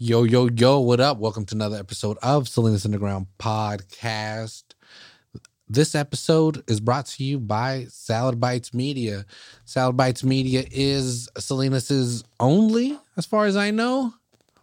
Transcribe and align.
Yo, 0.00 0.22
yo, 0.22 0.48
yo, 0.54 0.78
what 0.78 1.00
up? 1.00 1.18
Welcome 1.18 1.44
to 1.46 1.56
another 1.56 1.76
episode 1.76 2.18
of 2.22 2.48
Salinas 2.48 2.84
Underground 2.84 3.26
Podcast. 3.40 4.62
This 5.68 5.96
episode 5.96 6.62
is 6.70 6.78
brought 6.78 7.06
to 7.06 7.24
you 7.24 7.40
by 7.40 7.86
Salad 7.88 8.38
Bites 8.38 8.72
Media. 8.72 9.26
Salad 9.64 9.96
Bites 9.96 10.22
Media 10.22 10.62
is 10.70 11.28
Salinas's 11.36 12.22
only, 12.38 12.96
as 13.16 13.26
far 13.26 13.46
as 13.46 13.56
I 13.56 13.72
know, 13.72 14.14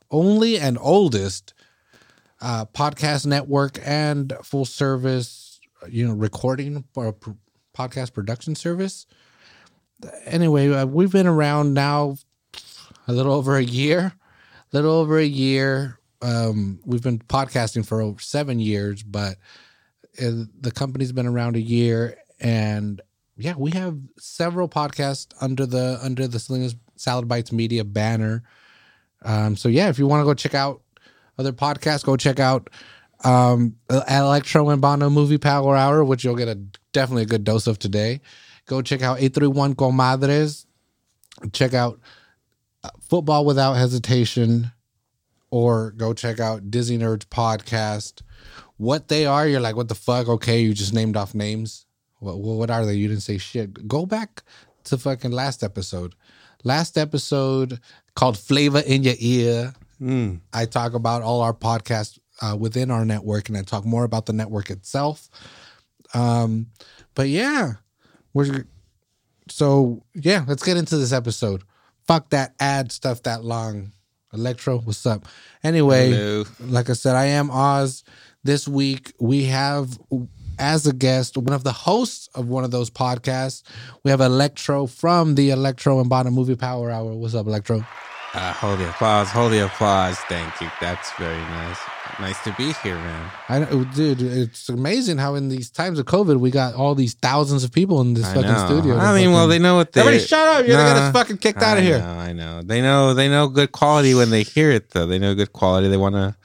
only 0.10 0.58
and 0.58 0.78
oldest 0.80 1.54
uh, 2.40 2.64
podcast 2.68 3.26
network 3.26 3.78
and 3.84 4.32
full 4.42 4.64
service, 4.64 5.60
you 5.90 6.08
know, 6.08 6.14
recording 6.14 6.86
or 6.96 7.12
pr- 7.12 7.32
podcast 7.78 8.14
production 8.14 8.56
service. 8.56 9.06
Anyway, 10.24 10.70
uh, 10.72 10.86
we've 10.86 11.12
been 11.12 11.28
around 11.28 11.74
now 11.74 12.16
a 13.06 13.12
little 13.12 13.34
over 13.34 13.58
a 13.58 13.64
year, 13.64 14.14
little 14.76 14.94
over 14.94 15.18
a 15.18 15.26
year. 15.26 16.00
Um, 16.22 16.80
we've 16.86 17.02
been 17.02 17.20
podcasting 17.20 17.86
for 17.86 18.02
over 18.02 18.20
seven 18.20 18.60
years, 18.60 19.04
but 19.04 19.38
uh, 20.22 20.44
the 20.60 20.72
company's 20.74 21.12
been 21.12 21.28
around 21.28 21.56
a 21.56 21.62
year, 21.62 22.18
and 22.40 23.02
yeah, 23.38 23.54
we 23.58 23.72
have 23.72 23.98
several 24.18 24.68
podcasts 24.68 25.34
under 25.42 25.66
the 25.66 26.00
under 26.02 26.28
the 26.28 26.40
Salinas 26.40 26.76
Salad 26.96 27.28
Bites 27.28 27.52
Media 27.52 27.84
banner. 27.84 28.44
Um, 29.24 29.56
so 29.56 29.70
yeah, 29.70 29.90
if 29.90 29.98
you 29.98 30.08
want 30.08 30.22
to 30.22 30.26
go 30.26 30.34
check 30.34 30.54
out 30.54 30.82
other 31.38 31.54
podcasts, 31.54 32.04
go 32.04 32.18
check 32.18 32.40
out 32.40 32.70
um, 33.24 33.76
Electro 33.90 34.70
and 34.70 34.82
Bono 34.82 35.10
Movie 35.10 35.38
Power 35.38 35.76
Hour, 35.76 36.04
which 36.04 36.24
you'll 36.24 36.36
get 36.36 36.50
a 36.50 36.56
definitely 36.92 37.24
a 37.24 37.28
good 37.28 37.44
dose 37.44 37.68
of 37.68 37.80
today. 37.80 38.20
Go 38.66 38.82
check 38.82 39.02
out 39.02 39.20
831 39.20 39.76
Comadres. 39.76 40.66
Check 41.54 41.74
out 41.74 42.00
Football 43.10 43.46
Without 43.46 43.74
Hesitation, 43.74 44.72
or 45.52 45.92
go 45.92 46.14
check 46.14 46.40
out 46.40 46.72
Disney 46.72 46.98
Nerds 46.98 47.26
Podcast. 47.26 48.22
What 48.78 49.08
they 49.08 49.26
are, 49.26 49.48
you're 49.48 49.60
like, 49.60 49.76
what 49.76 49.88
the 49.88 49.96
fuck? 49.96 50.28
Okay, 50.28 50.62
you 50.62 50.74
just 50.74 50.94
named 50.94 51.16
off 51.16 51.36
names. 51.36 51.86
What, 52.20 52.40
what 52.40 52.72
are 52.72 52.86
they? 52.86 52.96
You 52.96 53.08
didn't 53.08 53.24
say 53.24 53.38
shit. 53.38 53.88
Go 53.88 54.06
back 54.06 54.44
to 54.86 54.98
fucking 54.98 55.32
last 55.32 55.64
episode. 55.64 56.16
Last 56.64 56.98
episode 56.98 57.80
called 58.16 58.38
Flavor 58.38 58.80
in 58.80 59.04
Your 59.04 59.16
Ear. 59.20 59.74
Mm. 60.02 60.42
I 60.52 60.66
talk 60.66 60.94
about 60.94 61.22
all 61.22 61.42
our 61.42 61.54
podcasts 61.54 62.20
uh, 62.42 62.56
within 62.58 62.90
our 62.90 63.06
network, 63.06 63.50
and 63.50 63.58
I 63.58 63.62
talk 63.62 63.86
more 63.86 64.04
about 64.04 64.26
the 64.26 64.34
network 64.34 64.72
itself. 64.72 65.30
Um, 66.14 66.68
but 67.14 67.30
yeah, 67.30 67.74
we're 68.34 68.66
so 69.48 70.04
yeah. 70.16 70.44
Let's 70.48 70.64
get 70.64 70.78
into 70.78 70.98
this 70.98 71.14
episode. 71.14 71.64
Fuck 72.08 72.30
that 72.30 72.54
ad 72.60 72.92
stuff 72.92 73.24
that 73.24 73.44
long. 73.44 73.92
Electro, 74.34 74.80
what's 74.80 75.06
up? 75.06 75.26
Anyway, 75.64 76.12
Hello. 76.12 76.44
like 76.60 76.90
I 76.90 76.94
said, 76.94 77.16
I 77.16 77.26
am 77.26 77.50
Oz. 77.50 78.04
This 78.44 78.68
week 78.68 79.14
we 79.20 79.46
have 79.46 79.98
as 80.60 80.86
a 80.86 80.94
guest 80.94 81.38
one 81.38 81.54
of 81.54 81.64
the 81.64 81.72
hosts 81.72 82.30
of 82.36 82.48
one 82.48 82.64
of 82.64 82.72
those 82.72 82.90
podcasts. 82.90 83.64
We 84.04 84.12
have 84.12 84.22
Electro 84.22 84.88
from 84.88 85.36
the 85.36 85.50
Electro 85.50 86.00
and 86.00 86.10
Bottom 86.10 86.34
Movie 86.34 86.56
Power 86.56 86.92
Hour. 86.92 87.14
What's 87.16 87.34
up, 87.34 87.48
Electro? 87.48 87.86
Uh, 88.36 88.52
hold 88.52 88.80
the 88.80 88.90
applause. 88.90 89.30
Hold 89.30 89.54
the 89.54 89.66
applause. 89.66 90.18
Thank 90.28 90.60
you. 90.60 90.70
That's 90.82 91.10
very 91.14 91.38
nice. 91.38 91.78
Nice 92.20 92.44
to 92.44 92.54
be 92.58 92.74
here, 92.84 92.96
man. 92.96 93.32
I 93.48 93.60
know, 93.60 93.86
dude. 93.86 94.22
It's 94.22 94.68
amazing 94.68 95.18
how 95.20 95.36
in 95.36 95.48
these 95.48 95.70
times 95.70 96.00
of 96.00 96.06
COVID 96.06 96.40
we 96.42 96.52
got 96.52 96.74
all 96.76 96.96
these 96.96 97.14
thousands 97.14 97.64
of 97.64 97.72
people 97.72 98.02
in 98.02 98.14
this 98.14 98.26
I 98.26 98.34
fucking 98.36 98.52
know. 98.52 98.66
studio. 98.68 98.98
I 98.98 99.16
mean, 99.18 99.32
well, 99.32 99.48
they 99.48 99.58
know 99.60 99.78
what 99.78 99.94
they. 99.94 100.02
everybody 100.02 100.24
shut 100.24 100.48
up! 100.48 100.68
You're 100.68 100.76
gonna 100.78 100.90
get 100.90 100.98
us 100.98 101.14
fucking 101.14 101.38
kicked 101.38 101.62
out 101.62 101.78
I 101.78 101.80
of 101.80 101.84
here. 101.86 102.00
know, 102.00 102.06
I 102.14 102.34
know. 102.34 102.62
They 102.62 102.82
know. 102.82 103.14
They 103.14 103.30
know 103.30 103.48
good 103.48 103.72
quality 103.72 104.14
when 104.14 104.30
they 104.32 104.44
hear 104.44 104.70
it, 104.70 104.90
though. 104.92 105.06
They 105.06 105.18
know 105.18 105.34
good 105.34 105.54
quality. 105.54 105.88
They 105.88 105.98
wanna. 105.98 106.36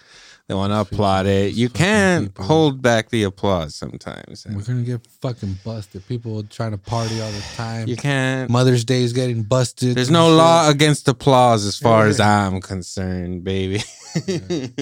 They 0.50 0.56
want 0.56 0.72
to 0.72 0.80
applaud 0.80 1.26
it. 1.26 1.54
You 1.54 1.68
can't 1.68 2.36
hold 2.36 2.82
back 2.82 3.10
the 3.10 3.22
applause 3.22 3.76
sometimes. 3.76 4.44
We're 4.50 4.62
gonna 4.62 4.82
get 4.82 5.06
fucking 5.22 5.60
busted. 5.64 6.04
People 6.08 6.42
trying 6.42 6.72
to 6.72 6.76
party 6.76 7.20
all 7.20 7.30
the 7.30 7.44
time. 7.54 7.86
You 7.86 7.94
can't. 7.94 8.50
Mother's 8.50 8.84
Day 8.84 9.04
is 9.04 9.12
getting 9.12 9.44
busted. 9.44 9.94
There's 9.96 10.10
no 10.10 10.26
shit. 10.26 10.36
law 10.38 10.68
against 10.68 11.06
applause 11.06 11.64
as 11.64 11.78
far 11.78 12.08
as 12.08 12.18
Yeah. 12.18 12.48
I'm 12.48 12.60
concerned, 12.60 13.44
baby. 13.44 13.80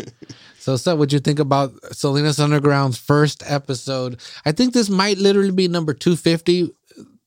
So, 0.61 0.77
so 0.77 0.97
what 0.97 1.13
you 1.15 1.19
think 1.19 1.39
about 1.39 1.73
Salinas 1.95 2.39
Underground's 2.39 2.99
first 2.99 3.43
episode? 3.47 4.21
I 4.45 4.53
think 4.53 4.75
this 4.75 4.91
might 4.91 5.17
literally 5.17 5.53
be 5.53 5.67
number 5.67 5.95
250, 5.95 6.75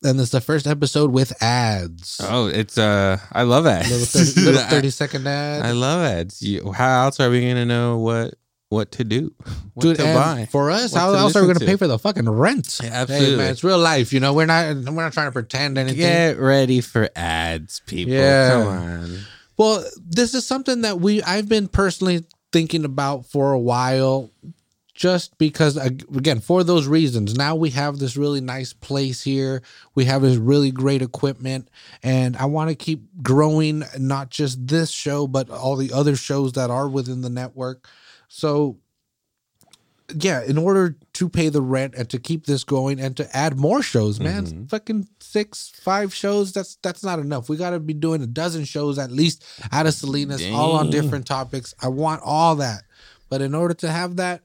and 0.04 0.20
it's 0.20 0.32
the 0.32 0.42
first 0.42 0.68
episode 0.68 1.12
with 1.12 1.32
ads. 1.42 2.20
oh, 2.24 2.48
it's 2.48 2.78
uh, 2.78 3.18
I 3.32 3.44
love 3.44 3.66
ads. 3.68 3.90
little 3.90 4.06
30, 4.06 4.42
little 4.42 4.62
30 4.70 4.90
second 4.90 5.28
ad. 5.28 5.62
I 5.64 5.72
love 5.72 6.02
ads. 6.04 6.42
You, 6.42 6.72
how 6.72 7.04
else 7.06 7.20
are 7.20 7.30
we 7.30 7.42
gonna 7.48 7.66
know 7.66 7.98
what 8.00 8.36
what 8.70 8.92
to 8.94 9.04
do? 9.04 9.34
What 9.74 9.84
Dude, 9.84 9.98
to 9.98 10.04
buy? 10.04 10.48
for 10.52 10.70
us, 10.70 10.92
What 10.92 11.00
how 11.00 11.14
else 11.14 11.34
are 11.36 11.42
we 11.42 11.48
going 11.48 11.60
to 11.60 11.66
pay 11.66 11.78
for 11.78 11.88
the 11.88 11.98
fucking 11.98 12.30
rent? 12.30 12.80
Yeah, 12.84 12.90
Hey, 12.90 12.96
absolutely. 12.98 13.38
man, 13.38 13.52
it's 13.52 13.64
real 13.64 13.80
life. 13.80 14.12
You 14.12 14.20
know, 14.20 14.34
we're 14.34 14.46
not 14.46 14.76
we're 14.76 14.92
not 15.04 15.14
trying 15.14 15.28
to 15.28 15.32
pretend 15.32 15.78
anything. 15.78 15.98
Get 16.00 16.38
ready 16.38 16.82
for 16.82 17.10
ads, 17.16 17.80
people. 17.86 18.14
Yeah. 18.14 18.50
Come 18.52 18.68
on. 18.68 19.20
Well, 19.58 19.86
this 20.06 20.34
is 20.34 20.46
something 20.46 20.82
that 20.82 21.00
we 21.00 21.24
I've 21.24 21.48
been 21.48 21.70
personally 21.70 22.26
thinking 22.52 22.84
about 22.84 23.26
for 23.28 23.54
a 23.54 23.60
while 23.60 24.30
just 25.02 25.36
because 25.40 25.78
again 25.78 26.40
for 26.40 26.64
those 26.64 26.86
reasons 26.86 27.36
now 27.36 27.56
we 27.56 27.72
have 27.72 27.98
this 27.98 28.16
really 28.16 28.40
nice 28.40 28.72
place 28.72 29.24
here. 29.24 29.64
We 29.96 30.06
have 30.06 30.22
this 30.22 30.38
really 30.38 30.70
great 30.70 31.02
equipment. 31.02 31.70
And 32.04 32.38
i 32.38 32.46
want 32.46 32.70
to 32.70 32.76
keep 32.76 33.02
growing 33.24 33.84
not 33.98 34.30
just 34.30 34.68
this 34.68 34.92
show 34.92 35.26
but 35.26 35.50
all 35.50 35.76
the 35.76 35.92
other 35.92 36.16
shows 36.16 36.54
that 36.54 36.70
are 36.70 36.88
within 36.88 37.22
the 37.22 37.32
network. 37.32 37.88
So 38.28 38.78
yeah 40.14 40.44
in 40.44 40.60
order 40.60 40.96
to 41.14 41.28
pay 41.30 41.50
the 41.50 41.64
rent 41.64 41.96
and 41.98 42.08
to 42.12 42.20
keep 42.20 42.46
this 42.46 42.64
going 42.64 43.00
and 43.00 43.18
to 43.18 43.36
add 43.36 43.58
more 43.58 43.82
shows 43.82 44.20
man 44.20 44.46
Mhm. 44.46 44.70
fucking 44.70 45.08
six 45.20 45.72
five 45.82 46.14
shows 46.14 46.52
that's 46.52 46.78
that's 46.84 47.04
not 47.04 47.18
enough. 47.18 47.50
We 47.50 47.58
got 47.58 47.72
to 47.72 47.80
be 47.80 47.96
doing 47.96 48.22
a 48.22 48.28
dozen 48.28 48.66
shows 48.66 49.00
at 49.00 49.12
least 49.12 49.44
out 49.72 49.88
of 49.88 49.96
salinas 49.96 50.46
all 50.54 50.74
on 50.74 50.92
different 50.92 51.26
topics. 51.26 51.74
I 51.82 51.88
want 51.88 52.22
all 52.24 52.56
that. 52.58 52.84
But 53.30 53.42
in 53.42 53.56
order 53.56 53.74
to 53.76 53.90
have 53.90 54.18
that 54.18 54.42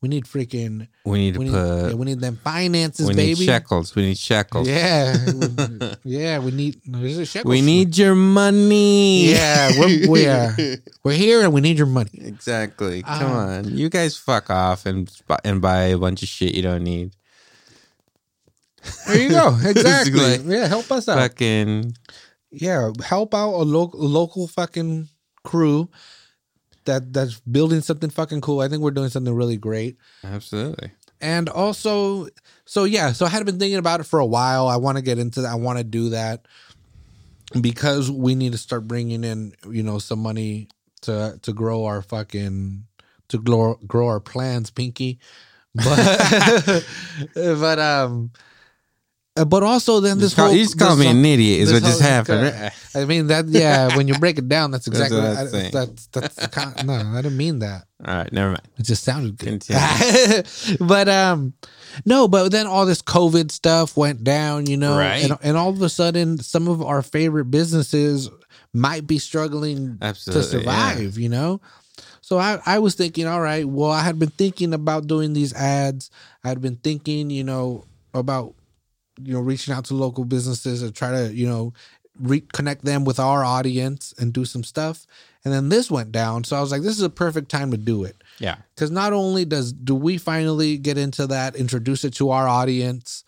we 0.00 0.08
need 0.08 0.24
freaking 0.26 0.86
We 1.04 1.18
need 1.18 1.34
to 1.34 1.38
we 1.40 1.44
need, 1.46 1.52
put. 1.52 1.88
yeah, 1.88 1.94
we 1.94 2.04
need 2.06 2.20
them 2.20 2.36
finances 2.44 3.08
we 3.08 3.14
baby 3.14 3.40
need 3.40 3.46
shekels. 3.46 3.94
We 3.96 4.02
need 4.06 4.18
shekels. 4.18 4.68
yeah 4.68 5.16
yeah 6.04 6.38
we 6.38 6.50
need 6.52 6.80
is 7.02 7.18
it 7.18 7.26
shekels? 7.26 7.50
We 7.50 7.60
need 7.62 7.96
your 7.98 8.14
money. 8.14 9.30
yeah 9.32 9.70
we're, 9.78 10.08
we're, 10.08 10.76
we're 11.04 11.12
here 11.14 11.42
and 11.42 11.52
we 11.52 11.60
need 11.60 11.78
your 11.78 11.86
money 11.88 12.10
exactly. 12.14 13.02
Come 13.02 13.32
Uh, 13.32 13.58
on, 13.58 13.76
you 13.76 13.88
guys 13.88 14.16
fuck 14.16 14.50
off 14.50 14.86
and 14.86 15.10
and 15.44 15.60
buy 15.60 15.90
a 15.94 15.98
bunch 15.98 16.22
of 16.22 16.28
shit 16.28 16.54
you 16.54 16.62
don't 16.62 16.84
need. 16.84 17.12
there 19.06 19.18
you 19.20 19.28
go 19.30 19.48
exactly 19.64 20.12
Basically. 20.12 20.54
yeah 20.54 20.66
help 20.68 20.90
us 20.92 21.08
out 21.08 21.18
Fucking 21.18 21.94
yeah, 22.50 22.90
help 23.04 23.34
out 23.34 23.52
a 23.54 23.64
local 23.66 24.00
local 24.00 24.48
fucking 24.48 25.08
crew 25.44 25.90
that 26.88 27.12
that's 27.12 27.38
building 27.40 27.80
something 27.80 28.10
fucking 28.10 28.40
cool. 28.40 28.60
I 28.60 28.68
think 28.68 28.82
we're 28.82 28.90
doing 28.90 29.10
something 29.10 29.32
really 29.32 29.56
great. 29.56 29.96
absolutely. 30.24 30.90
And 31.20 31.48
also, 31.48 32.28
so 32.64 32.84
yeah, 32.84 33.12
so 33.12 33.26
I 33.26 33.28
had 33.28 33.44
been 33.44 33.58
thinking 33.58 33.78
about 33.78 34.00
it 34.00 34.04
for 34.04 34.20
a 34.20 34.26
while. 34.26 34.68
I 34.68 34.76
want 34.76 34.98
to 34.98 35.02
get 35.02 35.18
into 35.18 35.42
that. 35.42 35.50
I 35.50 35.56
want 35.56 35.78
to 35.78 35.84
do 35.84 36.10
that 36.10 36.46
because 37.60 38.10
we 38.10 38.34
need 38.34 38.52
to 38.52 38.58
start 38.58 38.86
bringing 38.86 39.24
in, 39.24 39.52
you 39.68 39.82
know, 39.82 39.98
some 39.98 40.20
money 40.20 40.68
to 41.02 41.38
to 41.42 41.52
grow 41.52 41.84
our 41.86 42.02
fucking 42.02 42.84
to 43.28 43.38
grow 43.38 43.74
grow 43.86 44.08
our 44.08 44.20
plans, 44.20 44.70
Pinky. 44.70 45.18
But 45.74 46.84
but 47.34 47.78
um, 47.78 48.30
but 49.44 49.62
also 49.62 50.00
then 50.00 50.18
this 50.18 50.28
Just 50.30 50.36
call, 50.36 50.46
whole 50.48 50.56
you 50.56 50.64
just 50.64 50.78
call 50.78 50.96
me 50.96 51.06
an 51.06 51.24
idiot. 51.24 51.60
Is 51.60 51.72
what 51.72 51.82
just 51.82 52.00
happened. 52.00 52.42
right? 52.54 52.72
I 52.94 53.04
mean 53.04 53.26
that 53.28 53.46
yeah. 53.46 53.96
When 53.96 54.08
you 54.08 54.14
break 54.18 54.38
it 54.38 54.48
down, 54.48 54.70
that's 54.70 54.86
That's 54.86 55.00
exactly 55.10 55.18
what 55.20 55.64
I- 55.64 55.70
that's 55.70 56.06
that's 56.06 56.34
the 56.36 56.48
con- 56.48 56.74
no. 56.86 56.94
I 56.94 57.22
didn't 57.22 57.36
mean 57.36 57.58
that. 57.60 57.84
All 58.06 58.14
right, 58.14 58.32
never 58.32 58.50
mind. 58.50 58.68
It 58.78 58.84
just 58.84 59.04
sounded 59.04 59.36
good. 59.38 59.64
But 60.80 61.08
um, 61.08 61.54
no. 62.04 62.28
But 62.28 62.50
then 62.50 62.66
all 62.66 62.86
this 62.86 63.02
COVID 63.02 63.50
stuff 63.50 63.96
went 63.96 64.22
down, 64.24 64.66
you 64.66 64.76
know, 64.76 64.96
Right. 64.96 65.24
and, 65.24 65.38
and 65.42 65.56
all 65.56 65.70
of 65.70 65.82
a 65.82 65.88
sudden, 65.88 66.38
some 66.38 66.68
of 66.68 66.80
our 66.82 67.02
favorite 67.02 67.46
businesses 67.50 68.30
might 68.72 69.06
be 69.06 69.18
struggling 69.18 69.98
Absolutely, 70.00 70.42
to 70.42 70.48
survive. 70.48 71.18
You 71.18 71.28
know. 71.28 71.60
So 72.20 72.36
I, 72.38 72.60
I 72.66 72.78
was 72.78 72.94
thinking, 72.94 73.26
all 73.26 73.40
right, 73.40 73.64
well, 73.66 73.90
I 73.90 74.02
had 74.02 74.18
been 74.18 74.28
thinking 74.28 74.74
about 74.74 75.06
doing 75.06 75.32
these 75.32 75.54
ads. 75.54 76.10
I 76.44 76.48
had 76.50 76.60
been 76.60 76.76
thinking, 76.76 77.30
you 77.30 77.42
know, 77.42 77.84
about 78.12 78.54
you 79.22 79.32
know 79.34 79.40
reaching 79.40 79.74
out 79.74 79.84
to 79.86 79.94
local 79.94 80.24
businesses 80.24 80.82
and 80.82 80.94
try 80.94 81.10
to 81.10 81.32
you 81.34 81.46
know 81.46 81.72
reconnect 82.22 82.80
them 82.82 83.04
with 83.04 83.20
our 83.20 83.44
audience 83.44 84.12
and 84.18 84.32
do 84.32 84.44
some 84.44 84.64
stuff 84.64 85.06
and 85.44 85.54
then 85.54 85.68
this 85.68 85.90
went 85.90 86.10
down 86.10 86.42
so 86.44 86.56
i 86.56 86.60
was 86.60 86.72
like 86.72 86.82
this 86.82 86.96
is 86.96 87.02
a 87.02 87.10
perfect 87.10 87.48
time 87.48 87.70
to 87.70 87.76
do 87.76 88.02
it 88.04 88.16
Yeah. 88.40 88.56
because 88.74 88.90
not 88.90 89.12
only 89.12 89.44
does 89.44 89.72
do 89.72 89.94
we 89.94 90.18
finally 90.18 90.78
get 90.78 90.98
into 90.98 91.26
that 91.28 91.54
introduce 91.54 92.04
it 92.04 92.14
to 92.14 92.30
our 92.30 92.48
audience 92.48 93.22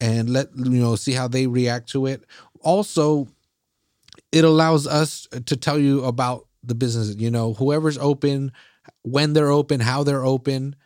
and 0.00 0.28
let 0.30 0.48
you 0.56 0.80
know 0.80 0.96
see 0.96 1.12
how 1.12 1.28
they 1.28 1.46
react 1.46 1.88
to 1.90 2.06
it 2.06 2.24
also 2.62 3.28
it 4.32 4.44
allows 4.44 4.86
us 4.86 5.28
to 5.46 5.56
tell 5.56 5.78
you 5.78 6.04
about 6.04 6.46
the 6.64 6.74
business. 6.74 7.14
You 7.16 7.30
know, 7.30 7.54
whoever's 7.54 7.98
open, 7.98 8.52
when 9.02 9.32
they're 9.32 9.50
open, 9.50 9.80
how 9.80 10.04
they're 10.04 10.24
open, 10.24 10.76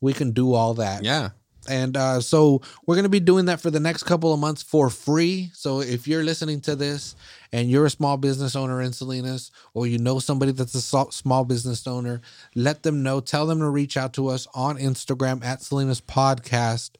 we 0.00 0.12
can 0.12 0.30
do 0.32 0.52
all 0.54 0.74
that. 0.74 1.02
Yeah. 1.02 1.30
And 1.68 1.96
uh, 1.96 2.20
so 2.20 2.60
we're 2.86 2.94
going 2.94 3.04
to 3.04 3.08
be 3.10 3.20
doing 3.20 3.46
that 3.46 3.60
for 3.60 3.70
the 3.70 3.80
next 3.80 4.04
couple 4.04 4.32
of 4.32 4.40
months 4.40 4.62
for 4.62 4.90
free. 4.90 5.50
So 5.54 5.80
if 5.80 6.06
you're 6.06 6.24
listening 6.24 6.60
to 6.62 6.76
this 6.76 7.16
and 7.52 7.70
you're 7.70 7.86
a 7.86 7.90
small 7.90 8.16
business 8.16 8.54
owner 8.56 8.80
in 8.82 8.92
Salinas, 8.92 9.50
or 9.72 9.86
you 9.86 9.98
know 9.98 10.18
somebody 10.18 10.52
that's 10.52 10.74
a 10.74 11.12
small 11.12 11.44
business 11.44 11.86
owner, 11.86 12.20
let 12.54 12.82
them 12.82 13.02
know. 13.02 13.20
Tell 13.20 13.46
them 13.46 13.60
to 13.60 13.68
reach 13.68 13.96
out 13.96 14.12
to 14.14 14.28
us 14.28 14.46
on 14.54 14.78
Instagram 14.78 15.44
at 15.44 15.62
Salinas 15.62 16.00
Podcast 16.00 16.90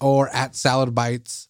or 0.00 0.28
at 0.30 0.54
Salad 0.54 0.94
Bites. 0.94 1.48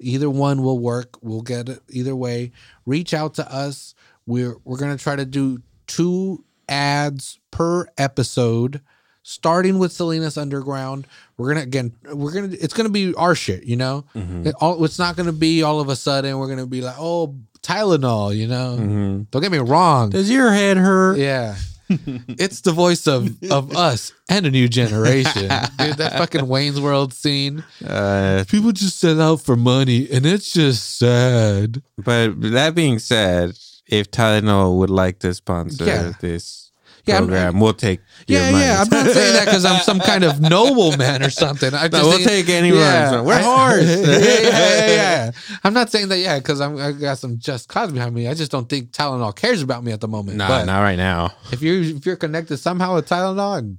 Either 0.00 0.28
one 0.28 0.62
will 0.62 0.78
work. 0.78 1.16
We'll 1.22 1.42
get 1.42 1.68
it 1.68 1.80
either 1.88 2.16
way. 2.16 2.50
Reach 2.86 3.14
out 3.14 3.34
to 3.34 3.52
us. 3.52 3.94
We're 4.26 4.56
we're 4.64 4.78
gonna 4.78 4.98
try 4.98 5.16
to 5.16 5.24
do 5.24 5.62
two 5.86 6.44
ads 6.68 7.38
per 7.50 7.86
episode 7.98 8.80
starting 9.22 9.78
with 9.78 9.92
Salinas 9.92 10.36
Underground. 10.36 11.06
We're 11.36 11.48
gonna 11.54 11.62
again, 11.62 11.92
we're 12.12 12.32
gonna 12.32 12.48
it's 12.60 12.74
gonna 12.74 12.88
be 12.88 13.14
our 13.14 13.34
shit, 13.34 13.64
you 13.64 13.76
know. 13.76 14.04
It 14.14 14.54
all, 14.60 14.84
it's 14.84 14.98
not 14.98 15.16
gonna 15.16 15.32
be 15.32 15.62
all 15.62 15.80
of 15.80 15.88
a 15.88 15.96
sudden 15.96 16.38
we're 16.38 16.48
gonna 16.48 16.66
be 16.66 16.80
like, 16.80 16.96
oh, 16.98 17.34
Tylenol, 17.62 18.36
you 18.36 18.46
know. 18.48 18.76
Mhm. 18.80 19.30
Don't 19.30 19.42
get 19.42 19.52
me 19.52 19.58
wrong. 19.58 20.10
Does 20.10 20.30
your 20.30 20.52
head 20.52 20.76
hurt? 20.76 21.18
Yeah. 21.18 21.56
it's 21.88 22.62
the 22.62 22.72
voice 22.72 23.06
of 23.06 23.28
of 23.50 23.76
us 23.76 24.12
and 24.28 24.46
a 24.46 24.50
new 24.50 24.66
generation. 24.68 25.42
Dude, 25.78 25.96
that 25.98 26.14
fucking 26.16 26.46
Wayne's 26.48 26.80
World 26.80 27.12
scene. 27.12 27.64
Uh, 27.86 28.44
People 28.48 28.72
just 28.72 28.98
sell 28.98 29.20
out 29.20 29.42
for 29.42 29.56
money 29.56 30.08
and 30.10 30.24
it's 30.24 30.52
just 30.52 30.98
sad. 30.98 31.82
but 31.98 32.40
that 32.52 32.74
being 32.74 32.98
said, 32.98 33.58
if 33.86 34.10
Tylenol 34.10 34.78
would 34.78 34.90
like 34.90 35.18
to 35.18 35.34
sponsor 35.34 35.84
Yeah. 35.84 36.12
this 36.20 36.61
Yeah, 37.04 37.14
I'm- 37.16 37.24
program, 37.26 37.58
we'll 37.58 37.72
take. 37.74 38.00
your 38.28 38.40
Yeah, 38.40 38.50
money. 38.52 38.64
yeah. 38.64 38.80
I'm 38.80 38.88
not 38.88 39.06
saying 39.12 39.32
that 39.34 39.44
because 39.46 39.64
I'm 39.64 39.80
some 39.82 39.98
kind 40.10 40.22
of 40.22 40.40
nobleman 40.40 41.22
or 41.24 41.30
something. 41.30 41.74
I 41.74 41.82
No, 41.84 41.88
just 41.88 42.04
we'll 42.04 42.18
take 42.26 42.48
anyone. 42.48 42.78
We're 42.80 43.34
I- 43.34 43.76
yeah, 43.80 43.96
yeah, 43.96 44.38
yeah, 44.48 44.86
yeah. 44.86 45.30
I'm 45.64 45.74
not 45.74 45.90
saying 45.90 46.08
that, 46.10 46.18
yeah, 46.18 46.38
because 46.38 46.60
I'm 46.60 46.78
I 46.78 46.92
got 46.92 47.18
some 47.18 47.38
just 47.38 47.68
cause 47.68 47.90
behind 47.92 48.14
me. 48.14 48.28
I 48.28 48.34
just 48.34 48.52
don't 48.52 48.68
think 48.68 48.92
Tylenol 48.92 49.34
cares 49.34 49.62
about 49.62 49.82
me 49.82 49.90
at 49.92 50.00
the 50.00 50.06
moment. 50.08 50.36
Nah, 50.38 50.64
not 50.64 50.80
right 50.80 50.96
now. 50.96 51.32
if 51.50 51.60
you're 51.60 51.82
if 51.82 52.06
you're 52.06 52.16
connected 52.16 52.58
somehow 52.58 52.94
with 52.94 53.08
Tylenol, 53.08 53.58
and 53.58 53.78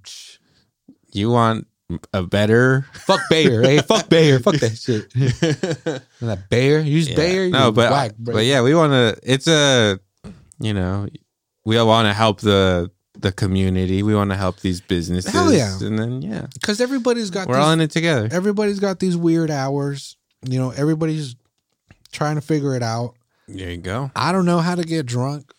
You 1.14 1.30
want 1.32 1.68
a 2.12 2.24
better 2.24 2.86
fuck 2.94 3.20
Bayer, 3.30 3.62
hey, 3.62 3.78
fuck 3.80 4.10
Bayer, 4.10 4.40
fuck 4.40 4.56
that 4.56 4.76
shit. 4.78 5.10
That 6.22 6.50
Bayer, 6.50 6.80
use 6.80 7.08
Yeah. 7.10 7.16
Bayer. 7.16 7.50
No, 7.50 7.72
but 7.72 7.92
whack, 7.92 8.12
but 8.20 8.44
yeah, 8.46 8.62
we 8.64 8.74
want 8.76 8.92
to. 8.94 9.18
It's 9.24 9.48
a, 9.48 10.00
you 10.60 10.74
know, 10.74 11.08
we 11.66 11.78
all 11.78 11.88
want 11.88 12.08
to 12.08 12.14
help 12.14 12.42
the 12.42 12.90
the 13.24 13.32
community. 13.32 14.04
We 14.04 14.14
want 14.14 14.30
to 14.30 14.38
help 14.38 14.60
these 14.60 14.80
businesses. 14.80 15.32
Hell 15.34 15.52
yeah. 15.52 15.76
And 15.82 15.98
then 15.98 16.22
yeah, 16.22 16.46
because 16.54 16.80
everybody's 16.80 17.32
got 17.32 17.48
we're 17.48 17.56
these, 17.56 17.64
all 17.64 17.72
in 17.72 17.82
it 17.82 17.90
together. 17.90 18.30
everybody's 18.32 18.80
got 18.80 19.00
these 19.00 19.18
weird 19.18 19.50
hours. 19.50 20.16
You 20.44 20.60
know, 20.60 20.70
everybody's 20.70 21.36
trying 22.12 22.36
to 22.36 22.42
figure 22.42 22.76
it 22.76 22.84
out. 22.84 23.16
There 23.48 23.72
you 23.72 23.78
go. 23.78 24.12
I 24.16 24.32
don't 24.32 24.46
know 24.46 24.60
how 24.60 24.76
to 24.76 24.84
get 24.84 25.06
drunk. 25.08 25.52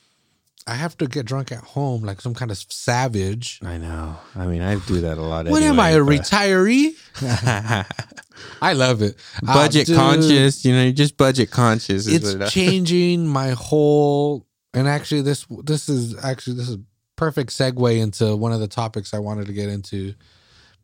I 0.66 0.74
have 0.74 0.96
to 0.98 1.06
get 1.06 1.26
drunk 1.26 1.52
at 1.52 1.58
home 1.58 2.04
like 2.04 2.22
some 2.22 2.32
kind 2.32 2.50
of 2.50 2.56
savage. 2.56 3.60
I 3.62 3.76
know. 3.76 4.16
I 4.34 4.46
mean, 4.46 4.62
I 4.62 4.76
do 4.76 5.02
that 5.02 5.18
a 5.18 5.22
lot. 5.22 5.46
What 5.46 5.62
am 5.62 5.78
I, 5.78 5.90
a 5.90 5.96
anyway, 5.96 6.18
retiree? 6.18 7.84
I 8.62 8.72
love 8.72 9.02
it. 9.02 9.16
Ah, 9.46 9.54
budget 9.54 9.88
dude, 9.88 9.96
conscious. 9.96 10.64
You 10.64 10.72
know, 10.72 10.82
you're 10.84 10.92
just 10.92 11.18
budget 11.18 11.50
conscious. 11.50 12.06
Is 12.06 12.24
what 12.24 12.34
it 12.34 12.44
It's 12.44 12.52
changing 12.54 13.26
my 13.26 13.50
whole. 13.50 14.46
And 14.72 14.88
actually, 14.88 15.20
this 15.20 15.46
this 15.64 15.88
is 15.88 16.22
actually 16.24 16.56
this 16.56 16.70
is 16.70 16.78
perfect 17.16 17.50
segue 17.50 17.98
into 18.00 18.36
one 18.36 18.52
of 18.52 18.60
the 18.60 18.68
topics 18.68 19.14
I 19.14 19.18
wanted 19.18 19.46
to 19.46 19.52
get 19.52 19.68
into, 19.68 20.14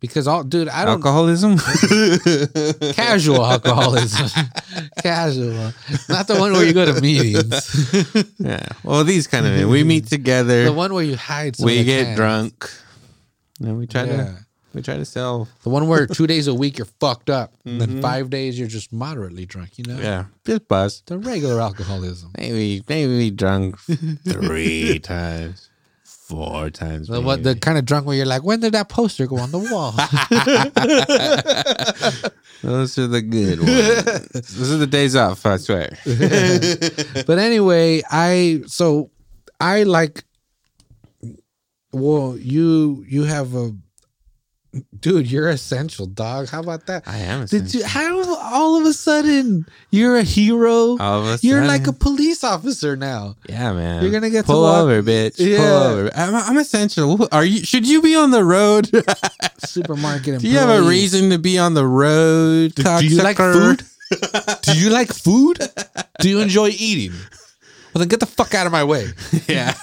because 0.01 0.27
all 0.27 0.43
dude, 0.45 0.69
I 0.69 0.85
don't 0.85 0.95
Alcoholism. 1.05 1.59
casual 2.95 3.45
alcoholism, 3.45 4.29
casual, 5.03 5.73
not 6.09 6.27
the 6.27 6.37
one 6.39 6.53
where 6.53 6.65
you 6.65 6.73
go 6.73 6.85
to 6.93 7.01
meetings, 7.01 8.35
yeah. 8.39 8.67
Well, 8.85 9.05
these 9.05 9.27
kind 9.27 9.47
of 9.47 9.69
we 9.69 9.85
meet 9.85 10.07
together. 10.07 10.65
the 10.65 10.73
one 10.73 10.93
where 10.95 11.05
you 11.05 11.17
hide. 11.17 11.57
We 11.61 11.85
get 11.85 12.05
cans. 12.05 12.17
drunk. 12.17 12.71
And 13.63 13.77
we 13.79 13.87
try 13.87 14.05
Yeah. 14.05 14.17
to 14.17 14.37
we 14.73 14.83
try 14.83 14.97
to 14.97 15.05
sell. 15.05 15.49
The 15.65 15.69
one 15.69 15.89
where 15.89 16.07
two 16.07 16.29
days 16.29 16.47
a 16.47 16.55
week 16.55 16.79
you're 16.79 16.87
fucked 17.01 17.29
up, 17.29 17.53
and 17.65 17.75
Mhm. 17.75 17.79
then 17.87 18.01
five 18.03 18.31
days 18.31 18.57
you're 18.59 18.69
just 18.69 18.93
moderately 18.93 19.45
drunk. 19.45 19.71
You 19.79 19.85
know, 19.85 19.99
Yeah, 20.01 20.27
just 20.47 20.69
buzz. 20.69 21.03
the 21.07 21.19
regular 21.19 21.61
alcoholism. 21.61 22.31
Maybe 22.39 22.83
maybe 22.89 23.17
we 23.19 23.31
drunk 23.33 23.79
three 24.29 25.01
times, 25.01 25.69
four 26.31 26.71
times. 26.71 27.09
The, 27.09 27.21
what 27.21 27.43
the 27.43 27.57
kind 27.57 27.77
of 27.77 27.85
drunk 27.85 28.07
where 28.07 28.17
you're 28.17 28.25
like, 28.25 28.45
when 28.45 28.61
did 28.61 28.75
that 28.75 28.89
poster 28.89 29.27
go 29.27 29.39
on 29.39 29.51
the 29.51 29.59
wall? 29.59 29.91
Those 32.63 32.99
are 32.99 33.09
the 33.09 33.23
good 33.23 33.59
ones. 33.59 34.49
Those 34.57 34.73
are 34.73 34.77
the 34.77 34.87
days 34.87 35.17
off. 35.17 35.45
I 35.45 35.57
swear. 35.57 35.99
but 37.27 37.39
anyway, 37.39 38.03
I 38.11 38.63
so 38.67 39.11
I 39.61 39.83
like. 39.83 40.25
Well, 41.93 42.39
you 42.39 43.05
you 43.09 43.25
have 43.25 43.55
a 43.55 43.73
dude. 45.01 45.31
You're 45.31 45.49
essential, 45.49 46.07
dog. 46.07 46.49
How 46.49 46.61
about 46.61 46.87
that? 46.87 47.05
I 47.07 47.19
am. 47.19 47.47
Did 47.47 47.73
you? 47.75 47.85
How 47.85 48.23
all 48.53 48.81
of 48.81 48.87
a 48.87 48.93
sudden 48.93 49.67
you're 49.91 50.17
a 50.17 50.23
hero? 50.23 50.97
All 50.99 51.21
of 51.21 51.27
a 51.27 51.39
You're 51.43 51.59
sudden- 51.59 51.67
like 51.69 51.87
a 51.87 51.93
police 51.93 52.45
officer 52.45 52.97
now. 52.97 53.37
yeah, 53.49 53.73
man. 53.73 54.03
You're 54.03 54.13
gonna 54.13 54.31
get 54.31 54.43
to 54.43 54.47
pull 54.53 54.65
over, 54.65 55.03
bitch. 55.03 55.37
Pull 55.39 55.47
Yeah. 55.47 55.83
over. 55.85 56.11
I'm, 56.15 56.35
I'm 56.35 56.59
essential. 56.59 57.29
Are 57.33 57.45
you? 57.45 57.65
Should 57.65 57.87
you 57.89 58.03
be 58.03 58.15
on 58.15 58.31
the 58.31 58.45
road? 58.45 58.91
Supermarket. 59.65 60.41
Do 60.41 60.49
you 60.49 60.59
have 60.59 60.71
a 60.71 60.89
reason 60.89 61.31
to 61.31 61.39
be 61.39 61.59
on 61.59 61.75
the 61.75 61.87
road? 61.87 62.75
Do, 62.75 62.83
do 62.83 63.07
you 63.07 63.23
like 63.23 63.37
food? 63.39 63.83
do 64.63 64.77
you 64.79 64.91
like 64.91 65.13
food? 65.13 65.59
Do 66.21 66.29
you 66.29 66.41
enjoy 66.41 66.69
eating? 66.77 67.13
Well, 67.93 68.01
then 68.01 68.09
get 68.09 68.21
the 68.21 68.27
fuck 68.27 68.55
out 68.55 68.67
of 68.67 68.73
my 68.73 68.85
way. 68.85 69.07
yeah. 69.49 69.75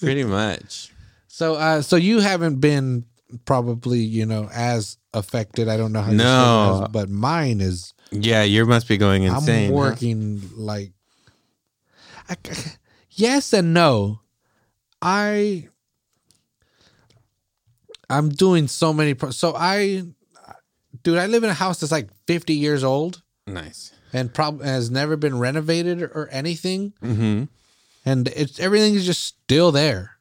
Pretty 0.00 0.24
much. 0.24 0.92
So, 1.28 1.54
uh, 1.54 1.82
so 1.82 1.96
you 1.96 2.20
haven't 2.20 2.60
been 2.60 3.04
probably, 3.44 4.00
you 4.00 4.26
know, 4.26 4.48
as 4.52 4.98
affected. 5.14 5.68
I 5.68 5.76
don't 5.76 5.92
know 5.92 6.02
how. 6.02 6.12
No. 6.12 6.82
is, 6.84 6.88
but 6.92 7.08
mine 7.08 7.60
is. 7.60 7.92
Yeah, 8.10 8.42
you 8.42 8.64
must 8.66 8.86
be 8.88 8.96
going 8.96 9.24
insane. 9.24 9.66
I'm 9.68 9.70
huh? 9.72 9.76
working 9.76 10.42
like. 10.54 10.92
I, 12.28 12.36
yes 13.10 13.52
and 13.52 13.72
no. 13.74 14.20
I. 15.02 15.68
I'm 18.08 18.28
doing 18.28 18.68
so 18.68 18.92
many. 18.92 19.14
Pro- 19.14 19.30
so 19.30 19.54
I, 19.56 20.04
dude, 21.02 21.18
I 21.18 21.26
live 21.26 21.42
in 21.44 21.50
a 21.50 21.54
house 21.54 21.80
that's 21.80 21.90
like 21.92 22.08
50 22.26 22.54
years 22.54 22.84
old 22.84 23.22
Nice. 23.46 23.92
and 24.12 24.32
prob- 24.32 24.62
has 24.62 24.90
never 24.90 25.16
been 25.16 25.38
renovated 25.38 26.02
or 26.02 26.28
anything, 26.30 26.92
Mm-hmm. 27.02 27.44
and 28.04 28.28
it's 28.28 28.60
everything 28.60 28.94
is 28.94 29.04
just 29.06 29.24
still 29.24 29.72
there. 29.72 30.12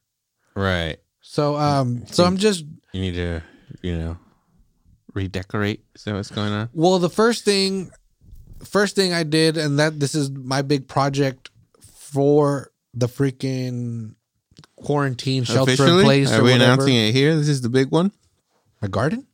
Right. 0.55 0.97
So, 1.21 1.57
um, 1.57 2.07
so 2.07 2.23
I'm 2.23 2.37
just 2.37 2.65
You 2.95 3.01
need 3.01 3.15
to, 3.15 3.41
you 3.81 3.97
know, 3.97 4.17
redecorate. 5.13 5.83
Is 5.95 6.05
that 6.05 6.13
what's 6.13 6.31
going 6.31 6.53
on? 6.53 6.69
Well, 6.71 6.97
the 6.97 7.09
first 7.09 7.43
thing, 7.43 7.91
first 8.63 8.95
thing 8.95 9.11
I 9.11 9.23
did, 9.23 9.57
and 9.57 9.77
that 9.79 9.99
this 9.99 10.15
is 10.15 10.31
my 10.31 10.61
big 10.61 10.87
project 10.87 11.49
for 11.81 12.71
the 12.93 13.07
freaking 13.07 14.15
quarantine 14.77 15.43
shelter 15.43 15.71
in 15.73 16.03
place 16.05 16.31
Are 16.31 16.39
or 16.39 16.43
we 16.43 16.51
whatever. 16.53 16.71
announcing 16.71 16.95
it 16.95 17.11
here? 17.11 17.35
This 17.35 17.49
is 17.49 17.59
the 17.59 17.67
big 17.67 17.91
one. 17.91 18.13
My 18.81 18.87
garden, 18.87 19.27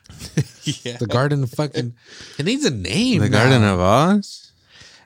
yeah. 0.63 0.98
the 1.00 1.06
garden, 1.08 1.46
fucking, 1.46 1.94
it 2.39 2.46
needs 2.48 2.65
a 2.65 2.72
name. 2.72 3.22
The 3.22 3.30
now. 3.30 3.44
Garden 3.44 3.63
of 3.63 3.80
Oz. 3.80 4.53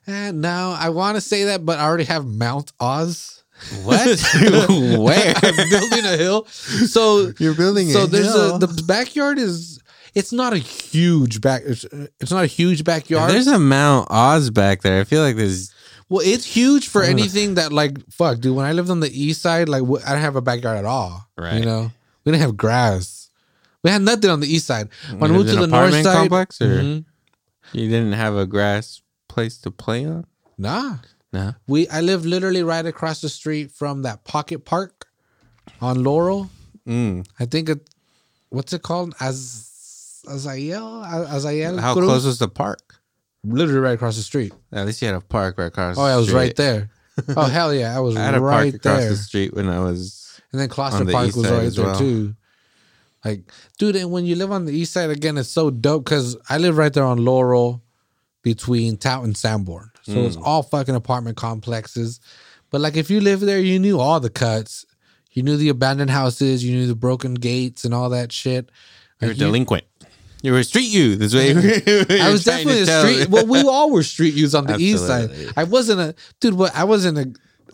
And 0.07 0.39
no, 0.39 0.73
I 0.79 0.87
want 0.89 1.15
to 1.15 1.21
say 1.21 1.43
that, 1.45 1.65
but 1.65 1.77
I 1.77 1.83
already 1.83 2.05
have 2.05 2.25
Mount 2.25 2.71
Oz. 2.79 3.34
What? 3.83 4.05
Where? 4.99 5.33
I'm 5.43 5.69
building 5.69 6.05
a 6.05 6.17
hill. 6.17 6.45
So 6.45 7.31
You're 7.39 7.55
building 7.55 7.89
so 7.89 8.05
there's 8.05 8.33
a 8.33 8.57
the 8.57 8.83
backyard 8.85 9.37
is 9.39 9.79
it's 10.13 10.31
not 10.31 10.53
a 10.53 10.57
huge 10.57 11.41
back 11.41 11.63
it's, 11.65 11.83
it's 12.19 12.31
not 12.31 12.43
a 12.43 12.47
huge 12.47 12.83
backyard. 12.83 13.31
There's 13.31 13.47
a 13.47 13.59
Mount 13.59 14.07
Oz 14.11 14.49
back 14.49 14.81
there. 14.81 14.99
I 15.01 15.03
feel 15.03 15.21
like 15.21 15.35
there's. 15.35 15.73
Well, 16.07 16.21
it's 16.23 16.45
huge 16.45 16.87
for 16.87 17.01
anything 17.01 17.55
that 17.55 17.73
like 17.73 17.97
fuck, 18.11 18.39
dude. 18.39 18.55
When 18.55 18.65
I 18.65 18.73
lived 18.73 18.91
on 18.91 18.99
the 18.99 19.09
east 19.09 19.41
side, 19.41 19.67
like 19.67 19.81
I 19.83 20.09
didn't 20.11 20.21
have 20.21 20.35
a 20.35 20.41
backyard 20.41 20.77
at 20.77 20.85
all. 20.85 21.27
Right. 21.37 21.55
You 21.59 21.65
know, 21.65 21.91
we 22.23 22.31
didn't 22.31 22.41
have 22.43 22.55
grass. 22.57 23.29
We 23.83 23.89
had 23.89 24.01
nothing 24.03 24.29
on 24.29 24.39
the 24.39 24.47
east 24.47 24.67
side. 24.67 24.89
When 25.17 25.31
we 25.31 25.37
moved 25.37 25.49
to 25.49 25.55
the 25.55 25.67
north 25.67 25.93
side, 25.93 26.15
complex, 26.15 26.61
or 26.61 26.81
Mhm. 26.81 27.05
you 27.73 27.89
didn't 27.89 28.13
have 28.13 28.35
a 28.35 28.45
grass 28.45 29.01
place 29.27 29.57
to 29.59 29.71
play 29.71 30.05
on. 30.05 30.25
nah, 30.57 30.97
No. 31.35 31.53
we 31.67 31.85
I 31.89 31.99
live 31.99 32.25
literally 32.25 32.63
right 32.63 32.85
across 32.85 33.19
the 33.19 33.27
street 33.27 33.69
from 33.71 34.03
that 34.03 34.23
pocket 34.23 34.63
park 34.63 35.05
on 35.81 36.01
Laurel. 36.01 36.49
Mm. 36.87 37.27
I 37.37 37.45
think 37.45 37.67
it, 37.67 37.89
what's 38.49 38.71
it 38.71 38.83
called? 38.83 39.15
As 39.19 40.21
Azael, 40.27 41.03
Azael. 41.03 41.77
How 41.77 41.93
Cruz? 41.93 42.05
close 42.05 42.25
was 42.25 42.39
the 42.39 42.47
park? 42.47 43.01
Literally 43.43 43.81
right 43.81 43.95
across 43.95 44.15
the 44.15 44.21
street. 44.21 44.53
At 44.71 44.85
least 44.85 45.01
you 45.01 45.07
had 45.07 45.15
a 45.15 45.21
park 45.21 45.57
right 45.57 45.65
across. 45.65 45.97
Oh, 45.97 46.03
I 46.03 46.15
was 46.15 46.31
right 46.31 46.55
there. 46.55 46.89
Oh 47.37 47.43
hell 47.43 47.73
yeah, 47.73 47.95
I 47.95 48.01
was 48.01 48.17
I 48.17 48.25
had 48.25 48.35
a 48.35 48.39
park 48.39 48.51
right 48.51 48.73
across 48.73 48.99
there. 48.99 49.09
the 49.09 49.15
street 49.15 49.53
when 49.53 49.69
I 49.69 49.79
was. 49.79 50.41
And 50.51 50.59
then 50.59 50.67
Closter 50.67 51.05
the 51.05 51.13
Park 51.13 51.33
was 51.33 51.49
right 51.49 51.71
there 51.71 51.85
well. 51.85 51.97
too. 51.97 52.35
Like, 53.23 53.49
dude, 53.77 53.95
and 53.95 54.11
when 54.11 54.25
you 54.25 54.35
live 54.35 54.51
on 54.51 54.65
the 54.65 54.73
east 54.73 54.91
side 54.91 55.09
again, 55.09 55.37
it's 55.37 55.47
so 55.47 55.69
dope 55.69 56.03
because 56.03 56.35
I 56.49 56.57
live 56.57 56.75
right 56.77 56.91
there 56.91 57.05
on 57.05 57.23
Laurel 57.23 57.81
between 58.41 58.97
Towt 58.97 59.23
and 59.23 59.35
Sanborn. 59.35 59.91
So 60.05 60.13
Mm. 60.13 60.27
it's 60.27 60.37
all 60.37 60.63
fucking 60.63 60.95
apartment 60.95 61.35
complexes. 61.37 62.19
But 62.71 62.81
like 62.81 62.95
if 62.95 63.09
you 63.09 63.19
live 63.21 63.39
there, 63.41 63.59
you 63.59 63.79
knew 63.79 63.99
all 63.99 64.19
the 64.19 64.29
cuts. 64.29 64.85
You 65.31 65.43
knew 65.43 65.57
the 65.57 65.69
abandoned 65.69 66.11
houses, 66.11 66.63
you 66.63 66.75
knew 66.75 66.87
the 66.87 66.95
broken 66.95 67.33
gates 67.33 67.83
and 67.85 67.93
all 67.93 68.09
that 68.11 68.31
shit. 68.31 68.69
You're 69.21 69.31
Like, 69.31 69.37
delinquent. 69.37 69.83
You 70.43 70.51
were 70.53 70.59
a 70.59 70.63
street 70.63 70.87
youth. 70.89 71.21
Is 71.21 71.33
what 71.33 71.43
you 71.45 71.55
I 72.21 72.31
was 72.31 72.43
definitely 72.43 72.81
a 72.81 72.85
street. 72.85 73.29
Well, 73.29 73.47
we 73.47 73.61
all 73.63 73.89
were 73.91 74.03
street 74.03 74.33
youths 74.35 74.53
on 74.53 74.65
the 74.67 74.77
east 74.77 75.05
side. 75.07 75.31
I 75.57 75.63
wasn't 75.63 75.99
a 76.01 76.15
dude. 76.39 76.57
But 76.57 76.75
I 76.75 76.83
wasn't 76.83 77.17
a. 77.17 77.33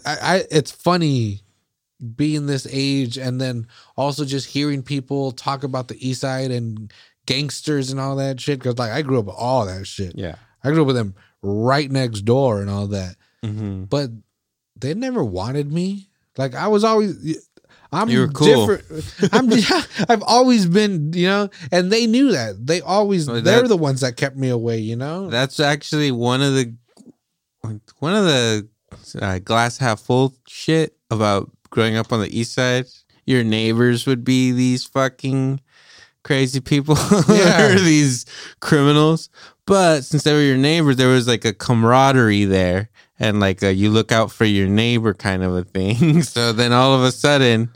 I, 0.10 0.36
I. 0.38 0.44
It's 0.50 0.72
funny 0.72 1.42
being 2.16 2.48
this 2.48 2.66
age 2.72 3.18
and 3.18 3.40
then 3.40 3.68
also 3.98 4.26
just 4.26 4.48
hearing 4.48 4.82
people 4.82 5.32
talk 5.32 5.64
about 5.64 5.88
the 5.88 6.08
east 6.10 6.22
side 6.22 6.50
and 6.50 6.92
gangsters 7.28 7.92
and 7.92 8.00
all 8.00 8.16
that 8.16 8.40
shit. 8.40 8.60
Because 8.60 8.78
like 8.80 8.92
I 8.92 9.02
grew 9.02 9.20
up 9.20 9.26
with 9.26 9.36
all 9.38 9.66
that 9.66 9.86
shit. 9.86 10.14
yeah. 10.18 10.36
I 10.64 10.70
grew 10.72 10.82
up 10.82 10.88
with 10.88 10.96
them 10.96 11.16
right 11.42 11.90
next 11.92 12.22
door 12.22 12.62
and 12.62 12.70
all 12.70 12.88
that. 12.88 13.16
hmm 13.44 13.84
But 13.86 14.10
they 14.80 14.94
never 14.94 15.24
wanted 15.24 15.72
me. 15.72 16.10
Like 16.38 16.56
I 16.56 16.68
was 16.68 16.84
always. 16.84 17.48
I'm 17.94 18.08
You 18.10 18.22
were 18.22 18.28
cool. 18.30 18.68
different. 18.68 19.34
I'm. 19.34 19.52
I've 20.10 20.24
always 20.24 20.66
been, 20.66 21.12
you 21.14 21.28
know, 21.28 21.50
and 21.74 21.92
they 21.92 22.08
knew 22.08 22.32
that. 22.32 22.66
They 22.66 22.80
always. 22.82 23.26
They're 23.26 23.68
the 23.68 23.76
ones 23.78 24.00
that 24.02 24.16
kept 24.16 24.38
me 24.38 24.48
away. 24.50 24.78
You 24.80 24.96
know. 24.96 25.30
That's 25.30 25.60
actually 25.60 26.12
one 26.12 26.42
of 26.42 26.54
the 26.54 26.74
one 28.00 28.14
of 28.16 28.26
the 28.26 28.68
uh, 29.22 29.40
glass 29.40 29.78
half 29.78 30.00
full 30.00 30.34
shit 30.48 30.96
about 31.10 31.52
growing 31.70 31.96
up 31.98 32.12
on 32.14 32.22
the 32.22 32.38
east 32.40 32.54
side. 32.54 32.86
Your 33.26 33.44
neighbors 33.44 34.08
would 34.08 34.24
be 34.24 34.52
these 34.52 34.86
fucking 34.86 35.62
crazy 36.24 36.60
people, 36.60 36.96
Yeah. 37.30 37.68
or 37.74 37.80
these 37.80 38.26
criminals. 38.62 39.30
But 39.72 40.04
since 40.04 40.24
they 40.24 40.34
were 40.34 40.42
your 40.42 40.58
neighbors, 40.58 40.98
there 40.98 41.08
was 41.08 41.30
like 41.30 41.46
a 41.46 41.54
camaraderie 41.54 42.44
there, 42.44 42.90
and 43.18 43.40
like 43.40 43.64
a, 43.64 43.74
you 43.74 43.90
look 43.90 44.12
out 44.12 44.30
for 44.30 44.44
your 44.44 44.68
neighbor 44.68 45.14
kind 45.14 45.44
of 45.44 45.56
a 45.56 45.64
thing. 45.64 46.24
so 46.36 46.52
then 46.52 46.74
all 46.74 46.94
of 46.94 47.04
a 47.04 47.12
sudden, 47.14 47.70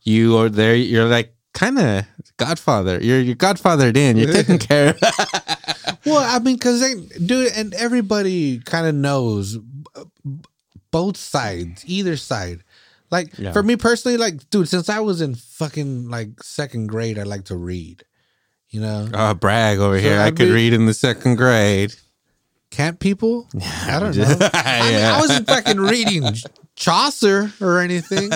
you 0.00 0.38
are 0.38 0.48
there. 0.48 0.74
You're 0.74 1.04
like 1.08 1.34
kind 1.52 1.78
of 1.78 2.06
Godfather. 2.38 2.98
You're 3.02 3.20
you're 3.20 3.36
Godfathered 3.36 3.98
in. 3.98 4.16
You're 4.16 4.32
taken 4.32 4.58
care 4.70 4.90
of. 4.90 5.00
Well, 6.06 6.24
I 6.24 6.38
mean, 6.40 6.56
because 6.56 6.80
they 6.80 6.94
do 7.18 7.42
it, 7.42 7.56
and 7.56 7.74
everybody 7.74 8.58
kind 8.60 8.86
of 8.86 8.94
knows 8.94 9.58
both 10.90 11.16
sides, 11.16 11.84
either 11.86 12.16
side. 12.16 12.64
Like 13.10 13.36
Yeah. 13.38 13.52
for 13.52 13.62
me 13.62 13.76
personally, 13.76 14.16
like, 14.16 14.48
dude, 14.50 14.68
since 14.68 14.88
I 14.88 15.00
was 15.00 15.20
in 15.20 15.34
fucking 15.34 16.08
like 16.08 16.42
second 16.42 16.86
grade, 16.88 17.18
I 17.18 17.24
like 17.24 17.44
to 17.44 17.56
read. 17.56 18.04
You 18.72 18.80
know, 18.80 19.08
Oh, 19.14 19.34
brag 19.34 19.78
over 19.78 19.96
So 19.98 20.02
here. 20.02 20.18
I 20.18 20.26
I'd 20.26 20.36
could 20.36 20.46
be- 20.46 20.50
read 20.52 20.72
in 20.72 20.86
the 20.86 20.94
second 20.94 21.36
grade. 21.36 21.94
can't 22.70 22.98
people? 22.98 23.46
I 23.86 24.00
don't 24.00 24.16
know. 24.16 24.24
Yeah. 24.24 24.50
I 24.54 24.90
mean, 24.90 25.04
I 25.04 25.20
wasn't 25.20 25.46
fucking 25.46 25.78
reading 25.78 26.24
Chaucer 26.76 27.52
or 27.60 27.78
anything. 27.80 28.30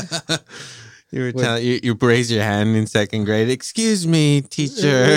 You 1.11 1.23
were 1.23 1.33
telling 1.33 1.65
you, 1.65 1.81
you 1.83 1.95
raised 2.01 2.31
your 2.31 2.43
hand 2.43 2.77
in 2.77 2.87
second 2.87 3.25
grade. 3.25 3.49
Excuse 3.49 4.07
me, 4.07 4.43
teacher. 4.43 5.17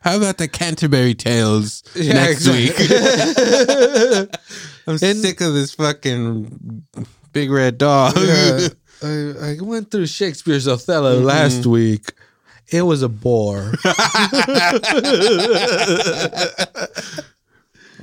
How 0.00 0.16
about 0.16 0.38
the 0.38 0.48
Canterbury 0.50 1.14
Tales 1.14 1.82
Yeah, 1.94 2.14
next 2.14 2.46
exactly. 2.46 4.18
week? 4.22 4.28
I'm 4.86 4.98
And- 5.02 5.18
sick 5.20 5.40
of 5.42 5.52
this 5.52 5.74
fucking 5.74 6.84
big 7.32 7.50
red 7.50 7.76
dog. 7.78 8.14
Yeah. 8.16 8.68
I, 9.02 9.34
I 9.40 9.56
went 9.60 9.90
through 9.90 10.06
Shakespeare's 10.06 10.66
Othello 10.68 11.16
Mm-hmm. 11.16 11.26
last 11.26 11.66
week. 11.66 12.12
It 12.72 12.82
was 12.82 13.02
a 13.02 13.08
bore. 13.08 13.72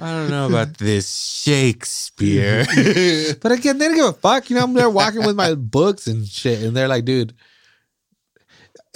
I 0.01 0.11
don't 0.13 0.29
know 0.29 0.47
about 0.47 0.77
this 0.77 1.13
Shakespeare. 1.43 2.65
But 3.41 3.51
again, 3.51 3.77
they 3.77 3.87
don't 3.87 3.95
give 3.95 4.05
a 4.05 4.13
fuck. 4.13 4.49
You 4.49 4.55
know, 4.55 4.63
I'm 4.63 4.73
there 4.73 4.89
walking 4.89 5.25
with 5.25 5.35
my 5.35 5.55
books 5.55 6.07
and 6.07 6.25
shit, 6.25 6.61
and 6.63 6.75
they're 6.75 6.87
like, 6.87 7.05
dude, 7.05 7.33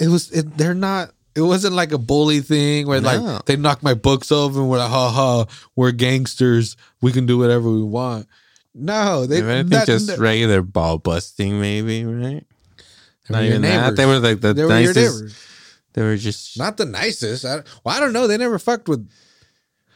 it 0.00 0.08
was. 0.08 0.30
It, 0.32 0.56
they're 0.56 0.74
not. 0.74 1.10
It 1.36 1.42
wasn't 1.42 1.74
like 1.74 1.90
a 1.92 1.98
bully 1.98 2.40
thing 2.40 2.86
where 2.86 3.00
No. 3.00 3.12
like 3.12 3.44
they 3.46 3.56
knocked 3.56 3.82
my 3.82 3.94
books 3.94 4.30
over 4.30 4.60
and 4.60 4.70
we're 4.70 4.78
like, 4.78 4.90
ha 4.90 5.10
ha, 5.10 5.46
we're 5.74 5.90
gangsters. 5.90 6.76
We 7.02 7.10
can 7.12 7.26
do 7.26 7.36
whatever 7.38 7.68
we 7.70 7.82
want. 7.82 8.28
No, 8.74 9.26
they 9.26 9.38
if 9.38 9.44
anything, 9.44 9.70
that- 9.70 9.86
just 9.86 10.06
that- 10.06 10.18
regular 10.20 10.62
ball 10.62 10.98
busting, 10.98 11.60
maybe, 11.60 12.04
right? 12.04 12.46
Not 13.28 13.42
even 13.44 13.62
that. 13.62 13.96
They 13.96 14.06
were 14.06 14.18
like 14.20 14.40
the 14.40 14.52
They 14.54 14.66
nicest. 14.68 15.34
They 15.94 16.02
were 16.02 16.16
just. 16.16 16.58
Not 16.58 16.76
the 16.76 16.84
nicest. 16.84 17.44
I, 17.44 17.56
well, 17.84 17.96
I 17.96 18.00
don't 18.00 18.12
know. 18.12 18.26
They 18.26 18.36
never 18.36 18.58
fucked 18.58 18.88
with. 18.88 19.08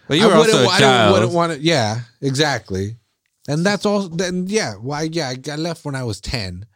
Well, 0.08 0.18
you 0.18 0.26
were 0.26 0.32
I 0.32 0.36
also 0.36 0.62
a 0.64 0.68
I 0.68 0.78
child. 0.78 1.12
wouldn't 1.12 1.32
want 1.32 1.52
to. 1.52 1.58
Yeah, 1.60 2.00
exactly. 2.22 2.96
And 3.48 3.64
that's 3.66 3.84
all. 3.84 4.08
Then 4.08 4.46
yeah, 4.46 4.74
why? 4.74 5.02
yeah, 5.02 5.28
I 5.28 5.34
got 5.36 5.58
left 5.58 5.84
when 5.84 5.94
I 5.94 6.04
was 6.04 6.20
ten, 6.20 6.66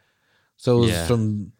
so 0.57 0.77
it 0.77 0.81
was 0.81 0.89
Yeah. 0.91 1.07
from 1.07 1.51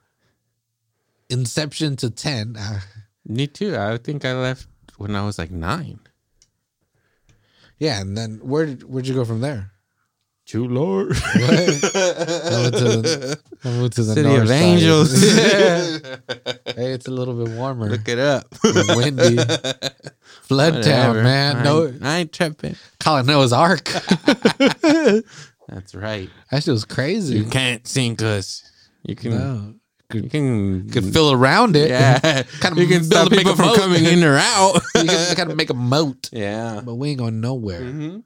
inception 1.29 1.95
to 1.97 2.09
ten. 2.09 2.55
Uh, 2.57 2.81
Me 3.25 3.47
too. 3.47 3.75
I 3.77 3.97
think 3.97 4.25
I 4.25 4.33
left 4.33 4.67
when 4.97 5.15
I 5.15 5.25
was 5.25 5.37
like 5.39 5.51
nine. 5.51 5.99
yeah, 7.79 7.99
and 8.01 8.17
then 8.17 8.39
where 8.43 8.65
did 8.65 8.83
where'd 8.83 9.07
you 9.07 9.13
go 9.15 9.25
from 9.25 9.41
there? 9.41 9.71
True 10.45 10.67
Lord. 10.67 11.13
I 11.15 12.59
went 12.61 12.75
to 12.75 12.83
the, 13.01 13.39
I 13.63 13.67
moved 13.69 13.93
to 13.93 14.03
the 14.03 14.13
City 14.13 14.27
north 14.27 14.41
of 14.43 14.47
side. 14.49 14.55
Angels. 14.61 15.21
hey, 16.75 16.91
it's 16.93 17.07
a 17.07 17.11
little 17.11 17.33
bit 17.45 17.55
warmer. 17.55 17.89
Look 17.89 18.07
it 18.09 18.19
up. 18.19 18.45
and 18.63 18.97
windy. 18.97 19.37
Flood 20.43 20.83
town, 20.83 21.23
man. 21.23 21.57
I 21.57 21.63
No, 21.63 21.87
ain't, 21.87 22.03
I 22.05 22.17
ain't 22.19 22.33
tripping. 22.33 22.75
call 22.99 23.17
it 23.19 23.25
Noah's 23.25 23.53
Ark. 23.53 23.85
That's 25.69 25.95
right. 25.95 26.29
that 26.51 26.63
shit 26.63 26.71
was 26.73 26.85
crazy. 26.85 27.37
You 27.37 27.45
can't 27.45 27.87
sink 27.87 28.21
us. 28.21 28.69
You 29.03 29.15
can. 29.15 29.31
no, 29.31 29.73
You 30.13 30.29
can. 30.29 30.89
could 30.89 31.05
fill 31.13 31.31
around 31.31 31.75
it. 31.77 31.89
yeah. 31.89 32.19
Kind 32.59 32.73
of 32.73 32.79
you 32.79 32.87
can 32.87 33.07
build 33.07 33.27
stop 33.27 33.31
a- 33.31 33.35
people 33.35 33.55
from 33.55 33.75
coming 33.75 34.03
in 34.03 34.23
or 34.23 34.35
out. 34.37 34.81
you 34.95 35.05
got 35.35 35.47
to 35.47 35.55
make 35.55 35.69
a 35.69 35.73
moat, 35.73 36.29
yeah. 36.33 36.81
but 36.83 36.95
we 36.95 37.11
ain't 37.11 37.19
going 37.19 37.39
nowhere. 37.41 37.79
hmm 37.81 38.17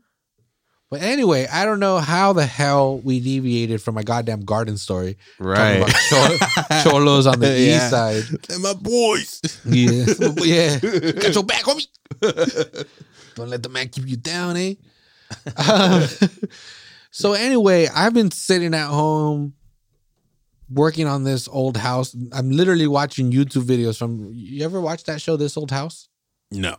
But 0.90 1.02
anyway, 1.02 1.48
I 1.52 1.66
don't 1.66 1.82
know 1.82 1.98
how 1.98 2.32
the 2.32 2.46
hell 2.46 3.00
we 3.00 3.20
deviated 3.20 3.82
from 3.82 3.96
my 3.96 4.04
goddamn 4.04 4.42
garden 4.46 4.78
story. 4.78 5.18
Right. 5.38 5.82
chol- 5.84 6.84
cholos 6.84 7.28
on 7.28 7.40
the 7.42 7.48
Yeah. 7.60 7.76
east 7.76 7.90
side. 7.90 8.24
They're 8.48 8.60
my 8.60 8.74
boys. 8.74 9.42
Yeah. 9.66 10.06
yeah. 10.38 10.80
Got 11.12 11.34
your 11.36 11.44
back, 11.44 11.64
homie. 11.64 11.88
Don't 13.36 13.50
let 13.50 13.64
the 13.64 13.70
man 13.70 13.90
keep 13.90 14.08
you 14.08 14.16
down, 14.18 14.56
eh? 14.56 14.76
Um, 15.58 16.08
so 17.12 17.34
anyway, 17.34 17.88
I've 17.94 18.14
been 18.14 18.32
sitting 18.32 18.74
at 18.74 18.88
home 18.88 19.54
working 20.70 21.06
on 21.06 21.24
this 21.26 21.48
old 21.50 21.76
house. 21.78 22.16
I'm 22.32 22.50
literally 22.52 22.88
watching 22.88 23.32
YouTube 23.32 23.64
videos 23.64 23.98
from 23.98 24.32
you 24.34 24.64
ever 24.64 24.80
watch 24.80 25.04
that 25.04 25.22
show, 25.22 25.36
This 25.38 25.58
Old 25.58 25.72
House? 25.72 26.08
No. 26.50 26.78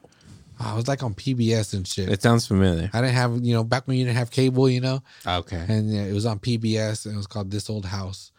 Oh, 0.60 0.72
I 0.72 0.74
was 0.74 0.88
like 0.88 1.02
on 1.02 1.14
PBS 1.14 1.74
and 1.74 1.86
shit. 1.86 2.08
It 2.08 2.22
sounds 2.22 2.46
familiar. 2.46 2.90
I 2.92 3.00
didn't 3.00 3.14
have, 3.14 3.44
you 3.44 3.54
know, 3.54 3.64
back 3.64 3.86
when 3.86 3.96
you 3.96 4.04
didn't 4.04 4.16
have 4.16 4.30
cable, 4.30 4.68
you 4.68 4.80
know, 4.80 5.02
Okay. 5.26 5.64
and 5.68 5.92
yeah, 5.92 6.02
it 6.02 6.12
was 6.12 6.26
on 6.26 6.38
PBS 6.38 7.06
and 7.06 7.14
it 7.14 7.16
was 7.16 7.26
called 7.26 7.50
This 7.50 7.70
Old 7.70 7.86
House. 7.86 8.32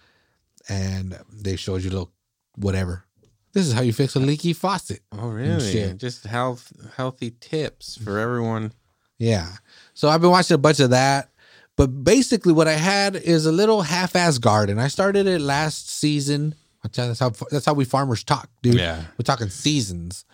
And 0.67 1.17
they 1.33 1.55
showed 1.55 1.83
you 1.83 1.89
little 1.89 2.11
whatever. 2.55 3.05
This 3.53 3.65
is 3.65 3.73
how 3.73 3.81
you 3.81 3.93
fix 3.93 4.15
a 4.15 4.19
leaky 4.19 4.53
faucet. 4.53 5.01
Oh, 5.11 5.29
really? 5.29 5.93
Just 5.93 6.25
health, 6.25 6.71
healthy 6.97 7.33
tips 7.39 7.97
for 7.97 8.19
everyone. 8.19 8.73
Yeah. 9.17 9.47
So 9.95 10.09
I've 10.09 10.21
been 10.21 10.29
watching 10.29 10.55
a 10.55 10.59
bunch 10.59 10.79
of 10.79 10.91
that. 10.91 11.29
But 11.75 12.03
basically, 12.03 12.51
what 12.53 12.67
I 12.67 12.73
had 12.73 13.15
is 13.15 13.45
a 13.45 13.51
little 13.53 13.81
half-ass 13.81 14.37
garden. 14.37 14.77
I 14.79 14.89
started 14.89 15.25
it 15.27 15.39
last 15.39 15.89
season. 15.89 16.53
That's 16.83 17.19
how 17.19 17.29
that's 17.49 17.65
how 17.65 17.73
we 17.73 17.85
farmers 17.85 18.23
talk, 18.23 18.49
dude. 18.61 18.75
Yeah. 18.75 19.03
We're 19.17 19.23
talking 19.23 19.49
seasons. 19.49 20.25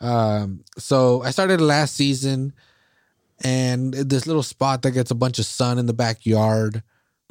Um, 0.00 0.64
so 0.78 1.22
I 1.22 1.30
started 1.30 1.60
last 1.60 1.94
season, 1.94 2.52
and 3.42 3.92
this 3.94 4.26
little 4.26 4.42
spot 4.42 4.82
that 4.82 4.90
gets 4.92 5.10
a 5.10 5.14
bunch 5.14 5.38
of 5.38 5.46
sun 5.46 5.78
in 5.78 5.86
the 5.86 5.92
backyard. 5.94 6.82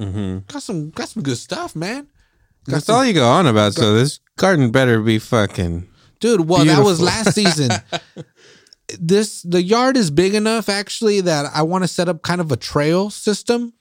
Mm-hmm. 0.02 0.38
Got 0.52 0.62
some 0.62 0.90
got 0.90 1.08
some 1.08 1.22
good 1.22 1.38
stuff, 1.38 1.74
man. 1.76 2.08
Got 2.64 2.72
That's 2.72 2.86
some- 2.86 2.96
all 2.96 3.04
you 3.04 3.12
go 3.14 3.28
on 3.28 3.46
about. 3.46 3.74
So 3.74 3.94
this 3.94 4.20
garden 4.36 4.70
better 4.70 5.00
be 5.00 5.18
fucking. 5.18 5.88
Dude, 6.20 6.48
well, 6.48 6.64
that 6.64 6.82
was 6.82 7.00
last 7.00 7.34
season. 7.34 7.70
this 8.98 9.42
the 9.42 9.62
yard 9.62 9.96
is 9.96 10.10
big 10.10 10.34
enough 10.34 10.68
actually 10.68 11.20
that 11.22 11.46
I 11.54 11.62
want 11.62 11.84
to 11.84 11.88
set 11.88 12.08
up 12.08 12.22
kind 12.22 12.40
of 12.40 12.50
a 12.52 12.56
trail 12.56 13.10
system, 13.10 13.72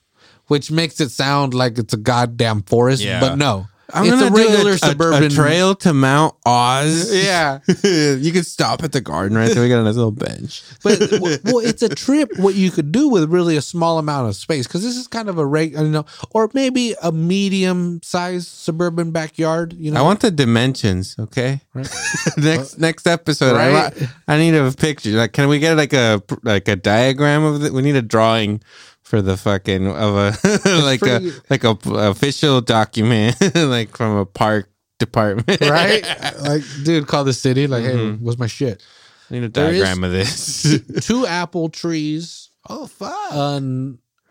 which 0.48 0.72
makes 0.72 1.00
it 1.00 1.10
sound 1.10 1.54
like 1.54 1.77
it's 1.77 1.94
a 1.94 1.98
goddamn 1.98 2.63
forest, 2.63 3.04
Yeah. 3.04 3.20
but 3.20 3.36
no. 3.38 3.68
I'm 3.94 4.06
It's 4.12 4.22
a 4.22 4.32
regular 4.32 4.72
a, 4.72 4.77
suburban- 4.77 5.24
a, 5.24 5.30
trail 5.30 5.75
to 5.75 5.94
Mount 5.94 6.36
Oz. 6.46 7.13
Yeah. 7.25 7.60
you 7.84 8.32
could 8.32 8.46
stop 8.46 8.84
at 8.84 8.92
the 8.92 9.01
garden 9.01 9.38
right 9.38 9.50
there. 9.51 9.62
We 9.63 9.70
got 9.70 9.80
a 9.80 9.84
nice 9.84 9.96
little 9.96 10.12
bench. 10.12 10.63
But 10.84 11.00
well, 11.44 11.60
it's 11.60 11.82
a 11.82 11.89
trip. 11.89 12.32
What 12.38 12.56
you 12.56 12.72
could 12.72 12.92
do 12.92 13.10
with 13.10 13.30
really 13.30 13.58
a 13.58 13.62
small 13.62 13.98
amount 14.00 14.27
of 14.30 14.36
space, 14.36 14.68
because 14.68 14.84
this 14.84 14.96
is 14.98 15.08
kind 15.08 15.30
of 15.30 15.38
a 15.38 15.46
reg, 15.46 15.74
you 15.74 15.84
know, 15.84 16.06
or 16.32 16.50
maybe 16.54 16.96
a 17.01 17.12
medium-sized 17.12 18.48
suburban 18.48 19.12
backyard. 19.12 19.74
You 19.74 19.92
know, 19.92 20.00
I 20.00 20.04
want 20.04 20.20
the 20.22 20.32
dimensions. 20.32 21.15
Okay. 21.20 21.62
Right. 21.74 21.89
next 22.38 22.80
next 22.80 23.08
episode, 23.08 23.56
I, 23.56 23.72
Right. 23.72 24.01
wa- 24.01 24.08
I 24.27 24.38
need 24.38 24.56
a 24.56 24.72
picture. 24.72 25.12
Like, 25.12 25.34
can 25.34 25.48
we 25.48 25.60
get 25.60 25.77
like 25.77 25.94
a 25.94 26.22
like 26.44 26.68
a 26.68 26.75
diagram 26.75 27.44
of 27.44 27.63
it? 27.63 27.74
We 27.74 27.82
need 27.82 27.96
a 27.96 28.01
drawing 28.01 28.62
for 29.06 29.22
the 29.22 29.38
fucking 29.38 29.88
of 29.88 30.16
a 30.16 30.36
like 30.84 31.02
a 31.04 31.32
like 31.50 31.64
a 31.64 31.76
p- 31.76 31.90
official 31.94 32.60
document 32.60 33.38
like 33.56 33.96
from 33.96 34.18
a 34.18 34.26
park 34.26 34.70
department. 35.00 35.62
right? 35.62 36.04
like, 36.42 36.64
dude, 36.84 37.06
call 37.08 37.24
the 37.24 37.34
city. 37.34 37.68
Like, 37.68 37.84
hey, 37.84 37.94
Mhm. 37.96 38.20
what's 38.22 38.40
my 38.40 38.48
shit? 38.48 38.84
I 39.30 39.34
need 39.36 39.44
a 39.44 39.50
There 39.50 39.72
diagram 39.72 40.04
of 40.04 40.12
this. 40.12 40.82
Two 41.06 41.26
apple 41.28 41.70
trees, 41.70 42.50
oh 42.70 42.88
fuck. 42.88 43.32
a 43.32 43.62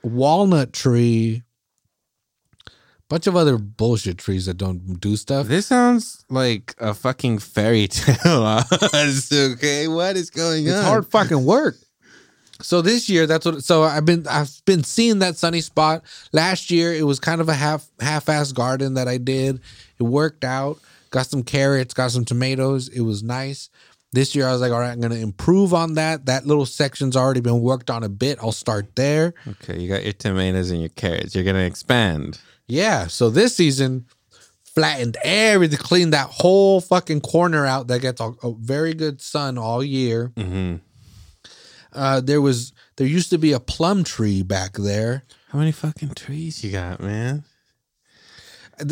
walnut 0.02 0.72
tree, 0.72 1.42
bunch 3.08 3.26
of 3.26 3.36
other 3.36 3.58
bullshit 3.58 4.18
trees 4.18 4.46
that 4.46 4.56
don't 4.56 5.00
do 5.00 5.16
stuff. 5.16 5.46
This 5.46 5.66
sounds 5.66 6.24
like 6.30 6.74
a 6.78 6.94
fucking 6.94 7.38
fairy 7.38 7.86
tale. 7.88 8.62
Okay, 9.32 9.88
what 9.88 10.16
is 10.16 10.30
going 10.30 10.66
It's 10.66 10.76
on? 10.76 10.84
hard 10.84 11.06
fucking 11.10 11.44
work. 11.44 11.76
So 12.62 12.82
this 12.82 13.08
year, 13.08 13.26
that's 13.26 13.44
what. 13.44 13.64
So 13.64 13.82
I've 13.82 14.04
been 14.04 14.26
I've 14.28 14.50
been 14.64 14.84
seeing 14.84 15.18
that 15.20 15.36
sunny 15.36 15.60
spot. 15.60 16.02
Last 16.32 16.70
year, 16.70 16.94
it 16.94 17.04
was 17.04 17.18
kind 17.18 17.40
of 17.40 17.48
a 17.48 17.54
half 17.54 17.86
half 18.00 18.28
ass 18.28 18.52
garden 18.52 18.94
that 18.94 19.08
I 19.08 19.18
did. 19.18 19.60
It 19.98 20.04
worked 20.04 20.44
out. 20.44 20.78
Got 21.10 21.26
some 21.26 21.42
carrots, 21.42 21.94
got 21.94 22.10
some 22.10 22.24
tomatoes. 22.24 22.88
It 22.88 23.02
was 23.02 23.22
nice. 23.22 23.70
This 24.12 24.34
year, 24.34 24.46
I 24.46 24.52
was 24.52 24.60
like, 24.60 24.72
all 24.72 24.78
right, 24.78 24.90
I'm 24.90 25.00
gonna 25.00 25.16
improve 25.16 25.74
on 25.74 25.94
that. 25.94 26.26
That 26.26 26.46
little 26.46 26.66
section's 26.66 27.16
already 27.16 27.40
been 27.40 27.60
worked 27.60 27.90
on 27.90 28.04
a 28.04 28.08
bit. 28.08 28.38
I'll 28.40 28.52
start 28.52 28.94
there. 28.94 29.34
Okay, 29.46 29.80
you 29.80 29.88
got 29.88 30.04
your 30.04 30.12
tomatoes 30.12 30.70
and 30.70 30.80
your 30.80 30.90
carrots. 30.90 31.34
You're 31.34 31.44
gonna 31.44 31.64
expand. 31.64 32.38
Yeah. 32.66 33.08
So 33.08 33.30
this 33.30 33.56
season, 33.56 34.06
flattened 34.74 35.16
everything, 35.24 35.78
cleaned 35.78 36.12
that 36.12 36.28
whole 36.30 36.80
fucking 36.80 37.20
corner 37.20 37.66
out. 37.66 37.88
That 37.88 38.00
gets 38.00 38.20
a, 38.20 38.32
a 38.42 38.54
very 38.54 38.94
good 38.94 39.20
sun 39.20 39.58
all 39.58 39.82
year. 39.82 40.32
Mm-hmm. 40.36 40.76
Uh, 41.94 42.20
there 42.20 42.40
was 42.40 42.72
there 42.96 43.06
used 43.06 43.30
to 43.30 43.38
be 43.38 43.52
a 43.52 43.60
plum 43.60 44.04
tree 44.04 44.42
back 44.42 44.72
there. 44.74 45.24
How 45.48 45.58
many 45.58 45.72
fucking 45.72 46.14
trees 46.14 46.62
you 46.64 46.72
got, 46.72 47.00
man? 47.00 47.44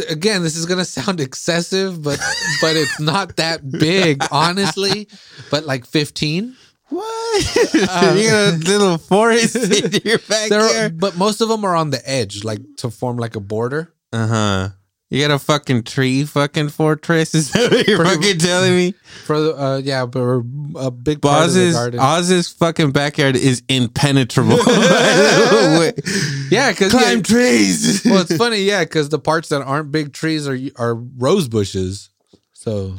Again, 0.08 0.42
this 0.44 0.54
is 0.56 0.64
gonna 0.66 0.84
sound 0.84 1.20
excessive, 1.20 2.02
but 2.02 2.20
but 2.60 2.76
it's 2.76 3.00
not 3.00 3.36
that 3.36 3.68
big, 3.68 4.22
honestly. 4.30 5.08
But 5.50 5.66
like 5.66 5.84
fifteen. 5.86 6.56
What? 6.88 7.56
Uh, 7.74 8.14
you 8.18 8.28
got 8.28 8.52
a 8.54 8.56
little 8.64 8.98
forest 8.98 9.56
in 9.56 9.92
your 10.04 10.18
back 10.18 10.48
There, 10.50 10.60
backyard? 10.60 11.00
but 11.00 11.16
most 11.16 11.40
of 11.40 11.48
them 11.48 11.64
are 11.64 11.74
on 11.74 11.90
the 11.90 12.00
edge, 12.08 12.44
like 12.44 12.60
to 12.78 12.90
form 12.90 13.16
like 13.16 13.34
a 13.34 13.40
border. 13.40 13.92
Uh 14.12 14.26
huh. 14.26 14.68
You 15.12 15.20
got 15.28 15.34
a 15.34 15.38
fucking 15.38 15.82
tree 15.82 16.24
fucking 16.24 16.70
fortress? 16.70 17.34
Is 17.34 17.52
that 17.52 17.70
what 17.70 17.86
you're 17.86 18.02
fucking 18.02 18.38
telling 18.38 18.74
me? 18.74 18.94
For 19.26 19.38
the 19.38 19.54
uh, 19.54 19.76
yeah, 19.84 20.06
but 20.06 20.20
a 20.20 20.90
big 20.90 21.20
part 21.20 21.48
of 21.48 21.52
the 21.52 21.60
Oz's, 21.60 21.74
garden. 21.74 22.00
Oz's 22.00 22.48
fucking 22.48 22.92
backyard 22.92 23.36
is 23.36 23.62
impenetrable. 23.68 24.56
by 24.56 24.62
the 24.64 25.76
way. 25.78 26.46
yeah, 26.50 26.70
because 26.72 26.92
Climb 26.92 27.22
trees. 27.22 28.02
well, 28.06 28.22
it's 28.22 28.34
funny, 28.38 28.62
yeah, 28.62 28.84
because 28.84 29.10
the 29.10 29.18
parts 29.18 29.50
that 29.50 29.60
aren't 29.60 29.92
big 29.92 30.14
trees 30.14 30.48
are 30.48 30.58
are 30.76 30.94
rose 30.94 31.46
bushes. 31.46 32.08
So 32.54 32.94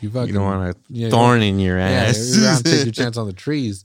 you 0.00 0.08
fucking 0.08 0.28
you 0.28 0.32
don't 0.32 0.44
want 0.44 0.74
a 0.74 0.80
yeah, 0.88 1.10
thorn 1.10 1.42
in 1.42 1.58
your 1.58 1.76
Yeah, 1.78 1.90
ass. 1.90 2.34
you're 2.36 2.46
around, 2.46 2.64
take 2.64 2.84
your 2.86 2.92
chance 3.04 3.18
on 3.18 3.26
the 3.26 3.34
trees. 3.34 3.84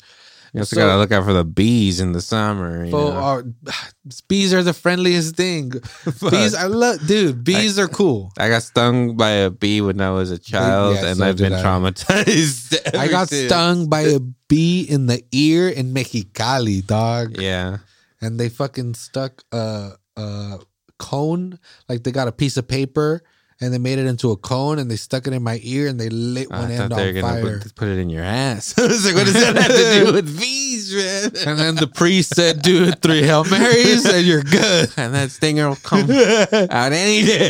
You 0.55 0.62
also 0.62 0.75
So- 0.77 0.81
gotta 0.88 0.97
look 0.97 1.12
out 1.12 1.25
for 1.25 1.33
the 1.33 1.43
bees 1.43 2.00
in 2.00 2.13
the 2.13 2.21
summer. 2.21 2.85
You 2.85 2.91
know? 2.93 3.07
uh, 3.12 3.41
bees 4.29 4.53
are 4.53 4.63
the 4.63 4.71
friendliest 4.74 5.35
thing. 5.35 5.69
bees, 6.31 6.55
I 6.55 6.67
love, 6.67 7.05
dude. 7.05 7.43
Bees 7.43 7.77
are 7.77 7.89
cool. 7.89 8.31
I 8.39 8.47
got 8.47 8.63
stung 8.63 9.17
by 9.17 9.31
a 9.31 9.50
bee 9.50 9.81
when 9.81 10.00
I 10.00 10.12
was 10.12 10.31
a 10.31 10.39
child, 10.39 10.95
yeah, 10.95 11.07
and 11.07 11.17
so 11.17 11.25
I've 11.27 11.35
been 11.37 11.51
I. 11.51 11.61
traumatized. 11.61 12.79
I 12.98 13.07
got 13.09 13.27
stung 13.29 13.89
by 13.89 14.01
a 14.01 14.20
bee 14.48 14.83
in 14.83 15.07
the 15.07 15.22
ear 15.33 15.68
in 15.68 15.94
Mexicali, 15.94 16.85
dog, 16.87 17.35
Yeah, 17.41 17.79
and 18.22 18.39
they 18.39 18.48
fucking 18.48 18.94
stuck 18.94 19.44
a, 19.51 19.91
a 20.15 20.59
cone. 21.00 21.59
Like 21.89 22.03
they 22.03 22.11
got 22.11 22.29
a 22.29 22.31
piece 22.31 22.55
of 22.55 22.65
paper 22.68 23.24
and 23.66 23.74
they 23.74 23.80
made 23.80 24.00
it 24.00 24.06
into 24.06 24.32
a 24.32 24.38
cone 24.38 24.80
and 24.80 24.90
they 24.90 24.96
stuck 24.96 25.28
it 25.28 25.34
in 25.34 25.44
my 25.44 25.60
ear 25.64 25.88
and 25.88 26.00
they 26.00 26.10
lit 26.10 26.50
one 26.50 26.72
I 26.72 26.74
end 26.74 26.92
thought 26.92 26.98
they 26.98 27.22
were 27.22 27.28
on 27.28 27.42
fire. 27.42 27.60
put, 27.60 27.75
put 27.75 27.88
it 27.88 27.98
in 27.98 28.10
your 28.10 28.24
ass. 28.24 28.74
I 28.80 28.84
was 28.84 29.06
like, 29.06 29.16
what 29.16 29.25
does 29.25 29.34
that 29.34 29.56
have 29.56 29.68
to 29.68 30.06
do 30.06 30.14
with 30.14 30.40
bees, 30.40 30.94
man? 30.94 31.32
And 31.48 31.60
then 31.60 31.75
the 31.75 31.88
priest 31.88 32.36
said, 32.36 32.62
"Do 32.62 32.92
three 32.92 33.24
hail 33.24 33.44
marys 33.44 34.06
and 34.06 34.25
you're 34.25 34.44
good." 34.44 34.92
and 34.98 35.14
that 35.14 35.32
stinger 35.32 35.68
will 35.68 35.75
come 35.78 36.10
out 36.10 36.94
any 36.94 37.25
day. 37.25 37.50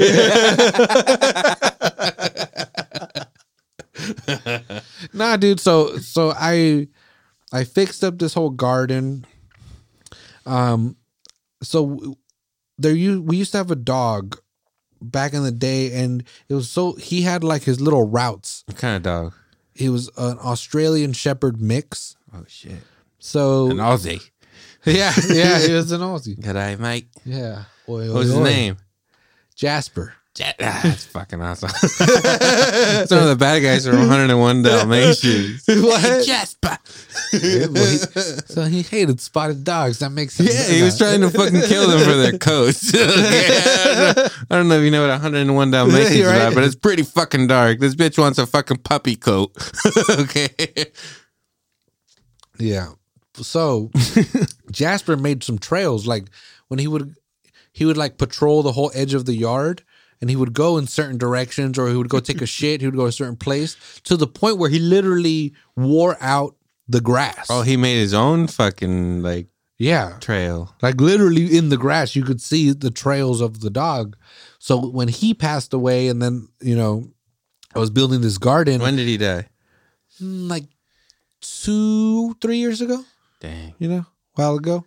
nah, 5.14 5.38
dude. 5.38 5.60
So 5.60 5.98
so 5.98 6.34
I 6.36 6.88
I 7.52 7.64
fixed 7.64 8.04
up 8.04 8.20
this 8.20 8.34
whole 8.34 8.50
garden. 8.50 9.26
Um, 10.46 10.96
so 11.62 12.16
there 12.78 12.94
you 12.94 13.22
we 13.22 13.38
used 13.38 13.52
to 13.52 13.58
have 13.58 13.72
a 13.72 13.76
dog 13.76 14.40
back 15.02 15.34
in 15.34 15.44
the 15.44 15.52
day, 15.52 15.94
and 15.94 16.24
it 16.50 16.54
was 16.54 16.70
so 16.70 16.94
he 16.94 17.22
had 17.24 17.44
like 17.44 17.64
his 17.64 17.80
little 17.82 18.08
routes. 18.08 18.64
what 18.68 18.78
kind 18.78 18.96
of 18.98 19.04
dog? 19.04 19.34
He 19.74 19.90
was 19.90 20.10
an 20.18 20.38
Australian 20.40 21.14
Shepherd 21.14 21.62
mix. 21.62 22.16
Oh 22.34 22.44
shit, 22.48 22.82
So 23.20 23.70
an 23.72 23.78
Aussie. 23.78 24.22
yeah, 24.86 25.14
yeah, 25.30 25.60
he 25.60 25.74
was 25.74 25.92
an 25.92 26.02
Aussie. 26.02 26.40
Good 26.40 26.56
eye, 26.56 26.76
mate. 26.76 27.08
Yeah. 27.26 27.64
Oi, 27.90 28.10
oi, 28.10 28.14
What's 28.14 28.28
his 28.30 28.38
oi. 28.38 28.44
name? 28.44 28.78
Jasper. 29.56 30.14
Jet. 30.36 30.58
Ah, 30.60 30.82
that's 30.84 31.06
fucking 31.06 31.42
awesome. 31.42 31.70
Some 31.70 33.20
of 33.20 33.28
the 33.30 33.38
bad 33.40 33.62
guys 33.64 33.88
are 33.88 33.96
101 33.98 34.64
Dalmatians. 34.64 35.64
What? 35.70 36.26
Jasper. 36.26 36.78
Yeah, 37.32 37.68
well, 37.68 37.86
he- 37.90 37.98
so 38.48 38.64
he 38.64 38.82
hated 38.82 39.22
spotted 39.22 39.64
dogs. 39.64 40.00
That 40.00 40.10
makes 40.10 40.34
sense. 40.36 40.54
Yeah, 40.54 40.76
he 40.76 40.84
was 40.84 40.98
trying 40.98 41.22
to 41.22 41.30
fucking 41.30 41.62
kill 41.62 41.88
them 41.88 42.00
for 42.02 42.16
their 42.16 42.38
coats. 42.38 42.94
Okay, 42.94 43.06
I, 43.08 43.96
don't 43.96 44.16
know, 44.18 44.30
I 44.52 44.56
don't 44.58 44.68
know 44.68 44.78
if 44.78 44.84
you 44.84 44.92
know 44.92 45.02
what 45.08 45.10
101 45.12 45.72
Dalmatians 45.72 46.10
is 46.12 46.18
You're 46.18 46.30
right. 46.30 46.54
but 46.54 46.66
it's 46.66 46.76
pretty 46.76 47.04
fucking 47.04 47.48
dark. 47.48 47.80
This 47.80 47.96
bitch 47.96 48.18
wants 48.18 48.38
a 48.38 48.46
fucking 48.46 48.78
puppy 48.80 49.16
coat. 49.16 49.52
okay. 50.20 50.52
Yeah. 52.60 52.90
So 53.36 53.90
Jasper 54.72 55.16
made 55.16 55.44
some 55.46 55.60
trails. 55.60 56.06
Like 56.06 56.26
when 56.68 56.80
he 56.80 56.88
would 56.88 57.16
he 57.72 57.86
would 57.86 57.98
like 57.98 58.18
patrol 58.18 58.64
the 58.64 58.72
whole 58.74 58.92
edge 58.94 59.14
of 59.14 59.26
the 59.26 59.34
yard 59.34 59.84
and 60.22 60.30
he 60.30 60.36
would 60.36 60.54
go 60.54 60.78
in 60.78 60.88
certain 60.88 61.18
directions 61.18 61.78
or 61.78 61.90
he 61.90 61.96
would 61.96 62.10
go 62.10 62.20
take 62.20 62.42
a 62.42 62.46
shit, 62.46 62.82
he 62.82 62.88
would 62.88 62.96
go 62.96 63.06
a 63.06 63.12
certain 63.12 63.36
place 63.36 63.76
to 64.04 64.16
the 64.18 64.28
point 64.28 64.58
where 64.58 64.70
he 64.70 64.80
literally 64.80 65.54
wore 65.76 66.18
out 66.22 66.56
the 66.88 67.02
grass. 67.02 67.48
Oh, 67.50 67.62
he 67.62 67.78
made 67.78 67.96
his 67.98 68.14
own 68.14 68.48
fucking 68.48 69.22
like 69.22 69.48
yeah. 69.78 70.18
trail. 70.20 70.74
Like 70.82 71.02
literally 71.02 71.58
in 71.58 71.70
the 71.70 71.78
grass, 71.78 72.16
you 72.16 72.24
could 72.24 72.42
see 72.42 72.72
the 72.72 72.92
trails 72.92 73.42
of 73.42 73.60
the 73.62 73.70
dog. 73.70 74.16
So 74.60 74.80
when 74.88 75.08
he 75.08 75.34
passed 75.34 75.74
away 75.74 76.08
and 76.08 76.22
then, 76.22 76.48
you 76.62 76.76
know, 76.76 77.10
I 77.76 77.80
was 77.80 77.90
building 77.90 78.22
this 78.22 78.38
garden 78.38 78.82
When 78.82 78.96
did 78.96 79.08
he 79.08 79.18
die? 79.18 79.48
mm, 80.22 80.50
like 80.50 80.66
two, 81.42 82.34
three 82.42 82.58
years 82.58 82.82
ago, 82.82 83.04
Dang. 83.40 83.76
you 83.80 83.90
know, 83.90 83.98
a 83.98 84.08
while 84.36 84.56
ago. 84.56 84.86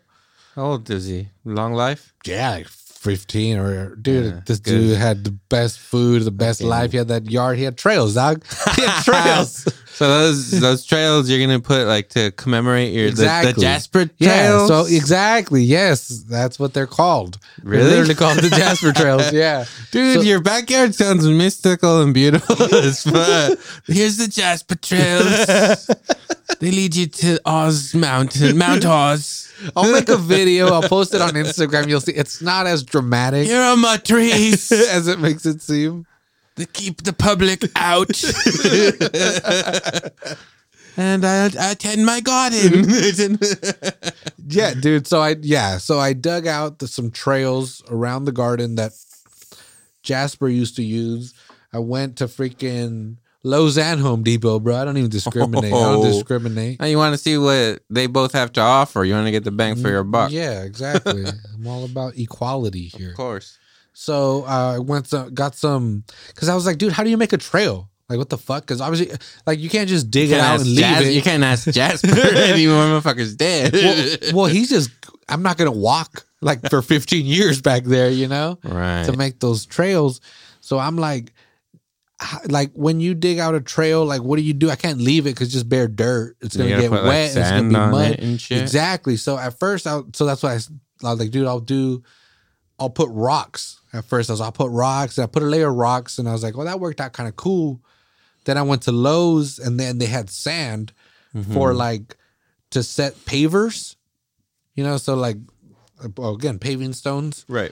How 0.55 0.65
old 0.65 0.91
is 0.91 1.07
he? 1.07 1.29
Long 1.45 1.75
life? 1.75 2.15
Yeah, 2.25 2.51
like 2.51 2.67
15 2.99 3.59
or 3.59 3.95
dude, 3.97 4.25
Yeah, 4.35 4.41
this 4.45 4.59
good. 4.59 4.71
dude 4.73 4.99
had 4.99 5.25
the 5.25 5.31
best 5.31 5.79
food, 5.79 6.23
the 6.25 6.31
best 6.31 6.59
Fucking- 6.59 6.69
life. 6.69 6.91
He 6.93 6.99
had 6.99 7.09
that 7.09 7.31
yard. 7.31 7.57
He 7.59 7.65
had 7.65 7.79
trails, 7.79 8.15
dog. 8.15 8.45
He 8.77 8.83
had 8.83 9.03
trails. 9.05 9.67
So 9.95 10.07
those 10.09 10.51
those 10.61 10.85
trails 10.85 11.29
you're 11.29 11.45
gonna 11.45 11.59
put 11.61 11.87
like 11.89 12.09
to 12.11 12.31
commemorate 12.33 12.93
your 12.93 13.11
the- 13.11 13.53
the, 13.55 13.61
Jasper 13.61 14.07
trails. 14.07 14.11
yeah. 14.19 14.67
So 14.67 14.85
exactly. 14.87 15.63
Yes. 15.63 16.09
That's 16.29 16.59
what 16.59 16.73
they're 16.75 16.87
called. 16.87 17.39
really 17.63 17.83
They're 17.85 17.91
literally 17.91 18.15
called 18.15 18.39
the 18.39 18.51
Jasper 18.51 18.93
trails. 18.93 19.33
Yeah. 19.39 19.65
Dude, 19.91 20.17
So- 20.17 20.21
your 20.23 20.41
backyard 20.41 20.95
sounds 20.95 21.27
mystical 21.27 22.03
and 22.03 22.13
beautiful 22.15 22.63
as 22.75 23.03
fuck. 23.03 23.59
Here's 23.87 24.17
the 24.19 24.29
Jasper 24.29 24.75
trails. 24.77 25.89
They 26.61 26.71
lead 26.71 26.97
you 26.97 27.07
to 27.07 27.41
Oz 27.45 27.95
Mountain, 27.95 28.59
Mount 28.59 28.85
Oz. 28.85 29.53
I'll 29.77 29.93
make 29.93 30.09
a 30.09 30.17
video. 30.17 30.69
I'll 30.69 30.89
post 30.89 31.15
it 31.15 31.21
on 31.21 31.31
Instagram. 31.31 31.89
You'll 31.89 32.01
see 32.01 32.13
it's 32.13 32.41
not 32.41 32.67
as 32.67 32.83
dramatic 32.83 33.47
Here 33.47 33.61
are 33.61 33.77
my 33.77 33.97
trees. 33.97 34.71
as 34.73 35.09
it 35.09 35.19
makes 35.19 35.47
it 35.47 35.63
seem. 35.63 36.07
They 36.57 36.67
keep 36.67 37.03
the 37.03 37.13
public 37.13 37.65
out. 37.77 38.09
and 40.97 41.25
I, 41.25 41.51
I 41.71 41.75
tend 41.75 42.05
my 42.05 42.21
garden. 42.21 43.39
Yeah, 44.51 44.73
dude. 44.73 45.07
So 45.07 45.21
I 45.21 45.37
yeah, 45.43 45.77
so 45.77 45.99
I 45.99 46.15
dug 46.15 46.47
out 46.47 46.79
the, 46.79 46.89
some 46.89 47.11
trails 47.11 47.83
around 47.91 48.25
the 48.25 48.33
garden 48.33 48.77
that 48.77 48.93
Jasper 50.03 50.49
used 50.49 50.75
to 50.77 50.83
use. 50.83 51.35
I 51.71 51.81
went 51.81 52.17
to 52.17 52.29
freaking 52.29 53.17
Lowe's 53.45 53.79
and 53.79 54.01
Home 54.01 54.23
Depot, 54.23 54.59
bro. 54.61 54.77
I 54.77 54.85
don't 54.85 54.97
even 54.97 55.11
discriminate. 55.11 55.67
I 55.73 55.77
don't 55.77 56.05
Oh. 56.07 56.13
discriminate. 56.13 56.81
Now 56.81 56.87
you 56.87 56.99
want 56.99 57.15
to 57.15 57.19
see 57.19 57.39
what 57.39 57.81
they 57.89 58.07
both 58.07 58.33
have 58.33 58.53
to 58.55 58.61
offer. 58.61 59.05
You 59.05 59.15
want 59.15 59.27
to 59.27 59.31
get 59.31 59.45
the 59.45 59.51
bang 59.53 59.77
for 59.77 59.89
your 59.89 60.05
buck. 60.05 60.31
Mm, 60.31 60.35
Yeah, 60.35 60.63
exactly. 60.65 61.25
I'm 61.55 61.67
all 61.67 61.85
about 61.85 62.17
equality 62.19 62.89
here. 62.97 63.11
Of 63.11 63.17
course. 63.17 63.59
So 63.93 64.45
uh, 64.45 64.75
I 64.77 64.79
went 64.81 65.07
to 65.11 65.31
got 65.33 65.55
some 65.55 66.05
because 66.29 66.49
I 66.49 66.55
was 66.55 66.67
like, 66.67 66.79
dude, 66.79 66.93
how 66.93 67.05
do 67.05 67.11
you 67.11 67.17
make 67.17 67.33
a 67.33 67.39
trail? 67.39 67.89
Like, 68.09 68.19
what 68.19 68.31
the 68.31 68.39
fuck? 68.39 68.63
Because 68.63 68.81
obviously, 68.81 69.15
like, 69.47 69.59
you 69.59 69.69
can't 69.69 69.89
just 69.89 70.11
dig 70.11 70.31
it 70.31 70.41
out 70.41 70.61
and 70.61 70.69
leave 70.69 70.79
Jas- 70.79 71.03
it. 71.05 71.13
you 71.13 71.21
can't 71.23 71.43
ask 71.45 71.69
Jasper 71.73 72.09
anymore. 72.35 72.85
Motherfucker's 72.85 73.35
dead. 73.37 73.73
well, 73.75 74.17
well, 74.35 74.47
he's 74.47 74.69
just. 74.71 74.91
I'm 75.29 75.43
not 75.43 75.59
gonna 75.59 75.71
walk 75.73 76.25
like 76.41 76.71
for 76.71 76.81
15 76.81 77.27
years 77.27 77.61
back 77.61 77.85
there, 77.85 78.09
you 78.09 78.27
know, 78.29 78.59
right. 78.65 79.05
to 79.05 79.13
make 79.15 79.41
those 79.41 79.67
trails. 79.67 80.21
So 80.63 80.79
I'm 80.79 80.97
like, 80.97 81.33
like 82.49 82.73
when 82.73 83.01
you 83.01 83.15
dig 83.15 83.39
out 83.39 83.55
a 83.55 83.61
trail, 83.61 84.05
like 84.05 84.23
what 84.23 84.37
do 84.37 84.43
you 84.43 84.53
do? 84.55 84.71
I 84.71 84.77
can't 84.77 84.99
leave 85.01 85.27
it 85.27 85.31
because 85.35 85.53
just 85.53 85.69
bare 85.69 85.89
dirt. 85.89 86.37
It's 86.41 86.57
gonna 86.57 86.71
get 86.71 86.91
put, 86.91 87.05
wet. 87.05 87.05
like, 87.05 87.37
and 87.37 87.39
it's 87.39 87.51
gonna 87.51 87.69
be 87.69 87.75
on 87.77 87.91
mud. 87.91 88.11
it 88.13 88.21
and 88.21 88.41
shit. 88.41 88.61
Exactly. 88.63 89.17
So 89.17 89.39
at 89.39 89.59
first, 89.59 89.87
I 89.87 90.01
so 90.13 90.27
that's 90.27 90.43
why 90.43 90.51
I 90.53 90.55
was 90.55 90.71
like, 91.21 91.31
dude, 91.31 91.47
I'll 91.47 91.61
do, 91.61 92.03
I'll 92.79 92.91
put 92.91 93.09
rocks. 93.11 93.81
At 93.93 94.05
first, 94.05 94.29
I 94.31 94.33
was, 94.33 94.41
I'll 94.41 94.53
put 94.53 94.71
rocks, 94.71 95.17
and 95.17 95.23
I 95.25 95.27
put 95.27 95.43
a 95.43 95.47
layer 95.47 95.69
of 95.71 95.77
rocks, 95.77 96.19
and 96.19 96.29
I 96.29 96.33
was 96.33 96.43
like, 96.43 96.57
well, 96.57 96.67
that 96.67 96.81
worked 96.81 97.01
out 97.01 97.13
kind 97.13 97.29
of 97.29 97.37
cool. 97.37 97.81
Then 98.45 98.59
I 98.59 98.63
went 98.63 98.83
to 98.83 98.93
Lowe's, 98.93 99.59
and 99.59 99.79
then 99.79 99.99
they 99.99 100.07
had 100.07 100.29
sand 100.31 100.93
Mm-hmm. 101.37 101.53
for 101.53 101.75
like 101.75 102.17
to 102.71 102.83
set 102.83 103.15
pavers, 103.27 103.97
you 104.75 104.83
know, 104.83 104.97
so 104.97 105.15
like, 105.15 105.37
well, 106.17 106.35
again, 106.35 106.59
paving 106.59 106.95
stones. 106.95 107.45
Right. 107.49 107.71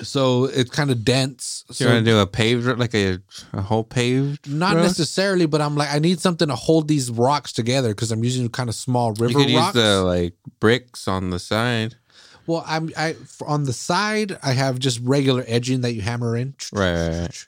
So 0.00 0.44
it's 0.44 0.70
kind 0.70 0.90
of 0.90 1.04
dense. 1.04 1.64
So 1.68 1.74
So 1.74 1.84
you 1.84 1.90
want 1.94 2.04
to 2.06 2.10
do 2.12 2.18
a 2.18 2.26
paved, 2.26 2.64
ro- 2.66 2.74
like 2.74 2.94
a, 2.94 3.18
a 3.52 3.60
whole 3.62 3.84
paved? 3.84 4.48
not 4.50 4.76
road? 4.76 4.82
necessarily, 4.82 5.46
but 5.46 5.60
I'm 5.60 5.74
like, 5.76 5.92
I 5.92 5.98
need 5.98 6.20
something 6.20 6.48
to 6.48 6.54
hold 6.54 6.88
these 6.88 7.10
rocks 7.10 7.52
together 7.52 7.88
because 7.90 8.12
I'm 8.12 8.22
using 8.24 8.48
kind 8.48 8.68
of 8.68 8.74
small 8.74 9.12
river 9.12 9.30
You 9.30 9.34
could 9.46 9.50
use 9.50 9.58
rocks. 9.60 9.74
the 9.74 10.02
like 10.02 10.34
bricks 10.60 11.08
on 11.08 11.30
the 11.30 11.38
side. 11.38 11.96
Well, 12.46 12.64
I'm 12.66 12.90
I 12.96 13.10
f- 13.10 13.42
on 13.46 13.64
the 13.64 13.72
side. 13.74 14.38
I 14.42 14.52
have 14.52 14.78
just 14.78 15.00
regular 15.02 15.44
edging 15.46 15.82
that 15.82 15.92
you 15.92 16.00
hammer 16.00 16.36
in. 16.36 16.54
Right, 16.72 16.92
right, 17.08 17.18
right. 17.20 17.46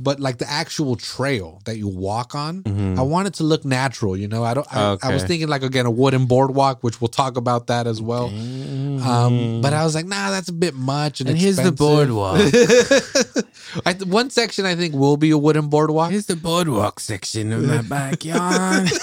But 0.00 0.20
like 0.20 0.38
the 0.38 0.48
actual 0.48 0.94
trail 0.94 1.60
that 1.64 1.76
you 1.76 1.88
walk 1.88 2.34
on, 2.34 2.62
Mhm. 2.62 2.98
I 2.98 3.02
want 3.02 3.26
it 3.26 3.34
to 3.34 3.42
look 3.44 3.64
natural. 3.64 4.16
You 4.16 4.28
know, 4.28 4.44
I 4.44 4.54
don't. 4.54 4.66
I, 4.72 4.96
I 5.02 5.12
was 5.12 5.24
thinking 5.24 5.48
like 5.48 5.62
again 5.64 5.86
a 5.86 5.90
wooden 5.90 6.26
boardwalk, 6.26 6.82
which 6.84 7.00
we'll 7.00 7.08
talk 7.08 7.36
about 7.36 7.66
that 7.66 7.86
as 7.88 8.00
well. 8.00 8.28
Um, 8.28 9.60
but 9.60 9.72
I 9.72 9.84
was 9.84 9.94
like, 9.94 10.06
nah, 10.06 10.30
that's 10.30 10.48
a 10.48 10.52
bit 10.52 10.74
much. 10.74 11.20
And, 11.20 11.30
And 11.30 11.38
here's 11.38 11.56
the 11.56 11.72
boardwalk. 11.72 12.38
I 13.86 13.92
th- 13.92 14.06
one 14.06 14.30
section 14.30 14.64
I 14.66 14.74
think 14.76 14.94
will 14.94 15.16
be 15.16 15.30
a 15.30 15.38
wooden 15.38 15.68
boardwalk. 15.68 16.10
Here's 16.10 16.26
the 16.26 16.36
boardwalk 16.36 17.00
section 17.00 17.52
of 17.52 17.64
my 17.64 17.82
backyard. 17.82 18.90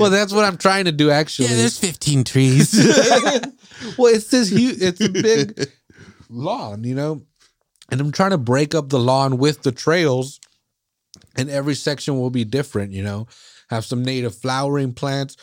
Well, 0.00 0.10
that's 0.10 0.32
what 0.32 0.44
I'm 0.44 0.56
trying 0.56 0.86
to 0.86 0.92
do 0.92 1.10
actually. 1.12 1.46
yeah, 1.48 1.54
there's 1.58 1.78
15 1.78 2.24
trees. 2.24 2.74
well, 3.96 4.12
it's 4.12 4.26
this 4.30 4.48
huge. 4.50 4.82
It's 4.82 5.00
a 5.00 5.08
big 5.08 5.68
lawn, 6.28 6.82
you 6.82 6.96
know, 6.96 7.22
and 7.88 8.00
I'm 8.00 8.12
trying 8.12 8.30
to 8.30 8.38
break 8.38 8.74
up 8.74 8.88
the 8.88 8.98
lawn 8.98 9.38
with 9.38 9.62
the 9.62 9.72
trails, 9.72 10.40
and 11.36 11.48
every 11.48 11.74
section 11.74 12.18
will 12.18 12.30
be 12.30 12.44
different. 12.44 12.92
You 12.92 13.02
know, 13.02 13.26
have 13.70 13.84
some 13.84 14.02
native 14.04 14.34
flowering 14.34 14.92
plants, 14.94 15.36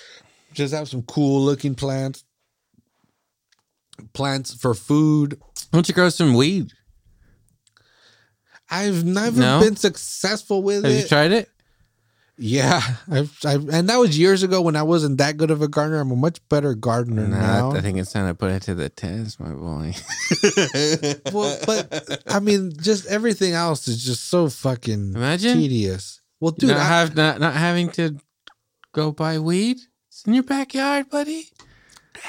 just 0.54 0.74
have 0.74 0.88
some 0.90 1.04
cool 1.04 1.42
looking 1.42 1.76
plants, 1.76 2.24
plants 4.14 4.54
for 4.54 4.74
food. 4.74 5.40
Why 5.42 5.78
don't 5.78 5.88
you 5.88 5.94
grow 5.96 6.10
some 6.10 6.34
weed? 6.34 6.72
I've 8.70 9.04
never 9.06 9.40
No? 9.40 9.60
been 9.60 9.76
successful 9.76 10.64
with 10.64 10.84
Have 10.84 10.86
it. 10.86 10.96
Have 10.96 11.04
you 11.04 11.08
tried 11.08 11.32
it? 11.32 11.50
Yeah, 12.38 12.82
I've, 13.10 13.38
I've, 13.46 13.70
and 13.70 13.88
that 13.90 13.98
was 13.98 14.18
years 14.18 14.44
ago 14.44 14.62
when 14.62 14.76
I 14.76 14.84
wasn't 14.84 15.18
that 15.20 15.38
good 15.38 15.52
of 15.52 15.62
a 15.62 15.68
gardener. 15.68 16.02
I'm 16.02 16.12
a 16.12 16.16
much 16.16 16.40
better 16.50 16.74
gardener 16.74 17.28
now. 17.28 17.72
I 17.72 17.82
think 17.82 17.98
it's 17.98 18.12
time 18.12 18.28
to 18.28 18.36
put 18.36 18.52
it 18.52 18.62
to 18.64 18.76
the 18.76 18.90
test, 18.90 19.40
my 19.40 19.52
boy. 19.52 19.94
well, 21.34 21.58
but 21.66 22.24
I 22.28 22.40
mean, 22.40 22.74
just 22.78 23.06
everything 23.08 23.54
else 23.54 23.88
is 23.88 24.04
just 24.04 24.28
so 24.28 24.50
fucking 24.50 25.14
Imagine. 25.16 25.58
tedious. 25.58 26.20
Well, 26.42 26.52
dude, 26.52 26.72
not, 26.72 26.80
I, 26.80 26.84
have, 26.84 27.16
not, 27.16 27.40
not 27.40 27.54
having 27.54 27.90
to 27.92 28.18
go 28.92 29.12
buy 29.14 29.40
weed. 29.40 29.78
It's 30.10 30.26
in 30.26 30.34
your 30.34 30.44
backyard, 30.44 31.10
buddy. 31.10 31.48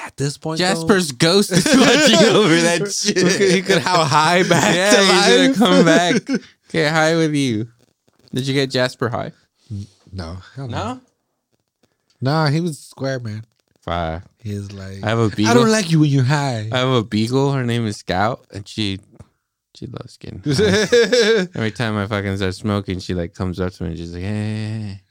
at 0.05 0.15
this 0.15 0.37
point, 0.37 0.59
Jasper's 0.59 1.11
ghost 1.11 1.51
is 1.51 1.65
watching 1.65 2.27
over 2.35 2.55
that 2.61 2.91
shit. 2.93 3.51
he 3.51 3.61
could, 3.61 3.79
how 3.79 4.03
high 4.05 4.43
back 4.49 4.73
yeah, 4.73 4.91
to 4.91 4.97
he's 4.99 5.09
life. 5.09 5.59
gonna 5.59 5.75
come 5.75 5.85
back. 5.85 6.41
Get 6.69 6.93
high 6.93 7.15
with 7.17 7.33
you. 7.35 7.67
Did 8.33 8.47
you 8.47 8.53
get 8.53 8.69
Jasper 8.69 9.09
high? 9.09 9.31
Mm. 9.71 9.87
No, 10.17 10.37
hell 10.55 10.67
no, 10.67 10.99
no, 12.21 12.45
he 12.45 12.59
was 12.59 12.79
square 12.79 13.19
man. 13.19 13.45
Five. 13.81 14.23
He's 14.39 14.71
like, 14.71 15.03
I 15.03 15.09
have 15.09 15.19
a 15.19 15.29
beagle. 15.29 15.51
I 15.51 15.53
don't 15.53 15.71
like 15.71 15.91
you 15.91 15.99
when 16.01 16.09
you're 16.09 16.23
high. 16.23 16.69
I 16.71 16.79
have 16.79 16.89
a 16.89 17.03
beagle. 17.03 17.53
Her 17.53 17.63
name 17.63 17.85
is 17.85 17.97
Scout, 17.97 18.45
and 18.51 18.67
she 18.67 18.99
she 19.75 19.85
loves 19.85 20.17
getting 20.17 20.41
high. 20.43 20.51
Every 21.55 21.71
time 21.71 21.95
I 21.95 22.07
fucking 22.07 22.35
start 22.37 22.55
smoking, 22.55 22.99
she 22.99 23.13
like 23.13 23.33
comes 23.33 23.59
up 23.59 23.73
to 23.73 23.83
me 23.83 23.89
and 23.89 23.97
she's 23.97 24.13
like, 24.13 24.23
"Hey, 24.23 25.01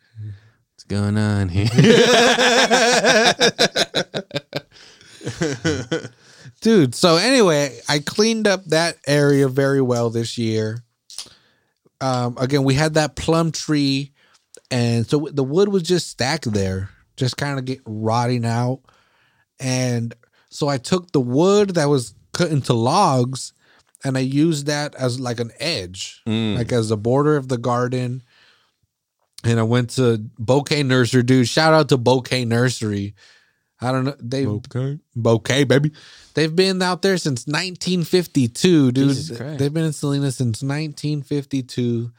what's 0.75 0.85
going 0.85 1.17
on 1.17 1.49
here?" 1.49 1.69
dude. 6.61 6.95
So 6.95 7.17
anyway, 7.17 7.79
I 7.89 8.01
cleaned 8.01 8.49
up 8.49 8.65
that 8.67 8.97
area 9.07 9.49
very 9.49 9.81
well 9.81 10.11
this 10.11 10.37
year. 10.37 10.83
Um, 12.01 12.37
again, 12.39 12.65
we 12.65 12.75
had 12.75 12.95
that 12.95 13.17
plum 13.17 13.53
tree, 13.53 14.13
and 14.71 15.07
so 15.07 15.29
the 15.33 15.45
wood 15.45 15.69
was 15.69 15.83
just 15.83 16.09
stacked 16.11 16.51
there, 16.53 16.91
just 17.17 17.37
kind 17.37 17.59
of 17.59 17.65
get 17.65 17.81
rotting 17.87 18.45
out. 18.45 18.81
And 19.61 20.15
so 20.51 20.69
I 20.69 20.79
took 20.79 21.13
the 21.13 21.21
wood 21.21 21.71
that 21.77 21.87
was 21.89 22.15
cut 22.33 22.51
into 22.51 22.73
logs, 22.75 23.53
and 24.05 24.17
I 24.17 24.21
used 24.21 24.67
that 24.67 24.95
as 24.95 25.19
like 25.21 25.41
an 25.41 25.53
edge, 25.59 26.23
Mm. 26.27 26.57
like 26.57 26.73
as 26.73 26.89
the 26.91 26.97
border 26.97 27.37
of 27.37 27.49
the 27.49 27.59
garden. 27.59 28.23
And 29.45 29.61
I 29.61 29.63
went 29.63 29.91
to 29.91 30.19
Bouquet 30.39 30.83
Nursery, 30.83 31.23
dude. 31.23 31.49
Shout 31.49 31.73
out 31.73 31.89
to 31.91 31.97
Bouquet 31.97 32.45
Nursery. 32.45 33.15
I 33.81 33.93
don't 33.93 34.05
know. 34.05 34.17
They 34.19 34.47
okay. 34.47 34.99
Bouquet, 35.15 35.65
baby. 35.65 35.93
They've 36.35 36.55
been 36.55 36.81
out 36.83 37.03
there 37.03 37.19
since 37.19 37.47
1952, 37.47 38.93
dude. 38.93 39.09
They've 39.59 39.73
been 39.73 39.85
in 39.85 39.93
Salinas 39.93 40.37
since 40.37 40.63
1952. 40.63 42.11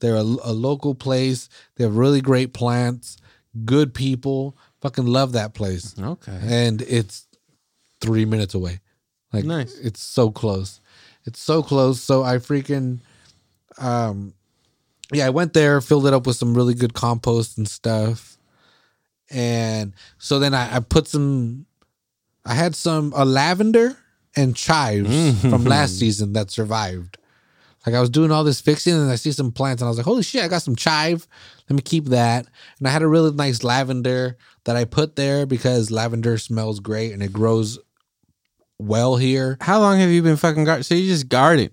They're 0.00 0.16
a, 0.16 0.20
a 0.22 0.52
local 0.52 0.94
place. 0.94 1.48
They 1.76 1.84
have 1.84 1.96
really 1.96 2.20
great 2.20 2.52
plants, 2.52 3.16
good 3.64 3.94
people. 3.94 4.56
Fucking 4.80 5.06
love 5.06 5.32
that 5.32 5.54
place. 5.54 5.94
Okay. 5.98 6.38
And 6.42 6.82
it's 6.82 7.26
three 8.00 8.24
minutes 8.24 8.54
away. 8.54 8.80
Like, 9.32 9.44
Nice. 9.44 9.76
it's 9.78 10.00
so 10.00 10.30
close. 10.30 10.80
It's 11.24 11.40
so 11.40 11.62
close. 11.62 12.00
So 12.00 12.22
I 12.22 12.36
freaking, 12.36 13.00
um, 13.78 14.34
yeah, 15.12 15.26
I 15.26 15.30
went 15.30 15.52
there, 15.52 15.80
filled 15.80 16.06
it 16.06 16.14
up 16.14 16.26
with 16.26 16.36
some 16.36 16.54
really 16.54 16.74
good 16.74 16.94
compost 16.94 17.58
and 17.58 17.66
stuff. 17.68 18.38
And 19.30 19.92
so 20.18 20.38
then 20.38 20.54
I, 20.54 20.76
I 20.76 20.80
put 20.80 21.06
some, 21.08 21.66
I 22.44 22.54
had 22.54 22.74
some 22.74 23.12
a 23.16 23.24
lavender 23.24 23.96
and 24.36 24.54
chives 24.56 25.08
Mm. 25.10 25.50
from 25.50 25.64
last 25.64 25.98
season 25.98 26.32
that 26.34 26.50
survived. 26.50 27.18
Like 27.88 27.96
I 27.96 28.00
was 28.00 28.10
doing 28.10 28.30
all 28.30 28.44
this 28.44 28.60
fixing 28.60 28.92
and 28.92 29.10
I 29.10 29.14
see 29.14 29.32
some 29.32 29.50
plants 29.50 29.80
and 29.80 29.86
I 29.86 29.88
was 29.88 29.96
like, 29.96 30.04
holy 30.04 30.22
shit, 30.22 30.44
I 30.44 30.48
got 30.48 30.60
some 30.60 30.76
chive. 30.76 31.26
Let 31.70 31.76
me 31.76 31.80
keep 31.80 32.04
that. 32.06 32.46
And 32.78 32.86
I 32.86 32.90
had 32.90 33.00
a 33.00 33.08
really 33.08 33.30
nice 33.30 33.64
lavender 33.64 34.36
that 34.64 34.76
I 34.76 34.84
put 34.84 35.16
there 35.16 35.46
because 35.46 35.90
lavender 35.90 36.36
smells 36.36 36.80
great 36.80 37.14
and 37.14 37.22
it 37.22 37.32
grows 37.32 37.78
well 38.78 39.16
here. 39.16 39.56
How 39.62 39.80
long 39.80 39.98
have 40.00 40.10
you 40.10 40.20
been 40.22 40.36
fucking 40.36 40.64
garden? 40.64 40.82
So 40.82 40.96
you 40.96 41.08
just 41.08 41.30
garden. 41.30 41.70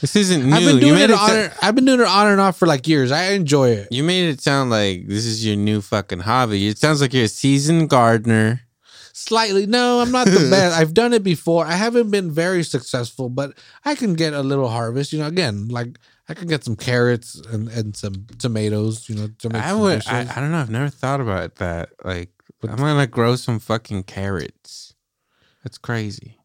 This 0.00 0.16
isn't 0.16 0.44
new. 0.44 0.52
I've 0.52 0.64
been 0.64 0.74
you 0.74 0.80
doing 0.80 0.94
made 0.94 1.04
it 1.04 1.10
it. 1.10 1.18
on 1.18 1.30
and, 1.30 1.52
I've 1.62 1.76
been 1.76 1.84
doing 1.84 2.00
it 2.00 2.08
on 2.08 2.26
and 2.26 2.40
off 2.40 2.56
for 2.56 2.66
like 2.66 2.88
years. 2.88 3.12
I 3.12 3.30
enjoy 3.30 3.70
it. 3.70 3.88
you 3.92 4.02
made 4.02 4.30
it 4.30 4.40
sound 4.40 4.70
like 4.70 5.06
this 5.06 5.26
is 5.26 5.46
your 5.46 5.54
new 5.54 5.80
fucking 5.80 6.20
hobby. 6.20 6.66
It 6.66 6.78
sounds 6.78 7.00
like 7.00 7.14
you're 7.14 7.26
a 7.26 7.28
seasoned 7.28 7.88
gardener. 7.88 8.62
Slightly. 9.20 9.66
No, 9.66 10.00
I'm 10.00 10.10
not 10.10 10.26
the 10.26 10.48
best. 10.50 10.76
I've 10.80 10.94
done 10.94 11.12
it 11.12 11.22
before. 11.22 11.66
I 11.66 11.72
haven't 11.72 12.10
been 12.10 12.30
very 12.30 12.62
successful, 12.62 13.28
but 13.28 13.52
I 13.84 13.94
can 13.94 14.14
get 14.14 14.32
a 14.32 14.40
little 14.42 14.68
harvest. 14.68 15.12
You 15.12 15.18
know, 15.18 15.26
again, 15.26 15.68
like 15.68 15.98
I 16.28 16.34
can 16.34 16.48
get 16.48 16.64
some 16.64 16.74
carrots 16.74 17.34
and, 17.52 17.68
and 17.68 17.94
some 17.94 18.26
tomatoes, 18.38 19.08
you 19.08 19.16
know, 19.16 19.28
to 19.40 19.50
make 19.50 19.62
I 19.62 19.70
some 19.70 19.80
would. 19.80 19.96
dishes. 20.00 20.10
I, 20.10 20.20
I 20.20 20.40
don't 20.40 20.50
know. 20.50 20.58
I've 20.58 20.70
never 20.70 20.88
thought 20.88 21.20
about 21.20 21.56
that. 21.56 21.90
Like, 22.02 22.30
I'm 22.62 22.76
gonna 22.76 23.06
grow 23.06 23.36
some 23.36 23.58
fucking 23.58 24.04
carrots. 24.04 24.94
That's 25.64 25.76
crazy. 25.76 26.38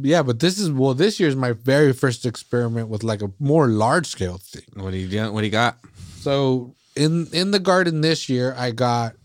yeah, 0.00 0.22
but 0.22 0.38
this 0.38 0.58
is 0.58 0.70
well, 0.70 0.94
this 0.94 1.18
year's 1.18 1.34
my 1.34 1.52
very 1.52 1.92
first 1.92 2.24
experiment 2.24 2.88
with 2.88 3.02
like 3.02 3.22
a 3.22 3.32
more 3.40 3.66
large 3.66 4.06
scale 4.06 4.38
thing. 4.38 4.62
What 4.74 4.92
do 4.92 4.98
you? 4.98 5.32
What 5.32 5.40
do 5.40 5.46
you 5.46 5.52
got? 5.52 5.78
So 6.20 6.76
in 6.94 7.26
in 7.32 7.50
the 7.50 7.58
garden 7.58 8.02
this 8.02 8.28
year, 8.28 8.54
I 8.56 8.70
got 8.70 9.16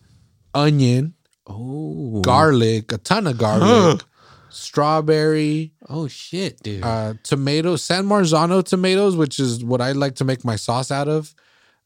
onion, 0.55 1.13
Oh, 1.47 2.21
garlic, 2.21 2.91
a 2.91 2.97
ton 2.97 3.27
of 3.27 3.37
garlic, 3.37 4.01
strawberry, 4.49 5.71
Oh 5.87 6.07
shit, 6.07 6.61
dude. 6.63 6.83
uh, 6.83 7.13
tomatoes, 7.23 7.83
San 7.83 8.05
Marzano 8.05 8.63
tomatoes, 8.63 9.15
which 9.15 9.39
is 9.39 9.63
what 9.63 9.81
I 9.81 9.91
like 9.91 10.15
to 10.15 10.25
make 10.25 10.43
my 10.43 10.55
sauce 10.55 10.91
out 10.91 11.07
of. 11.07 11.33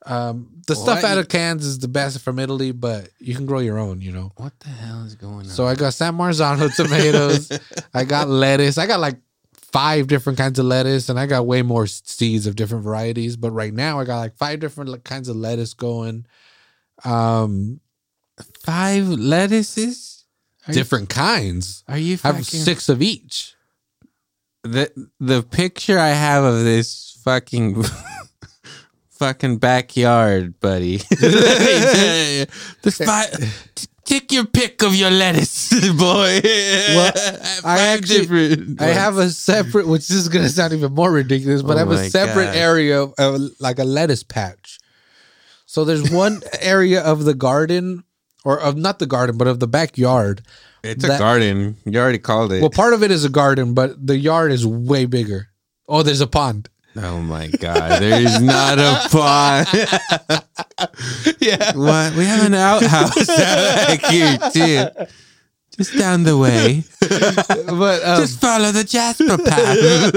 Um, 0.06 0.62
the 0.66 0.76
stuff 0.76 1.04
out 1.04 1.18
of 1.18 1.28
cans 1.28 1.66
is 1.66 1.80
the 1.80 1.90
best 1.90 2.22
from 2.22 2.40
Italy, 2.40 2.72
but 2.72 3.10
you 3.20 3.36
can 3.36 3.46
grow 3.46 3.60
your 3.60 3.78
own, 3.78 4.02
you 4.02 4.12
know. 4.14 4.32
what 4.38 4.58
the 4.62 4.70
hell 4.70 5.04
is 5.04 5.16
going 5.16 5.40
on? 5.40 5.46
So 5.46 5.68
I 5.68 5.76
got 5.76 5.94
San 5.94 6.14
Marzano 6.14 6.74
tomatoes. 6.76 7.52
I 7.94 8.06
got 8.06 8.30
lettuce. 8.30 8.78
I 8.78 8.88
got 8.88 9.02
like 9.02 9.18
five 9.54 10.08
different 10.08 10.38
kinds 10.40 10.58
of 10.58 10.66
lettuce, 10.66 11.10
and 11.10 11.20
I 11.20 11.26
got 11.26 11.46
way 11.46 11.64
more 11.64 11.86
seeds 11.86 12.48
of 12.48 12.56
different 12.56 12.86
varieties. 12.86 13.36
But 13.36 13.52
right 13.52 13.74
now, 13.74 14.00
I 14.00 14.06
got 14.06 14.20
like 14.20 14.38
five 14.38 14.62
different 14.62 15.04
kinds 15.04 15.28
of 15.28 15.36
lettuce 15.36 15.74
going. 15.74 16.26
Um, 17.04 17.82
five 18.64 19.08
lettuces. 19.10 20.26
Are 20.68 20.72
you, 20.72 20.80
different 20.80 21.10
kinds. 21.10 21.84
are 21.88 21.98
you 21.98 22.18
I 22.24 22.34
have 22.34 22.46
six 22.46 22.90
of 22.90 23.02
each. 23.02 23.56
the 24.64 24.92
the 25.20 25.42
picture 25.42 25.98
I 25.98 26.10
have 26.10 26.44
of 26.44 26.64
this 26.64 27.18
fucking 27.24 27.84
fucking 29.12 29.58
backyard, 29.58 30.60
buddy. 30.60 30.98
the 31.10 32.48
five, 33.06 33.30
take 34.06 34.32
your 34.32 34.46
pick 34.46 34.82
of 34.82 34.96
your 34.96 35.12
lettuce, 35.12 35.70
boy. 35.94 36.42
Well, 36.44 37.12
I 37.64 37.80
actually- 37.94 38.20
different 38.20 38.82
I 38.82 38.88
have 38.88 39.18
a 39.18 39.30
separate, 39.30 39.88
which 39.88 40.10
is 40.10 40.30
going 40.30 40.44
to 40.46 40.50
sound 40.52 40.74
even 40.74 40.94
more 40.94 41.12
ridiculous, 41.12 41.62
but 41.62 41.74
Oh 41.74 41.76
I 41.78 41.80
have 41.80 41.92
a 41.92 42.06
oh 42.06 42.10
separate 42.10 42.46
God. 42.46 42.56
area 42.56 43.02
of, 43.02 43.14
of 43.18 43.42
like 43.60 43.80
a 43.80 43.84
lettuce 43.84 44.24
patch. 44.24 44.80
So 45.66 45.86
there's 45.86 46.10
one 46.10 46.42
area 46.62 47.02
of 47.02 47.26
the 47.26 47.36
garden, 47.36 48.04
or 48.46 48.60
of 48.60 48.78
not 48.78 49.00
the 49.00 49.06
garden, 49.06 49.38
but 49.38 49.48
of 49.48 49.60
the 49.60 49.68
backyard. 49.68 50.42
It's 50.84 51.04
a 51.04 51.18
garden. 51.18 51.76
You 51.86 52.00
already 52.00 52.20
called 52.20 52.54
it. 52.54 52.62
Well, 52.62 52.70
part 52.70 52.94
of 52.94 53.04
it 53.04 53.12
is 53.12 53.26
a 53.26 53.30
garden, 53.30 53.74
but 53.74 54.06
the 54.06 54.18
yard 54.18 54.52
is 54.52 54.66
way 54.66 55.06
bigger. 55.06 55.50
Oh, 55.88 56.04
there's 56.04 56.22
a 56.22 56.28
pond. 56.28 56.70
oh 56.96 57.20
my 57.20 57.48
god, 57.48 58.02
there 58.02 58.22
is 58.22 58.40
not 58.42 58.80
a 58.80 59.08
pond. 59.10 59.68
Yeah. 61.40 61.76
what? 61.76 62.16
We 62.16 62.26
have 62.26 62.46
an 62.46 62.54
outhouse 62.54 63.28
back 63.28 64.04
here 64.06 64.38
too. 64.54 64.86
Just 65.78 65.98
down 65.98 66.24
the 66.24 66.38
way. 66.38 66.84
But 67.02 68.04
um, 68.06 68.22
Just 68.22 68.40
follow 68.42 68.72
the 68.72 68.84
Jasper 68.84 69.38
path. 69.38 70.10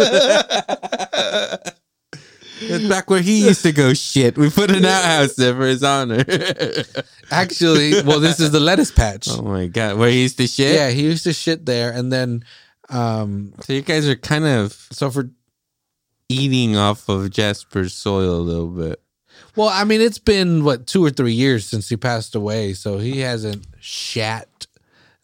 That's 2.61 2.85
back 2.88 3.11
where 3.11 3.21
he 3.23 3.47
used 3.47 3.62
to 3.62 3.73
go 3.73 3.93
shit. 3.95 4.37
We 4.38 4.51
put 4.51 4.71
an 4.71 4.85
outhouse 4.85 5.35
there 5.35 5.55
for 5.55 5.67
his 5.67 5.83
honor. 5.83 6.25
actually, 7.31 8.03
well, 8.03 8.21
this 8.21 8.38
is 8.41 8.51
the 8.51 8.61
lettuce 8.61 8.91
patch. 8.93 9.29
oh 9.31 9.43
my 9.43 9.67
god, 9.67 9.97
where 9.99 10.11
he 10.11 10.23
used 10.23 10.37
to 10.38 10.47
shit? 10.47 10.75
Yeah, 10.75 10.91
he 10.91 11.03
used 11.03 11.25
to 11.25 11.33
shit 11.33 11.67
there, 11.67 11.91
and 11.93 12.12
then, 12.12 12.45
um, 12.88 13.55
So 13.62 13.73
you 13.73 13.83
guys 13.83 14.09
are 14.09 14.17
kind 14.17 14.45
of 14.45 14.73
so 14.93 15.11
for 15.11 15.31
eating 16.29 16.77
off 16.77 17.09
of 17.09 17.31
Jasper's 17.31 17.95
soil 17.95 18.37
a 18.37 18.41
little 18.41 18.69
bit. 18.69 19.01
well, 19.57 19.69
I 19.69 19.85
mean, 19.85 20.01
it's 20.01 20.19
been 20.19 20.62
what 20.65 20.87
two 20.87 21.05
or 21.05 21.11
three 21.11 21.33
years 21.35 21.67
since 21.67 21.88
he 21.88 21.97
passed 21.97 22.35
away, 22.35 22.75
so 22.75 22.99
he 22.99 23.21
hasn't 23.21 23.67
shat 23.81 24.67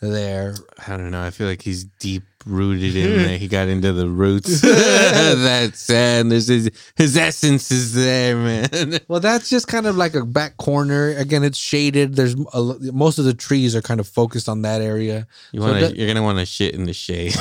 there. 0.00 0.54
I 0.86 0.96
don't 0.96 1.10
know. 1.10 1.22
I 1.22 1.30
feel 1.30 1.46
like 1.46 1.62
he's 1.62 1.84
deep 1.84 2.24
rooted 2.48 2.96
in 2.96 3.16
there. 3.22 3.38
He 3.38 3.46
got 3.48 3.68
into 3.68 3.92
the 3.92 4.08
roots. 4.08 4.60
That's 4.62 5.80
sad. 5.80 6.28
There's 6.30 6.48
his, 6.48 6.70
his 6.96 7.16
essence 7.16 7.70
is 7.70 7.94
there, 7.94 8.36
man. 8.36 8.98
Well, 9.08 9.20
that's 9.20 9.50
just 9.50 9.68
kind 9.68 9.86
of 9.86 9.96
like 9.96 10.14
a 10.14 10.24
back 10.24 10.56
corner. 10.56 11.10
Again, 11.10 11.44
it's 11.44 11.58
shaded. 11.58 12.14
There's 12.16 12.34
a, 12.52 12.76
most 12.92 13.18
of 13.18 13.24
the 13.24 13.34
trees 13.34 13.76
are 13.76 13.82
kind 13.82 14.00
of 14.00 14.08
focused 14.08 14.48
on 14.48 14.62
that 14.62 14.80
area. 14.80 15.26
You 15.52 15.60
want 15.60 15.78
to? 15.78 15.96
You're 15.96 16.08
gonna 16.08 16.22
want 16.22 16.38
to 16.38 16.46
shit 16.46 16.74
in 16.74 16.84
the 16.84 16.92
shade. 16.92 17.34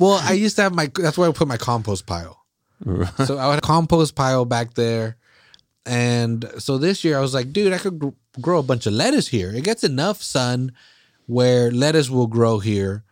Well, 0.00 0.20
I 0.22 0.32
used 0.32 0.56
to 0.56 0.62
have 0.62 0.74
my. 0.74 0.90
That's 0.94 1.18
where 1.18 1.28
I 1.28 1.32
put 1.32 1.48
my 1.48 1.56
compost 1.56 2.06
pile. 2.06 2.44
so 3.24 3.38
I 3.38 3.50
had 3.50 3.58
a 3.58 3.62
compost 3.62 4.14
pile 4.14 4.44
back 4.44 4.74
there. 4.74 5.16
And 5.86 6.44
so 6.58 6.76
this 6.76 7.02
year 7.02 7.16
I 7.16 7.20
was 7.20 7.32
like, 7.32 7.52
dude, 7.52 7.72
I 7.72 7.78
could 7.78 8.14
grow 8.40 8.58
a 8.58 8.62
bunch 8.62 8.86
of 8.86 8.92
lettuce 8.92 9.28
here. 9.28 9.50
It 9.54 9.64
gets 9.64 9.84
enough 9.84 10.22
sun 10.22 10.72
where 11.26 11.70
lettuce 11.70 12.10
will 12.10 12.26
grow 12.26 12.58
here. 12.58 13.04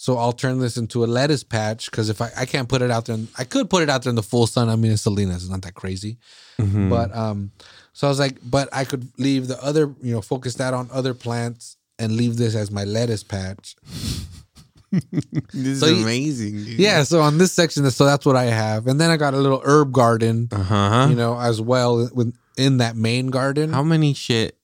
So 0.00 0.16
I'll 0.16 0.32
turn 0.32 0.60
this 0.60 0.76
into 0.76 1.02
a 1.02 1.06
lettuce 1.06 1.42
patch 1.42 1.90
because 1.90 2.08
if 2.08 2.20
I, 2.20 2.30
I 2.36 2.46
can't 2.46 2.68
put 2.68 2.82
it 2.82 2.90
out 2.92 3.06
there, 3.06 3.16
in, 3.16 3.26
I 3.36 3.42
could 3.42 3.68
put 3.68 3.82
it 3.82 3.90
out 3.90 4.04
there 4.04 4.10
in 4.10 4.14
the 4.14 4.22
full 4.22 4.46
sun. 4.46 4.68
I 4.68 4.76
mean, 4.76 4.92
it's 4.92 5.02
Salinas, 5.02 5.42
it's 5.42 5.50
not 5.50 5.62
that 5.62 5.74
crazy. 5.74 6.18
Mhm. 6.60 6.88
But 6.88 7.12
um, 7.16 7.50
so 7.94 8.06
I 8.06 8.10
was 8.10 8.20
like, 8.20 8.38
but 8.48 8.68
I 8.72 8.84
could 8.84 9.08
leave 9.18 9.48
the 9.48 9.60
other, 9.60 9.92
you 10.00 10.12
know, 10.14 10.20
focus 10.20 10.54
that 10.54 10.72
on 10.72 10.88
other 10.92 11.14
plants 11.14 11.76
and 11.98 12.12
leave 12.12 12.36
this 12.36 12.54
as 12.54 12.70
my 12.70 12.84
lettuce 12.84 13.24
patch. 13.24 13.74
this 15.52 15.80
So 15.80 15.86
is 15.86 16.02
amazing. 16.02 16.64
Yeah. 16.78 17.02
So 17.02 17.20
on 17.20 17.38
this 17.38 17.50
section, 17.52 17.90
so 17.90 18.04
that's 18.04 18.24
what 18.24 18.36
I 18.36 18.44
have, 18.44 18.86
and 18.86 19.00
then 19.00 19.10
I 19.10 19.16
got 19.16 19.34
a 19.34 19.38
little 19.38 19.60
herb 19.64 19.90
garden. 19.92 20.48
Uh 20.52 20.62
huh. 20.62 21.06
you 21.10 21.16
know, 21.16 21.38
as 21.40 21.60
well 21.60 22.08
within 22.14 22.76
that 22.78 22.94
main 22.94 23.28
garden. 23.28 23.72
How 23.72 23.82
many 23.82 24.14
shit 24.14 24.56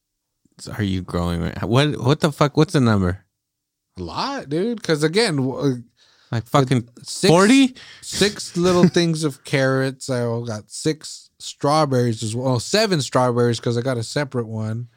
are 0.78 0.84
you 0.84 1.02
growing? 1.02 1.42
Right? 1.42 1.62
What? 1.64 1.98
What 1.98 2.20
the 2.20 2.30
fuck? 2.30 2.56
What's 2.56 2.72
the 2.74 2.80
number? 2.80 3.23
A 3.98 4.02
lot, 4.02 4.48
dude. 4.48 4.80
Because 4.80 5.02
again, 5.02 5.38
uh, 5.38 5.74
Like 6.32 6.46
fucking 6.46 6.88
forty? 7.04 7.74
six 8.02 8.56
little 8.56 8.88
things 8.98 9.24
of 9.24 9.44
carrots. 9.44 10.10
I 10.10 10.20
got 10.46 10.70
six 10.70 11.30
strawberries 11.38 12.22
as 12.22 12.34
well. 12.34 12.54
Oh, 12.54 12.58
seven 12.58 13.00
strawberries 13.00 13.60
because 13.60 13.76
I 13.78 13.82
got 13.82 13.96
a 13.98 14.02
separate 14.02 14.46
one. 14.46 14.88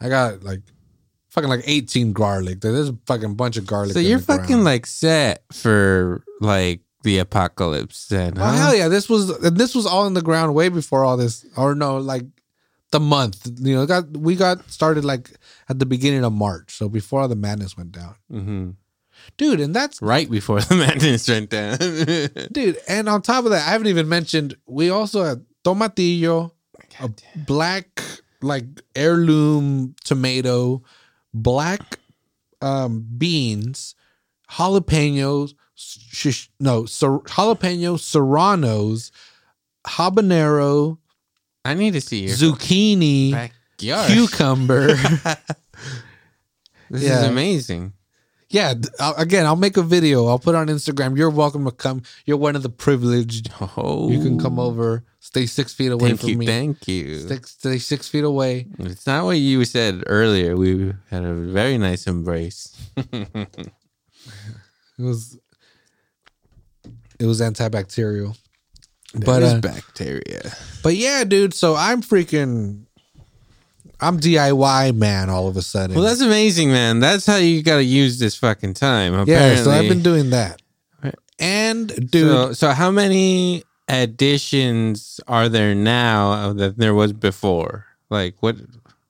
I 0.00 0.08
got 0.08 0.42
like 0.42 0.60
fucking 1.30 1.50
like 1.50 1.62
eighteen 1.66 2.12
garlic. 2.12 2.60
There's 2.60 2.88
a 2.88 2.98
fucking 3.06 3.34
bunch 3.34 3.56
of 3.56 3.66
garlic. 3.66 3.92
So 3.92 3.98
you're 4.00 4.18
the 4.18 4.26
ground. 4.26 4.40
fucking 4.42 4.64
like 4.64 4.86
set 4.86 5.44
for 5.52 6.24
like 6.40 6.80
the 7.04 7.18
apocalypse 7.18 8.06
then? 8.08 8.34
Oh 8.38 8.42
huh? 8.44 8.52
hell 8.52 8.74
yeah! 8.76 8.88
This 8.88 9.08
was 9.08 9.28
and 9.30 9.56
this 9.56 9.74
was 9.74 9.86
all 9.86 10.06
in 10.06 10.14
the 10.14 10.22
ground 10.22 10.54
way 10.54 10.68
before 10.68 11.04
all 11.04 11.16
this, 11.16 11.44
or 11.56 11.74
no, 11.74 11.98
like 11.98 12.24
the 12.92 13.00
month. 13.00 13.50
You 13.60 13.74
know, 13.74 13.86
got 13.86 14.16
we 14.16 14.36
got 14.36 14.70
started 14.70 15.04
like 15.04 15.30
at 15.68 15.78
the 15.78 15.86
beginning 15.86 16.24
of 16.24 16.32
March, 16.32 16.76
so 16.76 16.88
before 16.88 17.26
the 17.26 17.36
madness 17.36 17.76
went 17.76 17.92
down, 17.92 18.14
hmm 18.30 18.70
dude. 19.36 19.60
And 19.60 19.74
that's 19.74 20.00
Right 20.00 20.30
before 20.30 20.60
the 20.60 20.76
madness 20.86 21.28
went 21.28 21.50
down. 21.50 21.78
dude. 22.52 22.78
And 22.88 23.08
on 23.08 23.22
top 23.22 23.44
of 23.44 23.50
that, 23.50 23.66
I 23.66 23.70
haven't 23.72 23.88
even 23.88 24.08
mentioned 24.08 24.56
we 24.66 24.90
also 24.90 25.24
had 25.24 25.44
tomatillo, 25.64 26.52
a 27.00 27.10
black 27.36 28.00
like 28.40 28.64
heirloom 28.94 29.94
tomato, 30.04 30.82
black 31.32 31.98
um, 32.60 33.06
beans, 33.16 33.94
jalapenos, 34.50 35.54
shish, 35.74 36.50
no, 36.60 36.86
ser, 36.86 37.18
jalapeno 37.20 37.98
serranos, 37.98 39.10
habanero, 39.86 40.98
I 41.64 41.74
need 41.74 41.92
to 41.94 42.00
see 42.00 42.26
your 42.26 42.34
zucchini, 42.36 43.32
backyard. 43.32 44.10
cucumber. 44.12 44.94
This 46.90 47.04
Yeah. 47.04 47.20
is 47.22 47.28
amazing. 47.28 47.92
yeah, 48.50 48.74
again, 49.16 49.46
I'll 49.46 49.56
make 49.56 49.78
a 49.78 49.82
video. 49.82 50.26
I'll 50.26 50.38
put 50.38 50.54
it 50.54 50.58
on 50.58 50.66
Instagram. 50.66 51.16
You're 51.16 51.30
welcome 51.30 51.64
to 51.64 51.70
come. 51.70 52.02
You're 52.26 52.36
one 52.36 52.54
of 52.54 52.62
the 52.62 52.68
privileged. 52.68 53.50
Oh, 53.78 54.10
You 54.10 54.20
can 54.20 54.38
come 54.38 54.58
over. 54.58 55.04
Stay 55.20 55.46
six 55.46 55.72
feet 55.72 55.90
away 55.90 56.08
Thank 56.08 56.20
from 56.20 56.28
you, 56.30 56.36
me. 56.38 56.46
thank 56.46 56.86
you. 56.86 57.20
Stay, 57.20 57.38
stay 57.44 57.78
six 57.78 58.08
feet 58.08 58.24
away. 58.24 58.66
It's 58.80 59.06
not 59.06 59.24
what 59.24 59.38
you 59.38 59.64
said 59.64 60.02
earlier. 60.06 60.54
We 60.54 60.92
had 61.10 61.24
a 61.24 61.32
very 61.32 61.78
nice 61.78 62.06
embrace. 62.06 62.76
It 64.98 65.02
was 65.04 65.38
it 67.18 67.24
was 67.26 67.40
antibacterial. 67.40 68.36
But 69.14 69.24
But 69.26 69.42
uh, 69.42 69.60
bacteria. 69.60 70.52
but 70.82 70.96
yeah, 70.96 71.24
dude. 71.24 71.54
So 71.54 71.74
I'm 71.74 72.02
freaking. 72.02 72.84
I'm 74.00 74.18
DIY 74.18 74.96
man. 74.96 75.30
All 75.30 75.46
of 75.46 75.56
a 75.56 75.62
sudden. 75.62 75.94
Well, 75.94 76.04
that's 76.04 76.20
amazing, 76.20 76.70
man. 76.72 76.98
That's 76.98 77.24
how 77.24 77.36
you 77.36 77.62
got 77.62 77.76
to 77.76 77.84
use 77.84 78.18
this 78.18 78.34
fucking 78.36 78.74
time. 78.74 79.12
yeah. 79.28 79.54
So 79.62 79.70
I've 79.70 79.88
been 79.88 80.02
doing 80.02 80.30
that. 80.30 80.60
And 81.38 81.88
dude, 82.10 82.30
So, 82.30 82.52
so 82.52 82.70
how 82.70 82.90
many 82.90 83.64
additions 83.88 85.20
are 85.26 85.48
there 85.48 85.74
now 85.74 86.52
that 86.52 86.76
there 86.78 86.94
was 86.94 87.12
before? 87.12 87.86
Like 88.10 88.36
what? 88.40 88.56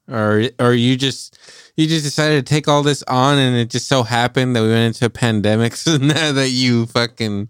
Or 0.08 0.42
or 0.58 0.72
you 0.72 0.96
just 0.96 1.38
you 1.76 1.86
just 1.86 2.04
decided 2.04 2.44
to 2.44 2.50
take 2.54 2.68
all 2.68 2.82
this 2.82 3.02
on, 3.04 3.38
and 3.38 3.56
it 3.56 3.70
just 3.70 3.86
so 3.86 4.02
happened 4.02 4.54
that 4.56 4.62
we 4.62 4.68
went 4.68 4.94
into 4.94 5.06
a 5.06 5.10
pandemic. 5.10 5.76
So 5.76 5.96
now 5.98 6.32
that 6.32 6.50
you 6.50 6.86
fucking 6.86 7.48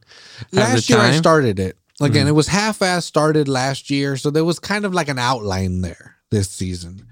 have 0.52 0.74
last 0.74 0.86
the 0.88 0.94
year 0.94 1.02
I 1.02 1.12
started 1.12 1.58
it. 1.58 1.76
Again, 2.02 2.26
Mhm. 2.26 2.30
it 2.30 2.32
was 2.32 2.48
half-ass 2.48 3.04
started 3.06 3.48
last 3.48 3.90
year, 3.90 4.16
so 4.16 4.30
there 4.30 4.44
was 4.44 4.58
kind 4.58 4.84
of 4.84 4.92
like 4.92 5.08
an 5.08 5.18
outline 5.18 5.82
there 5.82 6.16
this 6.30 6.48
season. 6.50 7.06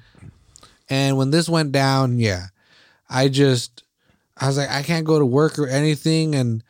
And 0.89 1.17
when 1.17 1.31
this 1.31 1.49
went 1.49 1.71
down, 1.73 2.19
yeah, 2.19 2.47
I 3.09 3.29
just 3.29 3.83
I 4.37 4.47
was 4.47 4.57
like, 4.57 4.71
I 4.71 4.83
can't 4.83 5.05
go 5.07 5.19
to 5.19 5.27
work 5.27 5.59
or 5.59 5.67
anything, 5.69 6.35
and 6.35 6.65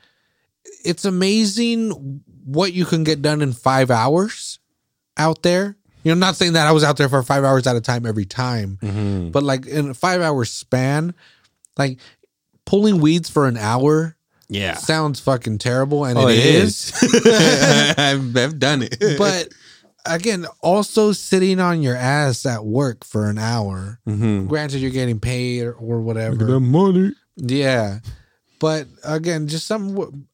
it's 0.84 1.04
amazing 1.04 2.20
what 2.44 2.72
you 2.72 2.84
can 2.84 3.04
get 3.04 3.22
done 3.22 3.42
in 3.42 3.52
five 3.52 3.92
hours 3.92 4.58
out 5.16 5.42
there. 5.44 5.76
You 6.02 6.12
know, 6.12 6.18
not 6.18 6.34
saying 6.36 6.54
that 6.54 6.66
I 6.66 6.72
was 6.72 6.82
out 6.82 6.96
there 6.96 7.08
for 7.08 7.22
five 7.22 7.44
hours 7.44 7.66
at 7.68 7.76
a 7.76 7.80
time 7.80 8.06
every 8.06 8.24
time, 8.24 8.78
Mhm. 8.82 9.30
but 9.32 9.42
like 9.44 9.66
in 9.66 9.90
a 9.90 9.94
five 9.94 10.20
hour 10.20 10.44
span, 10.44 11.14
like 11.78 11.98
pulling 12.64 13.00
weeds 13.00 13.30
for 13.30 13.46
an 13.46 13.56
hour 13.56 14.16
Yeah. 14.50 14.74
sounds 14.74 15.20
fucking 15.20 15.58
terrible, 15.58 16.04
and 16.04 16.18
Oh, 16.18 16.28
it 16.28 16.38
it 16.38 16.44
is. 16.44 16.92
is. 17.02 17.26
I've, 17.98 18.36
I've 18.36 18.58
done 18.58 18.82
it. 18.82 18.96
but 19.18 19.48
again, 20.04 20.46
also 20.60 21.12
sitting 21.12 21.60
on 21.60 21.82
your 21.82 21.96
ass 21.96 22.44
at 22.46 22.64
work 22.64 23.04
for 23.04 23.30
an 23.30 23.38
hour. 23.38 24.00
Mhm. 24.08 24.48
Granted, 24.48 24.80
you're 24.80 24.90
getting 24.90 25.20
paid 25.20 25.62
or, 25.62 25.72
or 25.74 26.00
whatever. 26.00 26.36
The 26.44 26.58
money. 26.60 27.12
Yeah, 27.36 28.00
but 28.58 28.86
again, 29.04 29.46
just 29.48 29.66
some 29.66 30.26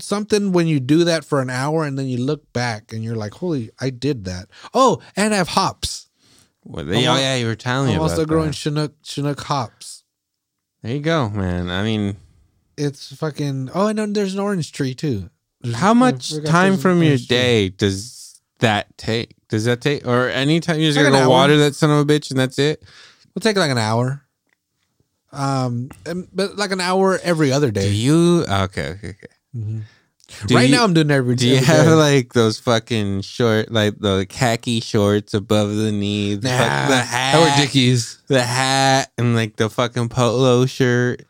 something 0.00 0.52
when 0.52 0.66
you 0.66 0.80
do 0.80 1.04
that 1.04 1.24
for 1.24 1.40
an 1.42 1.50
hour 1.50 1.84
and 1.84 1.98
then 1.98 2.06
you 2.06 2.18
look 2.18 2.50
back 2.52 2.92
and 2.92 3.02
you're 3.02 3.16
like, 3.16 3.32
"Holy, 3.34 3.70
I 3.80 3.90
did 3.90 4.24
that!" 4.26 4.48
Oh, 4.74 5.00
and 5.16 5.34
I 5.34 5.38
have 5.38 5.48
hops. 5.48 6.08
Well, 6.64 6.84
they, 6.84 6.98
oh 7.08 7.16
yeah, 7.16 7.34
you 7.36 7.46
were 7.46 7.56
telling 7.56 7.88
me 7.88 7.94
I'm 7.94 8.00
about 8.00 8.10
also 8.10 8.24
growing 8.26 8.48
that. 8.48 8.54
Chinook 8.56 8.94
Chinook 9.02 9.40
hops. 9.40 10.04
There 10.82 10.92
you 10.94 11.00
go, 11.00 11.28
man. 11.30 11.70
I 11.70 11.82
mean, 11.82 12.16
It's 12.76 13.14
fucking. 13.16 13.70
Oh, 13.74 13.86
and 13.88 13.98
then 13.98 14.12
there's 14.12 14.34
an 14.34 14.40
orange 14.40 14.72
tree 14.72 14.94
too. 14.94 15.30
There's- 15.60 15.78
how 15.78 15.94
much 15.94 16.32
time 16.44 16.76
from 16.76 16.98
your 17.02 17.10
orange 17.12 17.28
tree. 17.28 17.36
day 17.36 17.68
does 17.68 18.40
that 18.60 18.96
take? 18.98 19.34
Does 19.48 19.64
that 19.66 19.80
take, 19.80 20.06
or 20.06 20.28
anytime 20.28 20.78
you're 20.80 20.90
just 20.92 20.96
Like 20.98 21.12
gotta 21.12 21.24
go 21.24 21.30
water 21.30 21.56
that 21.58 21.74
son 21.74 21.90
of 21.90 21.98
a 21.98 22.04
bitch 22.04 22.30
and 22.30 22.38
that's 22.40 22.58
it? 22.58 22.82
We'll 23.34 23.40
take 23.40 23.56
like 23.56 23.70
an 23.70 23.78
hour. 23.78 24.22
Um, 25.32 25.90
and- 26.04 26.28
but 26.32 26.56
like 26.56 26.72
an 26.72 26.80
hour 26.80 27.18
every 27.22 27.52
other 27.52 27.70
Do 27.70 27.80
day. 27.80 27.88
you? 27.90 28.44
Okay, 28.48 28.88
okay, 28.90 29.08
okay. 29.10 29.26
Mhm. 29.56 29.82
Do 30.46 30.54
right 30.54 30.68
you- 30.68 30.74
now, 30.76 30.84
I'm 30.84 30.94
doing 30.94 31.10
every. 31.10 31.36
Do 31.36 31.46
you 31.46 31.56
every 31.56 31.66
have 31.66 31.84
day. 31.86 31.92
like 31.92 32.32
those 32.32 32.58
fucking 32.58 33.20
short, 33.22 33.70
like 33.70 33.98
the 33.98 34.26
khaki 34.28 34.80
shorts 34.80 35.34
above 35.34 35.74
the 35.76 35.92
knee, 35.92 36.34
the, 36.36 36.48
fuck- 36.48 36.88
the 36.88 37.02
hat, 37.02 37.38
wear 37.38 37.56
Dickies. 37.58 38.18
the 38.28 38.42
hat, 38.42 39.10
and 39.18 39.34
like 39.34 39.56
the 39.56 39.68
fucking 39.68 40.08
polo 40.08 40.64
shirt? 40.66 41.26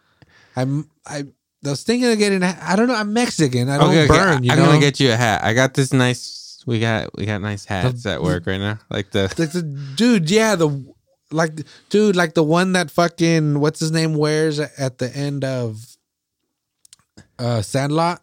I'm. 0.56 0.88
I. 1.06 1.24
I 1.64 1.70
was 1.70 1.84
thinking 1.84 2.10
of 2.10 2.18
getting. 2.18 2.42
I 2.42 2.74
don't 2.74 2.88
know. 2.88 2.94
I'm 2.94 3.12
Mexican. 3.12 3.68
I 3.68 3.78
don't 3.78 3.90
Okay, 3.90 4.04
okay, 4.04 4.08
burn. 4.08 4.42
You 4.42 4.50
I'm 4.52 4.58
know. 4.58 4.66
gonna 4.66 4.80
get 4.80 4.98
you 4.98 5.12
a 5.12 5.16
hat. 5.16 5.44
I 5.44 5.54
got 5.54 5.74
this 5.74 5.92
nice. 5.92 6.64
We 6.66 6.80
got 6.80 7.16
we 7.16 7.24
got 7.26 7.40
nice 7.40 7.64
hats 7.64 8.04
at 8.06 8.20
work 8.22 8.46
right 8.46 8.58
now. 8.58 8.78
Like 8.90 9.10
the 9.12 9.32
like 9.38 9.52
the 9.52 9.62
dude. 9.62 10.28
Yeah, 10.28 10.56
the 10.56 10.84
like 11.30 11.52
dude, 11.88 12.16
like 12.16 12.34
the 12.34 12.42
one 12.42 12.72
that 12.72 12.90
fucking 12.90 13.60
what's 13.60 13.78
his 13.78 13.92
name 13.92 14.14
wears 14.14 14.58
at 14.58 14.98
the 14.98 15.14
end 15.16 15.44
of 15.44 15.96
uh 17.38 17.62
Sandlot. 17.62 18.22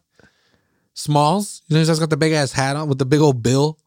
Smalls, 0.94 1.62
you 1.68 1.76
know, 1.76 1.80
he's 1.80 1.88
just 1.88 2.02
got 2.02 2.10
the 2.10 2.18
big 2.18 2.34
ass 2.34 2.52
hat 2.52 2.76
on 2.76 2.90
with 2.90 2.98
the 2.98 3.06
big 3.06 3.22
old 3.22 3.42
bill. 3.42 3.78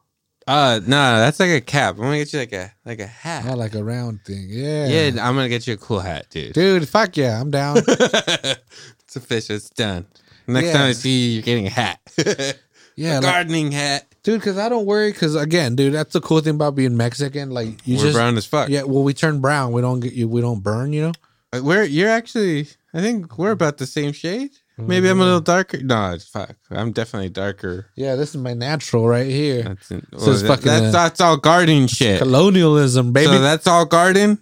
Uh 0.47 0.81
no, 0.87 1.19
that's 1.19 1.39
like 1.41 1.51
a 1.51 1.61
cap. 1.61 1.95
I'm 1.97 2.03
gonna 2.03 2.19
get 2.19 2.33
you 2.33 2.39
like 2.41 2.53
a 2.53 2.73
like 2.85 3.01
a 3.01 3.07
hat. 3.07 3.45
Yeah, 3.45 3.55
like 3.55 3.75
a 3.75 3.83
round 3.85 4.21
thing. 4.25 4.47
Yeah. 4.49 4.87
Yeah, 4.89 5.07
I'm 5.27 5.35
gonna 5.35 5.49
get 5.49 5.67
you 5.67 5.75
a 5.75 5.77
cool 5.77 6.01
hat, 6.01 6.27
dude. 6.31 6.53
Dude, 6.55 6.89
fuck 6.89 7.17
yeah, 7.17 7.41
I'm 7.41 7.51
down. 7.51 7.77
it's 7.87 9.17
official. 9.17 9.57
It's 9.57 9.71
done. 9.71 10.07
Next 10.47 10.67
Yeah. 10.69 10.73
time 10.73 10.89
I 10.91 10.93
see 10.93 11.11
you, 11.27 11.33
you're 11.35 11.43
getting 11.43 11.67
a 11.67 11.71
hat. 11.71 12.01
Yeah, 12.95 13.15
a 13.15 13.21
like- 13.21 13.23
gardening 13.23 13.73
hat. 13.73 14.05
dude, 14.23 14.39
because 14.39 14.59
I 14.59 14.69
don't 14.69 14.85
worry. 14.85 15.13
Because 15.13 15.35
again, 15.35 15.77
dude, 15.77 15.95
that's 15.95 16.13
the 16.13 16.21
cool 16.21 16.41
thing 16.43 16.57
about 16.57 16.75
being 16.75 16.95
Mexican. 16.95 17.49
Like 17.51 17.69
you 17.87 17.97
We're 17.97 18.03
just, 18.03 18.15
brown 18.15 18.37
as 18.37 18.45
fuck. 18.45 18.69
yeah. 18.69 18.83
Well, 18.83 19.03
we 19.03 19.15
turn 19.15 19.41
brown. 19.41 19.73
We 19.73 19.81
don't 19.81 20.01
get 20.01 20.13
you. 20.13 20.29
We 20.29 20.43
don't 20.43 20.61
burn. 20.63 20.93
You 20.93 21.03
know. 21.05 21.13
Uh, 21.55 21.61
We're 21.65 21.85
you're 21.85 22.11
actually. 22.11 22.67
I 22.93 23.01
think 23.01 23.39
we're 23.39 23.53
about 23.53 23.79
the 23.79 23.87
same 23.87 24.13
shade. 24.13 24.51
Maybe 24.79 25.09
I'm 25.09 25.21
a 25.21 25.25
little 25.25 25.41
darker. 25.41 25.79
No, 25.83 26.13
it's 26.13 26.27
fuck. 26.27 26.57
I'm 26.71 26.93
definitely 26.93 27.29
darker. 27.29 27.87
Yeah, 27.95 28.17
this 28.17 28.31
is 28.31 28.37
my 28.41 28.55
natural 28.55 29.07
right 29.07 29.27
here. 29.31 29.63
That's 29.63 29.91
in, 29.91 30.07
well, 30.13 30.27
that- 30.33 30.47
fucking, 30.47 30.65
that's 30.67 30.87
uh, 30.87 30.91
that's 30.93 31.21
all 31.21 31.37
garden 31.37 31.87
shit. 31.87 32.19
Colonialism, 32.19 33.13
baby. 33.13 33.27
So 33.27 33.41
that's 33.41 33.67
all 33.67 33.85
garden 33.85 34.39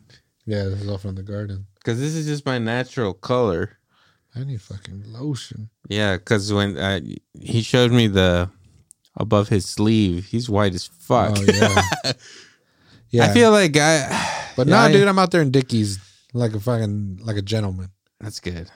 yeah, 0.51 0.65
this 0.65 0.83
is 0.83 0.89
all 0.89 0.99
from 0.99 1.15
the 1.15 1.23
garden. 1.23 1.67
because 1.77 2.01
this 2.01 2.15
is 2.15 2.27
just 2.27 2.45
my 2.45 2.59
natural 2.59 3.15
color. 3.15 3.79
I 4.35 4.43
need 4.45 4.61
fucking 4.61 5.05
lotion. 5.07 5.71
Yeah, 5.89 6.17
because 6.17 6.53
when 6.53 6.77
uh, 6.77 7.01
he 7.41 7.63
showed 7.63 7.93
me 7.93 8.09
the 8.09 8.51
above 9.17 9.49
his 9.49 9.67
sleeve, 9.67 10.27
he's 10.27 10.49
white 10.51 10.75
as 10.75 10.87
fuck. 10.87 11.37
Oh 11.39 11.43
yeah, 11.43 12.13
yeah. 13.11 13.25
I 13.27 13.29
feel 13.33 13.51
like 13.53 13.77
I. 13.77 14.53
but 14.57 14.67
yeah, 14.67 14.75
nah, 14.75 14.83
I- 14.85 14.93
dude, 14.93 15.07
I'm 15.07 15.19
out 15.19 15.31
there 15.31 15.43
in 15.43 15.51
Dickies 15.53 15.99
like 16.33 16.55
a 16.55 16.61
fucking 16.61 17.21
like 17.23 17.37
a 17.37 17.43
gentleman. 17.43 17.91
That's 18.21 18.41
good. 18.41 18.71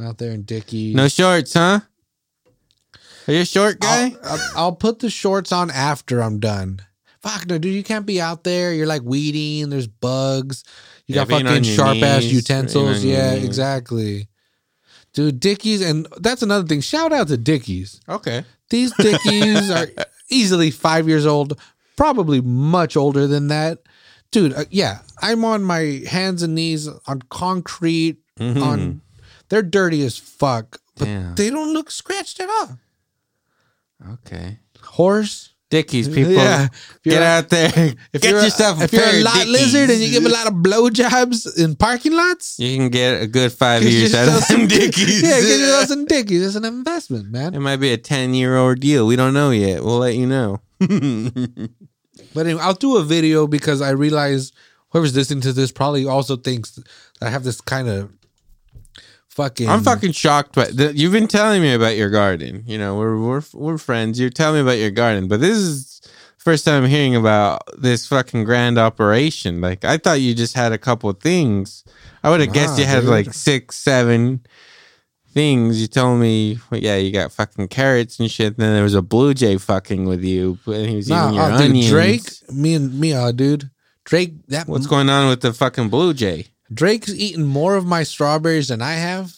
Out 0.00 0.18
there 0.18 0.32
in 0.32 0.42
Dickies. 0.42 0.94
No 0.94 1.08
shorts, 1.08 1.54
huh? 1.54 1.80
Are 3.26 3.32
you 3.34 3.40
a 3.40 3.44
short 3.44 3.80
guy? 3.80 4.14
I'll, 4.22 4.30
I'll, 4.32 4.50
I'll 4.56 4.72
put 4.76 5.00
the 5.00 5.10
shorts 5.10 5.52
on 5.52 5.70
after 5.70 6.22
I'm 6.22 6.38
done. 6.38 6.80
Fuck 7.20 7.46
no, 7.48 7.58
dude, 7.58 7.74
you 7.74 7.82
can't 7.82 8.06
be 8.06 8.20
out 8.20 8.44
there. 8.44 8.72
You're 8.72 8.86
like 8.86 9.02
weeding. 9.02 9.70
There's 9.70 9.88
bugs. 9.88 10.62
You 11.06 11.16
Yeah, 11.16 11.24
got 11.24 11.42
fucking 11.42 11.62
sharp 11.64 12.00
ass 12.02 12.24
utensils. 12.24 13.02
being 13.02 13.14
on 13.16 13.18
your 13.18 13.28
Yeah, 13.30 13.34
knees. 13.34 13.44
exactly. 13.44 14.28
Dude, 15.14 15.40
Dickies, 15.40 15.80
and 15.82 16.06
that's 16.20 16.42
another 16.42 16.66
thing. 16.66 16.80
Shout 16.80 17.12
out 17.12 17.28
to 17.28 17.36
Dickies. 17.36 18.00
okay. 18.08 18.44
These 18.70 18.92
Dickies 18.94 19.70
are 19.70 19.88
easily 20.30 20.70
five 20.70 21.08
years 21.08 21.26
old, 21.26 21.58
probably 21.96 22.40
much 22.40 22.96
older 22.96 23.26
than 23.26 23.48
that. 23.48 23.78
Dude, 24.30 24.52
uh, 24.54 24.64
yeah, 24.70 24.98
I'm 25.20 25.44
on 25.44 25.64
my 25.64 26.02
hands 26.08 26.42
and 26.42 26.54
knees 26.54 26.86
on 27.06 27.22
concrete. 27.30 28.18
Mhm. 28.38 28.62
On, 28.62 29.00
they're 29.48 29.62
dirty 29.62 30.04
as 30.04 30.16
fuck, 30.18 30.80
but 30.96 31.04
Damn. 31.06 31.34
they 31.34 31.50
don't 31.50 31.72
look 31.72 31.90
scratched 31.90 32.40
at 32.40 32.48
all. 32.48 32.78
Okay. 34.12 34.58
Horse, 34.82 35.54
Dickies, 35.70 36.08
people. 36.08 36.32
Yeah, 36.32 36.68
Get 37.04 37.20
out 37.22 37.48
there. 37.50 37.94
If 38.12 38.22
Get 38.22 38.30
you're 38.30 38.42
yourself 38.44 38.78
a, 38.78 38.82
a 38.82 38.84
if 38.84 38.92
you're 38.92 39.02
a 39.04 39.22
lot 39.22 39.34
Dickies. 39.34 39.52
lizard 39.52 39.90
and 39.90 40.00
you 40.00 40.10
give 40.10 40.24
a 40.24 40.28
lot 40.30 40.46
of 40.46 40.54
blowjobs 40.54 41.58
in 41.62 41.76
parking 41.76 42.12
lots, 42.12 42.58
You 42.58 42.76
can 42.76 42.88
get 42.88 43.20
a 43.22 43.26
good 43.26 43.52
five 43.52 43.82
years 43.82 44.14
out 44.14 44.28
of 44.28 44.44
some 44.44 44.66
Dickies. 44.66 45.22
Yeah, 45.22 45.40
get 45.40 45.60
yourself 45.60 45.86
some 45.88 46.04
Dickies. 46.06 46.46
It's 46.46 46.54
an 46.56 46.64
investment, 46.64 47.30
man. 47.30 47.54
It 47.54 47.60
might 47.60 47.76
be 47.76 47.92
a 47.92 47.98
10 47.98 48.32
year 48.34 48.56
ordeal. 48.56 49.06
We 49.06 49.16
don't 49.16 49.34
know 49.34 49.50
yet. 49.50 49.84
We'll 49.84 49.98
let 49.98 50.14
you 50.14 50.26
know. 50.26 50.60
But 52.34 52.46
anyway, 52.46 52.60
I'll 52.62 52.74
do 52.74 52.96
a 52.96 53.02
video 53.04 53.46
because 53.46 53.80
I 53.80 53.90
realize 53.90 54.52
whoever's 54.90 55.14
listening 55.14 55.40
to 55.42 55.52
this 55.52 55.72
probably 55.72 56.04
also 56.06 56.36
thinks 56.36 56.72
that 56.72 56.84
I 57.26 57.30
have 57.30 57.44
this 57.44 57.60
kind 57.60 57.88
of 57.88 58.12
fucking. 59.38 59.68
I'm 59.68 59.82
fucking 59.82 60.12
shocked. 60.12 60.54
But 60.54 60.96
you've 60.96 61.12
been 61.12 61.28
telling 61.28 61.62
me 61.62 61.72
about 61.72 61.96
your 61.96 62.10
garden. 62.10 62.64
You 62.66 62.76
know, 62.76 62.96
we're, 62.98 63.16
we're, 63.18 63.42
we're 63.54 63.78
friends. 63.78 64.18
You're 64.18 64.30
telling 64.30 64.56
me 64.56 64.60
about 64.62 64.78
your 64.78 64.90
garden. 64.90 65.28
But 65.28 65.40
this 65.40 65.56
is 65.56 66.00
first 66.38 66.64
time 66.64 66.82
I'm 66.82 66.90
hearing 66.90 67.14
about 67.14 67.62
this 67.78 68.06
fucking 68.06 68.44
grand 68.44 68.78
operation. 68.78 69.60
Like, 69.60 69.84
I 69.84 69.96
thought 69.98 70.20
you 70.20 70.34
just 70.34 70.54
had 70.54 70.72
a 70.72 70.78
couple 70.78 71.12
things. 71.12 71.84
I 72.24 72.30
would 72.30 72.40
have 72.40 72.52
guessed 72.52 72.78
you 72.78 72.84
had 72.84 73.00
dude. 73.02 73.10
like 73.10 73.32
six, 73.32 73.76
seven 73.76 74.44
things. 75.32 75.80
You 75.80 75.86
told 75.86 76.20
me, 76.20 76.58
well, 76.70 76.80
yeah, 76.80 76.96
you 76.96 77.12
got 77.12 77.30
fucking 77.32 77.68
carrots 77.68 78.18
and 78.18 78.28
shit. 78.28 78.56
Then 78.56 78.74
there 78.74 78.82
was 78.82 78.94
a 78.94 79.02
blue 79.02 79.34
jay 79.34 79.56
fucking 79.56 80.04
with 80.06 80.24
you. 80.24 80.58
And 80.66 80.88
he 80.88 80.96
was 80.96 81.08
Nah, 81.08 81.26
eating 81.26 81.34
your 81.36 81.44
uh, 81.44 81.58
dude, 81.58 81.70
onions. 81.70 81.90
Drake, 81.90 82.52
me 82.52 82.74
and 82.74 82.98
me, 82.98 83.12
uh, 83.12 83.30
dude. 83.30 83.70
Drake, 84.04 84.34
that 84.48 84.66
What's 84.66 84.86
going 84.86 85.08
on 85.10 85.28
with 85.28 85.42
the 85.42 85.52
fucking 85.52 85.90
blue 85.90 86.12
jay? 86.14 86.48
Drake's 86.72 87.10
eating 87.14 87.44
more 87.46 87.76
of 87.76 87.86
my 87.86 88.02
strawberries 88.02 88.68
than 88.68 88.82
I 88.82 88.92
have. 88.94 89.34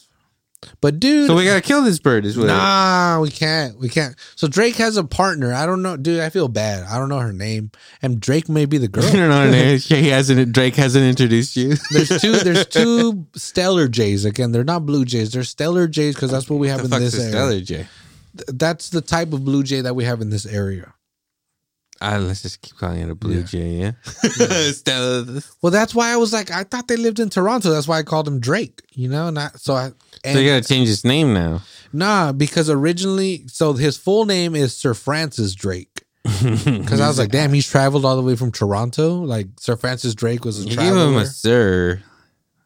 But 0.82 1.00
dude, 1.00 1.26
So 1.26 1.34
we 1.36 1.46
gotta 1.46 1.62
kill 1.62 1.82
this 1.82 1.98
bird 1.98 2.26
as 2.26 2.36
well. 2.36 2.46
Nah, 2.48 3.18
we 3.22 3.30
can't. 3.30 3.78
We 3.78 3.88
can't. 3.88 4.14
So 4.36 4.46
Drake 4.46 4.76
has 4.76 4.98
a 4.98 5.04
partner. 5.04 5.54
I 5.54 5.64
don't 5.64 5.80
know, 5.80 5.96
dude. 5.96 6.20
I 6.20 6.28
feel 6.28 6.48
bad. 6.48 6.84
I 6.84 6.98
don't 6.98 7.08
know 7.08 7.18
her 7.18 7.32
name, 7.32 7.70
and 8.02 8.20
Drake 8.20 8.46
may 8.46 8.66
be 8.66 8.76
the 8.76 8.84
I 8.98 9.00
girl. 9.00 9.10
don't 9.10 9.30
know. 9.30 9.44
her 9.46 9.50
name. 9.50 9.78
He 9.78 10.08
hasn't. 10.08 10.52
Drake 10.52 10.76
hasn't 10.76 11.04
introduced 11.06 11.56
you. 11.56 11.76
There's 11.90 12.20
two. 12.20 12.32
There's 12.32 12.66
two 12.68 13.26
Steller 13.32 13.90
jays. 13.90 14.26
Again, 14.26 14.52
they're 14.52 14.62
not 14.64 14.84
blue 14.84 15.06
jays. 15.06 15.32
They're 15.32 15.42
Steller 15.44 15.90
jays 15.90 16.14
because 16.14 16.30
that's 16.30 16.50
what 16.50 16.58
we 16.58 16.68
have 16.68 16.86
the 16.90 16.94
in 16.94 17.02
this 17.02 17.18
area. 17.18 17.34
Steller 17.34 17.64
jay? 17.64 17.86
Th- 18.36 18.46
That's 18.48 18.90
the 18.90 19.00
type 19.00 19.32
of 19.32 19.42
blue 19.46 19.62
jay 19.62 19.80
that 19.80 19.94
we 19.96 20.04
have 20.04 20.20
in 20.20 20.28
this 20.28 20.44
area. 20.44 20.92
Ah, 22.02 22.16
let's 22.16 22.40
just 22.42 22.62
keep 22.62 22.76
calling 22.78 23.00
it 23.00 23.10
a 23.10 23.14
blue 23.14 23.38
Yeah. 23.40 23.42
jay. 23.42 23.70
Yeah. 23.76 23.92
Steller. 24.72 25.46
Well, 25.62 25.70
that's 25.70 25.94
why 25.94 26.10
I 26.12 26.16
was 26.16 26.32
like, 26.32 26.50
I 26.50 26.64
thought 26.64 26.88
they 26.88 26.96
lived 26.96 27.20
in 27.20 27.28
Toronto. 27.30 27.70
That's 27.70 27.86
why 27.86 27.98
I 27.98 28.02
called 28.02 28.26
him 28.26 28.40
Drake. 28.40 28.82
You 28.92 29.08
know, 29.08 29.30
not 29.30 29.60
so 29.60 29.74
I. 29.74 29.84
And, 30.24 30.34
So 30.34 30.38
you 30.40 30.48
gotta 30.50 30.66
change 30.66 30.88
his 30.88 31.04
name 31.04 31.34
now. 31.34 31.62
nah, 31.92 32.32
because 32.32 32.70
originally, 32.70 33.44
so 33.48 33.74
his 33.74 33.96
full 33.96 34.24
name 34.24 34.54
is 34.54 34.76
Sir 34.76 34.94
Francis 34.94 35.54
Drake. 35.54 36.04
Because 36.64 37.00
I 37.00 37.08
was 37.08 37.18
like, 37.18 37.30
damn, 37.30 37.52
he's 37.52 37.68
traveled 37.68 38.04
all 38.04 38.16
the 38.16 38.22
way 38.22 38.36
from 38.36 38.50
Toronto. 38.52 39.16
Like 39.20 39.48
Sir 39.58 39.76
Francis 39.76 40.14
Drake 40.14 40.44
was 40.44 40.64
a 40.64 40.68
you 40.68 40.76
give 40.76 40.96
him 40.96 41.16
a 41.16 41.26
sir. 41.26 42.02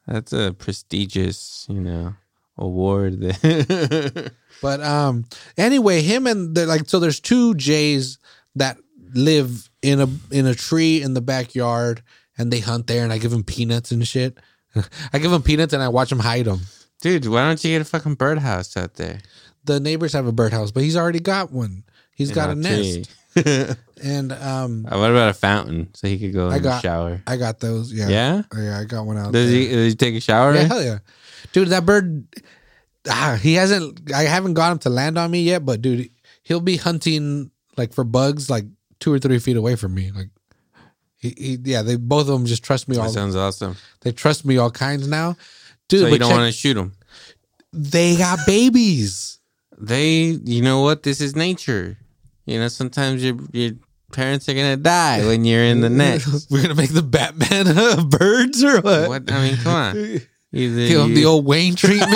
That's 0.07 0.33
a 0.33 0.53
prestigious, 0.57 1.67
you 1.69 1.81
know, 1.81 2.15
award. 2.59 3.21
There. 3.21 4.31
But 4.63 4.81
um, 4.83 5.25
anyway, 5.59 6.01
him 6.03 6.27
and 6.27 6.55
the 6.55 6.65
like. 6.67 6.89
So 6.89 6.99
there's 7.01 7.21
two 7.21 7.55
Jays 7.57 8.19
that 8.57 8.79
live 9.15 9.69
in 9.83 10.01
a 10.01 10.09
in 10.31 10.47
a 10.47 10.55
tree 10.55 11.03
in 11.03 11.15
the 11.15 11.21
backyard, 11.21 12.03
and 12.39 12.53
they 12.53 12.61
hunt 12.61 12.87
there. 12.87 13.05
And 13.05 13.13
I 13.13 13.19
give 13.19 13.31
them 13.31 13.45
peanuts 13.45 13.91
and 13.93 14.07
shit. 14.07 14.39
I 15.13 15.19
give 15.19 15.31
them 15.31 15.43
peanuts 15.43 15.73
and 15.73 15.83
I 15.83 15.89
watch 15.89 16.11
them 16.11 16.19
hide 16.19 16.47
them. 16.47 16.61
Dude, 17.01 17.27
why 17.27 17.45
don't 17.47 17.63
you 17.63 17.71
get 17.71 17.83
a 17.83 17.85
fucking 17.85 18.15
birdhouse 18.15 18.77
out 18.77 18.95
there? 18.95 19.21
The 19.65 19.79
neighbors 19.81 20.13
have 20.15 20.27
a 20.27 20.33
birdhouse, 20.33 20.71
but 20.73 20.83
he's 20.83 20.97
already 20.97 21.21
got 21.21 21.53
one. 21.53 21.85
He's 22.15 22.31
got 22.33 22.49
a 22.49 22.53
In 22.53 22.61
nest, 22.61 23.11
and 24.03 24.33
um, 24.33 24.87
Uh, 24.91 24.99
what 24.99 25.11
about 25.11 25.31
a 25.31 25.35
fountain 25.35 25.89
so 25.95 26.07
he 26.09 26.19
could 26.19 26.33
go 26.33 26.49
I 26.49 26.57
in 26.57 26.63
the 26.63 26.69
got- 26.69 26.83
shower? 26.83 27.23
I 27.27 27.37
got 27.37 27.61
those. 27.61 27.93
Yeah, 27.93 28.09
Yeah. 28.09 28.43
yeah, 28.57 28.79
I 28.79 28.85
got 28.85 29.05
one 29.07 29.17
out. 29.19 29.33
Does 29.33 29.51
there. 29.51 29.61
he? 29.61 29.69
Does 29.69 29.93
he 29.93 29.97
take 29.97 30.15
a 30.15 30.21
shower? 30.21 30.55
Yeah, 30.55 30.63
in? 30.63 30.67
hell 30.69 30.83
yeah, 30.83 30.99
dude, 31.53 31.69
that 31.69 31.85
bird. 31.87 32.25
Ah, 33.09 33.39
he 33.41 33.55
hasn't. 33.55 34.13
I 34.15 34.23
haven't 34.25 34.55
got 34.55 34.73
him 34.73 34.79
to 34.81 34.91
land 34.91 35.19
on 35.19 35.31
me 35.31 35.43
yet, 35.43 35.65
but 35.65 35.83
dude, 35.83 36.11
he'll 36.43 36.61
be 36.61 36.77
hunting 36.77 37.51
like 37.77 37.93
for 37.93 38.05
bugs, 38.05 38.49
like 38.49 38.65
two 39.05 39.13
or 39.13 39.19
three 39.19 39.39
feet 39.39 39.57
away 39.57 39.77
from 39.77 39.95
me. 39.95 40.11
Like, 40.11 40.31
he, 41.17 41.29
he 41.37 41.59
yeah, 41.63 41.83
they 41.83 41.97
both 41.97 42.23
of 42.23 42.29
them 42.29 42.47
just 42.47 42.65
trust 42.65 42.89
me 42.89 42.97
That 42.97 43.03
all. 43.03 43.09
sounds 43.11 43.37
awesome. 43.37 43.77
They 44.01 44.13
trust 44.13 44.45
me 44.47 44.57
all 44.57 44.71
kinds 44.71 45.07
now, 45.07 45.37
dude. 45.89 46.01
So 46.01 46.07
but 46.07 46.13
you 46.15 46.19
don't 46.19 46.31
want 46.31 46.47
to 46.53 46.59
shoot 46.59 46.75
them. 46.75 46.93
they 47.73 48.17
got 48.17 48.39
babies. 48.47 49.39
They, 49.77 50.39
you 50.45 50.63
know 50.63 50.81
what? 50.83 51.03
This 51.03 51.21
is 51.21 51.37
nature. 51.37 51.99
You 52.47 52.59
know, 52.61 52.69
sometimes 52.69 53.23
your 53.23 53.37
your 53.53 53.73
parents 54.13 54.49
are 54.49 54.55
gonna 54.55 54.77
die 54.79 55.27
when 55.27 55.45
you're 55.45 55.65
in 55.65 55.81
the 55.83 55.91
nest. 56.03 56.51
We're 56.51 56.63
gonna 56.63 56.75
make 56.75 56.93
the 56.95 57.03
Batman 57.03 57.67
of 57.99 58.09
birds 58.11 58.63
or 58.65 58.81
what? 58.81 59.09
what? 59.09 59.31
I 59.33 59.43
mean, 59.43 59.57
come 59.59 59.75
on. 59.75 59.97
Either 60.53 60.87
Give 60.89 61.09
you- 61.09 61.15
the 61.15 61.25
old 61.27 61.45
Wayne 61.45 61.75
treatment. 61.75 62.11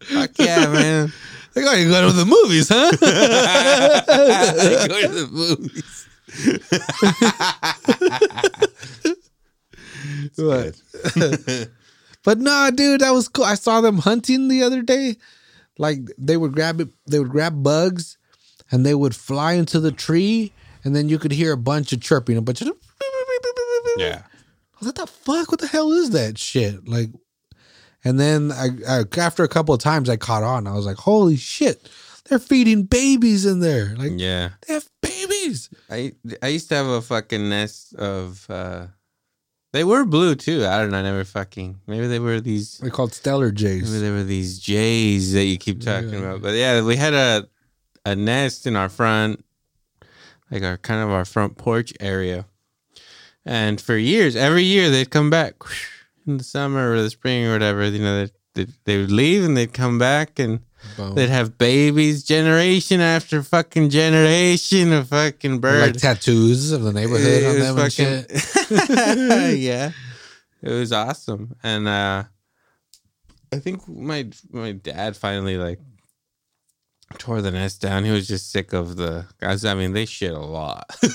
fuck 0.00 0.30
yeah, 0.38 0.66
man. 0.66 1.12
Like, 1.54 1.64
oh, 1.66 1.74
you 1.74 1.88
go 1.90 2.06
to 2.06 2.12
the 2.12 2.24
movies, 2.24 2.68
huh? 2.68 2.90
They 4.60 4.86
go 4.88 5.00
to 5.02 5.08
the 5.08 5.28
movies. 5.32 6.06
What? 10.36 10.80
but 12.24 12.38
no, 12.38 12.70
dude, 12.74 13.00
that 13.00 13.10
was 13.10 13.28
cool. 13.28 13.44
I 13.44 13.54
saw 13.54 13.80
them 13.80 13.98
hunting 13.98 14.48
the 14.48 14.62
other 14.62 14.82
day. 14.82 15.16
Like 15.78 16.00
they 16.18 16.36
would 16.36 16.52
grab 16.52 16.80
it, 16.80 16.88
they 17.06 17.18
would 17.18 17.30
grab 17.30 17.62
bugs, 17.62 18.18
and 18.70 18.84
they 18.84 18.94
would 18.94 19.16
fly 19.16 19.54
into 19.54 19.80
the 19.80 19.92
tree, 19.92 20.52
and 20.84 20.94
then 20.94 21.08
you 21.08 21.18
could 21.18 21.32
hear 21.32 21.52
a 21.52 21.56
bunch 21.56 21.92
of 21.92 22.00
chirping, 22.00 22.36
a 22.36 22.42
bunch 22.42 22.62
of 22.62 22.68
Yeah. 23.96 24.22
Like, 24.80 24.94
the 24.96 25.06
fuck? 25.06 25.50
What 25.50 25.60
the 25.60 25.68
hell 25.68 25.92
is 25.92 26.10
that 26.10 26.38
shit? 26.38 26.88
Like, 26.88 27.10
and 28.04 28.18
then 28.18 28.52
I, 28.52 28.68
I 28.88 29.04
after 29.18 29.44
a 29.44 29.48
couple 29.48 29.74
of 29.74 29.80
times 29.80 30.08
I 30.08 30.16
caught 30.16 30.42
on. 30.42 30.66
I 30.66 30.74
was 30.74 30.86
like, 30.86 30.96
holy 30.96 31.36
shit, 31.36 31.88
they're 32.24 32.38
feeding 32.38 32.84
babies 32.84 33.46
in 33.46 33.60
there. 33.60 33.94
Like 33.96 34.12
Yeah. 34.16 34.50
they 34.66 34.74
have 34.74 34.88
babies. 35.00 35.70
I 35.90 36.12
I 36.42 36.48
used 36.48 36.68
to 36.70 36.74
have 36.76 36.86
a 36.86 37.02
fucking 37.02 37.48
nest 37.48 37.94
of 37.94 38.46
uh 38.50 38.86
they 39.72 39.84
were 39.84 40.04
blue 40.04 40.34
too. 40.34 40.66
I 40.66 40.78
don't 40.80 40.90
know, 40.90 40.98
I 40.98 41.02
never 41.02 41.24
fucking 41.24 41.80
maybe 41.86 42.06
they 42.06 42.18
were 42.18 42.40
these 42.40 42.78
They're 42.78 42.90
called 42.90 43.12
Steller 43.12 43.52
jays. 43.54 43.90
maybe 43.90 44.02
they 44.04 44.10
were 44.10 44.24
these 44.24 44.58
jays 44.58 45.32
that 45.32 45.44
you 45.44 45.56
keep 45.58 45.80
talking 45.80 46.10
Yeah. 46.12 46.18
about. 46.18 46.42
But 46.42 46.54
yeah, 46.54 46.82
we 46.82 46.96
had 46.96 47.14
a 47.14 47.48
a 48.04 48.14
nest 48.16 48.66
in 48.66 48.76
our 48.76 48.88
front 48.88 49.44
like 50.50 50.62
our 50.62 50.76
kind 50.76 51.00
of 51.02 51.10
our 51.10 51.24
front 51.24 51.56
porch 51.56 51.94
area. 52.00 52.44
And 53.44 53.80
for 53.80 53.96
years, 53.96 54.36
every 54.36 54.62
year 54.64 54.90
they'd 54.90 55.10
come 55.10 55.30
back 55.30 55.54
in 56.26 56.36
the 56.38 56.44
summer 56.44 56.92
or 56.92 57.02
the 57.02 57.10
spring 57.10 57.46
or 57.46 57.52
whatever, 57.52 57.86
you 57.88 57.98
know, 57.98 58.26
they 58.54 58.66
they, 58.84 58.98
would 58.98 59.10
leave 59.10 59.44
and 59.44 59.56
they'd 59.56 59.72
come 59.72 59.98
back 59.98 60.38
and 60.38 60.60
Boom. 60.96 61.14
they'd 61.14 61.30
have 61.30 61.56
babies 61.56 62.22
generation 62.22 63.00
after 63.00 63.42
fucking 63.42 63.88
generation 63.88 64.92
of 64.92 65.08
fucking 65.08 65.60
birds. 65.60 65.92
like 66.04 66.16
tattoos 66.16 66.70
of 66.72 66.82
the 66.82 66.92
neighborhood 66.92 67.44
on 67.44 67.56
It 67.56 67.58
them 67.60 67.76
was 67.76 67.98
and 67.98 68.26
shit. 68.30 68.40
fucking- 68.40 69.58
yeah, 69.62 69.92
it 70.60 70.70
was 70.70 70.92
awesome, 70.92 71.56
and 71.62 71.88
uh, 71.88 72.24
I 73.52 73.58
think 73.58 73.88
my 73.88 74.28
my 74.50 74.72
dad 74.72 75.16
finally 75.16 75.56
like 75.56 75.80
tore 77.18 77.42
the 77.42 77.50
nest 77.50 77.80
down. 77.80 78.04
He 78.04 78.10
was 78.10 78.26
just 78.26 78.50
sick 78.50 78.72
of 78.72 78.96
the 78.96 79.26
guys. 79.40 79.64
I 79.64 79.74
mean, 79.74 79.92
they 79.92 80.04
shit 80.06 80.32
a 80.32 80.38
lot, 80.40 80.92
so 81.00 81.08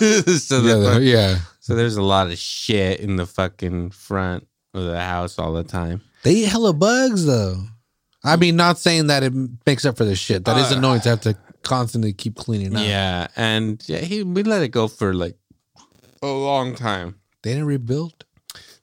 Yeah, 0.62 0.76
the- 0.76 1.00
yeah. 1.04 1.40
so 1.60 1.76
there's 1.76 1.98
a 1.98 2.02
lot 2.04 2.28
of 2.32 2.38
shit 2.38 3.00
in 3.00 3.16
the 3.16 3.26
fucking 3.26 3.92
front 3.92 4.48
of 4.74 4.84
the 4.86 5.00
house 5.00 5.40
all 5.40 5.54
the 5.54 5.64
time. 5.64 6.02
They 6.24 6.34
eat 6.34 6.50
hella 6.50 6.74
bugs 6.74 7.26
though. 7.26 7.64
I 8.24 8.36
mean, 8.36 8.56
not 8.56 8.78
saying 8.78 9.08
that 9.08 9.24
it 9.24 9.34
makes 9.66 9.86
up 9.86 9.98
for 9.98 10.04
the 10.06 10.16
shit. 10.16 10.46
That 10.46 10.58
is 10.58 10.72
Uh, 10.72 10.78
annoying 10.78 11.02
to 11.02 11.10
have 11.10 11.22
to 11.22 11.36
constantly 11.64 12.14
keep 12.14 12.36
cleaning 12.36 12.76
up. 12.76 12.84
Yeah, 12.86 13.28
and 13.36 13.82
yeah, 13.88 14.00
he 14.00 14.24
we 14.24 14.44
let 14.44 14.62
it 14.64 14.70
go 14.70 14.88
for 14.88 15.14
like 15.14 15.38
a 16.22 16.28
long 16.28 16.76
time. 16.76 17.16
They 17.44 17.52
didn't 17.52 17.68
rebuild. 17.68 18.26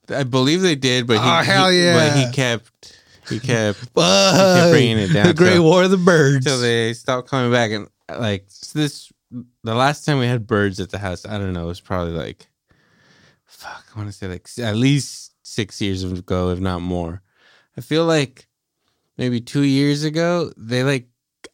I 0.08 0.22
believe 0.24 0.60
they 0.62 0.76
did, 0.76 1.06
but 1.06 1.14
he, 1.14 1.18
Oh, 1.22 1.42
hell 1.42 1.70
he- 1.70 1.82
yeah. 1.82 1.94
but 2.10 2.16
he 2.18 2.30
kept 2.32 3.00
he 3.28 3.40
kept 3.40 3.92
But 3.94 4.70
bringing 4.70 4.98
it 4.98 5.12
down 5.12 5.26
The 5.28 5.34
Great 5.34 5.54
till- 5.54 5.64
War 5.64 5.84
of 5.84 5.90
the 5.90 5.96
Birds. 5.96 6.36
until 6.46 6.60
they 6.60 6.92
stopped 6.94 7.28
coming 7.28 7.50
back. 7.50 7.70
And 7.70 7.88
like 8.08 8.46
this, 8.74 9.10
the 9.30 9.74
last 9.74 10.04
time 10.04 10.18
we 10.18 10.26
had 10.26 10.46
birds 10.46 10.78
at 10.78 10.90
the 10.90 10.98
house, 10.98 11.24
I 11.26 11.38
don't 11.38 11.52
know, 11.54 11.64
it 11.64 11.68
was 11.68 11.80
probably 11.80 12.12
like, 12.12 12.46
fuck, 13.46 13.84
I 13.94 13.98
want 13.98 14.10
to 14.10 14.16
say 14.16 14.28
like 14.28 14.46
at 14.58 14.76
least 14.76 15.23
six 15.54 15.80
years 15.80 16.02
ago, 16.04 16.50
if 16.50 16.58
not 16.60 16.80
more. 16.82 17.22
I 17.76 17.80
feel 17.80 18.04
like 18.04 18.46
maybe 19.18 19.40
two 19.40 19.62
years 19.62 20.04
ago, 20.04 20.52
they 20.56 20.82
like, 20.84 21.08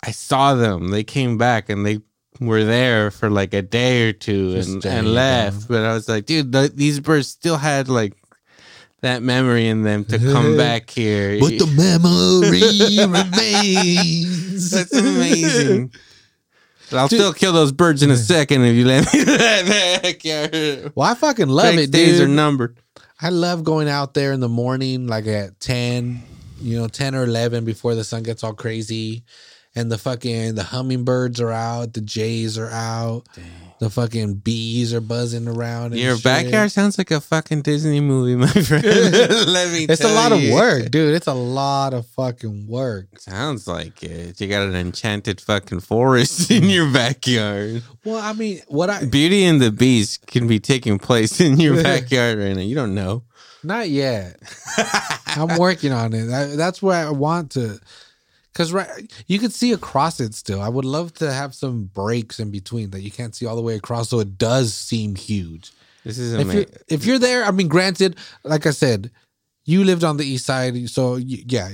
I 0.05 0.11
saw 0.12 0.55
them. 0.55 0.88
They 0.90 1.05
came 1.05 1.38
back 1.38 1.68
and 1.68 1.84
they 1.84 2.01
were 2.40 2.64
there 2.64 3.11
for 3.11 3.28
like 3.28 3.53
a 3.55 3.62
day 3.62 4.09
or 4.09 4.12
two 4.12 4.55
Just 4.55 4.68
and, 4.70 4.86
and 4.86 5.14
left. 5.14 5.61
down. 5.61 5.66
But 5.68 5.84
I 5.84 5.92
was 5.94 6.09
like, 6.09 6.26
dude, 6.26 6.53
th- 6.53 6.72
these 6.72 7.01
birds 7.01 7.28
still 7.28 7.57
had 7.59 7.88
like 7.88 8.14
that 9.03 9.22
memory 9.22 9.66
in 9.68 9.82
them 9.82 10.05
to 10.07 10.18
come 10.18 10.57
back 10.57 10.90
here. 10.90 11.38
but 11.40 11.51
the 11.59 11.66
memory 11.76 12.61
remains. 13.74 14.70
That's 14.70 14.92
amazing. 14.94 15.92
But 16.90 16.98
I'll 16.98 17.09
Dude. 17.09 17.20
still 17.20 17.32
kill 17.32 17.53
those 17.53 17.72
birds 17.72 18.03
in 18.03 18.11
a 18.11 18.16
second 18.16 18.62
if 18.64 18.74
you 18.74 18.84
let 18.84 19.12
me 19.12 19.20
to 19.24 19.24
that 19.24 20.01
backyard. 20.03 20.92
Well, 20.94 21.09
I 21.09 21.14
fucking 21.14 21.48
love 21.48 21.76
it, 21.76 21.90
days 21.90 22.18
dude. 22.18 22.28
are 22.28 22.32
numbered. 22.32 22.78
I 23.22 23.28
love 23.28 23.64
going 23.64 23.88
out 23.88 24.14
there 24.14 24.32
in 24.32 24.40
the 24.40 24.48
morning, 24.48 25.06
like 25.06 25.26
at 25.26 25.60
10, 25.60 26.22
you 26.60 26.78
know, 26.78 26.88
10 26.88 27.14
or 27.14 27.24
11 27.24 27.64
before 27.64 27.94
the 27.94 28.04
sun 28.04 28.22
gets 28.22 28.42
all 28.42 28.54
crazy. 28.54 29.24
And 29.74 29.92
the 29.92 29.98
fucking, 29.98 30.54
the 30.54 30.64
hummingbirds 30.64 31.40
are 31.40 31.52
out, 31.52 31.92
the 31.92 32.00
jays 32.00 32.58
are 32.58 32.70
out, 32.70 33.24
the 33.80 33.88
fucking 33.90 34.34
bees 34.34 34.92
are 34.94 35.00
buzzing 35.00 35.48
around. 35.48 35.96
Your 35.96 36.14
shit. 36.16 36.24
backyard 36.24 36.70
sounds 36.70 36.98
like 36.98 37.10
a 37.10 37.20
fucking 37.20 37.62
Disney 37.62 38.00
movie, 38.00 38.36
my 38.36 38.46
friend. 38.62 38.84
let 38.84 39.72
me 39.72 39.86
It's 39.88 40.04
a 40.04 40.12
lot 40.14 40.32
of 40.32 40.40
work, 40.52 40.90
dude. 40.90 41.14
It's 41.14 41.26
a 41.26 41.32
lot 41.34 41.94
of 41.94 42.06
fucking 42.08 42.66
work. 42.68 43.06
Sounds 43.18 43.66
like 43.66 44.02
it. 44.02 44.38
You 44.40 44.46
got 44.48 44.68
an 44.68 44.76
enchanted 44.76 45.40
fucking 45.40 45.80
forest 45.80 46.50
in 46.52 46.64
your 46.68 46.92
backyard. 46.92 47.82
Well, 48.04 48.18
I 48.22 48.34
mean, 48.34 48.60
what 48.68 48.90
I, 48.90 49.04
Beauty 49.04 49.44
and 49.44 49.60
the 49.60 49.72
Beast 49.72 50.26
can 50.26 50.46
be 50.46 50.60
taking 50.60 50.98
place 50.98 51.40
in 51.40 51.58
your 51.58 51.82
backyard 51.82 52.38
right 52.38 52.54
now. 52.54 52.62
You 52.62 52.74
don't 52.74 52.94
know. 52.94 53.24
not 53.64 53.88
yet. 53.88 54.36
I'm 55.26 55.58
working 55.58 55.92
on 55.92 56.12
it. 56.12 56.30
I, 56.30 56.54
that's 56.56 56.82
where 56.82 57.06
I 57.06 57.10
want 57.10 57.52
to, 57.52 57.78
because 58.53 58.72
right, 58.72 59.11
you 59.26 59.38
could 59.38 59.53
see 59.53 59.72
across 59.72 60.20
it 60.20 60.34
still. 60.34 60.61
I 60.61 60.68
would 60.68 60.84
love 60.84 61.12
to 61.14 61.32
have 61.32 61.55
some 61.55 61.84
breaks 61.84 62.40
in 62.40 62.51
between 62.51 62.90
that 62.90 63.01
you 63.01 63.11
can't 63.11 63.34
see 63.34 63.46
all 63.46 63.57
the 63.57 63.62
way 63.62 63.76
across, 63.76 64.09
so 64.09 64.20
it 64.20 64.38
does 64.38 64.74
seem 64.74 65.14
huge. 65.14 65.72
This 66.05 66.18
is 66.18 66.32
If 66.34 66.53
you're, 66.53 66.64
if 66.88 67.05
you're 67.05 67.18
there, 67.18 67.44
I 67.44 67.51
mean, 67.51 67.68
granted, 67.68 68.16
like 68.42 68.66
I 68.66 68.70
said, 68.70 69.11
you 69.64 69.84
lived 69.84 70.05
on 70.05 70.16
the 70.16 70.24
east 70.24 70.46
side, 70.46 70.88
so 70.88 71.12
y- 71.12 71.44
yeah. 71.46 71.70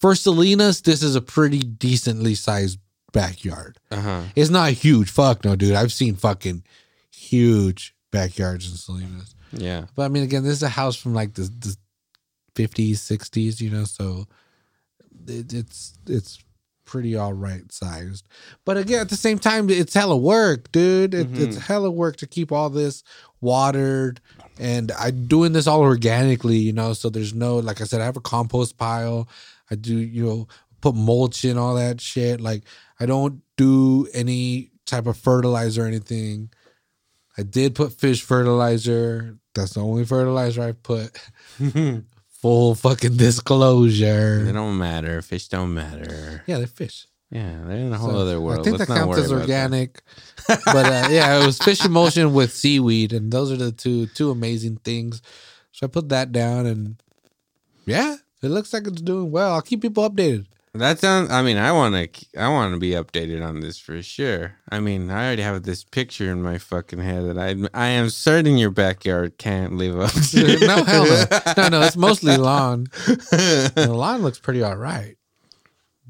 For 0.00 0.14
Salinas, 0.14 0.80
this 0.80 1.02
is 1.02 1.14
a 1.14 1.20
pretty 1.20 1.60
decently 1.60 2.34
sized 2.34 2.78
backyard. 3.12 3.78
Uh-huh. 3.90 4.22
It's 4.34 4.50
not 4.50 4.72
huge. 4.72 5.10
Fuck 5.10 5.44
no, 5.44 5.54
dude. 5.56 5.74
I've 5.74 5.92
seen 5.92 6.16
fucking 6.16 6.64
huge 7.10 7.94
backyards 8.10 8.70
in 8.70 8.76
Salinas. 8.76 9.34
Yeah. 9.52 9.86
But 9.94 10.04
I 10.04 10.08
mean, 10.08 10.22
again, 10.22 10.42
this 10.42 10.54
is 10.54 10.62
a 10.62 10.68
house 10.68 10.96
from 10.96 11.14
like 11.14 11.34
the, 11.34 11.42
the 11.42 11.76
50s, 12.54 12.92
60s, 12.92 13.60
you 13.60 13.70
know, 13.70 13.84
so 13.84 14.26
it, 15.26 15.52
it's 15.52 15.98
it's 16.06 16.38
pretty 16.84 17.16
all 17.16 17.32
right 17.32 17.72
sized. 17.72 18.28
But 18.64 18.76
again, 18.76 19.00
at 19.00 19.08
the 19.08 19.16
same 19.16 19.38
time, 19.38 19.70
it's 19.70 19.94
hella 19.94 20.16
work, 20.16 20.70
dude. 20.72 21.14
It, 21.14 21.28
It's 21.32 21.56
mm-hmm. 21.56 21.60
hella 21.60 21.90
work 21.90 22.16
to 22.16 22.26
keep 22.26 22.52
all 22.52 22.68
this 22.68 23.02
watered. 23.40 24.20
And 24.58 24.92
I'm 24.98 25.26
doing 25.26 25.52
this 25.52 25.66
all 25.66 25.80
organically, 25.80 26.58
you 26.58 26.72
know, 26.72 26.92
so 26.92 27.08
there's 27.08 27.34
no, 27.34 27.56
like 27.56 27.80
I 27.80 27.84
said, 27.84 28.02
I 28.02 28.04
have 28.04 28.18
a 28.18 28.20
compost 28.20 28.76
pile. 28.76 29.28
I 29.70 29.74
do, 29.74 29.96
you 29.96 30.24
know, 30.24 30.48
put 30.82 30.94
mulch 30.94 31.46
in 31.46 31.56
all 31.56 31.76
that 31.76 32.00
shit. 32.00 32.40
Like, 32.40 32.64
I 33.00 33.06
don't 33.06 33.40
do 33.56 34.06
any 34.12 34.70
type 34.84 35.06
of 35.06 35.16
fertilizer 35.16 35.84
or 35.84 35.86
anything. 35.86 36.50
I 37.38 37.42
did 37.42 37.74
put 37.74 37.92
fish 37.94 38.22
fertilizer. 38.22 39.38
That's 39.54 39.74
the 39.74 39.80
only 39.80 40.04
fertilizer 40.04 40.62
I 40.62 40.72
put. 40.72 41.18
Full 42.42 42.74
fucking 42.74 43.16
disclosure. 43.16 44.42
They 44.44 44.52
don't 44.52 44.76
matter. 44.76 45.22
Fish 45.22 45.48
don't 45.48 45.72
matter. 45.74 46.42
Yeah, 46.46 46.58
they're 46.58 46.66
fish. 46.66 47.06
Yeah, 47.30 47.62
they're 47.64 47.78
in 47.78 47.92
a 47.92 47.96
whole 47.96 48.10
So, 48.10 48.16
other 48.18 48.40
world. 48.40 48.60
I 48.60 48.62
think 48.64 48.78
Let's 48.78 48.90
that 48.90 48.98
counts 48.98 49.18
as 49.18 49.32
organic. 49.32 50.02
but 50.48 50.66
uh, 50.86 51.08
yeah, 51.10 51.40
it 51.40 51.46
was 51.46 51.56
fish 51.58 51.84
emulsion 51.84 52.34
with 52.34 52.52
seaweed, 52.52 53.12
and 53.12 53.32
those 53.32 53.50
are 53.52 53.56
the 53.56 53.72
two 53.72 54.06
two 54.08 54.30
amazing 54.30 54.76
things. 54.84 55.22
So 55.70 55.86
I 55.86 55.88
put 55.88 56.10
that 56.10 56.32
down, 56.32 56.66
and 56.66 56.96
yeah, 57.86 58.16
it 58.42 58.48
looks 58.48 58.72
like 58.72 58.86
it's 58.86 59.00
doing 59.00 59.30
well. 59.30 59.54
I'll 59.54 59.62
keep 59.62 59.80
people 59.80 60.08
updated. 60.08 60.46
That 60.74 60.98
sounds. 61.00 61.30
I 61.30 61.42
mean, 61.42 61.58
I 61.58 61.70
want 61.72 61.94
to. 61.94 62.40
I 62.40 62.48
want 62.48 62.72
to 62.72 62.80
be 62.80 62.92
updated 62.92 63.46
on 63.46 63.60
this 63.60 63.78
for 63.78 64.02
sure. 64.02 64.54
I 64.70 64.80
mean, 64.80 65.10
I 65.10 65.26
already 65.26 65.42
have 65.42 65.62
this 65.64 65.84
picture 65.84 66.30
in 66.32 66.42
my 66.42 66.56
fucking 66.56 66.98
head 66.98 67.26
that 67.26 67.38
I. 67.38 67.54
I 67.78 67.88
am 67.88 68.08
certain 68.08 68.56
your 68.56 68.70
backyard 68.70 69.36
can't 69.36 69.74
live 69.74 70.00
up 70.00 70.12
to. 70.30 70.58
no 70.66 70.82
hell 70.84 71.04
no. 71.04 71.24
No, 71.58 71.68
no, 71.68 71.82
it's 71.82 71.96
mostly 71.96 72.38
lawn. 72.38 72.84
the 73.06 73.92
lawn 73.94 74.22
looks 74.22 74.38
pretty 74.38 74.62
all 74.62 74.76
right. 74.76 75.16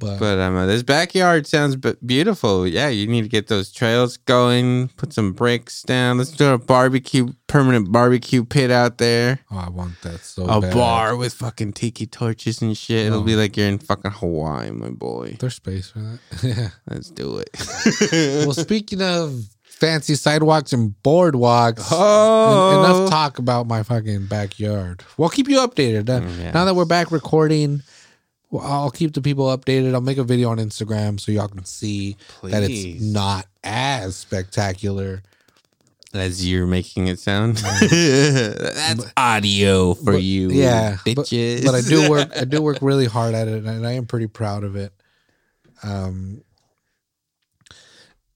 But, 0.02 0.18
But 0.18 0.38
um, 0.38 0.56
uh, 0.56 0.66
this 0.66 0.82
backyard 0.82 1.46
sounds 1.46 1.76
b- 1.76 1.94
beautiful. 2.04 2.66
Yeah, 2.66 2.88
you 2.88 3.06
need 3.06 3.22
to 3.22 3.28
get 3.28 3.46
those 3.46 3.72
trails 3.72 4.16
going. 4.18 4.88
Put 4.96 5.12
some 5.12 5.32
bricks 5.32 5.82
down. 5.82 6.18
Let's 6.18 6.32
do 6.32 6.48
a 6.52 6.58
barbecue, 6.58 7.32
permanent 7.46 7.90
barbecue 7.92 8.44
pit 8.44 8.70
out 8.70 8.98
there. 8.98 9.38
oh, 9.50 9.58
I 9.58 9.68
want 9.70 10.00
that 10.02 10.20
so 10.20 10.44
a 10.46 10.60
bad. 10.60 10.74
bar 10.74 11.16
with 11.16 11.34
fucking 11.34 11.72
tiki 11.74 12.06
torches 12.06 12.60
and 12.62 12.76
shit. 12.76 13.06
It'll 13.06 13.20
Oh. 13.20 13.24
be 13.24 13.36
like 13.36 13.56
you're 13.56 13.68
in 13.68 13.78
fucking 13.78 14.10
Hawaii, 14.10 14.70
my 14.72 14.90
boy. 14.90 15.36
There's 15.38 15.54
space 15.56 15.90
for 15.90 16.00
that. 16.00 16.18
yeah. 16.42 16.68
Let's 16.90 17.10
do 17.10 17.38
it. 17.38 17.50
Well, 18.46 18.54
speaking 18.54 19.00
of 19.02 19.44
fancy 19.64 20.14
sidewalks 20.14 20.72
and 20.72 20.94
boardwalks, 21.04 21.86
oh, 21.90 22.70
en- 22.70 22.84
enough 22.84 23.10
talk 23.10 23.38
about 23.38 23.66
my 23.66 23.82
fucking 23.82 24.26
backyard. 24.26 25.02
We'll 25.16 25.28
keep 25.28 25.48
you 25.48 25.58
updated. 25.58 26.08
Uh, 26.08 26.20
Mm, 26.20 26.38
yeah. 26.40 26.50
Now 26.52 26.64
that 26.64 26.74
we're 26.74 26.84
back 26.84 27.10
recording, 27.10 27.82
well, 28.52 28.64
I'll 28.64 28.90
keep 28.90 29.14
the 29.14 29.22
people 29.22 29.46
updated. 29.46 29.94
I'll 29.94 30.02
make 30.02 30.18
a 30.18 30.24
video 30.24 30.50
on 30.50 30.58
Instagram 30.58 31.18
so 31.18 31.32
y'all 31.32 31.48
can 31.48 31.64
see 31.64 32.16
that 32.42 32.62
it's 32.62 33.02
not 33.02 33.46
as 33.64 34.14
spectacular. 34.14 35.22
As 36.12 36.46
you're 36.46 36.66
making 36.66 37.08
it 37.08 37.18
sound. 37.18 37.56
That's 37.80 39.06
audio 39.16 39.94
for 39.94 40.12
but- 40.12 40.22
you, 40.22 40.50
yeah, 40.50 40.98
but- 41.02 41.16
bitches. 41.16 41.64
But 41.64 41.74
I 41.74 41.80
do 41.80 42.10
work. 42.10 42.28
I 42.36 42.44
do 42.44 42.60
work 42.60 42.76
really 42.82 43.06
hard 43.06 43.34
at 43.34 43.48
it, 43.48 43.64
and 43.64 43.86
I 43.86 43.92
am 43.92 44.04
pretty 44.04 44.26
proud 44.26 44.62
of 44.62 44.76
it. 44.76 44.92
Um. 45.82 46.42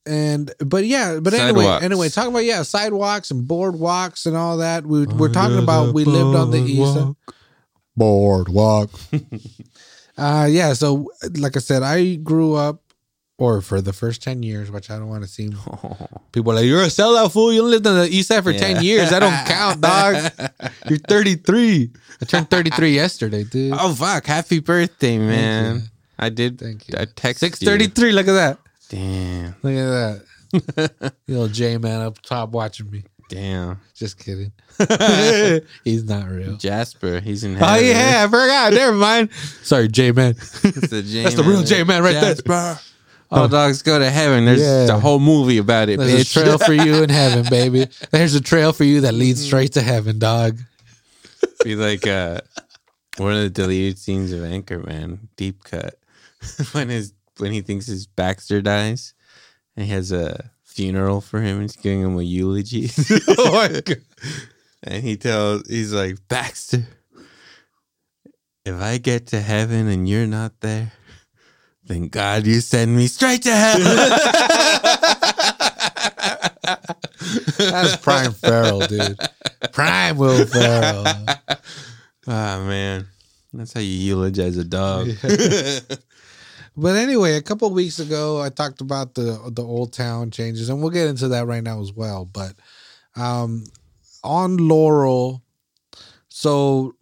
And 0.06 0.52
but 0.64 0.86
yeah, 0.86 1.18
but 1.20 1.34
anyway, 1.34 1.64
Sidewalks. 1.64 1.84
anyway, 1.84 2.08
talking 2.08 2.30
about 2.30 2.44
yeah, 2.44 2.62
sidewalks 2.62 3.32
and 3.32 3.46
boardwalks 3.46 4.24
and 4.24 4.36
all 4.36 4.58
that. 4.58 4.86
We 4.86 5.04
we're 5.04 5.32
talking 5.32 5.58
about 5.58 5.92
we 5.92 6.04
lived 6.04 6.36
on 6.36 6.52
the 6.52 6.60
east 6.60 6.96
boardwalk. 7.96 8.90
uh 10.16 10.46
yeah, 10.50 10.72
so 10.72 11.10
like 11.38 11.56
I 11.56 11.60
said, 11.60 11.82
I 11.82 12.14
grew 12.16 12.54
up 12.54 12.82
or 13.38 13.60
for 13.60 13.82
the 13.82 13.92
first 13.92 14.22
10 14.22 14.42
years, 14.42 14.70
which 14.70 14.90
I 14.90 14.98
don't 14.98 15.08
want 15.08 15.22
to 15.22 15.28
seem 15.28 15.52
people 16.32 16.52
are 16.52 16.56
like, 16.56 16.64
You're 16.64 16.82
a 16.82 16.86
sellout 16.86 17.32
fool. 17.32 17.52
You 17.52 17.62
lived 17.62 17.86
on 17.86 17.96
the 17.96 18.08
east 18.08 18.28
side 18.28 18.42
for 18.42 18.52
10 18.52 18.82
years. 18.82 19.12
I 19.12 19.18
don't 19.18 19.46
count, 19.46 19.80
dog. 19.80 20.32
You're 20.88 20.98
33. 20.98 21.90
I 22.22 22.24
turned 22.24 22.48
33 22.50 22.90
yesterday, 22.94 23.44
dude. 23.44 23.74
oh 23.78 23.94
fuck! 23.94 24.24
Happy 24.26 24.60
birthday, 24.60 25.18
man! 25.18 25.82
I 26.18 26.30
did. 26.30 26.58
Thank 26.58 26.88
you. 26.88 26.94
I 26.98 27.04
texted 27.04 27.38
633. 27.56 28.12
Look 28.12 28.28
at 28.28 28.32
that. 28.32 28.58
Damn, 28.88 29.54
Look 29.62 29.74
at 29.74 30.22
that. 30.54 31.12
You 31.26 31.34
little 31.34 31.48
J 31.48 31.76
man 31.76 32.00
up 32.00 32.22
top 32.22 32.50
watching 32.50 32.90
me. 32.90 33.04
Damn. 33.28 33.80
Just 33.94 34.18
kidding. 34.18 34.52
He's 35.84 36.04
not 36.04 36.28
real. 36.28 36.56
Jasper, 36.56 37.20
he's 37.20 37.44
in 37.44 37.54
heaven. 37.54 37.68
Oh 37.68 37.72
heaven. 37.82 37.86
yeah, 37.88 38.24
I 38.24 38.28
forgot. 38.28 38.72
Never 38.74 38.96
mind. 38.96 39.32
Sorry, 39.62 39.88
J 39.88 40.12
man. 40.12 40.30
It's 40.32 40.60
the 40.88 41.02
J 41.02 41.22
That's 41.24 41.34
the 41.34 41.42
real 41.42 41.62
J 41.62 41.82
man 41.84 42.02
right 42.02 42.12
there. 42.12 42.34
Jasper. 42.34 42.78
All 43.30 43.48
dogs 43.48 43.82
go 43.82 43.98
to 43.98 44.08
heaven. 44.08 44.44
There's 44.44 44.60
Yeah. 44.60 44.94
a 44.94 45.00
whole 45.00 45.18
movie 45.18 45.58
about 45.58 45.88
it, 45.88 45.98
There's 45.98 46.30
a 46.30 46.40
trail 46.40 46.58
for 46.58 46.72
you 46.72 47.02
in 47.02 47.08
heaven, 47.10 47.44
baby. 47.50 47.88
There's 48.12 48.34
a 48.34 48.40
trail 48.40 48.72
for 48.72 48.84
you 48.84 49.00
that 49.00 49.14
leads 49.14 49.44
straight 49.44 49.72
to 49.72 49.82
heaven, 49.82 50.18
dog. 50.20 50.58
Be 51.64 51.74
like 51.74 52.06
uh, 52.06 52.40
one 53.16 53.32
of 53.32 53.40
the 53.40 53.50
deleted 53.50 53.98
scenes 53.98 54.30
of 54.30 54.40
Anchorman, 54.42 55.18
deep 55.36 55.64
cut, 55.64 55.98
when 56.72 56.88
his 56.88 57.14
when 57.38 57.50
he 57.50 57.62
thinks 57.62 57.86
his 57.86 58.06
Baxter 58.06 58.62
dies, 58.62 59.14
and 59.76 59.86
he 59.86 59.92
has 59.92 60.12
a 60.12 60.50
funeral 60.76 61.22
for 61.22 61.40
him. 61.40 61.62
He's 61.62 61.74
giving 61.74 62.02
him 62.02 62.18
a 62.18 62.22
eulogy. 62.22 62.90
oh 63.38 63.52
my 63.52 63.80
god. 63.80 64.02
And 64.82 65.02
he 65.02 65.16
tells, 65.16 65.66
he's 65.68 65.92
like, 65.92 66.16
Baxter, 66.28 66.86
if 68.64 68.74
I 68.74 68.98
get 68.98 69.28
to 69.28 69.40
heaven 69.40 69.88
and 69.88 70.06
you're 70.06 70.26
not 70.26 70.60
there, 70.60 70.92
then 71.84 72.08
God, 72.08 72.46
you 72.46 72.60
send 72.60 72.94
me 72.94 73.06
straight 73.06 73.42
to 73.42 73.52
heaven. 73.52 73.84
That's 77.58 77.96
prime 77.96 78.32
Ferrell, 78.32 78.80
dude. 78.80 79.18
Prime 79.72 80.18
Will 80.18 80.44
Ferrell. 80.46 81.04
Ah, 82.26 82.62
man. 82.66 83.06
That's 83.52 83.72
how 83.72 83.80
you 83.80 84.14
eulogize 84.16 84.58
a 84.58 84.64
dog. 84.64 85.08
But 86.76 86.96
anyway, 86.96 87.36
a 87.36 87.42
couple 87.42 87.70
weeks 87.70 87.98
ago, 87.98 88.40
I 88.40 88.50
talked 88.50 88.80
about 88.80 89.14
the 89.14 89.50
the 89.50 89.62
old 89.62 89.92
town 89.92 90.30
changes, 90.30 90.68
and 90.68 90.80
we'll 90.80 90.90
get 90.90 91.08
into 91.08 91.28
that 91.28 91.46
right 91.46 91.62
now 91.62 91.80
as 91.80 91.92
well. 91.92 92.26
But 92.26 92.52
um, 93.16 93.64
on 94.22 94.58
Laurel, 94.58 95.42
so 96.28 96.94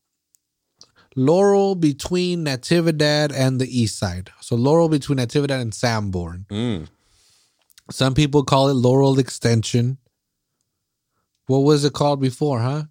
Laurel 1.16 1.74
between 1.74 2.44
Natividad 2.44 3.32
and 3.34 3.60
the 3.60 3.66
east 3.66 3.98
side. 3.98 4.30
So 4.40 4.54
Laurel 4.54 4.88
between 4.88 5.18
Natividad 5.18 5.60
and 5.60 5.74
Sanborn. 5.74 6.46
Mm. 6.50 6.88
Some 7.90 8.14
people 8.14 8.44
call 8.44 8.68
it 8.68 8.74
Laurel 8.74 9.18
Extension. 9.18 9.98
What 11.46 11.58
was 11.58 11.84
it 11.84 11.92
called 11.92 12.20
before, 12.20 12.60
huh? 12.60 12.84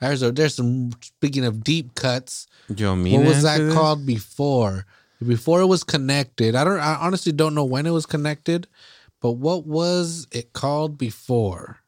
There's 0.00 0.22
a, 0.22 0.32
there's 0.32 0.54
some 0.54 0.90
speaking 1.02 1.44
of 1.44 1.62
deep 1.62 1.94
cuts. 1.94 2.46
Do 2.72 2.82
you 2.82 2.88
want 2.88 3.08
What 3.12 3.26
was 3.26 3.42
that 3.42 3.72
called 3.72 4.06
before? 4.06 4.86
Before 5.26 5.60
it 5.60 5.66
was 5.66 5.84
connected. 5.84 6.54
I 6.54 6.64
don't 6.64 6.80
I 6.80 6.94
honestly 6.96 7.32
don't 7.32 7.54
know 7.54 7.64
when 7.64 7.86
it 7.86 7.90
was 7.90 8.06
connected, 8.06 8.66
but 9.20 9.32
what 9.32 9.66
was 9.66 10.26
it 10.32 10.52
called 10.52 10.96
before? 10.96 11.80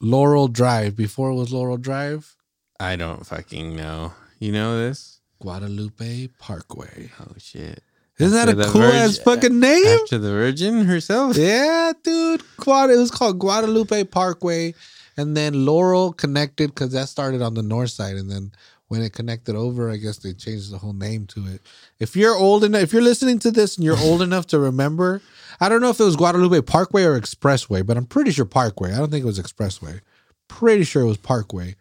Laurel 0.00 0.48
Drive. 0.48 0.96
Before 0.96 1.30
it 1.30 1.34
was 1.34 1.52
Laurel 1.52 1.76
Drive? 1.76 2.36
I 2.78 2.96
don't 2.96 3.26
fucking 3.26 3.76
know. 3.76 4.12
You 4.38 4.52
know 4.52 4.76
this? 4.76 5.20
Guadalupe 5.40 6.28
Parkway. 6.38 7.10
Oh, 7.20 7.32
shit. 7.38 7.82
Isn't 8.18 8.36
that 8.36 8.48
a 8.48 8.70
cool 8.70 8.82
Virgin- 8.82 8.96
ass 8.96 9.18
fucking 9.18 9.58
name? 9.58 9.98
After 10.02 10.18
the 10.18 10.30
Virgin 10.30 10.84
herself? 10.84 11.36
Yeah, 11.36 11.92
dude. 12.02 12.42
Guad- 12.58 12.90
it 12.90 12.96
was 12.96 13.10
called 13.10 13.38
Guadalupe 13.38 14.04
Parkway. 14.04 14.74
And 15.16 15.36
then 15.36 15.66
Laurel 15.66 16.12
connected 16.12 16.70
because 16.70 16.92
that 16.92 17.08
started 17.08 17.42
on 17.42 17.54
the 17.54 17.62
north 17.62 17.90
side. 17.90 18.16
And 18.16 18.30
then 18.30 18.52
when 18.92 19.00
it 19.00 19.14
connected 19.14 19.56
over, 19.56 19.88
I 19.90 19.96
guess 19.96 20.18
they 20.18 20.34
changed 20.34 20.70
the 20.70 20.76
whole 20.76 20.92
name 20.92 21.24
to 21.28 21.46
it. 21.46 21.62
If 21.98 22.14
you're 22.14 22.36
old 22.36 22.62
enough, 22.62 22.82
if 22.82 22.92
you're 22.92 23.00
listening 23.00 23.38
to 23.38 23.50
this 23.50 23.76
and 23.76 23.84
you're 23.86 23.96
old 23.96 24.20
enough 24.28 24.46
to 24.48 24.58
remember, 24.58 25.22
I 25.60 25.70
don't 25.70 25.80
know 25.80 25.88
if 25.88 25.98
it 25.98 26.04
was 26.04 26.14
Guadalupe 26.14 26.60
Parkway 26.66 27.04
or 27.04 27.18
Expressway, 27.18 27.86
but 27.86 27.96
I'm 27.96 28.04
pretty 28.04 28.32
sure 28.32 28.44
Parkway. 28.44 28.92
I 28.92 28.98
don't 28.98 29.10
think 29.10 29.22
it 29.22 29.26
was 29.26 29.40
Expressway. 29.40 30.02
Pretty 30.46 30.84
sure 30.84 31.00
it 31.00 31.06
was 31.06 31.16
Parkway. 31.16 31.74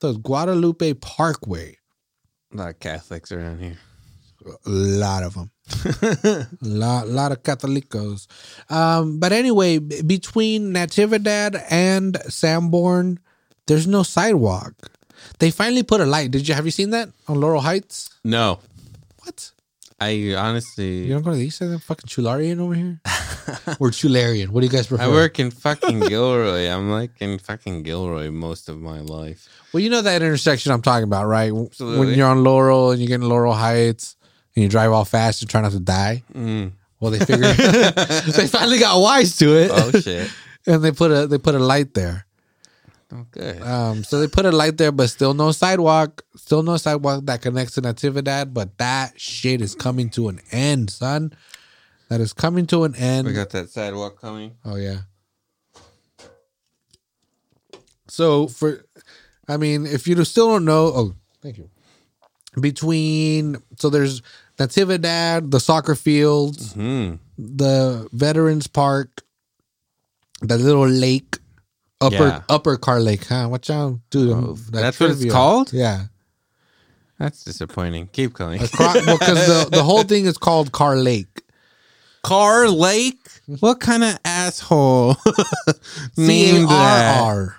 So 0.00 0.08
it 0.08 0.12
was 0.12 0.16
Guadalupe 0.16 0.94
Parkway. 0.94 1.76
A 2.54 2.56
lot 2.56 2.70
of 2.70 2.80
Catholics 2.80 3.32
around 3.32 3.58
here. 3.60 3.76
A 4.64 4.70
lot 4.70 5.24
of 5.24 5.34
them. 5.34 5.50
a 6.32 6.46
lot, 6.62 7.06
lot 7.08 7.32
of 7.32 7.42
Catholicos. 7.42 8.28
Um, 8.72 9.20
but 9.20 9.30
anyway, 9.30 9.76
b- 9.76 10.00
between 10.00 10.72
Natividad 10.72 11.62
and 11.68 12.16
Sanborn, 12.30 13.20
there's 13.66 13.86
no 13.86 14.02
sidewalk. 14.02 14.95
They 15.38 15.50
finally 15.50 15.82
put 15.82 16.00
a 16.00 16.06
light. 16.06 16.30
Did 16.30 16.46
you 16.48 16.54
have 16.54 16.64
you 16.64 16.70
seen 16.70 16.90
that 16.90 17.08
on 17.28 17.40
Laurel 17.40 17.60
Heights? 17.60 18.10
No. 18.24 18.60
What? 19.22 19.50
I 19.98 20.34
honestly. 20.34 21.04
You 21.04 21.14
don't 21.14 21.22
go 21.22 21.30
to 21.30 21.36
the 21.36 21.46
east 21.46 21.58
side 21.58 21.82
fucking 21.82 22.08
Chularian 22.08 22.60
over 22.60 22.74
here? 22.74 23.00
or 23.80 23.90
Chularian? 23.90 24.48
What 24.48 24.60
do 24.60 24.66
you 24.66 24.72
guys 24.72 24.88
prefer? 24.88 25.04
I 25.04 25.08
work 25.08 25.38
in 25.38 25.50
fucking 25.50 26.00
Gilroy. 26.00 26.68
I'm 26.68 26.90
like 26.90 27.12
in 27.20 27.38
fucking 27.38 27.82
Gilroy 27.82 28.30
most 28.30 28.68
of 28.68 28.78
my 28.78 29.00
life. 29.00 29.48
Well, 29.72 29.82
you 29.82 29.88
know 29.88 30.02
that 30.02 30.20
intersection 30.20 30.72
I'm 30.72 30.82
talking 30.82 31.04
about, 31.04 31.26
right? 31.26 31.52
Absolutely. 31.52 31.98
When 31.98 32.14
you're 32.14 32.28
on 32.28 32.44
Laurel 32.44 32.90
and 32.90 33.00
you're 33.00 33.08
getting 33.08 33.28
Laurel 33.28 33.54
Heights 33.54 34.16
and 34.54 34.62
you 34.62 34.68
drive 34.68 34.92
all 34.92 35.06
fast 35.06 35.40
and 35.40 35.50
try 35.50 35.62
not 35.62 35.72
to 35.72 35.80
die. 35.80 36.22
Mm. 36.34 36.72
Well, 37.00 37.10
they 37.10 37.18
figured 37.18 37.56
they 37.56 38.46
finally 38.48 38.78
got 38.78 39.00
wise 39.00 39.36
to 39.38 39.56
it. 39.56 39.70
Oh 39.72 39.90
shit. 39.92 40.30
and 40.66 40.82
they 40.84 40.92
put 40.92 41.10
a 41.10 41.26
they 41.26 41.38
put 41.38 41.54
a 41.54 41.58
light 41.58 41.94
there. 41.94 42.25
Good. 43.30 43.62
Um, 43.62 44.02
so 44.02 44.18
they 44.20 44.26
put 44.26 44.46
a 44.46 44.50
light 44.52 44.76
there, 44.78 44.90
but 44.92 45.08
still 45.10 45.32
no 45.32 45.52
sidewalk. 45.52 46.22
Still 46.36 46.62
no 46.62 46.76
sidewalk 46.76 47.24
that 47.26 47.40
connects 47.40 47.74
to 47.74 47.82
Natividad. 47.82 48.52
But 48.52 48.76
that 48.78 49.20
shit 49.20 49.60
is 49.60 49.74
coming 49.74 50.10
to 50.10 50.28
an 50.28 50.40
end, 50.50 50.90
son. 50.90 51.32
That 52.08 52.20
is 52.20 52.32
coming 52.32 52.66
to 52.68 52.84
an 52.84 52.94
end. 52.96 53.26
We 53.28 53.32
got 53.32 53.50
that 53.50 53.70
sidewalk 53.70 54.20
coming. 54.20 54.54
oh 54.64 54.76
yeah. 54.76 55.02
So 58.08 58.46
for, 58.48 58.84
I 59.48 59.56
mean, 59.56 59.86
if 59.86 60.06
you 60.06 60.22
still 60.24 60.48
don't 60.48 60.64
know, 60.64 60.86
oh, 60.86 61.14
thank 61.42 61.58
you. 61.58 61.70
Between 62.60 63.56
so 63.78 63.90
there's 63.90 64.22
Natividad, 64.58 65.50
the 65.50 65.60
soccer 65.60 65.94
fields, 65.94 66.72
Hmm. 66.72 67.14
the 67.36 68.08
Veterans 68.12 68.66
Park, 68.66 69.22
the 70.40 70.56
little 70.56 70.88
lake, 70.88 71.38
upper 72.00 72.14
Yeah. 72.16 72.42
upper 72.48 72.76
Carr 72.76 73.00
Lake, 73.00 73.24
huh? 73.26 73.48
What 73.48 73.68
y'all 73.68 74.00
do? 74.10 74.32
Oh, 74.32 74.52
that's 74.70 74.98
what 75.00 75.10
it's 75.10 75.24
called? 75.30 75.72
Yeah. 75.72 76.04
That's 77.18 77.44
disappointing. 77.44 78.08
Keep 78.12 78.34
going. 78.34 78.58
Because 78.60 78.92
the, 78.92 79.68
the 79.72 79.82
whole 79.82 80.02
thing 80.02 80.26
is 80.26 80.36
called 80.36 80.72
Carr 80.72 80.96
Lake. 80.96 81.42
Carr 82.22 82.68
Lake? 82.68 83.18
What 83.60 83.80
kind 83.80 84.04
of 84.04 84.18
asshole 84.24 85.16
named 86.16 86.68
that? 86.68 87.54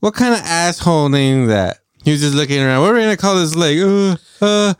What 0.00 0.14
kind 0.14 0.34
of 0.34 0.40
asshole 0.40 1.08
named 1.08 1.48
that? 1.50 1.78
He 2.04 2.10
was 2.10 2.20
just 2.20 2.34
looking 2.34 2.60
around. 2.60 2.82
What 2.82 2.90
are 2.90 2.94
we 2.94 3.00
gonna 3.00 3.16
call 3.16 3.36
this 3.36 3.54
lake? 3.54 3.78
Uh, 3.80 4.16
uh, 4.44 4.74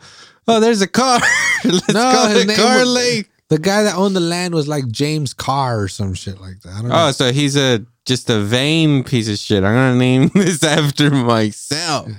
oh, 0.47 0.59
there's 0.59 0.81
a 0.81 0.87
car. 0.87 1.19
Let's 1.63 1.87
No, 1.93 2.11
call 2.11 2.27
it 2.35 2.55
Car 2.55 2.79
was- 2.79 2.89
Lake. 2.89 3.29
The 3.49 3.59
guy 3.59 3.83
that 3.83 3.95
owned 3.95 4.15
the 4.15 4.19
land 4.19 4.53
was 4.55 4.67
like 4.67 4.87
James 4.89 5.33
Carr 5.33 5.79
or 5.81 5.87
some 5.87 6.13
shit 6.15 6.41
like 6.41 6.59
that. 6.61 6.73
I 6.73 6.79
don't 6.81 6.89
know. 6.89 7.07
Oh, 7.07 7.11
so 7.11 7.31
he's 7.31 7.55
a 7.55 7.85
just 8.05 8.29
a 8.29 8.39
vain 8.41 9.03
piece 9.03 9.29
of 9.29 9.37
shit. 9.37 9.63
I'm 9.63 9.73
gonna 9.73 9.95
name 9.95 10.27
this 10.33 10.63
after 10.63 11.09
myself. 11.11 12.09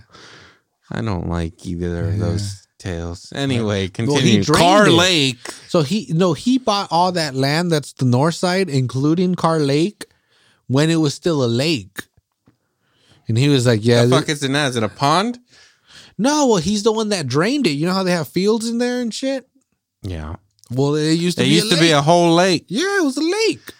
I 0.90 1.00
don't 1.02 1.28
like 1.28 1.64
either 1.66 2.08
of 2.08 2.18
those 2.18 2.66
tales. 2.78 3.32
Anyway, 3.34 3.88
continue. 3.88 4.42
drained 4.44 4.60
Car 4.62 4.86
it. 4.86 4.92
Lake. 4.92 5.38
So 5.68 5.82
he 5.82 6.06
no, 6.10 6.32
he 6.34 6.58
bought 6.58 6.88
all 6.90 7.12
that 7.12 7.34
land 7.34 7.70
that's 7.72 7.92
the 7.94 8.04
north 8.04 8.34
side, 8.34 8.68
including 8.68 9.34
Carr 9.34 9.58
Lake, 9.60 10.04
when 10.66 10.90
it 10.90 10.96
was 10.96 11.14
still 11.14 11.42
a 11.44 11.46
lake. 11.48 12.02
And 13.26 13.38
he 13.38 13.48
was 13.48 13.66
like, 13.66 13.80
"Yeah, 13.82 14.04
The 14.04 14.10
fuck 14.10 14.28
is 14.28 14.42
it 14.42 14.50
now? 14.50 14.66
Is 14.66 14.76
it 14.76 14.82
a 14.82 14.88
pond? 14.88 15.38
no, 16.18 16.46
well, 16.46 16.56
he's 16.58 16.82
the 16.82 16.92
one 16.92 17.08
that 17.08 17.26
drained 17.26 17.66
it. 17.66 17.70
You 17.70 17.86
know 17.86 17.94
how 17.94 18.02
they 18.04 18.12
have 18.12 18.28
fields 18.28 18.68
in 18.68 18.78
there 18.78 19.00
and 19.00 19.12
shit. 19.12 19.48
Yeah. 20.02 20.36
Well, 20.70 20.94
it 20.94 21.14
used 21.14 21.38
to 21.38 21.44
It 21.44 21.48
be 21.48 21.54
used 21.54 21.72
a 21.72 21.76
to 21.76 21.80
be 21.80 21.90
a 21.92 22.02
whole 22.02 22.34
lake. 22.34 22.66
yeah, 22.68 22.98
it 23.00 23.04
was 23.04 23.16
a 23.16 23.22
lake. 23.22 23.72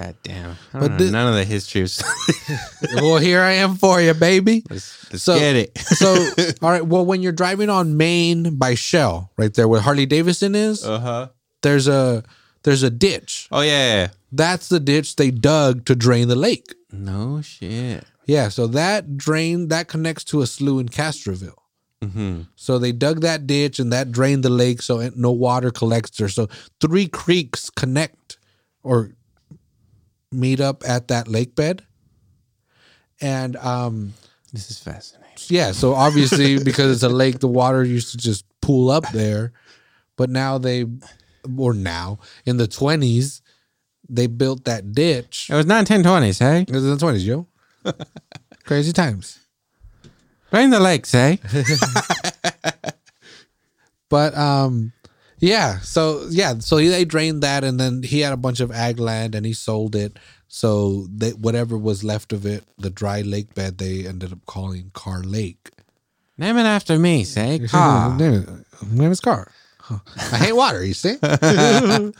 God 0.00 0.14
damn. 0.22 0.56
But 0.72 0.92
know 0.92 0.96
the- 0.98 1.10
none 1.10 1.26
of 1.28 1.34
the 1.34 1.44
history 1.44 1.82
of 1.82 1.92
well, 2.94 3.18
here 3.18 3.40
I 3.42 3.52
am 3.54 3.74
for 3.76 4.00
you, 4.00 4.14
baby. 4.14 4.62
Let's, 4.70 5.12
let's 5.12 5.24
So- 5.24 5.38
get 5.38 5.56
it. 5.56 5.76
So, 5.76 6.14
all 6.62 6.70
right. 6.70 6.86
Well, 6.86 7.04
when 7.04 7.20
you're 7.20 7.32
driving 7.32 7.68
on 7.68 7.96
Main 7.96 8.56
by 8.56 8.74
Shell, 8.76 9.32
right 9.36 9.52
there 9.52 9.66
where 9.66 9.80
Harley 9.80 10.06
Davidson 10.06 10.54
is, 10.54 10.84
Uh 10.84 11.00
huh. 11.00 11.28
there's 11.62 11.88
a 11.88 12.22
there's 12.62 12.82
a 12.84 12.90
ditch. 12.90 13.48
Oh 13.50 13.62
yeah. 13.62 14.08
That's 14.30 14.68
the 14.68 14.78
ditch 14.78 15.16
they 15.16 15.30
dug 15.30 15.84
to 15.86 15.96
drain 15.96 16.28
the 16.28 16.36
lake. 16.36 16.74
No 16.92 17.40
shit. 17.42 18.04
Yeah, 18.26 18.50
so 18.50 18.66
that 18.68 19.16
drain 19.16 19.68
that 19.68 19.88
connects 19.88 20.22
to 20.24 20.42
a 20.42 20.46
slough 20.46 20.80
in 20.80 20.88
Castroville. 20.90 21.56
Mm-hmm. 22.04 22.42
So 22.54 22.78
they 22.78 22.92
dug 22.92 23.22
that 23.22 23.46
ditch 23.46 23.80
and 23.80 23.92
that 23.92 24.12
drained 24.12 24.44
the 24.44 24.50
lake, 24.50 24.82
so 24.82 25.10
no 25.16 25.32
water 25.32 25.70
collects 25.72 26.16
there. 26.18 26.28
So 26.28 26.46
three 26.80 27.08
creeks 27.08 27.70
connect 27.70 28.38
or 28.84 29.12
meet 30.32 30.60
up 30.60 30.82
at 30.86 31.08
that 31.08 31.28
lake 31.28 31.54
bed, 31.54 31.82
and 33.20 33.56
um, 33.56 34.14
This 34.52 34.70
is 34.70 34.78
fascinating. 34.78 35.36
yeah. 35.48 35.72
So 35.72 35.94
obviously, 35.94 36.58
because 36.64 36.92
it's 36.92 37.02
a 37.02 37.08
lake, 37.08 37.38
the 37.40 37.48
water 37.48 37.82
used 37.84 38.12
to 38.12 38.18
just 38.18 38.44
pool 38.60 38.90
up 38.90 39.04
there, 39.12 39.52
but 40.16 40.30
now 40.30 40.58
they, 40.58 40.84
or 41.56 41.72
now 41.74 42.18
in 42.44 42.56
the 42.58 42.66
twenties, 42.68 43.40
they 44.08 44.26
built 44.26 44.64
that 44.64 44.92
ditch. 44.92 45.48
It 45.50 45.54
was 45.54 45.66
1920s, 45.66 46.38
hey? 46.40 46.62
It 46.62 46.70
was 46.70 46.84
in 46.84 46.90
the 46.90 46.98
twenties, 46.98 47.26
yo. 47.26 47.46
Crazy 48.64 48.92
times. 48.92 49.38
Drain 50.50 50.70
the 50.70 50.80
lakes, 50.80 51.12
hey? 51.12 51.38
But 54.10 54.34
um, 54.36 54.92
yeah. 55.40 55.80
So 55.80 56.26
yeah. 56.30 56.58
So 56.58 56.76
they 56.76 57.04
drained 57.04 57.42
that, 57.42 57.64
and 57.64 57.78
then 57.78 58.02
he 58.02 58.20
had 58.20 58.32
a 58.32 58.36
bunch 58.36 58.60
of 58.60 58.70
ag 58.70 58.98
land, 58.98 59.34
and 59.34 59.44
he 59.46 59.52
sold 59.52 59.94
it. 59.94 60.18
So 60.48 61.06
they, 61.10 61.30
whatever 61.32 61.76
was 61.76 62.02
left 62.02 62.32
of 62.32 62.46
it, 62.46 62.64
the 62.78 62.90
dry 62.90 63.20
lake 63.20 63.54
bed, 63.54 63.78
they 63.78 64.06
ended 64.06 64.32
up 64.32 64.44
calling 64.46 64.90
Carr 64.94 65.22
Lake. 65.22 65.70
Name 66.38 66.56
it 66.56 66.62
after 66.62 66.98
me, 66.98 67.24
say. 67.24 67.58
Car. 67.68 68.16
name 68.16 68.64
name 68.90 69.12
is 69.12 69.20
Car. 69.20 69.52
Huh. 69.80 69.98
I 70.16 70.36
hate 70.36 70.52
water. 70.52 70.84
You 70.84 70.94
see, 70.94 71.16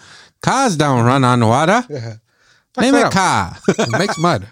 Cars 0.42 0.76
don't 0.76 1.04
run 1.04 1.24
on 1.24 1.46
water. 1.46 1.84
Name 2.78 2.94
it 2.94 3.06
up. 3.06 3.12
car. 3.12 3.56
it 3.66 3.98
makes 3.98 4.16
mud. 4.18 4.46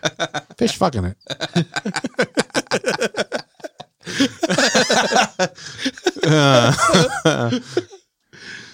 Fish 0.59 0.75
fucking 0.77 1.05
it. 1.05 1.17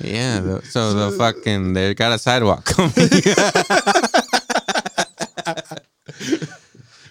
Yeah. 0.03 0.41
the- 0.41 0.63
So 0.63 0.95
the 1.11 1.17
fucking 1.17 1.73
they 1.73 1.95
got 1.95 2.13
a 2.13 2.19
sidewalk 2.19 2.65
coming. 2.65 2.93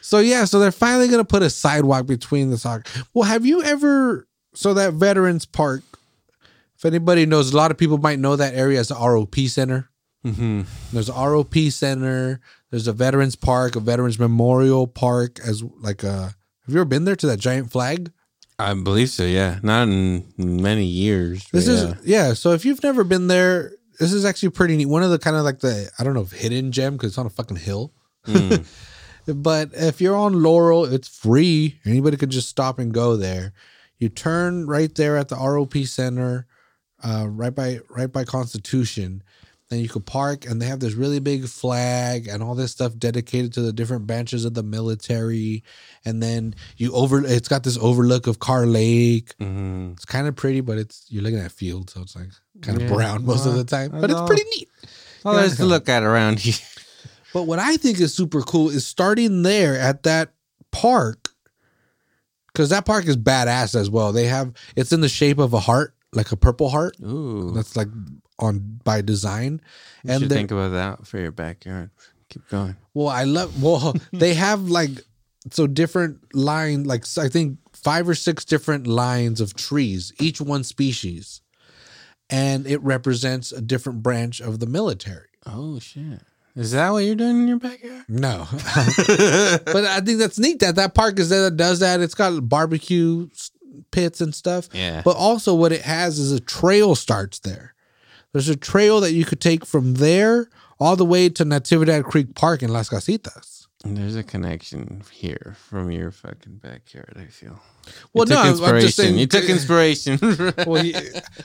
So 0.01 0.19
yeah, 0.19 0.43
so 0.43 0.59
they're 0.59 0.73
finally 0.73 1.07
gonna 1.07 1.23
put 1.23 1.41
a 1.41 1.49
sidewalk 1.49 2.05
between 2.05 2.49
the 2.49 2.57
soccer. 2.57 2.83
Well, 3.13 3.23
have 3.29 3.45
you 3.45 3.63
ever? 3.63 4.27
So 4.53 4.73
that 4.73 4.93
Veterans 4.93 5.45
Park. 5.45 5.83
If 6.75 6.83
anybody 6.83 7.25
knows, 7.25 7.53
a 7.53 7.57
lot 7.57 7.71
of 7.71 7.77
people 7.77 7.97
might 7.97 8.19
know 8.19 8.35
that 8.35 8.53
area 8.53 8.79
as 8.79 8.89
the 8.89 8.95
ROP 8.95 9.47
Center. 9.47 9.89
hmm 10.25 10.63
There's 10.91 11.07
a 11.07 11.13
ROP 11.13 11.71
Center. 11.71 12.41
There's 12.71 12.87
a 12.87 12.93
Veterans 12.93 13.37
Park, 13.37 13.77
a 13.77 13.79
Veterans 13.79 14.19
Memorial 14.19 14.85
Park, 14.87 15.39
as 15.45 15.63
like 15.79 16.03
a. 16.03 16.35
Have 16.65 16.67
you 16.67 16.75
ever 16.75 16.85
been 16.85 17.05
there 17.05 17.15
to 17.15 17.27
that 17.27 17.39
giant 17.39 17.71
flag? 17.71 18.11
I 18.69 18.73
believe 18.73 19.09
so. 19.09 19.23
Yeah. 19.23 19.59
Not 19.63 19.87
in 19.87 20.25
many 20.37 20.85
years. 20.85 21.45
This 21.51 21.67
is 21.67 21.83
yeah. 21.83 21.95
yeah. 22.03 22.33
So 22.33 22.51
if 22.51 22.65
you've 22.65 22.83
never 22.83 23.03
been 23.03 23.27
there, 23.27 23.73
this 23.99 24.13
is 24.13 24.25
actually 24.25 24.49
pretty 24.49 24.77
neat. 24.77 24.87
One 24.87 25.03
of 25.03 25.11
the 25.11 25.19
kind 25.19 25.35
of 25.35 25.43
like 25.43 25.59
the 25.59 25.89
I 25.99 26.03
don't 26.03 26.13
know 26.13 26.21
if 26.21 26.31
hidden 26.31 26.71
gem 26.71 26.93
because 26.93 27.11
it's 27.11 27.17
on 27.17 27.25
a 27.25 27.29
fucking 27.29 27.57
hill. 27.57 27.93
Mm. 28.25 28.65
But 29.27 29.69
if 29.73 30.01
you're 30.01 30.15
on 30.15 30.41
Laurel, 30.41 30.85
it's 30.85 31.07
free. 31.07 31.79
Anybody 31.85 32.17
could 32.17 32.29
just 32.31 32.49
stop 32.49 32.79
and 32.79 32.93
go 32.93 33.15
there. 33.15 33.53
You 33.97 34.09
turn 34.09 34.65
right 34.65 34.93
there 34.93 35.17
at 35.17 35.29
the 35.29 35.35
ROP 35.35 35.87
Center, 35.87 36.47
uh, 37.03 37.27
right 37.29 37.53
by 37.53 37.79
right 37.89 38.11
by 38.11 38.23
Constitution. 38.23 39.23
Then 39.71 39.79
you 39.79 39.87
could 39.87 40.05
park, 40.05 40.45
and 40.45 40.61
they 40.61 40.65
have 40.65 40.81
this 40.81 40.95
really 40.95 41.19
big 41.19 41.47
flag 41.47 42.27
and 42.27 42.43
all 42.43 42.55
this 42.55 42.73
stuff 42.73 42.91
dedicated 42.97 43.53
to 43.53 43.61
the 43.61 43.71
different 43.71 44.05
branches 44.05 44.43
of 44.43 44.53
the 44.53 44.63
military. 44.63 45.63
And 46.03 46.21
then 46.21 46.55
you 46.75 46.91
over, 46.91 47.25
it's 47.25 47.47
got 47.47 47.63
this 47.63 47.77
overlook 47.77 48.27
of 48.27 48.39
Carr 48.39 48.65
Lake. 48.65 49.33
Mhm. 49.39 49.93
It's 49.93 50.03
kind 50.03 50.27
of 50.27 50.35
pretty, 50.35 50.59
but 50.59 50.77
it's 50.77 51.05
you're 51.07 51.23
looking 51.23 51.39
at 51.39 51.53
field, 51.53 51.89
so 51.89 52.01
it's 52.01 52.17
like 52.17 52.31
kind 52.61 52.81
of 52.81 52.89
Yeah. 52.89 52.93
brown 52.93 53.25
most 53.25 53.45
of 53.45 53.53
the 53.55 53.63
time. 53.63 53.91
But 53.91 54.09
it's 54.11 54.19
all. 54.19 54.27
pretty 54.27 54.43
neat. 54.57 54.67
Well, 55.23 55.35
there's 55.35 55.55
to 55.55 55.65
look 55.65 55.87
at 55.87 56.03
around 56.03 56.39
here. 56.39 56.55
But 57.33 57.43
what 57.43 57.59
I 57.59 57.77
think 57.77 58.01
is 58.01 58.13
super 58.13 58.41
cool 58.41 58.69
is 58.69 58.85
starting 58.85 59.43
there 59.43 59.79
at 59.79 60.03
that 60.03 60.33
park, 60.73 61.29
because 62.47 62.71
that 62.71 62.85
park 62.85 63.07
is 63.07 63.15
badass 63.15 63.73
as 63.73 63.89
well. 63.89 64.11
They 64.11 64.25
have 64.25 64.51
it's 64.75 64.91
in 64.91 64.99
the 64.99 65.07
shape 65.07 65.39
of 65.39 65.53
a 65.53 65.61
heart, 65.61 65.95
like 66.11 66.33
a 66.33 66.35
purple 66.35 66.67
heart. 66.67 66.97
Ooh. 67.01 67.53
That's 67.55 67.77
like 67.77 67.87
on 68.41 68.79
by 68.83 69.01
design. 69.01 69.61
You 70.03 70.11
and 70.11 70.21
should 70.21 70.31
think 70.31 70.51
about 70.51 70.71
that 70.71 71.07
for 71.07 71.19
your 71.19 71.31
backyard. 71.31 71.91
Keep 72.29 72.49
going. 72.49 72.75
Well, 72.93 73.07
I 73.07 73.23
love. 73.23 73.61
Well, 73.61 73.95
they 74.11 74.33
have 74.33 74.69
like 74.69 74.91
so 75.51 75.67
different 75.67 76.35
line, 76.35 76.83
like 76.83 77.05
I 77.17 77.29
think 77.29 77.59
five 77.73 78.07
or 78.07 78.15
six 78.15 78.45
different 78.45 78.87
lines 78.87 79.41
of 79.41 79.55
trees, 79.55 80.13
each 80.19 80.41
one 80.41 80.63
species, 80.63 81.41
and 82.29 82.67
it 82.67 82.81
represents 82.81 83.51
a 83.51 83.61
different 83.61 84.03
branch 84.03 84.39
of 84.41 84.59
the 84.59 84.67
military. 84.67 85.27
Oh 85.45 85.79
shit. 85.79 86.21
Is 86.55 86.71
that 86.73 86.89
what 86.89 87.05
you're 87.05 87.15
doing 87.15 87.43
in 87.43 87.47
your 87.47 87.59
backyard? 87.59 88.03
No, 88.09 88.45
but 88.51 89.85
I 89.85 90.01
think 90.01 90.19
that's 90.19 90.37
neat 90.37 90.59
that 90.59 90.75
that 90.75 90.93
park 90.93 91.17
is 91.17 91.29
there 91.29 91.43
that 91.43 91.55
does 91.55 91.79
that. 91.79 92.01
It's 92.01 92.13
got 92.13 92.49
barbecue 92.49 93.29
pits 93.91 94.21
and 94.21 94.35
stuff. 94.35 94.67
Yeah. 94.73 95.01
But 95.03 95.15
also, 95.15 95.55
what 95.55 95.71
it 95.71 95.81
has 95.81 96.19
is 96.19 96.31
a 96.31 96.39
trail 96.39 96.95
starts 96.95 97.39
there. 97.39 97.73
There's 98.33 98.49
a 98.49 98.55
trail 98.55 99.01
that 99.01 99.13
you 99.13 99.25
could 99.25 99.41
take 99.41 99.65
from 99.65 99.95
there 99.95 100.49
all 100.79 100.95
the 100.95 101.05
way 101.05 101.29
to 101.29 101.43
Natividad 101.45 102.03
Creek 102.05 102.33
Park 102.35 102.63
in 102.63 102.71
Las 102.71 102.89
Casitas. 102.89 103.67
And 103.83 103.97
There's 103.97 104.15
a 104.15 104.23
connection 104.23 105.01
here 105.11 105.55
from 105.67 105.91
your 105.91 106.11
fucking 106.11 106.57
backyard. 106.57 107.17
I 107.19 107.25
feel. 107.25 107.59
Well, 108.13 108.27
you 108.27 108.35
no, 108.35 108.41
I'm- 108.41 108.79
just 108.81 108.95
saying- 108.95 109.17
you 109.17 109.25
took 109.27 109.45
inspiration. 109.45 110.19
Well, 110.67 110.83
he- 110.83 110.95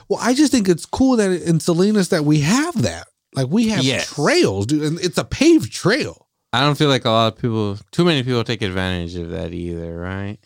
well, 0.08 0.20
I 0.22 0.34
just 0.34 0.52
think 0.52 0.68
it's 0.68 0.84
cool 0.86 1.16
that 1.16 1.30
in 1.30 1.60
Salinas 1.60 2.10
that 2.10 2.24
we 2.24 2.40
have 2.40 2.82
that. 2.82 3.08
Like 3.34 3.48
we 3.48 3.68
have 3.68 3.84
Yes. 3.84 4.12
trails, 4.14 4.66
dude, 4.66 4.82
and 4.82 5.00
it's 5.00 5.18
a 5.18 5.24
paved 5.24 5.72
trail. 5.72 6.26
I 6.52 6.60
don't 6.60 6.76
feel 6.76 6.88
like 6.88 7.04
a 7.04 7.10
lot 7.10 7.32
of 7.34 7.38
people, 7.38 7.78
too 7.90 8.04
many 8.04 8.22
people, 8.22 8.44
take 8.44 8.62
advantage 8.62 9.14
of 9.16 9.30
that 9.30 9.52
either, 9.52 9.96
right? 9.98 10.38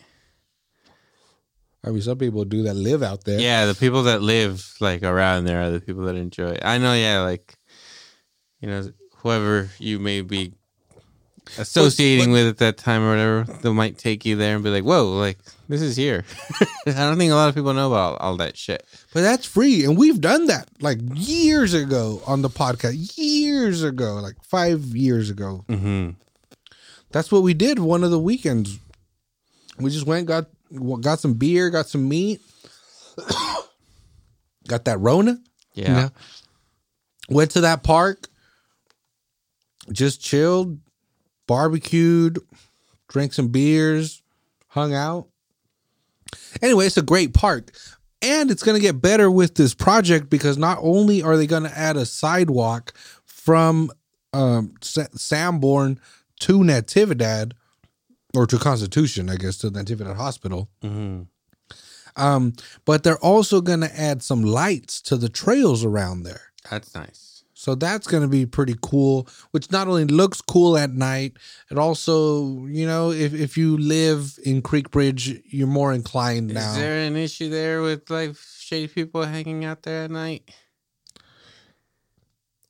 I 1.83 1.89
mean, 1.89 2.01
some 2.01 2.17
people 2.17 2.45
do 2.45 2.63
that 2.63 2.75
live 2.75 3.01
out 3.03 3.23
there. 3.23 3.39
Yeah, 3.39 3.65
the 3.65 3.73
people 3.75 4.03
that 4.03 4.21
live 4.21 4.73
like 4.79 5.01
around 5.03 5.45
there 5.45 5.61
are 5.63 5.71
the 5.71 5.81
people 5.81 6.03
that 6.05 6.15
enjoy 6.15 6.51
it. 6.51 6.61
I 6.63 6.77
know, 6.77 6.93
yeah, 6.93 7.21
like 7.21 7.55
you 8.59 8.69
know, 8.69 8.91
whoever 9.17 9.69
you 9.79 9.97
may 9.99 10.21
be 10.21 10.53
associating 11.57 12.27
but- 12.29 12.33
with 12.33 12.47
at 12.47 12.57
that 12.59 12.77
time 12.77 13.01
or 13.01 13.09
whatever, 13.09 13.59
they 13.61 13.71
might 13.71 13.97
take 13.97 14.25
you 14.25 14.35
there 14.35 14.55
and 14.55 14.63
be 14.63 14.69
like, 14.69 14.83
"Whoa, 14.83 15.11
like 15.17 15.39
this 15.69 15.81
is 15.81 15.95
here." 15.95 16.23
I 16.85 16.91
don't 16.91 17.17
think 17.17 17.31
a 17.31 17.35
lot 17.35 17.49
of 17.49 17.55
people 17.55 17.73
know 17.73 17.87
about 17.91 18.19
all, 18.21 18.31
all 18.31 18.37
that 18.37 18.57
shit. 18.57 18.85
But 19.13 19.21
that's 19.21 19.45
free. 19.45 19.83
And 19.83 19.97
we've 19.97 20.21
done 20.21 20.47
that 20.47 20.69
like 20.81 20.99
years 21.15 21.73
ago 21.73 22.21
on 22.27 22.41
the 22.43 22.49
podcast. 22.49 23.17
Years 23.17 23.83
ago, 23.83 24.15
like 24.15 24.35
five 24.43 24.83
years 24.95 25.29
ago. 25.31 25.65
hmm 25.67 26.11
That's 27.11 27.31
what 27.31 27.41
we 27.43 27.53
did 27.55 27.79
one 27.79 28.03
of 28.03 28.11
the 28.11 28.19
weekends. 28.19 28.77
We 29.79 29.89
just 29.89 30.05
went, 30.05 30.27
got 30.27 30.45
got 31.01 31.19
some 31.19 31.33
beer, 31.33 31.69
got 31.69 31.87
some 31.87 32.07
meat, 32.07 32.41
got 34.67 34.85
that 34.85 34.99
Rona. 34.99 35.37
Yeah. 35.73 35.87
you 35.87 35.93
know? 35.93 36.09
Went 37.29 37.51
to 37.51 37.61
that 37.61 37.83
park, 37.83 38.27
just 39.91 40.21
chilled, 40.21 40.79
barbecued, 41.47 42.39
drank 43.07 43.33
some 43.33 43.49
beers, 43.49 44.21
hung 44.67 44.93
out. 44.93 45.27
Anyway, 46.61 46.85
it's 46.85 46.97
a 46.97 47.01
great 47.01 47.33
park. 47.33 47.71
And 48.21 48.51
it's 48.51 48.63
going 48.63 48.75
to 48.75 48.81
get 48.81 49.01
better 49.01 49.31
with 49.31 49.55
this 49.55 49.73
project 49.73 50.29
because 50.29 50.57
not 50.57 50.77
only 50.81 51.23
are 51.23 51.37
they 51.37 51.47
going 51.47 51.63
to 51.63 51.77
add 51.77 51.97
a 51.97 52.05
sidewalk 52.05 52.93
from 53.25 53.91
um, 54.33 54.75
Sa- 54.81 55.07
Sanborn 55.15 55.99
to 56.41 56.59
Natividad, 56.59 57.53
or 58.33 58.45
to 58.47 58.57
Constitution, 58.57 59.29
I 59.29 59.35
guess, 59.35 59.57
to 59.59 59.69
the 59.69 59.83
Natividad 59.83 60.15
Hospital, 60.15 60.69
Mhm. 60.83 61.27
um, 62.15 62.53
but 62.85 63.03
they're 63.03 63.17
also 63.19 63.61
going 63.61 63.81
to 63.81 63.99
add 63.99 64.21
some 64.23 64.41
lights 64.43 65.01
to 65.03 65.17
the 65.17 65.29
trails 65.29 65.83
around 65.83 66.23
there. 66.23 66.41
That's 66.69 66.93
nice. 66.95 67.27
So 67.53 67.75
that's 67.75 68.07
going 68.07 68.23
to 68.23 68.27
be 68.29 68.47
pretty 68.47 68.75
cool, 68.81 69.27
which 69.51 69.69
not 69.71 69.87
only 69.87 70.05
looks 70.05 70.41
cool 70.41 70.77
at 70.77 70.91
night, 70.93 71.33
it 71.69 71.77
also, 71.77 72.65
you 72.65 72.87
know, 72.87 73.11
if, 73.11 73.35
if 73.35 73.55
you 73.55 73.77
live 73.77 74.39
in 74.43 74.63
Creek 74.63 74.89
Bridge, 74.89 75.39
you're 75.45 75.67
more 75.67 75.93
inclined 75.93 76.47
now. 76.51 76.71
Is 76.71 76.77
there 76.77 77.05
an 77.05 77.15
issue 77.15 77.49
there 77.49 77.83
with 77.83 78.09
like 78.09 78.35
shady 78.59 78.87
people 78.87 79.23
hanging 79.23 79.63
out 79.63 79.83
there 79.83 80.05
at 80.05 80.11
night? 80.11 80.49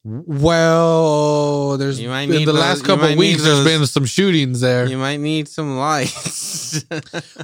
Well, 0.03 1.77
there's 1.77 1.99
You 1.99 2.09
might 2.09 2.23
in 2.23 2.31
the 2.31 2.45
those- 2.45 2.55
last 2.55 2.83
couple 2.83 3.05
of 3.05 3.17
weeks, 3.17 3.39
need 3.41 3.45
there's 3.47 3.63
those- 3.63 3.79
been 3.79 3.85
some 3.87 4.05
shootings 4.05 4.59
there. 4.59 4.87
You 4.87 4.97
might 4.97 5.19
need 5.19 5.47
some 5.47 5.77
lights. 5.77 6.85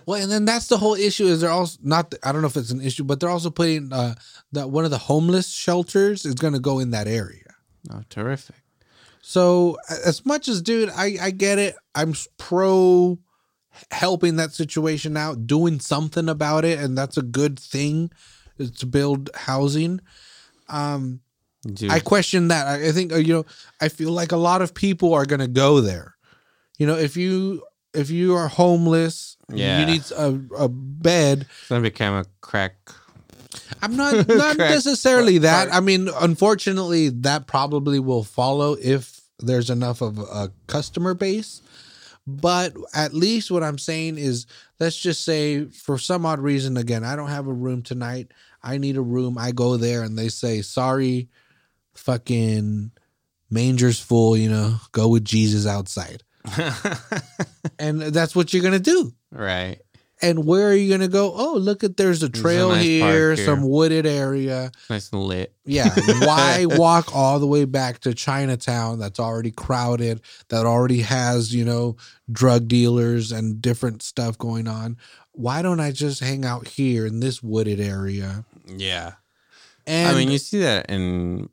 Well, 0.06 0.22
and 0.22 0.32
then 0.32 0.46
that's 0.46 0.68
the 0.68 0.78
whole 0.78 0.96
issue 0.96 1.26
is 1.26 1.42
they're 1.42 1.50
also 1.52 1.78
not, 1.84 2.16
I 2.24 2.32
don't 2.32 2.42
know 2.42 2.48
if 2.48 2.56
it's 2.56 2.72
an 2.72 2.80
issue, 2.80 3.04
but 3.04 3.20
they're 3.20 3.30
also 3.30 3.50
putting 3.50 3.92
uh, 3.92 4.16
that 4.54 4.70
one 4.70 4.86
of 4.86 4.92
the 4.92 4.98
homeless 4.98 5.50
shelters 5.50 6.26
is 6.26 6.34
going 6.36 6.54
to 6.54 6.60
go 6.60 6.80
in 6.80 6.92
that 6.92 7.08
area. 7.08 7.44
oh, 7.94 8.04
terrific. 8.10 8.56
So 9.22 9.78
as 10.06 10.26
much 10.26 10.48
as 10.48 10.62
dude, 10.62 10.90
I 10.90 11.18
I 11.22 11.32
get 11.32 11.60
it. 11.60 11.76
I'm 11.94 12.14
pro 12.38 13.20
helping 13.92 14.38
that 14.38 14.54
situation 14.54 15.18
out, 15.18 15.46
doing 15.46 15.82
something 15.82 16.30
about 16.30 16.64
it, 16.64 16.80
and 16.80 16.98
that's 16.98 17.18
a 17.18 17.22
good 17.22 17.60
thing 17.60 18.10
to 18.78 18.86
build 18.86 19.30
housing. 19.36 20.00
Um, 20.70 21.20
Dude, 21.66 21.92
I 21.92 22.00
question 22.00 22.50
that. 22.50 22.68
I, 22.68 22.88
I 22.90 22.92
think 22.92 23.12
uh, 23.12 23.18
you 23.18 23.34
know. 23.34 23.46
I 23.82 23.90
feel 23.90 24.12
like 24.12 24.32
a 24.32 24.38
lot 24.38 24.62
of 24.62 24.74
people 24.74 25.14
are 25.14 25.26
gonna 25.26 25.48
go 25.48 25.82
there. 25.82 26.16
You 26.78 26.88
know, 26.88 26.96
if 26.98 27.18
you 27.18 27.64
if 27.94 28.10
you 28.10 28.36
are 28.36 28.48
homeless, 28.48 29.38
Yeah. 29.52 29.80
you 29.80 29.86
need 29.86 30.04
a, 30.12 30.40
a 30.58 30.70
bed. 30.70 31.48
it's 31.60 31.70
gonna 31.70 31.82
become 31.82 32.14
a 32.14 32.26
crack. 32.42 32.76
I'm 33.82 33.96
not 33.96 34.28
not 34.30 34.58
necessarily 34.58 35.40
that. 35.40 35.74
I 35.74 35.80
mean, 35.80 36.10
unfortunately, 36.22 37.10
that 37.10 37.48
probably 37.48 38.00
will 38.00 38.24
follow 38.24 38.76
if 38.80 39.20
there's 39.40 39.70
enough 39.70 40.02
of 40.02 40.18
a 40.20 40.52
customer 40.68 41.14
base. 41.14 41.62
But 42.30 42.74
at 42.94 43.14
least 43.14 43.52
what 43.52 43.64
I'm 43.64 43.78
saying 43.78 44.18
is, 44.18 44.48
let's 44.80 44.98
just 44.98 45.24
say 45.24 45.66
for 45.66 45.98
some 45.98 46.26
odd 46.26 46.40
reason, 46.40 46.76
again, 46.76 47.04
I 47.06 47.16
don't 47.16 47.30
have 47.30 47.48
a 47.48 47.54
room 47.54 47.82
tonight. 47.84 48.32
I 48.62 48.78
need 48.78 48.98
a 48.98 49.02
room. 49.02 49.38
I 49.38 49.52
go 49.52 49.78
there 49.78 50.04
and 50.04 50.18
they 50.18 50.28
say, 50.28 50.62
sorry, 50.62 51.30
fucking 51.98 52.92
manger's 53.50 54.00
full, 54.00 54.36
you 54.38 54.50
know, 54.50 54.78
go 54.92 55.08
with 55.08 55.26
Jesus 55.26 55.66
outside. 55.66 56.24
And 57.80 58.02
that's 58.02 58.36
what 58.36 58.54
you're 58.54 58.64
going 58.64 58.74
to 58.74 58.80
do. 58.80 59.14
right. 59.32 59.80
And 60.20 60.48
where 60.48 60.70
are 60.70 60.74
you 60.74 60.88
going 60.88 61.02
to 61.02 61.08
go? 61.08 61.32
Oh, 61.36 61.58
look 61.58 61.84
at 61.84 61.96
there's 61.96 62.24
a 62.24 62.30
trail 62.30 62.70
nice 62.70 62.84
here, 62.84 63.36
park 63.36 63.46
some 63.46 63.62
wooded 63.62 64.08
area. 64.08 64.72
Nice 64.90 65.12
and 65.12 65.22
lit. 65.22 65.54
Yeah. 65.64 65.94
Why 66.22 66.66
walk 66.70 67.16
all 67.16 67.38
the 67.38 67.46
way 67.46 67.66
back 67.66 68.00
to 68.00 68.16
Chinatown 68.16 68.98
that's 68.98 69.20
already 69.20 69.52
crowded, 69.52 70.22
that 70.50 70.66
already 70.66 71.02
has, 71.02 71.54
you 71.54 71.64
know, 71.64 71.98
drug 72.32 72.68
dealers 72.68 73.32
and 73.32 73.62
different 73.62 74.02
stuff 74.02 74.40
going 74.40 74.68
on? 74.68 74.98
Why 75.34 75.62
don't 75.62 75.80
I 75.80 75.92
just 75.92 76.20
hang 76.20 76.46
out 76.46 76.68
here 76.68 77.06
in 77.06 77.20
this 77.20 77.44
wooded 77.44 77.80
area? 77.80 78.44
Yeah. 78.66 79.14
And 79.86 80.10
I 80.10 80.16
mean, 80.16 80.32
you 80.32 80.40
see 80.40 80.62
that 80.62 80.90
in 80.90 81.48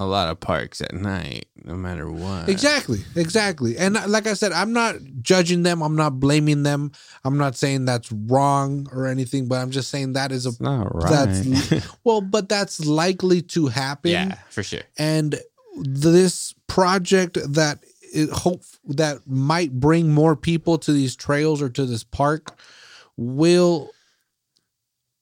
a 0.00 0.06
lot 0.06 0.30
of 0.30 0.40
parks 0.40 0.80
at 0.80 0.94
night, 0.94 1.44
no 1.62 1.74
matter 1.76 2.10
what. 2.10 2.48
Exactly, 2.48 3.00
exactly. 3.14 3.76
And 3.76 3.98
uh, 3.98 4.08
like 4.08 4.26
I 4.26 4.32
said, 4.32 4.50
I'm 4.50 4.72
not 4.72 4.96
judging 5.20 5.62
them. 5.62 5.82
I'm 5.82 5.94
not 5.94 6.18
blaming 6.18 6.62
them. 6.62 6.92
I'm 7.22 7.36
not 7.36 7.54
saying 7.54 7.84
that's 7.84 8.10
wrong 8.10 8.88
or 8.92 9.06
anything, 9.06 9.46
but 9.46 9.56
I'm 9.56 9.70
just 9.70 9.90
saying 9.90 10.14
that 10.14 10.32
is 10.32 10.46
a 10.46 10.48
It's 10.48 10.60
not 10.60 10.94
right. 10.94 11.10
that's 11.10 11.86
well, 12.04 12.22
but 12.22 12.48
that's 12.48 12.84
likely 12.86 13.42
to 13.42 13.66
happen. 13.66 14.10
yeah, 14.10 14.36
for 14.48 14.62
sure. 14.62 14.80
and 14.98 15.38
this 15.76 16.54
project 16.66 17.36
that 17.52 17.84
it 18.14 18.30
hope 18.30 18.62
that 18.88 19.18
might 19.26 19.78
bring 19.78 20.10
more 20.10 20.34
people 20.34 20.78
to 20.78 20.92
these 20.92 21.14
trails 21.14 21.60
or 21.60 21.68
to 21.68 21.84
this 21.84 22.04
park 22.04 22.58
will 23.18 23.90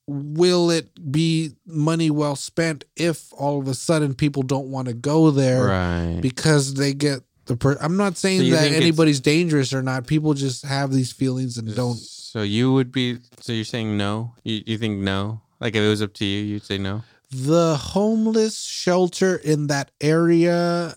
will 0.09 0.71
it 0.71 0.89
be 1.11 1.51
money 1.65 2.09
well 2.09 2.35
spent 2.35 2.83
if 2.95 3.31
all 3.33 3.59
of 3.59 3.67
a 3.67 3.73
sudden 3.73 4.13
people 4.13 4.43
don't 4.43 4.67
want 4.67 4.87
to 4.87 4.93
go 4.93 5.29
there 5.31 5.65
Right. 5.65 6.19
because 6.21 6.73
they 6.73 6.93
get 6.93 7.21
the 7.45 7.55
per- 7.55 7.77
I'm 7.79 7.97
not 7.97 8.17
saying 8.17 8.41
So 8.49 8.55
that 8.55 8.71
anybody's 8.71 9.19
dangerous 9.19 9.73
or 9.73 9.81
not 9.83 10.07
people 10.07 10.33
just 10.33 10.65
have 10.65 10.91
these 10.91 11.11
feelings 11.11 11.57
and 11.57 11.73
don't 11.75 11.97
So 11.97 12.41
you 12.43 12.73
would 12.73 12.91
be. 12.91 13.17
So 13.41 13.53
you're 13.53 13.65
saying 13.65 13.97
no? 13.97 14.33
You 14.43 14.61
you 14.65 14.77
think 14.77 14.99
no? 14.99 15.41
Like 15.59 15.75
if 15.75 15.81
it 15.81 15.89
was 15.89 16.01
up 16.01 16.13
to 16.15 16.25
you, 16.25 16.43
you'd 16.43 16.63
say 16.63 16.77
no. 16.77 17.03
the 17.31 17.75
homeless 17.77 18.59
shelter 18.63 19.35
in 19.37 19.67
that 19.67 19.91
area 20.01 20.95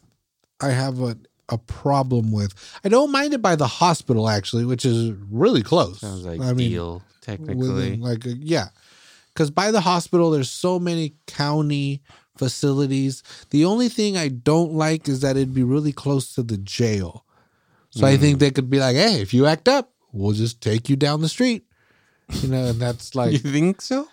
i 0.62 0.70
have 0.70 1.00
a, 1.02 1.16
a 1.50 1.58
problem 1.58 2.32
with 2.32 2.54
i 2.84 2.88
don't 2.88 3.12
mind 3.12 3.34
it 3.34 3.42
by 3.42 3.54
the 3.56 3.66
hospital 3.66 4.28
actually 4.28 4.64
which 4.64 4.84
is 4.86 5.12
really 5.30 5.62
close 5.62 6.00
Sounds 6.00 6.24
like 6.24 6.40
i 6.40 6.52
mean 6.54 6.70
deal 6.70 7.02
technically. 7.20 7.56
within, 7.68 8.00
like 8.00 8.22
yeah 8.40 8.68
because 9.32 9.50
by 9.50 9.70
the 9.70 9.80
hospital 9.80 10.30
there's 10.30 10.50
so 10.50 10.78
many 10.78 11.14
county 11.26 12.02
facilities 12.36 13.22
the 13.50 13.64
only 13.64 13.88
thing 13.88 14.16
i 14.16 14.28
don't 14.28 14.72
like 14.72 15.08
is 15.08 15.20
that 15.20 15.36
it'd 15.36 15.54
be 15.54 15.62
really 15.62 15.92
close 15.92 16.34
to 16.34 16.42
the 16.42 16.56
jail 16.58 17.24
so 17.90 18.06
i 18.06 18.16
Mm. 18.16 18.20
think 18.20 18.38
they 18.38 18.50
could 18.50 18.68
be 18.70 18.78
like 18.78 18.96
hey 18.96 19.20
if 19.20 19.32
you 19.34 19.46
act 19.46 19.68
up 19.68 19.92
we'll 20.12 20.32
just 20.32 20.60
take 20.60 20.88
you 20.88 20.96
down 20.96 21.20
the 21.20 21.28
street 21.28 21.64
you 22.40 22.48
know 22.48 22.66
and 22.66 22.80
that's 22.80 23.14
like 23.20 23.32
you 23.32 23.38
think 23.38 23.80
so? 23.82 24.08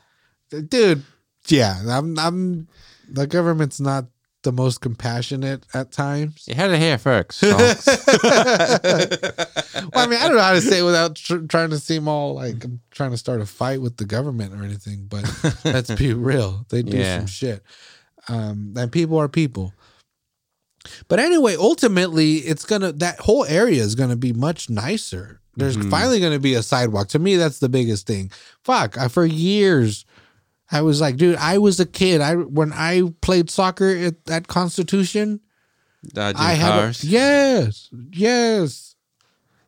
dude 0.68 1.04
yeah 1.48 1.82
i'm 1.88 2.18
i'm 2.20 2.68
the 3.10 3.26
government's 3.28 3.80
not 3.80 4.06
the 4.50 4.62
most 4.62 4.82
compassionate 4.82 5.64
at 5.76 5.92
times 5.92 6.46
You 6.48 6.56
had 6.56 6.72
it 6.72 6.80
here 6.80 6.98
first. 6.98 7.40
folks. 7.42 7.86
well 8.34 8.80
i 9.94 10.08
mean 10.08 10.20
i 10.20 10.28
don't 10.28 10.36
know 10.36 10.42
how 10.42 10.54
to 10.54 10.62
say 10.62 10.80
it 10.80 10.84
without 10.84 11.16
tr- 11.16 11.46
trying 11.48 11.70
to 11.70 11.80
seem 11.80 12.08
all 12.08 12.34
like 12.36 12.64
i'm 12.64 12.82
trying 12.92 13.12
to 13.12 13.18
start 13.18 13.42
a 13.42 13.46
fight 13.46 13.82
with 13.82 13.98
the 13.98 14.06
government 14.06 14.54
or 14.54 14.64
anything 14.64 15.06
but 15.08 15.24
let's 15.64 15.92
be 15.96 16.14
real 16.32 16.66
they 16.70 16.82
do 16.82 16.98
Yeah. 16.98 17.20
some 17.20 17.28
shit 17.28 17.64
um 18.28 18.74
and 18.76 18.92
people 18.92 19.18
are 19.18 19.30
people 19.30 19.74
but 21.08 21.20
anyway 21.20 21.56
ultimately 21.56 22.36
it's 22.38 22.66
gonna 22.66 22.92
that 22.94 23.20
whole 23.20 23.46
area 23.46 23.82
is 23.84 23.96
gonna 23.96 24.16
be 24.16 24.34
much 24.34 24.70
nicer 24.70 25.40
there's 25.56 25.78
Mhm. 25.78 25.92
finally 25.92 26.20
gonna 26.20 26.40
be 26.40 26.56
a 26.56 26.64
sidewalk 26.64 27.10
to 27.10 27.20
me 27.20 27.36
that's 27.36 27.60
the 27.60 27.70
biggest 27.70 28.08
thing 28.08 28.32
fuck 28.64 28.98
I, 28.98 29.08
for 29.10 29.26
years 29.26 30.06
i 30.72 30.82
was 30.82 31.02
like 31.02 31.18
dude 31.18 31.36
i 31.38 31.58
was 31.58 31.80
a 31.80 31.86
kid. 31.86 32.22
I 32.22 32.36
when 32.36 32.72
i 32.74 33.04
played 33.22 33.50
soccer 33.50 33.90
at, 33.90 34.16
at 34.30 34.48
constitution 34.48 35.42
Dodging 36.08 36.42
i 36.42 36.54
had 36.54 36.80
a, 36.80 36.94
yes 37.02 37.90
yes. 38.12 38.86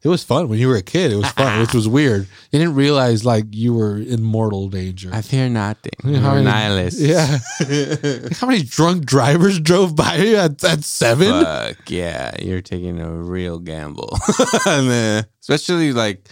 It 0.03 0.07
was 0.07 0.23
fun 0.23 0.49
when 0.49 0.57
you 0.57 0.67
were 0.67 0.77
a 0.77 0.81
kid. 0.81 1.11
It 1.11 1.17
was 1.17 1.29
fun 1.29 1.59
which 1.61 1.75
was 1.75 1.87
weird. 1.87 2.21
You 2.51 2.57
didn't 2.57 2.73
realize 2.73 3.23
like 3.23 3.45
you 3.51 3.75
were 3.75 3.99
in 3.99 4.23
mortal 4.23 4.67
danger. 4.67 5.11
I 5.13 5.21
fear 5.21 5.47
nothing. 5.47 5.91
How 6.01 6.09
You're 6.09 6.21
many- 6.41 6.45
nihilist. 6.45 6.99
yeah. 6.99 7.37
How 8.39 8.47
many 8.47 8.63
drunk 8.63 9.05
drivers 9.05 9.59
drove 9.59 9.95
by 9.95 10.15
you 10.15 10.37
at, 10.37 10.63
at 10.63 10.83
seven? 10.83 11.43
Fuck 11.43 11.87
yeah, 11.91 12.31
you're 12.41 12.63
taking 12.63 12.99
a 12.99 13.11
real 13.11 13.59
gamble, 13.59 14.17
Man. 14.65 15.23
Especially 15.39 15.93
like, 15.93 16.27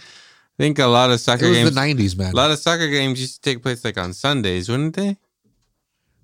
I 0.60 0.62
think 0.64 0.78
a 0.78 0.86
lot 0.86 1.10
of 1.10 1.18
soccer 1.20 1.46
it 1.46 1.48
was 1.48 1.58
games. 1.58 1.74
the 1.74 1.80
90s 1.80 2.18
man 2.18 2.32
a 2.32 2.36
lot 2.36 2.50
of 2.50 2.58
soccer 2.58 2.88
games 2.88 3.18
used 3.20 3.42
to 3.42 3.50
take 3.50 3.62
place 3.62 3.82
like 3.84 3.96
on 3.98 4.12
Sundays, 4.12 4.68
wouldn't 4.68 4.94
they? 4.94 5.16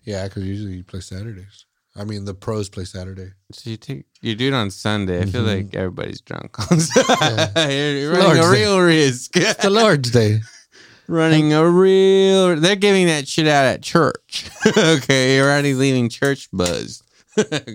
yeah 0.04 0.24
because 0.28 0.44
usually 0.44 0.74
you 0.74 0.84
play 0.84 1.00
saturdays 1.00 1.64
i 1.96 2.04
mean 2.04 2.24
the 2.26 2.34
pros 2.34 2.68
play 2.68 2.84
saturday 2.84 3.30
So 3.50 3.70
you 3.70 3.76
take 3.76 4.04
you 4.20 4.34
do 4.36 4.48
it 4.48 4.54
on 4.54 4.70
Sunday. 4.70 5.22
I 5.22 5.26
feel 5.26 5.42
Mhm. 5.42 5.56
like 5.56 5.74
everybody's 5.74 6.20
drunk. 6.20 6.58
on 6.70 6.80
Sunday. 6.92 7.92
you're, 7.94 8.00
you're 8.12 8.12
Lord's 8.22 8.38
running 8.38 8.44
a 8.44 8.54
Day. 8.54 8.60
real 8.62 8.80
risk. 8.80 9.30
it's 9.36 9.62
the 9.62 9.70
lord's 9.70 10.10
day 10.10 10.40
running 11.08 11.52
a 11.52 11.66
real. 11.68 12.56
They're 12.56 12.76
giving 12.76 13.06
that 13.06 13.26
shit 13.28 13.46
out 13.46 13.64
at 13.64 13.82
church. 13.82 14.50
okay, 14.76 15.36
you're 15.36 15.46
already 15.50 15.72
leaving 15.74 16.08
church 16.08 16.48
buzz. 16.52 17.02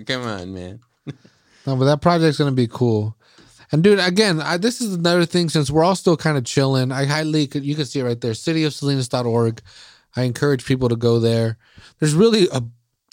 Come 0.06 0.22
on, 0.22 0.52
man. 0.54 0.80
No, 1.66 1.76
but 1.76 1.84
that 1.86 2.00
project's 2.02 2.38
gonna 2.38 2.52
be 2.52 2.68
cool. 2.68 3.16
And 3.72 3.82
dude, 3.82 3.98
again, 3.98 4.40
I, 4.40 4.58
this 4.58 4.82
is 4.82 4.94
another 4.94 5.24
thing. 5.24 5.48
Since 5.48 5.70
we're 5.70 5.82
all 5.82 5.96
still 5.96 6.16
kind 6.16 6.36
of 6.36 6.44
chilling, 6.44 6.92
I 6.92 7.06
highly 7.06 7.46
could 7.46 7.64
you 7.64 7.74
can 7.74 7.86
see 7.86 8.00
it 8.00 8.04
right 8.04 8.20
there, 8.20 8.32
cityofsalinas.org. 8.32 9.62
I 10.14 10.22
encourage 10.22 10.66
people 10.66 10.90
to 10.90 10.96
go 10.96 11.18
there. 11.18 11.56
There's 11.98 12.14
really 12.14 12.48
a 12.52 12.62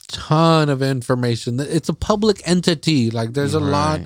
ton 0.09 0.69
of 0.69 0.81
information. 0.81 1.59
It's 1.61 1.87
a 1.87 1.93
public 1.93 2.41
entity. 2.47 3.09
Like 3.09 3.33
there's 3.33 3.53
a 3.53 3.59
lot. 3.59 4.01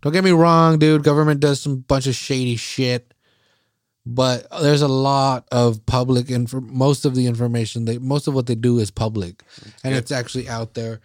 Don't 0.00 0.12
get 0.12 0.24
me 0.24 0.30
wrong, 0.30 0.78
dude. 0.78 1.02
Government 1.02 1.40
does 1.40 1.60
some 1.60 1.80
bunch 1.80 2.06
of 2.06 2.14
shady 2.14 2.56
shit, 2.56 3.12
but 4.06 4.46
there's 4.62 4.82
a 4.82 4.88
lot 4.88 5.46
of 5.52 5.84
public 5.84 6.30
info. 6.30 6.60
Most 6.60 7.04
of 7.04 7.14
the 7.14 7.26
information, 7.26 7.84
they 7.84 7.98
most 7.98 8.26
of 8.26 8.34
what 8.34 8.46
they 8.46 8.54
do 8.54 8.78
is 8.78 8.90
public, 8.90 9.42
and 9.82 9.92
good. 9.92 9.98
it's 9.98 10.12
actually 10.12 10.48
out 10.48 10.74
there. 10.74 11.00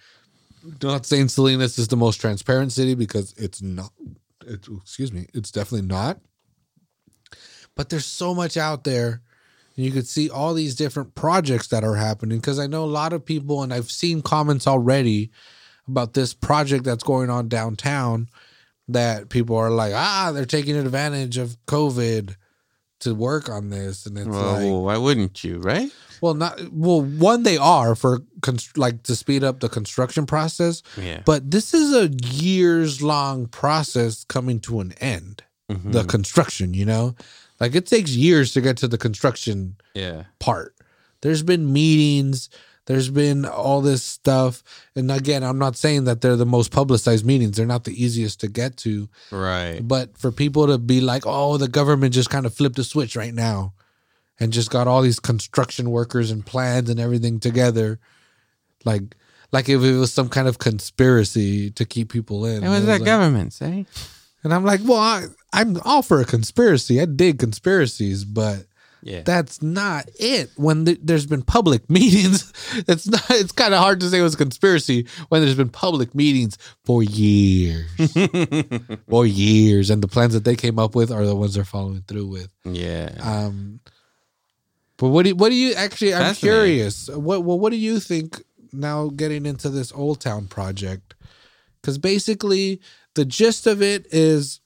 Not 0.84 1.06
saying 1.06 1.30
Salinas 1.30 1.80
is 1.80 1.88
the 1.88 1.98
most 1.98 2.18
transparent 2.18 2.72
city 2.72 2.94
because 2.94 3.34
it's 3.38 3.62
not. 3.62 3.92
Excuse 4.50 5.14
me, 5.14 5.28
it's 5.34 5.52
definitely 5.52 5.88
not. 5.88 6.20
But 7.76 7.90
there's 7.90 8.06
so 8.06 8.34
much 8.34 8.58
out 8.58 8.84
there, 8.84 9.22
and 9.76 9.86
you 9.86 9.92
could 9.92 10.08
see 10.08 10.30
all 10.30 10.54
these 10.54 10.76
different 10.76 11.16
projects 11.16 11.68
that 11.68 11.84
are 11.84 11.96
happening. 11.96 12.40
Because 12.40 12.60
I 12.60 12.68
know 12.68 12.84
a 12.84 12.86
lot 12.86 13.14
of 13.14 13.26
people, 13.26 13.64
and 13.64 13.74
I've 13.74 13.92
seen 13.92 14.22
comments 14.22 14.68
already 14.68 15.32
about 15.88 16.14
this 16.14 16.34
project 16.34 16.84
that's 16.84 17.04
going 17.04 17.30
on 17.30 17.48
downtown 17.48 18.28
that 18.88 19.30
people 19.30 19.56
are 19.56 19.70
like, 19.70 19.94
ah, 19.94 20.32
they're 20.34 20.46
taking 20.46 20.76
advantage 20.76 21.38
of 21.38 21.58
COVID 21.68 22.36
to 23.00 23.16
work 23.16 23.50
on 23.50 23.70
this, 23.70 24.06
and 24.06 24.18
it's 24.18 24.28
Well, 24.28 24.54
like, 24.78 24.86
why 24.86 24.98
wouldn't 24.98 25.44
you, 25.44 25.60
right? 25.60 25.92
well, 26.22 26.34
not 26.34 26.60
well. 26.72 27.02
One, 27.02 27.44
they 27.44 27.58
are 27.58 27.96
for 27.96 28.20
const- 28.42 28.78
like 28.78 29.04
to 29.04 29.16
speed 29.16 29.44
up 29.44 29.60
the 29.62 29.70
construction 29.70 30.26
process, 30.26 30.84
Yeah. 30.98 31.22
but 31.26 31.50
this 31.52 31.74
is 31.74 31.94
a 31.94 32.10
years 32.36 33.02
long 33.02 33.48
process 33.48 34.26
coming 34.26 34.60
to 34.62 34.80
an 34.82 34.92
end. 35.00 35.44
Mhm. 35.72 35.92
The 35.94 36.04
construction, 36.04 36.74
you 36.74 36.86
know, 36.86 37.16
like 37.60 37.76
it 37.76 37.86
takes 37.86 38.12
years 38.12 38.52
to 38.54 38.62
get 38.62 38.76
to 38.78 38.88
the 38.88 38.98
construction 38.98 39.76
yeah. 39.94 40.24
part. 40.40 40.76
There's 41.22 41.44
been 41.44 41.72
meetings, 41.72 42.50
there's 42.90 43.12
been 43.12 43.46
all 43.46 43.82
this 43.82 44.02
stuff. 44.02 44.64
And 44.96 45.12
again, 45.12 45.44
I'm 45.44 45.60
not 45.60 45.78
saying 45.78 46.06
that 46.06 46.22
they're 46.22 46.36
the 46.36 46.44
most 46.46 46.72
publicized 46.72 47.24
meetings. 47.24 47.56
They're 47.56 47.68
not 47.68 47.84
the 47.84 47.94
easiest 48.04 48.40
to 48.40 48.48
get 48.48 48.78
to. 48.78 49.08
Right. 49.32 49.80
But 49.82 50.18
for 50.18 50.32
people 50.32 50.66
to 50.66 50.80
be 50.80 51.00
like, 51.00 51.22
oh, 51.28 51.58
the 51.58 51.68
government 51.68 52.16
just 52.16 52.32
kind 52.32 52.48
of 52.48 52.54
flipped 52.56 52.80
a 52.80 52.84
switch 52.84 53.16
right 53.16 53.34
now 53.34 53.74
and 54.40 54.52
just 54.52 54.72
got 54.72 54.88
all 54.88 55.04
these 55.04 55.20
construction 55.20 55.92
workers 55.92 56.32
and 56.32 56.44
plans 56.44 56.90
and 56.90 57.00
everything 57.00 57.40
together, 57.40 58.00
like 58.86 59.04
like 59.52 59.70
if 59.70 59.84
it 59.84 59.96
was 59.96 60.12
some 60.12 60.30
kind 60.30 60.48
of 60.48 60.58
conspiracy 60.58 61.70
to 61.72 61.86
keep 61.86 62.12
people 62.12 62.44
in. 62.46 62.64
It 62.64 62.70
was 62.70 62.84
It 62.84 62.88
that 62.88 63.02
like- 63.02 63.06
government 63.06 63.54
say. 63.54 63.86
And 64.44 64.52
I'm 64.54 64.64
like, 64.66 64.80
well, 64.84 64.98
I, 65.00 65.26
I'm 65.54 65.78
all 65.86 66.02
for 66.02 66.22
a 66.22 66.26
conspiracy. 66.26 67.00
I 67.02 67.06
dig 67.06 67.38
conspiracies, 67.40 68.24
but 68.26 68.66
Yeah. 69.02 69.22
that's 69.22 69.62
not 69.62 70.10
it. 70.20 70.50
When 70.58 70.86
th- 70.86 71.00
there's 71.02 71.26
been 71.26 71.42
public 71.42 71.90
meetings, 71.98 72.52
it's 72.88 73.08
not. 73.08 73.24
It's 73.30 73.52
kind 73.52 73.74
of 73.74 73.80
hard 73.80 74.00
to 74.02 74.10
say 74.10 74.20
it 74.20 74.24
was 74.24 74.34
a 74.34 74.38
conspiracy 74.38 75.08
when 75.30 75.42
there's 75.42 75.56
been 75.56 75.70
public 75.70 76.14
meetings 76.14 76.58
for 76.84 77.02
years, 77.04 77.88
for 79.10 79.26
years, 79.26 79.90
and 79.90 80.02
the 80.04 80.08
plans 80.08 80.34
that 80.34 80.44
they 80.44 80.56
came 80.56 80.78
up 80.80 80.96
with 80.96 81.12
are 81.12 81.26
the 81.26 81.36
ones 81.36 81.54
they're 81.54 81.64
following 81.64 82.04
through 82.08 82.28
with. 82.28 82.50
yeah. 82.66 83.10
Um, 83.22 83.80
but 84.98 85.10
what 85.10 85.24
do 85.24 85.30
you, 85.30 85.36
what 85.36 85.50
do 85.50 85.56
you 85.56 85.74
actually? 85.76 86.14
I'm 86.14 86.36
curious. 86.36 87.08
What 87.10 87.44
well, 87.44 87.58
what 87.58 87.70
do 87.72 87.78
you 87.78 88.00
think 88.02 88.44
now? 88.74 89.08
Getting 89.08 89.46
into 89.46 89.70
this 89.70 89.94
Old 89.94 90.20
Town 90.20 90.48
project, 90.48 91.16
because 91.82 91.98
basically 91.98 92.82
the 93.14 93.24
gist 93.24 93.66
of 93.66 93.82
it 93.82 94.08
is 94.12 94.60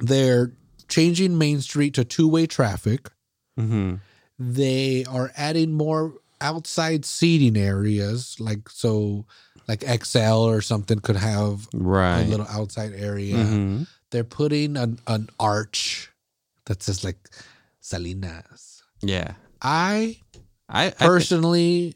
they're 0.00 0.52
changing 0.88 1.36
Main 1.36 1.60
Street 1.60 1.92
to 1.94 2.04
two 2.04 2.28
way 2.28 2.46
traffic. 2.46 3.10
Hmm 3.56 3.96
They 4.38 5.04
are 5.04 5.30
adding 5.36 5.72
more 5.72 6.14
outside 6.40 7.04
seating 7.04 7.56
areas, 7.56 8.36
like 8.40 8.68
so, 8.68 9.26
like 9.68 9.84
XL 9.84 10.42
or 10.48 10.60
something 10.60 10.98
could 10.98 11.16
have 11.16 11.68
Right. 11.72 12.22
a 12.22 12.24
little 12.28 12.46
outside 12.48 12.92
area. 12.94 13.36
Mhm. 13.36 13.86
They're 14.10 14.24
putting 14.24 14.76
an 14.76 14.98
an 15.06 15.28
arch 15.38 16.10
that 16.66 16.82
says 16.82 17.04
like 17.04 17.18
Salinas. 17.80 18.82
Yeah. 19.02 19.34
I 19.60 20.18
I, 20.68 20.86
I 20.86 20.92
personally, 21.06 21.94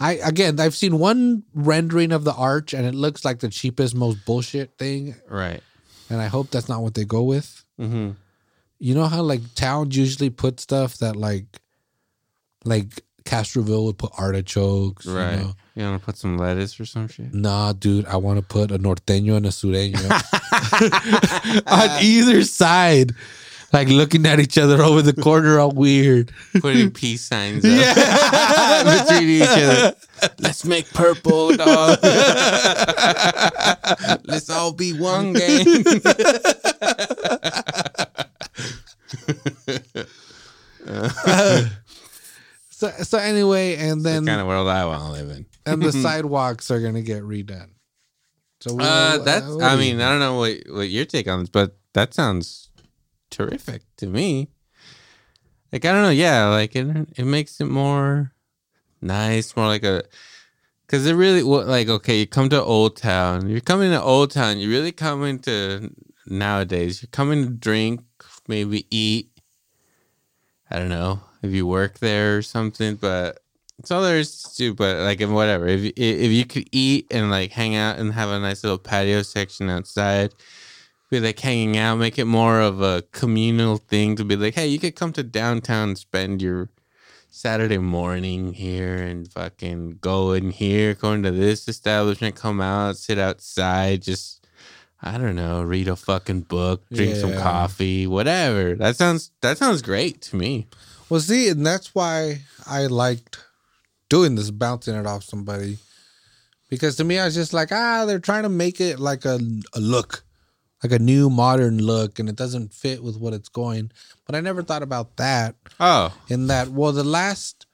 I 0.00 0.12
again, 0.24 0.58
I've 0.60 0.76
seen 0.76 0.98
one 0.98 1.42
rendering 1.54 2.12
of 2.12 2.24
the 2.24 2.32
arch, 2.34 2.72
and 2.72 2.86
it 2.86 2.94
looks 2.94 3.24
like 3.24 3.40
the 3.40 3.48
cheapest, 3.48 3.94
most 3.94 4.24
bullshit 4.24 4.78
thing. 4.78 5.16
right. 5.28 5.62
And 6.08 6.20
I 6.22 6.26
hope 6.28 6.50
that's 6.50 6.68
not 6.68 6.82
what 6.82 6.94
they 6.94 7.04
go 7.04 7.22
with. 7.24 7.64
hmm 7.78 8.10
You 8.78 8.94
know 8.94 9.06
how 9.06 9.22
like 9.22 9.40
towns 9.54 9.96
usually 9.96 10.30
put 10.30 10.60
stuff 10.60 10.98
that 10.98 11.16
like, 11.16 11.46
like 12.64 12.86
Castroville 13.24 13.84
would 13.86 13.98
put 13.98 14.12
artichokes. 14.18 15.06
you 15.06 15.16
Right. 15.16 15.36
know? 15.38 15.52
You 15.74 15.84
want 15.84 16.00
to 16.00 16.04
put 16.06 16.16
some 16.16 16.38
lettuce 16.38 16.78
or 16.80 16.84
some 16.86 17.08
shit? 17.08 17.32
Nah, 17.34 17.72
dude, 17.72 18.06
I 18.06 18.16
want 18.16 18.38
to 18.38 18.42
put 18.44 18.70
a 18.70 18.78
norteño 18.78 19.36
and 19.36 19.46
a 19.46 19.50
sureño 19.50 20.00
on 21.66 22.02
either 22.02 22.44
side, 22.44 23.12
like 23.72 23.88
looking 23.88 24.24
at 24.26 24.40
each 24.40 24.56
other 24.58 24.80
over 24.82 25.02
the 25.02 25.12
corner, 25.12 25.58
all 25.58 25.70
weird. 25.72 26.32
Putting 26.60 26.90
peace 26.92 27.22
signs 27.22 27.64
up 27.64 27.70
Yeah. 27.70 29.04
between 29.04 29.28
each 29.28 29.42
other. 29.42 29.94
Let's 30.38 30.64
make 30.64 30.88
purple, 30.94 31.54
dog. 31.56 31.98
Let's 34.24 34.48
all 34.48 34.72
be 34.72 34.92
one 34.94 35.32
gang. 35.34 35.66
So, 42.70 42.90
so 42.90 43.16
anyway, 43.16 43.76
and 43.76 44.00
the 44.02 44.10
then 44.10 44.26
kind 44.26 44.38
of 44.38 44.46
world 44.46 44.68
I 44.68 44.84
want 44.84 45.02
to 45.02 45.10
live 45.12 45.30
in. 45.30 45.46
and 45.64 45.82
the 45.82 45.92
sidewalks 46.02 46.70
are 46.70 46.78
gonna 46.80 47.00
get 47.00 47.22
redone. 47.22 47.70
So 48.60 48.74
we- 48.74 48.84
Uh, 48.84 49.16
that's. 49.18 49.46
what 49.46 49.64
I 49.64 49.76
mean, 49.76 49.98
I 50.02 50.10
don't 50.10 50.20
know 50.20 50.36
what 50.36 50.58
what 50.68 50.88
your 50.90 51.06
take 51.06 51.26
on 51.26 51.40
this, 51.40 51.48
but 51.48 51.78
that 51.94 52.12
sounds 52.12 52.68
terrific 53.30 53.82
to 53.96 54.06
me. 54.06 54.48
Like 55.72 55.86
I 55.86 55.92
don't 55.92 56.02
know, 56.02 56.10
yeah, 56.10 56.48
like 56.48 56.76
it 56.76 56.86
it 57.16 57.24
makes 57.24 57.58
it 57.62 57.64
more 57.66 58.32
nice, 59.00 59.56
more 59.56 59.66
like 59.68 59.82
a. 59.84 60.02
Because 60.86 61.06
it 61.06 61.14
really, 61.14 61.42
like 61.42 61.88
okay, 61.88 62.18
you 62.20 62.26
come 62.26 62.50
to 62.50 62.62
Old 62.62 62.96
Town. 62.98 63.48
You're 63.48 63.60
coming 63.60 63.90
to 63.90 64.02
Old 64.02 64.30
Town. 64.32 64.58
You're 64.58 64.70
really 64.70 64.92
coming 64.92 65.38
to 65.40 65.90
nowadays. 66.26 67.00
You're 67.02 67.08
coming 67.10 67.42
to 67.44 67.50
drink, 67.54 68.02
maybe 68.48 68.86
eat. 68.90 69.30
I 70.70 70.78
don't 70.78 70.88
know 70.88 71.20
if 71.42 71.52
you 71.52 71.66
work 71.66 71.98
there 71.98 72.38
or 72.38 72.42
something, 72.42 72.96
but 72.96 73.40
it's 73.78 73.90
all 73.90 74.02
there 74.02 74.18
is 74.18 74.42
to 74.42 74.56
do. 74.56 74.74
But 74.74 74.98
like, 74.98 75.20
whatever. 75.20 75.66
If 75.66 75.92
if 75.96 76.32
you 76.32 76.44
could 76.44 76.68
eat 76.72 77.06
and 77.10 77.30
like 77.30 77.52
hang 77.52 77.76
out 77.76 77.98
and 77.98 78.12
have 78.12 78.30
a 78.30 78.40
nice 78.40 78.64
little 78.64 78.78
patio 78.78 79.22
section 79.22 79.70
outside, 79.70 80.34
be 81.10 81.20
like 81.20 81.38
hanging 81.38 81.76
out, 81.76 81.96
make 81.96 82.18
it 82.18 82.24
more 82.24 82.60
of 82.60 82.82
a 82.82 83.02
communal 83.12 83.76
thing 83.76 84.16
to 84.16 84.24
be 84.24 84.36
like, 84.36 84.54
hey, 84.54 84.66
you 84.66 84.78
could 84.78 84.96
come 84.96 85.12
to 85.14 85.22
downtown 85.22 85.96
spend 85.96 86.42
your 86.42 86.70
Saturday 87.30 87.78
morning 87.78 88.54
here 88.54 88.96
and 88.96 89.30
fucking 89.32 89.98
go 90.00 90.32
in 90.32 90.50
here, 90.50 90.94
go 90.94 91.12
into 91.12 91.30
this 91.30 91.68
establishment, 91.68 92.34
come 92.36 92.60
out, 92.60 92.96
sit 92.96 93.18
outside, 93.18 94.02
just. 94.02 94.45
I 95.14 95.18
don't 95.18 95.36
know, 95.36 95.62
read 95.62 95.88
a 95.88 95.96
fucking 95.96 96.42
book, 96.42 96.82
drink 96.92 97.16
some 97.16 97.32
coffee, 97.34 98.06
whatever. 98.06 98.74
That 98.74 98.96
sounds 98.96 99.30
that 99.40 99.56
sounds 99.58 99.82
great 99.82 100.20
to 100.22 100.36
me. 100.36 100.66
Well, 101.08 101.20
see, 101.20 101.48
and 101.48 101.64
that's 101.64 101.94
why 101.94 102.40
I 102.66 102.86
liked 102.86 103.38
doing 104.08 104.34
this, 104.34 104.50
bouncing 104.50 104.96
it 104.96 105.06
off 105.06 105.22
somebody, 105.22 105.78
because 106.68 106.96
to 106.96 107.04
me, 107.04 107.18
I 107.18 107.24
was 107.26 107.34
just 107.34 107.52
like, 107.52 107.70
ah, 107.70 108.04
they're 108.06 108.18
trying 108.18 108.42
to 108.42 108.48
make 108.48 108.80
it 108.80 108.98
like 108.98 109.24
a, 109.24 109.38
a 109.74 109.80
look, 109.80 110.24
like 110.82 110.92
a 110.92 110.98
new 110.98 111.30
modern 111.30 111.78
look, 111.78 112.18
and 112.18 112.28
it 112.28 112.34
doesn't 112.36 112.72
fit 112.74 113.02
with 113.04 113.16
what 113.18 113.34
it's 113.34 113.48
going. 113.48 113.92
But 114.26 114.34
I 114.34 114.40
never 114.40 114.62
thought 114.62 114.82
about 114.82 115.16
that. 115.18 115.54
Oh, 115.78 116.12
In 116.28 116.48
that, 116.48 116.68
well, 116.68 116.90
the 116.92 117.04
last, 117.04 117.66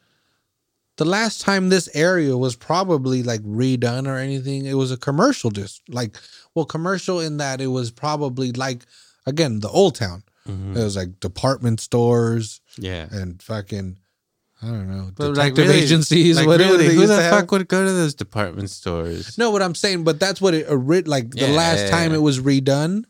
the 0.98 1.06
last 1.06 1.40
time 1.40 1.70
this 1.70 1.88
area 1.94 2.36
was 2.36 2.54
probably 2.54 3.22
like 3.22 3.40
redone 3.42 4.06
or 4.06 4.18
anything, 4.18 4.66
it 4.66 4.74
was 4.74 4.92
a 4.92 4.98
commercial, 4.98 5.50
just 5.50 5.80
like, 5.88 6.18
well, 6.54 6.64
commercial 6.64 7.20
in 7.20 7.38
that 7.38 7.60
it 7.60 7.68
was 7.68 7.90
probably 7.90 8.52
like, 8.52 8.84
again, 9.26 9.60
the 9.60 9.68
old 9.68 9.94
town. 9.94 10.22
Mhm. 10.48 10.76
It 10.76 10.82
was 10.82 10.96
like 10.96 11.20
department 11.20 11.80
stores 11.80 12.60
yeah. 12.76 13.06
and 13.10 13.40
fucking 13.42 13.96
I 14.60 14.66
don't 14.66 14.88
know 14.90 15.10
But, 15.16 15.34
detective 15.34 15.58
like, 15.58 15.68
really- 15.68 15.82
agencies. 15.82 16.36
Like, 16.36 16.46
whatever 16.46 16.78
really, 16.78 16.94
who 16.94 17.06
the 17.06 17.16
fuck 17.16 17.50
would 17.50 17.66
go 17.66 17.84
to 17.84 17.92
those 17.92 18.14
department 18.14 18.70
stores? 18.70 19.36
No, 19.36 19.50
what 19.50 19.60
I'm 19.62 19.74
saying, 19.74 20.04
but 20.04 20.20
that's 20.20 20.40
what 20.40 20.54
it 20.54 20.68
like 21.08 21.30
the 21.30 21.48
last 21.48 21.80
yeah, 21.80 21.90
time 21.90 22.10
yeah. 22.12 22.18
it 22.18 22.20
was 22.20 22.38
redone. 22.40 23.04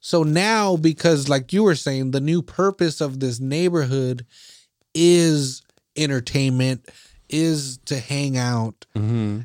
So 0.00 0.24
now, 0.24 0.76
because 0.76 1.28
like 1.28 1.52
you 1.52 1.62
were 1.62 1.76
saying, 1.76 2.10
the 2.10 2.20
new 2.20 2.42
purpose 2.42 3.00
of 3.00 3.20
this 3.20 3.38
neighborhood 3.38 4.26
is 4.94 5.62
entertainment, 5.96 6.88
is 7.28 7.78
to 7.86 7.98
hang 7.98 8.36
out. 8.36 8.84
Mm-hmm 8.96 9.42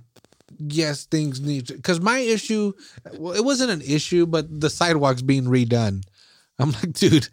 yes, 0.59 1.05
things 1.05 1.39
need 1.41 1.67
because 1.67 1.99
my 2.01 2.19
issue, 2.19 2.73
well, 3.13 3.33
it 3.33 3.43
wasn't 3.43 3.71
an 3.71 3.81
issue, 3.81 4.25
but 4.25 4.61
the 4.61 4.69
sidewalks 4.69 5.21
being 5.21 5.45
redone. 5.45 6.03
I'm 6.59 6.71
like, 6.71 6.93
dude, 6.93 7.27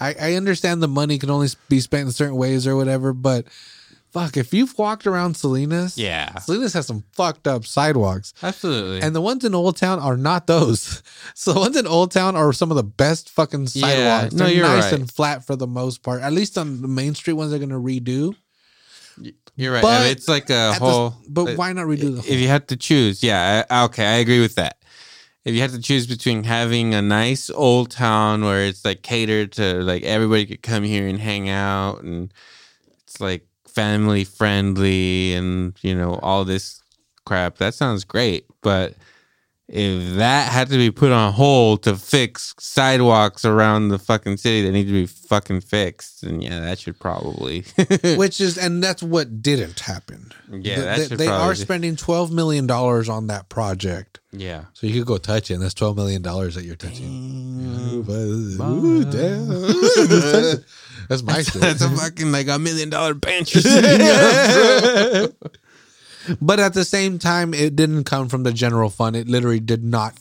I, 0.00 0.14
I 0.20 0.34
understand 0.34 0.82
the 0.82 0.88
money 0.88 1.18
can 1.18 1.30
only 1.30 1.48
be 1.68 1.80
spent 1.80 2.06
in 2.06 2.12
certain 2.12 2.36
ways 2.36 2.66
or 2.66 2.76
whatever, 2.76 3.12
but 3.12 3.46
fuck, 4.10 4.36
if 4.36 4.52
you've 4.54 4.76
walked 4.78 5.06
around 5.06 5.36
Salinas, 5.36 5.96
yeah, 5.98 6.38
Salinas 6.38 6.72
has 6.74 6.86
some 6.86 7.04
fucked 7.12 7.46
up 7.46 7.66
sidewalks, 7.66 8.32
absolutely, 8.42 9.00
and 9.02 9.14
the 9.14 9.20
ones 9.20 9.44
in 9.44 9.54
Old 9.54 9.76
Town 9.76 9.98
are 9.98 10.16
not 10.16 10.46
those. 10.46 11.02
So 11.34 11.52
the 11.54 11.60
ones 11.60 11.76
in 11.76 11.86
Old 11.86 12.12
Town 12.12 12.36
are 12.36 12.52
some 12.52 12.70
of 12.70 12.76
the 12.76 12.82
best 12.82 13.30
fucking 13.30 13.66
sidewalks. 13.68 14.32
Yeah, 14.34 14.38
no, 14.38 14.44
They're 14.44 14.54
you're 14.54 14.66
nice 14.66 14.84
right. 14.84 15.00
and 15.00 15.10
flat 15.10 15.46
for 15.46 15.56
the 15.56 15.66
most 15.66 16.02
part. 16.02 16.20
At 16.20 16.32
least 16.34 16.58
on 16.58 16.82
the 16.82 16.88
Main 16.88 17.14
Street 17.14 17.34
ones, 17.34 17.50
they're 17.50 17.58
gonna 17.58 17.80
redo. 17.80 18.34
You're 19.56 19.72
right. 19.72 19.82
But 19.82 20.10
it's 20.10 20.28
like 20.28 20.50
a 20.50 20.74
whole. 20.74 21.10
The, 21.24 21.30
but 21.30 21.48
uh, 21.48 21.54
why 21.54 21.72
not 21.72 21.86
redo 21.86 22.14
the? 22.16 22.22
Whole? 22.22 22.30
If 22.30 22.40
you 22.40 22.48
had 22.48 22.68
to 22.68 22.76
choose, 22.76 23.22
yeah, 23.22 23.64
I, 23.68 23.84
okay, 23.84 24.06
I 24.06 24.16
agree 24.16 24.40
with 24.40 24.54
that. 24.56 24.78
If 25.44 25.54
you 25.54 25.60
had 25.60 25.70
to 25.72 25.80
choose 25.80 26.06
between 26.06 26.44
having 26.44 26.94
a 26.94 27.02
nice 27.02 27.50
old 27.50 27.90
town 27.90 28.44
where 28.44 28.64
it's 28.64 28.84
like 28.84 29.02
catered 29.02 29.52
to, 29.52 29.82
like 29.82 30.04
everybody 30.04 30.46
could 30.46 30.62
come 30.62 30.84
here 30.84 31.06
and 31.06 31.18
hang 31.18 31.48
out, 31.48 32.02
and 32.02 32.32
it's 33.02 33.20
like 33.20 33.46
family 33.66 34.24
friendly, 34.24 35.34
and 35.34 35.74
you 35.82 35.94
know 35.94 36.14
all 36.22 36.44
this 36.44 36.82
crap, 37.26 37.58
that 37.58 37.74
sounds 37.74 38.04
great. 38.04 38.46
But 38.62 38.94
if 39.72 40.16
that 40.16 40.52
had 40.52 40.68
to 40.68 40.76
be 40.76 40.90
put 40.90 41.12
on 41.12 41.32
hold 41.32 41.84
to 41.84 41.96
fix 41.96 42.54
sidewalks 42.58 43.46
around 43.46 43.88
the 43.88 43.98
fucking 43.98 44.36
city 44.36 44.66
that 44.66 44.72
need 44.72 44.84
to 44.84 44.92
be 44.92 45.06
fucking 45.06 45.62
fixed, 45.62 46.22
and 46.22 46.44
yeah, 46.44 46.60
that 46.60 46.78
should 46.78 47.00
probably. 47.00 47.64
Which 48.16 48.38
is, 48.38 48.58
and 48.58 48.84
that's 48.84 49.02
what 49.02 49.40
didn't 49.40 49.80
happen. 49.80 50.30
Yeah, 50.50 50.96
the, 50.96 51.06
they, 51.08 51.16
they 51.16 51.26
are 51.26 51.54
spending 51.54 51.96
twelve 51.96 52.30
million 52.30 52.66
dollars 52.66 53.08
on 53.08 53.28
that 53.28 53.48
project. 53.48 54.20
Yeah, 54.30 54.66
so 54.74 54.86
you 54.86 54.98
could 54.98 55.06
go 55.06 55.16
touch 55.16 55.50
it. 55.50 55.54
and 55.54 55.62
That's 55.62 55.72
twelve 55.72 55.96
million 55.96 56.20
dollars 56.20 56.54
that 56.56 56.64
you're 56.64 56.76
touching. 56.76 57.06
Ooh, 57.06 59.04
damn. 59.04 59.48
that's 61.08 61.22
my. 61.22 61.32
That's, 61.32 61.52
that's 61.54 61.80
a 61.80 61.88
fucking 61.88 62.30
like 62.30 62.48
a 62.48 62.58
million 62.58 62.90
dollar 62.90 63.14
bench. 63.14 63.54
But 66.40 66.60
at 66.60 66.74
the 66.74 66.84
same 66.84 67.18
time, 67.18 67.54
it 67.54 67.76
didn't 67.76 68.04
come 68.04 68.28
from 68.28 68.42
the 68.42 68.52
general 68.52 68.90
fund. 68.90 69.16
It 69.16 69.28
literally 69.28 69.60
did 69.60 69.84
not. 69.84 70.14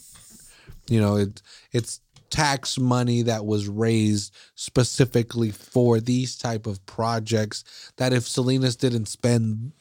You 0.87 0.99
know, 0.99 1.15
it 1.15 1.41
it's 1.71 2.01
tax 2.29 2.77
money 2.77 3.21
that 3.23 3.45
was 3.45 3.67
raised 3.67 4.33
specifically 4.55 5.51
for 5.51 5.99
these 5.99 6.37
type 6.37 6.65
of 6.65 6.83
projects 6.85 7.63
that 7.97 8.13
if 8.13 8.27
Salinas 8.27 8.75
didn't 8.75 9.07
spend 9.07 9.73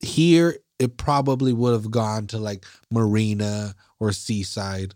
here, 0.00 0.58
it 0.78 0.96
probably 0.96 1.52
would 1.52 1.72
have 1.72 1.90
gone 1.90 2.26
to 2.26 2.38
like 2.38 2.66
Marina 2.90 3.74
or 4.00 4.12
Seaside 4.12 4.94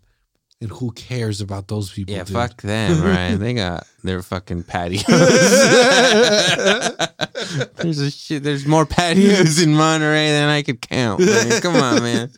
and 0.61 0.71
who 0.71 0.91
cares 0.93 1.41
about 1.43 1.69
those 1.69 1.93
people? 1.93 2.15
Yeah, 2.15 2.25
dude? 2.25 2.33
fuck 2.33 2.63
them, 2.63 3.03
right? 3.03 3.35
they 3.35 3.53
got 3.53 3.87
their 4.03 4.23
fucking 4.23 4.63
patios. 4.63 5.05
there's 7.77 7.99
a 7.99 8.11
shit. 8.11 8.43
There's 8.43 8.67
more 8.67 8.87
patios 8.87 9.63
in 9.63 9.75
Monterey 9.75 10.29
than 10.29 10.49
I 10.49 10.63
could 10.63 10.81
count. 10.81 11.21
Man. 11.21 11.61
Come 11.61 11.77
on, 11.77 12.03
man. 12.03 12.31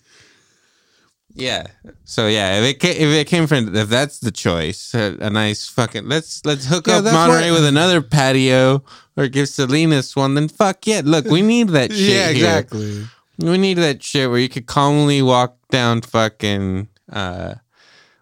Yeah. 1.33 1.69
So 2.05 2.27
yeah, 2.27 2.59
if 2.59 2.65
it 2.65 2.81
came, 2.81 2.97
if 2.97 3.15
it 3.15 3.29
came 3.29 3.47
from 3.47 3.77
if 3.77 3.89
that's 3.89 4.19
the 4.19 4.33
choice, 4.33 4.93
a, 4.95 5.17
a 5.21 5.31
nice 5.31 5.69
fucking 5.69 6.09
let's 6.09 6.45
let's 6.45 6.67
hook 6.67 6.89
yeah, 6.89 6.97
up 6.97 7.05
Monterey 7.05 7.53
what, 7.53 7.61
with 7.61 7.69
another 7.69 8.03
patio 8.03 8.83
or 9.17 9.29
give 9.29 9.49
Salinas 9.49 10.17
one. 10.17 10.35
Then 10.35 10.49
fuck 10.49 10.89
yeah. 10.89 11.03
Look, 11.05 11.27
we 11.27 11.43
need 11.43 11.69
that 11.69 11.93
shit. 11.93 12.01
yeah, 12.01 12.31
exactly. 12.31 12.95
Here. 12.95 13.09
We 13.39 13.59
need 13.59 13.75
that 13.75 14.03
shit 14.03 14.29
where 14.29 14.41
you 14.41 14.49
could 14.49 14.67
calmly 14.67 15.23
walk 15.23 15.57
down 15.71 16.03
fucking. 16.03 16.89
uh 17.13 17.55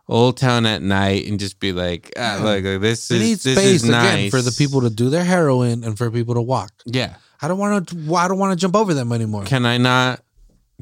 Old 0.09 0.37
Town 0.37 0.67
at 0.67 0.83
night 0.83 1.27
and 1.27 1.39
just 1.41 1.59
be 1.59 1.73
like, 1.73 2.13
ah, 2.17 2.39
look, 2.43 2.63
look, 2.65 2.81
this 2.81 3.09
They 3.09 3.19
need 3.19 3.39
this 3.39 3.57
space 3.59 3.83
is 3.83 3.89
again 3.89 4.31
for 4.31 4.41
the 4.41 4.55
people 4.57 4.83
to 4.83 4.91
do 4.91 5.11
their 5.11 5.25
heroin 5.25 5.83
and 5.83 5.99
for 5.99 6.11
people 6.11 6.35
to 6.35 6.43
walk. 6.43 6.71
Yeah, 6.85 7.15
I 7.43 7.49
don't 7.49 7.59
want 7.59 7.89
to. 7.89 8.15
I 8.15 8.29
don't 8.29 8.39
want 8.39 8.53
to 8.53 8.61
jump 8.61 8.77
over 8.77 8.95
them 8.95 9.11
anymore. 9.13 9.45
can 9.45 9.67
I 9.67 9.79
not? 9.79 10.21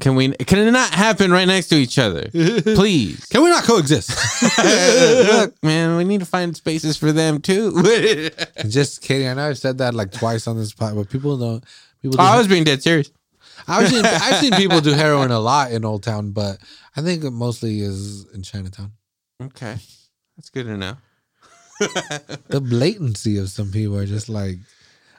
Can 0.01 0.15
we? 0.15 0.31
Can 0.33 0.59
it 0.59 0.71
not 0.71 0.93
happen 0.93 1.31
right 1.31 1.47
next 1.47 1.69
to 1.69 1.75
each 1.75 1.97
other? 1.97 2.29
Please, 2.31 3.25
Can 3.27 3.41
we 3.43 3.49
not 3.49 3.63
coexist? 3.63 4.11
look, 4.59 5.55
man, 5.63 5.95
we 5.97 6.03
need 6.03 6.19
to 6.19 6.25
find 6.25 6.55
spaces 6.55 6.97
for 6.97 7.11
them 7.11 7.39
too. 7.41 7.71
Just 8.67 9.01
kidding. 9.01 9.27
I 9.27 9.33
know 9.35 9.47
I've 9.49 9.57
said 9.57 9.77
that 9.79 9.93
like 9.93 10.11
twice 10.11 10.47
on 10.47 10.57
this 10.57 10.73
pod, 10.73 10.95
but 10.95 11.09
people 11.09 11.37
don't. 11.37 11.63
People. 12.01 12.17
Oh, 12.19 12.23
do- 12.23 12.29
I 12.29 12.37
was 12.37 12.47
being 12.47 12.63
dead 12.65 12.83
serious. 12.83 13.09
I've 13.67 13.87
seen 13.87 14.05
I've 14.05 14.35
seen 14.41 14.51
people 14.51 14.81
do 14.81 14.91
heroin 14.91 15.31
a 15.31 15.39
lot 15.39 15.71
in 15.71 15.83
Old 15.85 16.03
Town, 16.03 16.31
but 16.31 16.57
I 16.95 17.01
think 17.01 17.23
it 17.23 17.31
mostly 17.31 17.79
is 17.79 18.25
in 18.33 18.43
Chinatown. 18.43 18.91
Okay, 19.41 19.75
that's 20.37 20.49
good 20.49 20.65
to 20.65 20.77
know. 20.77 20.95
the 22.47 22.61
blatancy 22.61 23.37
of 23.37 23.49
some 23.49 23.69
people 23.69 23.97
are 23.97 24.05
just 24.05 24.29
like, 24.29 24.55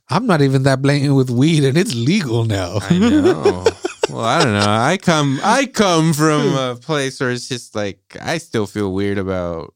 I'm 0.08 0.26
not 0.26 0.40
even 0.40 0.62
that 0.62 0.80
blatant 0.80 1.14
with 1.14 1.28
weed, 1.30 1.64
and 1.64 1.76
it's 1.76 1.94
legal 1.94 2.44
now. 2.44 2.78
I 2.80 2.98
know. 2.98 3.64
well, 4.08 4.24
I 4.24 4.42
don't 4.42 4.52
know. 4.54 4.64
I 4.66 4.96
come, 4.96 5.40
I 5.44 5.66
come 5.66 6.14
from 6.14 6.54
a 6.54 6.76
place 6.76 7.20
where 7.20 7.30
it's 7.30 7.48
just 7.48 7.74
like 7.74 8.00
I 8.20 8.38
still 8.38 8.66
feel 8.66 8.94
weird 8.94 9.18
about 9.18 9.74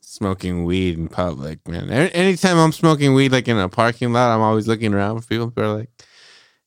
smoking 0.00 0.64
weed 0.64 0.96
in 0.96 1.08
public, 1.08 1.66
man. 1.68 1.90
Anytime 1.90 2.56
I'm 2.56 2.72
smoking 2.72 3.12
weed, 3.12 3.32
like 3.32 3.48
in 3.48 3.58
a 3.58 3.68
parking 3.68 4.12
lot, 4.12 4.34
I'm 4.34 4.40
always 4.40 4.66
looking 4.66 4.94
around 4.94 5.20
for 5.20 5.26
people 5.26 5.52
who 5.54 5.62
are 5.62 5.76
like, 5.76 5.90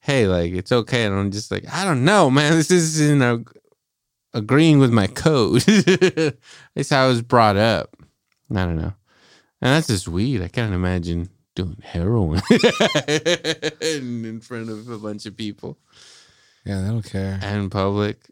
"Hey, 0.02 0.28
like 0.28 0.52
it's 0.52 0.72
okay," 0.72 1.06
and 1.06 1.16
I'm 1.16 1.32
just 1.32 1.50
like, 1.50 1.66
"I 1.74 1.86
don't 1.86 2.06
know, 2.06 2.30
man. 2.30 2.54
This 2.54 2.70
isn't 2.70 3.22
a 3.22 3.44
agreeing 4.34 4.80
with 4.80 4.92
my 4.92 5.08
code. 5.08 5.64
At 5.68 6.38
least 6.76 6.94
I 6.94 7.08
was 7.08 7.22
brought 7.22 7.58
up. 7.58 7.96
I 8.52 8.66
don't 8.66 8.78
know. 8.78 8.94
And 9.62 9.74
that's 9.74 9.88
just 9.88 10.08
weed. 10.08 10.42
I 10.42 10.48
can't 10.48 10.74
imagine 10.74 11.30
doing 11.56 11.78
heroin 11.84 12.42
in 13.82 14.40
front 14.42 14.70
of 14.70 14.90
a 14.90 14.98
bunch 14.98 15.26
of 15.26 15.36
people. 15.36 15.78
Yeah, 16.66 16.82
they 16.82 16.88
don't 16.88 17.04
care. 17.04 17.40
And 17.42 17.70
public. 17.72 18.30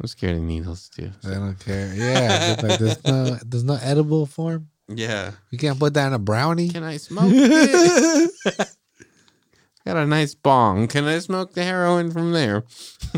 I'm 0.00 0.06
scared 0.06 0.36
of 0.36 0.42
needles 0.42 0.88
too. 0.88 1.10
So. 1.20 1.28
They 1.28 1.34
don't 1.34 1.58
care. 1.58 1.92
Yeah. 1.94 2.56
Like, 2.62 2.78
there's 2.78 3.04
no 3.04 3.38
there's 3.44 3.64
no 3.64 3.78
edible 3.80 4.26
form. 4.26 4.68
Yeah. 4.88 5.32
You 5.50 5.58
can't 5.58 5.78
put 5.78 5.94
that 5.94 6.08
in 6.08 6.12
a 6.12 6.18
brownie. 6.18 6.68
Can 6.68 6.82
I 6.82 6.96
smoke 6.96 7.32
it? 7.32 8.30
Got 9.86 9.96
a 9.96 10.06
nice 10.06 10.34
bong. 10.34 10.86
Can 10.86 11.04
I 11.06 11.18
smoke 11.18 11.54
the 11.54 11.64
heroin 11.64 12.12
from 12.12 12.32
there? 12.32 12.64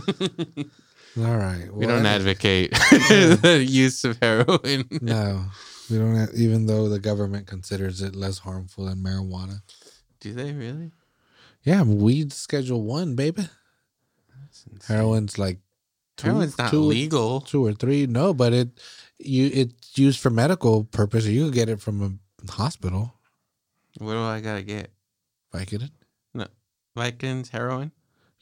All 1.17 1.37
right. 1.37 1.67
Well, 1.69 1.79
we 1.79 1.87
don't 1.87 2.07
advocate 2.07 2.73
yeah. 2.93 3.37
the 3.37 3.65
use 3.67 4.05
of 4.05 4.19
heroin. 4.21 4.89
No, 5.01 5.45
we 5.89 5.99
don't. 5.99 6.17
Have, 6.17 6.35
even 6.35 6.67
though 6.67 6.89
the 6.89 6.99
government 6.99 7.47
considers 7.47 8.03
it 8.03 8.17
less 8.17 8.39
harmful 8.39 8.87
than 8.87 8.99
marijuana. 8.99 9.61
Do 10.21 10.33
they 10.33 10.53
really? 10.53 10.93
Yeah, 11.63 11.83
weed 11.83 12.33
schedule 12.33 12.83
one, 12.83 13.15
baby. 13.15 13.49
Heroin's 14.89 15.39
like 15.39 15.59
two, 16.17 16.29
heroin's 16.29 16.59
not 16.59 16.71
two, 16.71 16.81
legal. 16.81 17.41
Two 17.41 17.65
or 17.65 17.73
three, 17.73 18.07
no, 18.07 18.35
but 18.35 18.53
it 18.53 18.69
you 19.19 19.51
it's 19.53 19.97
used 19.97 20.21
for 20.21 20.31
medical 20.31 20.85
purposes. 20.85 21.31
You 21.31 21.45
can 21.45 21.53
get 21.53 21.69
it 21.69 21.81
from 21.81 22.21
a 22.47 22.53
hospital. 22.53 23.15
What 23.99 24.13
do 24.13 24.21
I 24.21 24.41
gotta 24.41 24.63
get? 24.63 24.91
Vicodin. 25.53 25.91
No, 26.35 26.47
Vicodin's 26.97 27.51
heroin. 27.51 27.93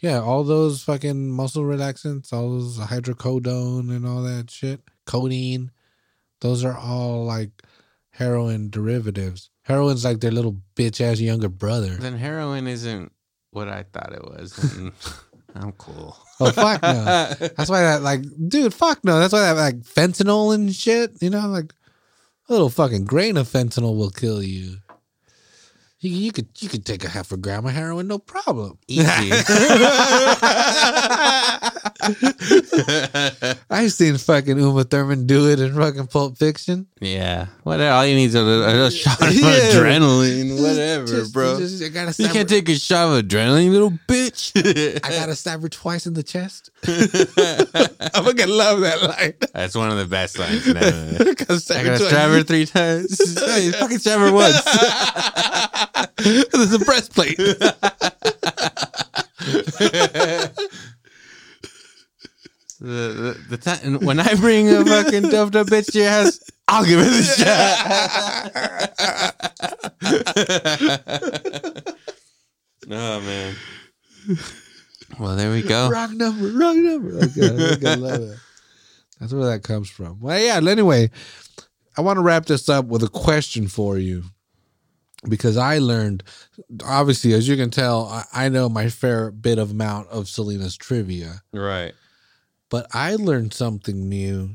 Yeah, 0.03 0.21
all 0.21 0.43
those 0.43 0.83
fucking 0.83 1.31
muscle 1.31 1.63
relaxants, 1.63 2.33
all 2.33 2.51
those 2.51 2.77
hydrocodone 2.77 3.89
and 3.95 4.05
all 4.05 4.23
that 4.23 4.51
shit, 4.51 4.81
codeine, 5.07 5.71
those 6.41 6.65
are 6.65 6.77
all 6.77 7.25
like 7.25 7.51
heroin 8.11 8.69
derivatives. 8.69 9.49
Heroin's 9.63 10.05
like 10.05 10.19
their 10.19 10.33
little 10.33 10.61
bitch 10.75 11.01
ass 11.01 11.21
younger 11.21 11.49
brother. 11.49 11.95
Then 11.95 12.17
heroin 12.19 12.67
isn't 12.67 13.13
what 13.53 13.69
I 13.69 13.85
thought 13.93 14.13
it 14.13 14.25
was. 14.25 14.81
I'm 15.55 15.73
cool. 15.73 16.17
Oh 16.41 16.51
fuck 16.51 16.83
no! 16.83 16.95
That's 17.39 17.71
why 17.71 17.83
that 17.83 18.03
like, 18.03 18.23
dude, 18.49 18.75
fuck 18.75 19.05
no. 19.05 19.21
That's 19.21 19.33
why 19.33 19.41
that 19.41 19.57
like 19.57 19.77
fentanyl 19.83 20.55
and 20.55 20.75
shit. 20.75 21.23
You 21.23 21.31
know, 21.31 21.47
like 21.47 21.73
a 22.49 22.53
little 22.53 22.71
fucking 22.71 23.05
grain 23.05 23.37
of 23.37 23.47
fentanyl 23.47 23.97
will 23.97 24.11
kill 24.11 24.43
you. 24.43 24.79
You, 26.05 26.33
could 26.33 26.49
you 26.59 26.69
could 26.69 26.85
take 26.85 27.05
a 27.05 27.09
half 27.09 27.31
a 27.31 27.37
gram 27.37 27.65
of 27.65 27.71
heroin, 27.71 28.09
no 28.09 28.19
problem. 28.19 28.77
Easy. 28.89 29.07
I've 33.71 33.93
seen 33.93 34.19
fucking 34.19 34.59
Uma 34.59 34.83
Thurman 34.83 35.29
do 35.29 35.49
it 35.49 35.61
in 35.61 35.77
fucking 35.77 36.09
Pulp 36.09 36.37
Fiction. 36.37 36.89
Yeah, 37.01 37.47
whatever. 37.63 37.95
All 37.95 38.05
you 38.05 38.17
need 38.17 38.25
is 38.25 38.35
a, 38.35 38.41
a 38.41 38.91
shot 38.91 39.23
of 39.23 39.33
yeah. 39.43 39.71
adrenaline, 39.71 40.61
whatever, 40.61 41.07
just, 41.07 41.33
bro. 41.33 41.61
Just, 41.61 41.81
you, 41.81 41.89
gotta 41.91 42.21
you 42.21 42.29
can't 42.31 42.49
take 42.49 42.69
a 42.69 42.75
shot 42.75 43.17
of 43.17 43.25
adrenaline, 43.25 43.71
little 43.71 43.93
bitch. 43.93 44.51
I 45.05 45.11
gotta 45.11 45.37
stab 45.37 45.63
her 45.63 45.69
twice 45.69 46.07
in 46.07 46.15
the 46.15 46.25
chest. 46.25 46.71
I 46.85 48.09
fucking 48.13 48.49
love 48.49 48.81
that 48.81 49.03
line. 49.03 49.35
That's 49.55 49.77
one 49.77 49.93
of 49.93 49.99
the 49.99 50.07
best 50.07 50.37
lines. 50.37 50.69
I 50.69 51.35
gotta 51.85 52.01
stab 52.01 52.31
her 52.31 52.43
three 52.43 52.67
times. 52.67 53.39
Hey, 53.39 53.71
fucking 53.71 53.99
stab 53.99 54.19
her 54.19 54.33
once. 54.33 54.57
There's 56.17 56.73
a 56.73 56.79
breastplate. 56.81 57.37
the, 57.37 57.67
the, 62.81 63.37
the 63.51 63.57
time 63.57 64.01
when 64.01 64.19
I 64.21 64.35
bring 64.35 64.69
a 64.69 64.85
fucking 64.85 65.31
dove 65.31 65.53
to 65.53 65.65
bitch 65.65 65.93
to 65.93 65.99
your 65.99 66.11
house, 66.11 66.41
I'll 66.69 66.85
give 66.85 67.01
it 67.03 67.13
a 67.13 67.23
shot. 67.23 68.53
oh 72.91 73.21
man. 73.21 73.55
Well, 75.19 75.37
there 75.37 75.51
we 75.51 75.63
go. 75.63 75.91
Wrong 75.91 76.17
number. 76.17 76.49
Wrong 76.49 76.85
number. 76.85 77.25
Okay, 77.25 77.87
I, 77.87 77.93
I 77.93 77.95
love 77.95 78.23
it. 78.23 78.39
That's 79.21 79.33
where 79.33 79.47
that 79.47 79.63
comes 79.63 79.89
from. 79.89 80.21
Well, 80.21 80.39
yeah. 80.41 80.57
Anyway, 80.69 81.11
I 81.97 82.01
want 82.01 82.17
to 82.17 82.23
wrap 82.23 82.47
this 82.47 82.69
up 82.69 82.87
with 82.87 83.03
a 83.03 83.09
question 83.09 83.69
for 83.69 83.99
you 83.99 84.25
because 85.29 85.57
I 85.57 85.79
learned, 85.79 86.23
obviously, 86.85 87.33
as 87.33 87.47
you 87.49 87.57
can 87.57 87.71
tell, 87.71 88.07
I, 88.07 88.25
I 88.33 88.49
know 88.49 88.69
my 88.69 88.89
fair 88.89 89.31
bit 89.31 89.59
of 89.59 89.71
amount 89.71 90.09
of 90.09 90.29
Salinas 90.29 90.77
trivia, 90.77 91.43
Right. 91.53 91.95
but 92.71 92.87
I 92.93 93.15
learned 93.17 93.55
something 93.55 94.09
new. 94.09 94.51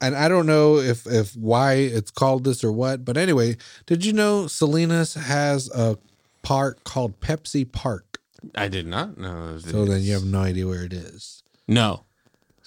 And 0.00 0.14
I 0.14 0.28
don't 0.28 0.46
know 0.46 0.76
if 0.78 1.06
if 1.06 1.34
why 1.36 1.74
it's 1.74 2.10
called 2.10 2.44
this 2.44 2.62
or 2.62 2.70
what, 2.70 3.04
but 3.04 3.16
anyway, 3.16 3.56
did 3.86 4.04
you 4.04 4.12
know 4.12 4.46
Salinas 4.46 5.14
has 5.14 5.70
a 5.70 5.96
park 6.42 6.84
called 6.84 7.18
Pepsi 7.20 7.70
Park? 7.70 8.18
I 8.54 8.68
did 8.68 8.86
not 8.86 9.16
know. 9.18 9.58
So 9.58 9.84
then 9.86 10.02
you 10.02 10.12
have 10.12 10.24
no 10.24 10.40
idea 10.40 10.66
where 10.66 10.84
it 10.84 10.92
is. 10.92 11.42
no. 11.66 12.04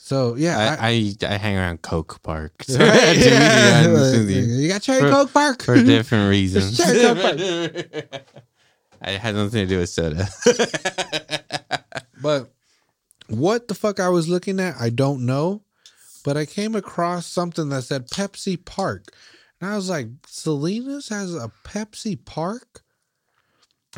So 0.09 0.33
yeah, 0.33 0.75
I, 0.81 0.89
I 0.89 1.33
I 1.33 1.37
hang 1.37 1.55
around 1.55 1.83
Coke 1.83 2.23
Park 2.23 2.63
so 2.67 2.79
Right, 2.79 3.15
yeah. 3.15 3.87
you, 3.87 4.67
got 4.67 4.81
Cherry 4.81 5.01
For- 5.01 5.11
Coke 5.11 5.31
Park 5.31 5.61
for 5.61 5.75
different 5.75 6.29
reasons. 6.37 6.77
Cherry 6.77 6.99
Coke 6.99 7.21
Park. 7.21 8.39
I 9.03 9.11
had 9.11 9.35
nothing 9.35 9.67
to 9.67 9.67
do 9.67 9.77
with 9.77 9.89
soda. 9.89 10.27
But 12.23 12.51
what 13.27 13.67
the 13.67 13.75
fuck 13.75 13.99
I 13.99 14.09
was 14.09 14.27
looking 14.27 14.59
at, 14.59 14.81
I 14.81 14.89
don't 14.89 15.27
know. 15.27 15.61
But 16.25 16.37
I 16.37 16.47
came 16.47 16.73
across 16.73 17.27
something 17.27 17.69
that 17.69 17.83
said 17.83 18.09
Pepsi 18.09 18.57
Park. 18.65 19.13
And 19.61 19.69
I 19.69 19.75
was 19.75 19.91
like, 19.91 20.07
Salinas 20.25 21.09
has 21.09 21.35
a 21.35 21.51
Pepsi 21.63 22.17
Park? 22.25 22.81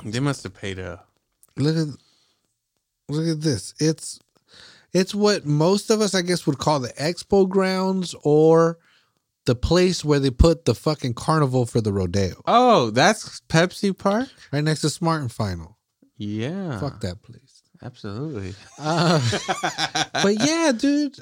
they 0.03 0.19
must 0.19 0.43
have 0.43 0.55
paid 0.55 0.77
a. 0.77 1.03
Look 1.55 1.77
at 1.77 1.95
look 3.07 3.27
at 3.29 3.39
this. 3.39 3.73
It's 3.79 4.19
it's 4.93 5.13
what 5.15 5.45
most 5.45 5.89
of 5.89 6.01
us 6.01 6.13
I 6.15 6.21
guess 6.21 6.45
would 6.47 6.57
call 6.57 6.79
the 6.79 6.89
expo 6.93 7.47
grounds 7.47 8.15
or 8.23 8.77
the 9.45 9.55
place 9.55 10.05
where 10.05 10.19
they 10.19 10.29
put 10.29 10.65
the 10.65 10.75
fucking 10.75 11.13
carnival 11.15 11.65
for 11.65 11.81
the 11.81 11.91
rodeo. 11.91 12.41
Oh, 12.45 12.91
that's 12.91 13.41
Pepsi 13.49 13.97
Park. 13.97 14.29
Right 14.51 14.63
next 14.63 14.81
to 14.81 14.89
Smart 14.89 15.21
and 15.21 15.31
Final. 15.31 15.77
Yeah, 16.17 16.79
Fuck 16.79 17.01
that 17.01 17.21
place. 17.23 17.63
absolutely. 17.81 18.53
Uh, 18.77 19.19
but 20.13 20.35
yeah, 20.45 20.71
dude. 20.77 21.15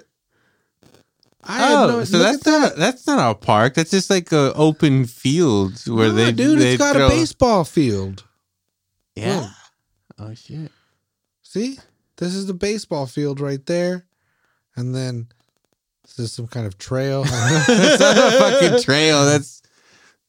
I 1.41 1.74
oh, 1.74 1.88
no- 1.88 2.03
so 2.03 2.20
that's 2.20 2.45
at 2.45 2.51
not 2.51 2.76
that's 2.76 3.07
not 3.07 3.32
a 3.32 3.36
park. 3.36 3.76
That's 3.76 3.91
just 3.91 4.09
like 4.09 4.34
a 4.34 4.51
open 4.55 5.05
field 5.05 5.82
where 5.88 6.09
Nah, 6.09 6.15
they 6.15 6.32
dude, 6.34 6.59
they 6.59 6.74
it's 6.74 6.78
got 6.78 6.97
throw- 6.97 7.05
a 7.07 7.09
baseball 7.09 7.63
field. 7.63 8.26
Yeah. 9.15 9.49
Oh 10.17 10.34
shit. 10.34 10.70
See, 11.43 11.78
this 12.20 12.36
is 12.36 12.47
the 12.47 12.53
baseball 12.53 13.05
field 13.05 13.39
right 13.39 13.65
there, 13.65 14.05
and 14.76 14.93
then 14.93 15.28
this 16.03 16.20
is 16.20 16.32
some 16.34 16.47
kind 16.47 16.67
of 16.67 16.78
trail. 16.78 17.24
That's 17.67 17.99
not 17.99 18.17
a 18.17 18.32
fucking 18.32 18.82
trail. 18.84 19.26
That's 19.26 19.61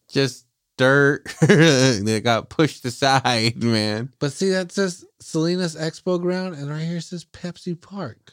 just 0.09 0.47
dirt 0.77 1.25
that 1.41 2.21
got 2.25 2.49
pushed 2.49 2.85
aside, 2.85 3.63
man. 3.63 4.13
but 4.19 4.33
see, 4.33 4.51
that 4.51 4.73
says 4.73 5.05
Salinas 5.21 5.77
Expo 5.77 6.21
Ground, 6.21 6.55
and 6.55 6.71
right 6.71 6.83
here 6.83 7.01
says 7.01 7.25
Pepsi 7.25 7.79
Park. 7.79 8.33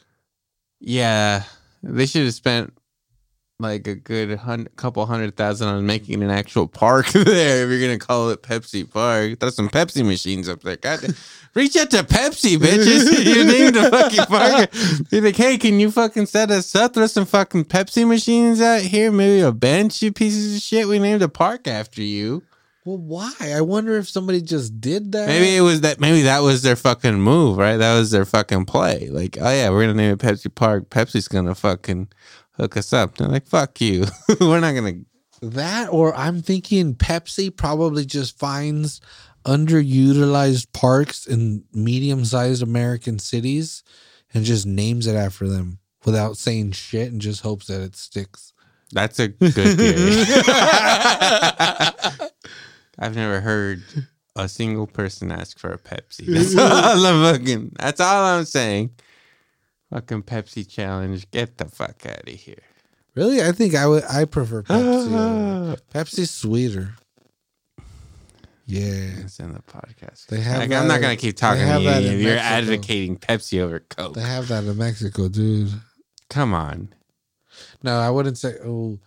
Yeah, 0.80 1.42
they 1.82 2.06
should 2.06 2.24
have 2.24 2.34
spent 2.34 2.72
like 3.60 3.88
a 3.88 3.96
good 3.96 4.38
couple 4.76 5.04
hundred 5.04 5.36
thousand 5.36 5.66
on 5.66 5.84
making 5.84 6.22
an 6.22 6.30
actual 6.30 6.68
park 6.68 7.08
there. 7.12 7.64
If 7.64 7.70
you're 7.70 7.80
gonna 7.80 7.98
call 7.98 8.30
it 8.30 8.40
Pepsi 8.40 8.88
Park, 8.88 9.40
throw 9.40 9.50
some 9.50 9.68
Pepsi 9.68 10.06
machines 10.06 10.48
up 10.48 10.62
there. 10.62 10.76
God, 10.76 11.00
reach 11.54 11.74
out 11.74 11.90
to 11.90 12.04
Pepsi, 12.04 12.56
bitches. 12.56 13.24
you 13.24 13.44
named 13.44 13.76
a 13.76 13.90
fucking 13.90 14.26
park. 14.26 14.70
Be 15.10 15.20
like, 15.20 15.34
hey, 15.34 15.58
can 15.58 15.80
you 15.80 15.90
fucking 15.90 16.26
set 16.26 16.52
us 16.52 16.72
up? 16.76 16.94
Throw 16.94 17.08
some 17.08 17.26
fucking 17.26 17.64
Pepsi 17.64 18.06
machines 18.06 18.60
out 18.60 18.82
here. 18.82 19.10
Maybe 19.10 19.40
a 19.40 19.50
bench. 19.50 20.02
You 20.02 20.12
pieces 20.12 20.54
of 20.54 20.62
shit. 20.62 20.86
We 20.86 21.00
named 21.00 21.22
a 21.22 21.28
park 21.28 21.66
after 21.66 22.00
you. 22.00 22.44
Well, 22.84 22.98
why? 22.98 23.34
I 23.40 23.60
wonder 23.62 23.98
if 23.98 24.08
somebody 24.08 24.40
just 24.40 24.80
did 24.80 25.10
that. 25.12 25.26
Maybe 25.26 25.56
it 25.56 25.62
was 25.62 25.80
that. 25.80 25.98
Maybe 25.98 26.22
that 26.22 26.42
was 26.42 26.62
their 26.62 26.76
fucking 26.76 27.20
move, 27.20 27.58
right? 27.58 27.76
That 27.76 27.98
was 27.98 28.12
their 28.12 28.24
fucking 28.24 28.66
play. 28.66 29.08
Like, 29.10 29.36
oh 29.40 29.50
yeah, 29.50 29.68
we're 29.70 29.82
gonna 29.82 29.94
name 29.94 30.12
it 30.12 30.20
Pepsi 30.20 30.54
Park. 30.54 30.90
Pepsi's 30.90 31.26
gonna 31.26 31.56
fucking 31.56 32.08
hook 32.58 32.76
us 32.76 32.92
up. 32.92 33.16
They're 33.16 33.28
like, 33.28 33.46
fuck 33.46 33.80
you. 33.80 34.04
we're 34.40 34.60
not 34.60 34.74
gonna. 34.74 35.00
that, 35.40 35.88
or 35.90 36.14
I'm 36.14 36.42
thinking 36.42 36.94
Pepsi 36.94 37.54
probably 37.54 38.04
just 38.04 38.38
finds 38.38 39.00
underutilized 39.44 40.72
parks 40.72 41.26
in 41.26 41.64
medium-sized 41.72 42.62
American 42.62 43.18
cities 43.18 43.82
and 44.34 44.44
just 44.44 44.66
names 44.66 45.06
it 45.06 45.16
after 45.16 45.48
them 45.48 45.78
without 46.04 46.36
saying 46.36 46.72
shit 46.72 47.10
and 47.10 47.20
just 47.20 47.40
hopes 47.42 47.66
that 47.68 47.80
it 47.80 47.96
sticks. 47.96 48.52
That's 48.92 49.18
a 49.18 49.28
good 49.28 49.52
theory. 49.52 50.24
I've 52.98 53.14
never 53.14 53.40
heard 53.40 53.82
a 54.36 54.48
single 54.48 54.86
person 54.86 55.30
ask 55.30 55.58
for 55.58 55.70
a 55.70 55.78
Pepsi. 55.78 56.26
That's 56.26 56.56
all 56.56 57.06
I'm 57.06 57.38
fucking. 57.38 57.72
That's 57.78 58.00
all 58.00 58.24
I'm 58.24 58.44
saying. 58.44 58.90
Fucking 59.90 60.22
Pepsi 60.24 60.68
challenge. 60.68 61.30
Get 61.30 61.56
the 61.58 61.64
fuck 61.66 62.04
out 62.06 62.28
of 62.28 62.34
here. 62.34 62.56
Really, 63.14 63.42
I 63.42 63.52
think 63.52 63.74
I 63.74 63.86
would. 63.86 64.04
I 64.04 64.24
prefer 64.26 64.62
Pepsi. 64.62 65.78
Pepsi's 65.94 66.30
sweeter. 66.30 66.94
Yeah, 68.66 69.20
It's 69.24 69.40
in 69.40 69.54
the 69.54 69.60
podcast. 69.60 70.26
They 70.26 70.40
have 70.40 70.58
Like, 70.58 70.68
that- 70.68 70.82
I'm 70.82 70.88
not 70.88 71.00
gonna 71.00 71.16
keep 71.16 71.36
talking 71.36 71.66
to 71.66 71.78
you. 71.78 71.84
that 71.88 72.04
in 72.04 72.12
if 72.14 72.20
You're 72.20 72.34
Mexico. 72.34 72.54
advocating 72.74 73.16
Pepsi 73.16 73.60
over 73.60 73.80
Coke. 73.80 74.14
they 74.14 74.20
have 74.20 74.48
that 74.48 74.64
in 74.64 74.76
Mexico, 74.76 75.28
dude. 75.28 75.72
Come 76.28 76.52
on. 76.52 76.92
No, 77.82 77.98
I 77.98 78.10
wouldn't 78.10 78.36
say. 78.36 78.56
Oh, 78.62 78.98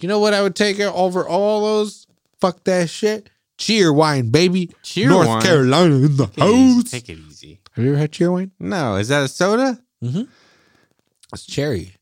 you 0.00 0.08
know 0.08 0.18
what? 0.20 0.32
I 0.32 0.40
would 0.42 0.56
take 0.56 0.78
it 0.78 0.86
over 0.86 1.28
all 1.28 1.60
those. 1.66 2.06
Fuck 2.40 2.64
that 2.64 2.88
shit. 2.88 3.28
Cheerwine, 3.58 4.32
baby. 4.32 4.70
Cheer 4.82 5.10
North 5.10 5.26
wine? 5.26 5.42
Carolina 5.42 5.96
in 5.96 6.16
the 6.16 6.26
Take 6.26 6.38
it 6.38 6.44
easy. 6.48 6.74
house. 6.80 6.90
Take 6.90 7.08
it 7.10 7.18
easy. 7.18 7.60
Have 7.72 7.84
you 7.84 7.90
ever 7.90 7.98
had 8.00 8.12
cheer 8.12 8.32
wine? 8.32 8.52
No, 8.58 8.94
is 8.96 9.08
that 9.08 9.22
a 9.24 9.28
soda? 9.28 9.78
It's 10.00 11.46
cherry. 11.46 11.94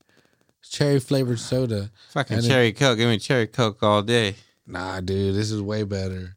It's 0.60 0.70
cherry 0.70 1.00
flavored 1.00 1.38
soda. 1.40 1.90
Fucking 2.10 2.36
And 2.38 2.46
it- 2.46 2.48
cherry 2.48 2.72
Coke. 2.72 2.98
Give 2.98 3.08
me 3.08 3.18
cherry 3.18 3.46
Coke 3.46 3.82
all 3.82 4.02
day. 4.02 4.36
Nah, 4.66 5.00
dude, 5.00 5.34
this 5.34 5.50
is 5.50 5.62
way 5.62 5.82
better. 5.84 6.36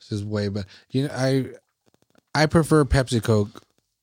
This 0.00 0.12
is 0.12 0.24
way 0.24 0.48
better. 0.48 0.66
You 0.90 1.04
know, 1.04 1.14
I 1.14 1.46
I 2.34 2.46
prefer 2.46 2.84
Pepsi 2.84 3.22
Coke 3.22 3.62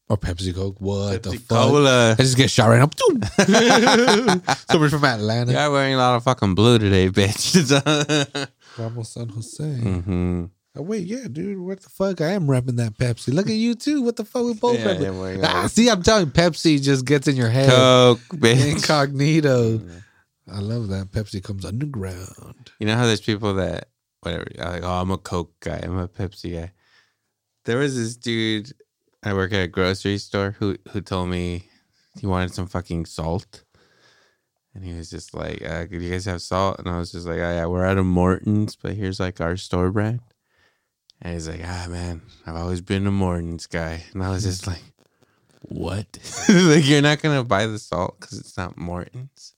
or 0.10 0.18
Pepsi 0.18 0.54
Coke. 0.56 0.78
What 0.80 1.22
the 1.24 1.32
Pepsi 1.32 1.42
fuck? 1.42 1.58
Cola. 1.68 2.12
I 2.14 2.16
just 2.16 2.38
get 2.38 2.50
shot 2.50 2.68
right 2.70 2.82
up. 2.82 2.94
Somebody 4.70 4.90
from 4.90 5.04
Atlanta. 5.04 5.52
You're 5.52 5.70
wearing 5.72 5.94
a 5.96 5.98
lot 5.98 6.16
of 6.16 6.24
fucking 6.24 6.56
blue 6.56 6.80
today, 6.80 7.10
bitch. 7.10 8.50
Ramos 8.78 9.10
San 9.10 9.28
Jose. 9.30 9.64
mm-hmm. 9.64 10.46
Oh, 10.76 10.82
wait, 10.84 11.06
yeah, 11.06 11.28
dude. 11.30 11.60
What 11.60 11.82
the 11.82 11.90
fuck? 11.90 12.22
I 12.22 12.30
am 12.30 12.48
repping 12.48 12.78
that 12.78 12.98
Pepsi. 12.98 13.34
Look 13.34 13.48
at 13.48 13.54
you 13.54 13.76
too. 13.76 14.02
What 14.02 14.16
the 14.16 14.24
fuck? 14.24 14.44
We 14.46 14.54
both 14.54 14.80
Yeah, 14.80 14.92
I 14.92 14.96
repping. 14.96 15.44
Ah, 15.44 15.68
see, 15.68 15.90
I'm 15.90 16.02
telling 16.02 16.28
you, 16.28 16.32
Pepsi 16.32 16.82
just 16.82 17.06
gets 17.06 17.28
in 17.28 17.36
your 17.36 17.50
head. 17.50 17.70
Coke, 17.70 18.20
bitch. 18.30 18.72
Incognito. 18.72 19.82
I 20.50 20.60
love 20.60 20.88
that. 20.88 21.12
Pepsi 21.12 21.44
comes 21.44 21.66
underground. 21.66 22.72
You 22.80 22.88
know 22.88 22.96
how 22.96 23.06
there's 23.06 23.22
people 23.22 23.54
that 23.56 23.90
whatever 24.22 24.46
like, 24.58 24.84
oh, 24.84 25.02
I'm 25.02 25.12
a 25.12 25.18
Coke 25.18 25.60
guy, 25.60 25.80
I'm 25.84 25.98
a 25.98 26.08
Pepsi 26.08 26.54
guy. 26.54 26.72
There 27.66 27.78
was 27.78 27.96
this 27.96 28.16
dude 28.16 28.72
I 29.24 29.34
work 29.34 29.54
at 29.54 29.64
a 29.64 29.68
grocery 29.68 30.18
store 30.18 30.56
who 30.58 30.78
who 30.92 31.02
told 31.02 31.30
me 31.30 31.66
he 32.20 32.28
wanted 32.28 32.54
some 32.54 32.68
fucking 32.68 33.06
salt. 33.06 33.64
And 34.74 34.86
he 34.86 34.94
was 34.94 35.10
just 35.10 35.34
like, 35.34 35.62
uh, 35.64 35.86
do 35.86 35.98
you 35.98 36.12
guys 36.12 36.24
have 36.26 36.42
salt? 36.42 36.80
And 36.80 36.88
I 36.88 36.98
was 36.98 37.12
just 37.12 37.28
like, 37.28 37.40
oh, 37.40 37.52
yeah, 37.52 37.66
we're 37.66 37.86
out 37.86 37.98
of 37.98 38.06
Morton's, 38.06 38.78
but 38.78 38.94
here's 38.94 39.20
like 39.20 39.42
our 39.42 39.58
store 39.58 39.92
brand. 39.92 40.22
And 41.22 41.34
he's 41.34 41.48
like, 41.48 41.62
ah, 41.64 41.88
man, 41.90 42.22
I've 42.48 42.56
always 42.56 42.82
been 42.82 43.06
a 43.06 43.12
Morton's 43.12 43.68
guy. 43.68 44.04
And 44.14 44.24
I 44.24 44.30
was 44.30 44.44
just 44.44 44.66
like, 44.66 44.82
what? 45.62 46.08
like, 46.50 46.88
you're 46.88 47.02
not 47.02 47.22
going 47.22 47.38
to 47.38 47.44
buy 47.44 47.68
the 47.68 47.78
salt 47.78 48.20
because 48.20 48.40
it's 48.40 48.58
not 48.58 48.78
Morton's? 48.78 49.54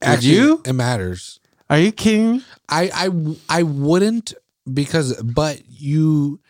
Would 0.00 0.08
Actually, 0.08 0.34
you? 0.34 0.62
It 0.64 0.72
matters. 0.72 1.40
Are 1.70 1.78
you 1.78 1.92
kidding 1.92 2.32
me? 2.32 2.44
I 2.68 2.90
I 2.94 3.36
I 3.48 3.62
wouldn't 3.62 4.34
because 4.72 5.20
but 5.22 5.62
you 5.68 6.40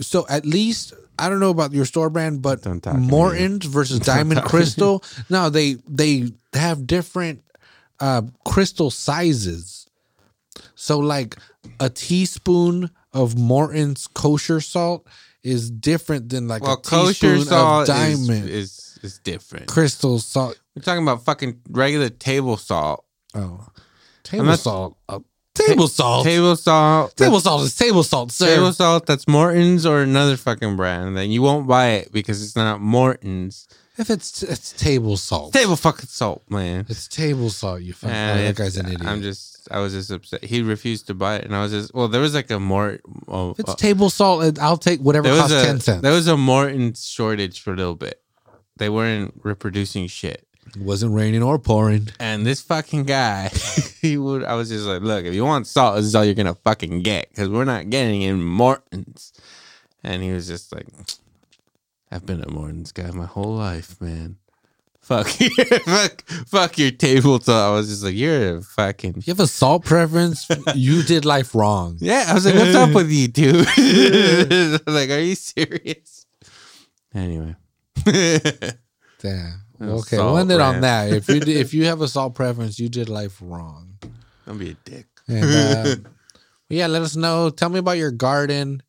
so 0.00 0.26
at 0.28 0.46
least 0.46 0.94
I 1.18 1.28
don't 1.28 1.40
know 1.40 1.50
about 1.50 1.72
your 1.72 1.84
store 1.84 2.10
brand, 2.10 2.42
but 2.42 2.62
Don't 2.62 2.80
talk 2.80 2.94
to 2.94 3.00
me. 3.00 3.06
Morton's 3.06 3.66
versus 3.66 4.00
Diamond 4.00 4.40
talk 4.40 4.50
to 4.50 4.56
me. 4.56 4.62
Crystal. 4.62 5.04
No, 5.28 5.50
they 5.50 5.76
they 5.88 6.30
have 6.52 6.86
different 6.86 7.42
uh 8.00 8.22
crystal 8.44 8.90
sizes. 8.90 9.88
So 10.76 10.98
like 10.98 11.36
a 11.80 11.90
teaspoon 11.90 12.90
of 13.14 13.38
Morton's 13.38 14.06
kosher 14.08 14.60
salt 14.60 15.06
is 15.42 15.70
different 15.70 16.28
than 16.28 16.48
like 16.48 16.62
well, 16.62 16.74
a 16.74 16.82
teaspoon 16.82 17.38
kosher 17.38 17.40
salt 17.40 17.88
of 17.88 17.94
diamond. 17.94 18.48
is, 18.48 18.50
is 18.50 18.98
is 19.02 19.18
different. 19.18 19.68
crystal 19.68 20.18
salt. 20.18 20.58
We're 20.74 20.82
talking 20.82 21.02
about 21.02 21.24
fucking 21.24 21.60
regular 21.70 22.08
table 22.08 22.56
salt. 22.56 23.04
Oh, 23.34 23.66
table 24.22 24.44
not- 24.44 24.58
salt. 24.58 24.96
Uh, 25.08 25.20
table 25.54 25.88
salt. 25.88 26.24
Table 26.24 26.56
salt. 26.56 27.16
Table 27.16 27.40
salt 27.40 27.62
is 27.62 27.76
table 27.76 28.02
salt, 28.02 28.32
sir. 28.32 28.56
Table 28.56 28.72
salt 28.72 29.06
that's 29.06 29.28
Morton's 29.28 29.86
or 29.86 30.02
another 30.02 30.36
fucking 30.36 30.76
brand. 30.76 31.16
Then 31.16 31.30
you 31.30 31.42
won't 31.42 31.66
buy 31.68 31.88
it 31.90 32.12
because 32.12 32.42
it's 32.42 32.56
not 32.56 32.80
Morton's. 32.80 33.68
If 33.96 34.10
it's 34.10 34.42
it's 34.42 34.72
table 34.72 35.16
salt, 35.16 35.52
Table 35.52 35.76
fucking 35.76 36.06
salt, 36.08 36.42
man. 36.48 36.86
it's 36.88 37.06
table 37.08 37.50
salt. 37.50 37.82
You 37.82 37.92
fucking. 37.92 38.14
That 38.14 38.56
guy's 38.56 38.76
an 38.76 38.86
idiot. 38.86 39.04
I'm 39.04 39.22
just, 39.22 39.68
I 39.70 39.78
was 39.78 39.92
just 39.92 40.10
upset. 40.10 40.44
He 40.44 40.62
refused 40.62 41.06
to 41.08 41.14
buy 41.14 41.36
it, 41.36 41.44
and 41.44 41.54
I 41.54 41.62
was 41.62 41.72
just, 41.72 41.94
well, 41.94 42.08
there 42.08 42.20
was 42.20 42.34
like 42.34 42.50
a 42.50 42.58
more, 42.58 42.98
oh, 43.28 43.50
if 43.50 43.60
it's 43.60 43.70
uh, 43.70 43.74
table 43.76 44.10
salt, 44.10 44.58
I'll 44.58 44.76
take 44.76 45.00
whatever 45.00 45.28
costs 45.28 45.52
a, 45.52 45.64
ten 45.64 45.80
cents. 45.80 46.02
there 46.02 46.12
was 46.12 46.26
a 46.26 46.36
Morton's 46.36 47.06
shortage 47.06 47.60
for 47.60 47.72
a 47.72 47.76
little 47.76 47.94
bit. 47.94 48.20
They 48.76 48.88
weren't 48.88 49.40
reproducing 49.44 50.08
shit. 50.08 50.46
it 50.74 50.82
wasn't 50.82 51.14
raining 51.14 51.42
or 51.44 51.58
pouring. 51.60 52.08
And 52.18 52.44
this 52.44 52.60
fucking 52.60 53.04
guy, 53.04 53.48
he 54.00 54.18
would. 54.18 54.42
I 54.42 54.54
was 54.54 54.68
just 54.68 54.86
like, 54.86 55.02
look, 55.02 55.24
if 55.24 55.32
you 55.34 55.44
want 55.44 55.68
salt, 55.68 55.96
this 55.96 56.04
is 56.06 56.14
all 56.16 56.24
you're 56.24 56.34
gonna 56.34 56.56
fucking 56.56 57.02
get 57.02 57.28
because 57.30 57.48
we're 57.48 57.64
not 57.64 57.88
getting 57.90 58.22
in 58.22 58.42
Morton's. 58.42 59.32
And 60.02 60.22
he 60.22 60.32
was 60.32 60.46
just 60.48 60.74
like, 60.74 60.86
I've 62.14 62.24
been 62.24 62.40
a 62.40 62.48
Morton's 62.48 62.92
guy 62.92 63.10
my 63.10 63.26
whole 63.26 63.56
life, 63.56 64.00
man. 64.00 64.36
Fuck, 65.00 65.26
fuck, 65.84 66.22
fuck 66.46 66.78
your 66.78 66.92
table 66.92 67.40
salt. 67.40 67.72
I 67.72 67.74
was 67.74 67.88
just 67.88 68.04
like, 68.04 68.14
you're 68.14 68.58
a 68.58 68.62
fucking. 68.62 69.16
You 69.16 69.32
have 69.32 69.40
a 69.40 69.48
salt 69.48 69.84
preference, 69.84 70.46
you 70.76 71.02
did 71.02 71.24
life 71.24 71.56
wrong. 71.56 71.98
Yeah, 72.00 72.26
I 72.28 72.34
was 72.34 72.46
like, 72.46 72.54
what's 72.54 72.76
up 72.76 72.92
with 72.92 73.10
you, 73.10 73.26
dude? 73.26 73.66
I 73.76 74.78
was 74.86 74.94
like, 74.94 75.10
are 75.10 75.18
you 75.18 75.34
serious? 75.34 76.26
Anyway. 77.12 77.56
Damn. 78.04 79.62
Okay, 79.82 80.16
we'll 80.16 80.38
end 80.38 80.52
it 80.52 80.60
on 80.60 80.82
that. 80.82 81.12
If 81.12 81.28
you 81.28 81.40
if 81.44 81.74
you 81.74 81.86
have 81.86 82.00
a 82.00 82.06
salt 82.06 82.36
preference, 82.36 82.78
you 82.78 82.88
did 82.88 83.08
life 83.08 83.38
wrong. 83.42 83.98
Don't 84.46 84.58
be 84.58 84.70
a 84.70 84.74
dick. 84.88 85.06
And 85.26 85.88
um, 85.88 86.06
yeah, 86.68 86.86
let 86.86 87.02
us 87.02 87.16
know. 87.16 87.50
Tell 87.50 87.70
me 87.70 87.80
about 87.80 87.98
your 87.98 88.12
garden. 88.12 88.84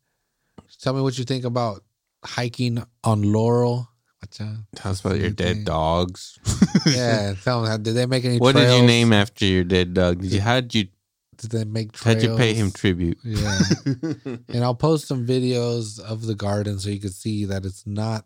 Tell 0.80 0.94
me 0.94 1.02
what 1.02 1.18
you 1.18 1.24
think 1.24 1.44
about 1.44 1.82
hiking 2.26 2.82
on 3.04 3.22
Laurel. 3.32 3.88
What's 4.20 4.38
that? 4.38 4.64
Tell 4.74 4.92
us 4.92 5.00
about 5.00 5.18
your 5.20 5.30
dead 5.30 5.64
dogs. 5.64 6.38
Yeah, 6.86 7.34
tell 7.42 7.62
me. 7.62 7.68
How, 7.68 7.78
did 7.78 7.94
they 7.94 8.06
make 8.06 8.24
any? 8.24 8.38
What 8.38 8.54
did 8.54 8.70
you 8.72 8.86
name 8.86 9.12
after 9.12 9.44
your 9.44 9.64
dead 9.64 9.92
dog? 9.94 10.20
Did 10.20 10.32
you 10.32 10.40
how 10.40 10.60
did 10.60 10.74
you 10.74 10.88
Did 11.36 11.50
they 11.50 11.64
make 11.64 11.90
trails? 11.92 12.22
how'd 12.22 12.30
you 12.30 12.36
pay 12.36 12.54
him 12.54 12.70
tribute? 12.70 13.18
Yeah, 13.24 13.58
and 14.48 14.62
I'll 14.62 14.74
post 14.76 15.08
some 15.08 15.26
videos 15.26 15.98
of 15.98 16.26
the 16.26 16.34
garden 16.36 16.78
so 16.78 16.90
you 16.90 17.00
can 17.00 17.10
see 17.10 17.44
that 17.46 17.64
it's 17.64 17.84
not. 17.86 18.24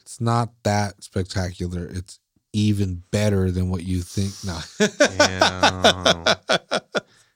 It's 0.00 0.20
not 0.20 0.52
that 0.64 1.04
spectacular. 1.04 1.86
It's 1.86 2.18
even 2.52 3.04
better 3.12 3.50
than 3.52 3.70
what 3.70 3.84
you 3.84 4.00
think. 4.02 4.32
No. 4.44 4.58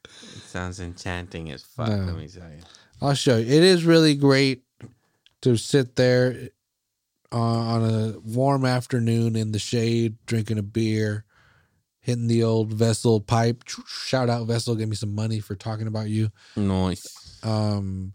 It 0.05 0.43
sounds 0.49 0.81
enchanting 0.81 1.51
as 1.53 1.63
fuck, 1.63 1.89
No. 1.89 1.97
let 1.97 2.17
me 2.17 2.29
tell 2.29 2.49
you. 2.51 2.63
I'll 3.01 3.15
show 3.15 3.37
you. 3.37 3.45
It 3.47 3.63
is 3.63 3.85
really 3.85 4.15
great 4.15 4.63
to 5.47 5.57
sit 5.57 5.95
there 5.95 6.49
uh, 7.33 7.39
on 7.39 7.85
a 7.85 8.19
warm 8.19 8.65
afternoon 8.65 9.37
in 9.37 9.53
the 9.53 9.61
shade, 9.61 10.17
drinking 10.27 10.59
a 10.59 10.63
beer, 10.63 11.25
hitting 12.01 12.27
the 12.27 12.43
old 12.43 12.73
vessel 12.73 13.21
pipe. 13.21 13.63
Shout 13.87 14.29
out 14.29 14.47
vessel, 14.49 14.75
give 14.75 14.89
me 14.89 14.97
some 14.97 15.15
money 15.15 15.39
for 15.39 15.55
talking 15.55 15.87
about 15.87 16.09
you. 16.09 16.31
Nice. 16.57 17.39
Um, 17.45 18.13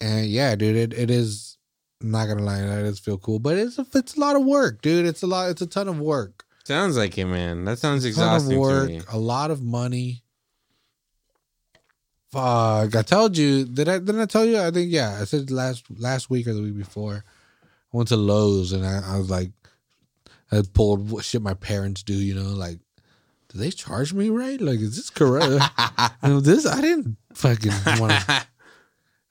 and 0.00 0.26
yeah, 0.26 0.54
dude, 0.54 0.76
it, 0.76 0.92
it 0.96 1.10
is 1.10 1.58
not 2.00 2.26
gonna 2.26 2.44
lie, 2.44 2.60
that 2.60 2.82
does 2.82 3.00
feel 3.00 3.18
cool, 3.18 3.40
but 3.40 3.56
it's 3.56 3.76
a, 3.76 3.86
it's 3.92 4.16
a 4.16 4.20
lot 4.20 4.36
of 4.36 4.44
work, 4.44 4.82
dude. 4.82 5.06
It's 5.06 5.24
a 5.24 5.26
lot. 5.26 5.50
It's 5.50 5.62
a 5.62 5.66
ton 5.66 5.88
of 5.88 5.98
work. 5.98 6.44
Sounds 6.64 6.96
like 6.96 7.18
it, 7.18 7.26
man. 7.26 7.64
That 7.64 7.80
sounds 7.80 8.02
ton 8.02 8.06
of 8.06 8.10
exhausting 8.10 8.58
work, 8.60 8.88
to 8.88 8.94
me. 8.94 9.00
a 9.10 9.18
lot 9.18 9.50
of 9.50 9.60
money. 9.60 10.22
Fuck! 12.36 12.94
I 12.96 13.02
told 13.02 13.36
you. 13.38 13.64
Did 13.64 13.88
I? 13.88 13.98
Didn't 13.98 14.20
I 14.20 14.26
tell 14.26 14.44
you? 14.44 14.58
I 14.58 14.70
think 14.70 14.92
yeah. 14.92 15.18
I 15.20 15.24
said 15.24 15.50
last 15.50 15.84
last 15.96 16.28
week 16.28 16.46
or 16.46 16.52
the 16.54 16.62
week 16.62 16.76
before. 16.76 17.24
I 17.24 17.96
went 17.96 18.08
to 18.08 18.16
Lowe's 18.16 18.72
and 18.72 18.84
I, 18.84 19.14
I 19.14 19.16
was 19.18 19.30
like, 19.30 19.52
I 20.52 20.62
pulled 20.74 21.10
what 21.10 21.24
shit 21.24 21.40
my 21.40 21.54
parents 21.54 22.02
do. 22.02 22.12
You 22.12 22.34
know, 22.34 22.50
like, 22.50 22.78
do 23.48 23.58
they 23.58 23.70
charge 23.70 24.12
me 24.12 24.28
right? 24.28 24.60
Like, 24.60 24.80
is 24.80 24.96
this 24.96 25.08
correct? 25.08 25.48
you 26.22 26.28
know, 26.28 26.40
this 26.40 26.66
I 26.66 26.80
didn't 26.82 27.16
fucking 27.34 27.72
want 27.98 28.12
to. 28.12 28.46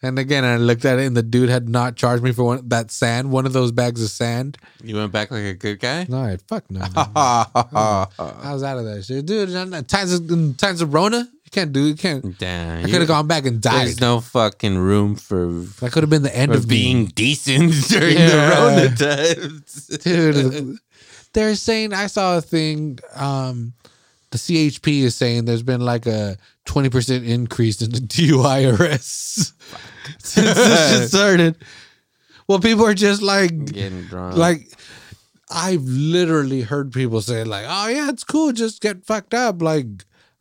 And 0.01 0.19
again, 0.19 0.43
I 0.43 0.57
looked 0.57 0.85
at 0.85 0.99
it, 0.99 1.07
and 1.07 1.17
the 1.17 1.23
dude 1.23 1.49
had 1.49 1.67
not 1.67 1.95
charged 1.95 2.21
me 2.23 2.31
for 2.31 2.43
one 2.43 2.67
that 2.69 2.91
sand, 2.91 3.31
one 3.31 3.47
of 3.47 3.53
those 3.53 3.71
bags 3.71 4.03
of 4.03 4.11
sand. 4.11 4.55
you 4.83 4.95
went 4.95 5.11
back 5.11 5.31
like 5.31 5.45
a 5.45 5.53
good 5.55 5.79
guy? 5.79 6.05
No, 6.07 6.19
I- 6.19 6.37
fuck 6.47 6.69
no. 6.69 6.81
man. 6.81 6.91
I 6.95 8.07
was 8.51 8.61
out 8.61 8.77
of 8.77 8.85
that 8.85 9.03
shit, 9.03 9.25
dude. 9.25 9.49
Times 9.87 10.13
of 10.13 10.57
times 10.57 10.81
of 10.81 10.93
Rona, 10.93 11.27
can't 11.55 11.71
do. 11.73 11.85
You 11.87 11.95
can't. 11.95 12.37
Damn. 12.37 12.85
I 12.85 12.89
could 12.89 12.99
have 12.99 13.07
gone 13.07 13.27
back 13.27 13.45
and 13.45 13.59
died. 13.61 13.87
There's 13.87 14.01
no 14.01 14.19
fucking 14.21 14.77
room 14.77 15.15
for, 15.15 15.45
that 15.81 15.91
could 15.91 16.03
have 16.03 16.09
been 16.09 16.21
the 16.23 16.35
end 16.35 16.53
of 16.53 16.67
being 16.67 17.05
being, 17.05 17.05
decent 17.15 17.71
during 17.89 18.17
Yeah. 18.17 18.29
the 18.29 19.35
Rona 19.35 19.49
times. 19.49 19.87
dude. 20.03 20.77
They're 21.33 21.55
saying 21.55 21.93
I 21.93 22.07
saw 22.07 22.37
a 22.37 22.41
thing. 22.41 22.99
Um, 23.15 23.73
the 24.31 24.37
CHP 24.37 25.01
is 25.03 25.15
saying 25.15 25.45
there's 25.45 25.63
been 25.63 25.81
like 25.81 26.05
a 26.05 26.37
twenty 26.65 26.89
percent 26.89 27.25
increase 27.25 27.81
in 27.81 27.91
the 27.91 27.99
DUI 28.13 28.77
arrests 28.77 29.53
since 30.19 30.53
this 30.53 30.99
shit 30.99 31.09
started. 31.09 31.55
Well, 32.47 32.59
people 32.59 32.85
are 32.85 32.93
just 32.93 33.21
like, 33.21 33.65
Getting 33.65 34.03
drunk. 34.03 34.37
like 34.37 34.67
I've 35.49 35.83
literally 35.83 36.61
heard 36.61 36.91
people 36.91 37.21
say 37.21 37.43
like, 37.43 37.65
"Oh 37.67 37.87
yeah, 37.87 38.09
it's 38.09 38.23
cool, 38.23 38.51
just 38.51 38.81
get 38.81 39.05
fucked 39.05 39.33
up." 39.33 39.61
Like 39.61 39.87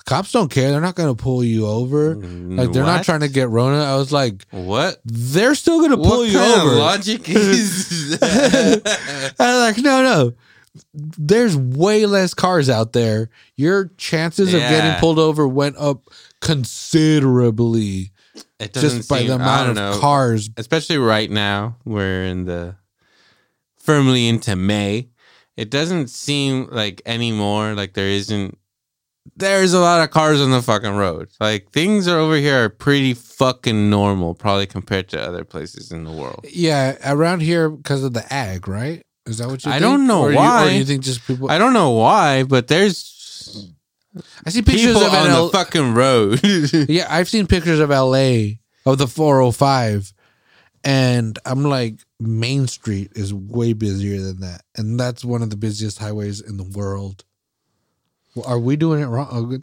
cops 0.07 0.33
don't 0.33 0.51
care; 0.51 0.71
they're 0.71 0.81
not 0.81 0.95
gonna 0.95 1.15
pull 1.15 1.43
you 1.45 1.67
over. 1.67 2.15
Like 2.17 2.73
they're 2.73 2.83
not 2.85 2.99
What? 2.99 3.05
trying 3.05 3.21
to 3.21 3.29
get 3.29 3.49
Rona. 3.49 3.83
I 3.83 3.97
was 3.97 4.13
like, 4.13 4.45
What? 4.51 5.01
they're 5.05 5.55
still 5.55 5.81
gonna 5.81 5.97
pull 5.97 6.19
What 6.19 6.29
you 6.29 6.39
kind 6.39 6.61
over. 6.61 6.73
of 6.73 6.79
logic 6.79 7.29
is 7.29 8.19
that? 8.21 9.35
I'm 9.39 9.59
like, 9.61 9.79
no, 9.79 10.03
no. 10.03 10.33
There's 10.93 11.57
way 11.57 12.05
less 12.07 12.35
cars 12.35 12.69
out 12.69 12.93
there. 12.95 13.31
Your 13.57 13.91
chances 13.97 14.53
of 14.53 14.61
getting 14.61 14.91
Yeah. 14.93 15.01
pulled 15.01 15.21
over 15.21 15.47
went 15.47 15.77
up 15.77 16.03
considerably 16.41 18.11
It 18.59 18.73
doesn't 18.73 18.99
just 18.99 19.09
by 19.09 19.19
seem- 19.21 19.29
the 19.29 19.33
I 19.35 19.37
amount 19.37 19.77
don't 19.77 19.79
of 19.85 19.95
know. 19.95 20.01
cars. 20.01 20.51
especially 20.57 20.99
right 20.99 21.31
now 21.31 21.77
we're 21.85 22.25
in 22.25 22.45
the 22.45 22.77
firmly 23.79 24.27
into 24.29 24.57
may 24.57 25.09
it 25.57 25.71
doesn't 25.71 26.09
seem 26.09 26.67
like 26.71 27.01
anymore 27.07 27.75
like 27.75 27.95
there 27.95 28.09
isn't 28.09 28.59
there's 29.37 29.73
a 29.73 29.81
lot 29.81 30.03
of 30.05 30.11
cars 30.11 30.41
on 30.41 30.51
the 30.51 30.61
fucking 30.63 30.95
road 30.97 31.29
like 31.41 31.71
things 31.73 32.07
are 32.07 32.19
over 32.19 32.37
here 32.37 32.65
are 32.65 32.69
pretty 32.69 33.15
fucking 33.15 33.89
normal 33.91 34.35
probably 34.35 34.67
compared 34.67 35.09
to 35.09 35.21
other 35.21 35.45
places 35.45 35.91
in 35.93 36.05
the 36.05 36.13
world 36.13 36.45
Yeah, 36.51 36.97
around 37.05 37.41
here 37.41 37.69
because 37.71 38.05
of 38.05 38.13
the 38.13 38.31
ag, 38.33 38.69
right? 38.69 39.03
Is 39.27 39.39
that 39.39 39.49
what 39.49 39.65
you? 39.65 39.71
I 39.71 39.75
think? 39.75 39.83
don't 39.83 40.07
know 40.07 40.23
or 40.23 40.31
you- 40.33 40.37
why. 40.37 40.67
or 40.67 40.71
you 40.71 40.85
think 40.85 41.03
just 41.03 41.27
people? 41.27 41.51
i 41.51 41.57
don't 41.59 41.73
know 41.73 41.91
why 41.93 42.43
but 42.45 42.69
there's 42.69 43.11
I 44.47 44.51
see 44.51 44.63
pictures 44.63 44.87
people 44.95 45.03
of 45.05 45.13
on 45.15 45.27
L- 45.31 45.47
the 45.47 45.53
fucking 45.53 45.95
road 45.95 46.41
Yeah, 46.89 47.07
I've 47.11 47.29
seen 47.29 47.47
pictures 47.49 47.81
of 47.81 47.91
LA 47.91 48.59
of 48.87 48.99
the 48.99 49.09
405 49.09 50.13
and 50.85 51.37
I'm 51.45 51.65
like 51.65 51.95
Main 52.21 52.67
Street 52.69 53.11
is 53.17 53.33
way 53.35 53.73
busier 53.73 54.21
than 54.21 54.41
that. 54.41 54.63
And 54.77 55.01
that's 55.01 55.25
one 55.25 55.43
of 55.43 55.51
the 55.51 55.57
busiest 55.57 55.99
highways 55.99 56.41
in 56.41 56.59
the 56.59 56.63
world. 56.79 57.25
Well, 58.35 58.47
are 58.47 58.59
we 58.59 58.77
doing 58.77 59.01
it 59.01 59.06
wrong? 59.06 59.28
Oh, 59.31 59.59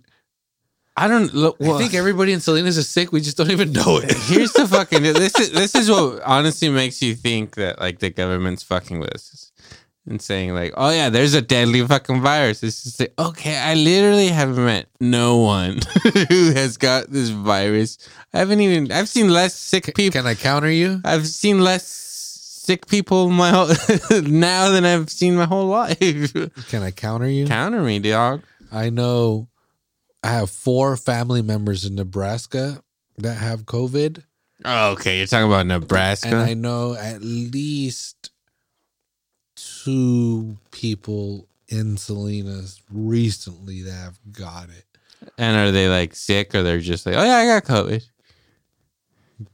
i 0.97 1.07
don't 1.07 1.33
look 1.33 1.55
I 1.61 1.77
think 1.77 1.93
everybody 1.93 2.33
in 2.33 2.41
Salinas 2.41 2.77
is 2.77 2.87
sick. 2.87 3.11
We 3.11 3.21
just 3.21 3.37
don't 3.37 3.51
even 3.51 3.71
know 3.71 3.97
it. 3.97 4.11
Here's 4.25 4.51
the 4.53 4.67
fucking 4.67 5.03
this 5.03 5.39
is 5.39 5.51
this 5.61 5.73
is 5.75 5.89
what 5.89 6.21
honestly 6.23 6.69
makes 6.69 7.01
you 7.01 7.15
think 7.15 7.55
that 7.55 7.79
like 7.79 7.99
the 7.99 8.09
government's 8.09 8.63
fucking 8.63 8.99
with 8.99 9.13
us 9.13 9.51
and 10.07 10.21
saying 10.21 10.53
like, 10.53 10.73
oh 10.75 10.91
yeah, 10.91 11.09
there's 11.09 11.33
a 11.33 11.41
deadly 11.41 11.85
fucking 11.85 12.21
virus. 12.21 12.61
It's 12.63 12.83
just 12.83 12.99
like, 12.99 13.13
okay, 13.17 13.57
I 13.57 13.75
literally 13.75 14.27
have 14.27 14.57
met 14.57 14.87
no 14.99 15.37
one 15.37 15.79
who 16.29 16.51
has 16.53 16.77
got 16.77 17.09
this 17.09 17.29
virus. 17.29 17.97
I 18.33 18.39
haven't 18.39 18.59
even 18.59 18.91
I've 18.91 19.09
seen 19.09 19.29
less 19.29 19.53
sick 19.53 19.95
people. 19.95 20.19
Can 20.19 20.27
I 20.27 20.35
counter 20.35 20.71
you? 20.71 21.01
I've 21.05 21.27
seen 21.27 21.61
less 21.61 21.85
sick 21.85 22.87
people 22.87 23.29
my 23.29 23.49
whole 23.49 23.67
now 24.21 24.69
than 24.69 24.85
I've 24.85 25.09
seen 25.09 25.35
my 25.35 25.45
whole 25.45 25.67
life. 25.67 26.33
Can 26.69 26.83
I 26.83 26.91
counter 26.91 27.29
you? 27.29 27.47
Counter 27.47 27.81
me, 27.81 27.99
dog. 27.99 28.43
I 28.71 28.89
know 28.89 29.49
I 30.23 30.29
have 30.29 30.49
four 30.49 30.95
family 30.97 31.41
members 31.41 31.85
in 31.85 31.95
Nebraska 31.95 32.83
that 33.17 33.35
have 33.35 33.65
COVID. 33.65 34.23
Oh, 34.63 34.91
okay, 34.91 35.17
you're 35.17 35.27
talking 35.27 35.47
about 35.47 35.65
Nebraska. 35.65 36.27
And 36.29 36.37
I 36.37 36.53
know 36.53 36.93
at 36.95 37.21
least 37.21 38.31
two 39.55 40.57
people 40.71 41.47
in 41.67 41.97
Salinas 41.97 42.81
recently 42.91 43.81
that 43.83 43.91
have 43.91 44.19
got 44.31 44.69
it. 44.69 44.85
and 45.37 45.55
are 45.57 45.71
they 45.71 45.87
like 45.87 46.15
sick 46.15 46.53
or 46.55 46.63
they're 46.63 46.79
just 46.79 47.05
like, 47.05 47.15
oh 47.15 47.23
yeah, 47.23 47.37
I 47.37 47.45
got 47.45 47.63
COVID. 47.63 48.03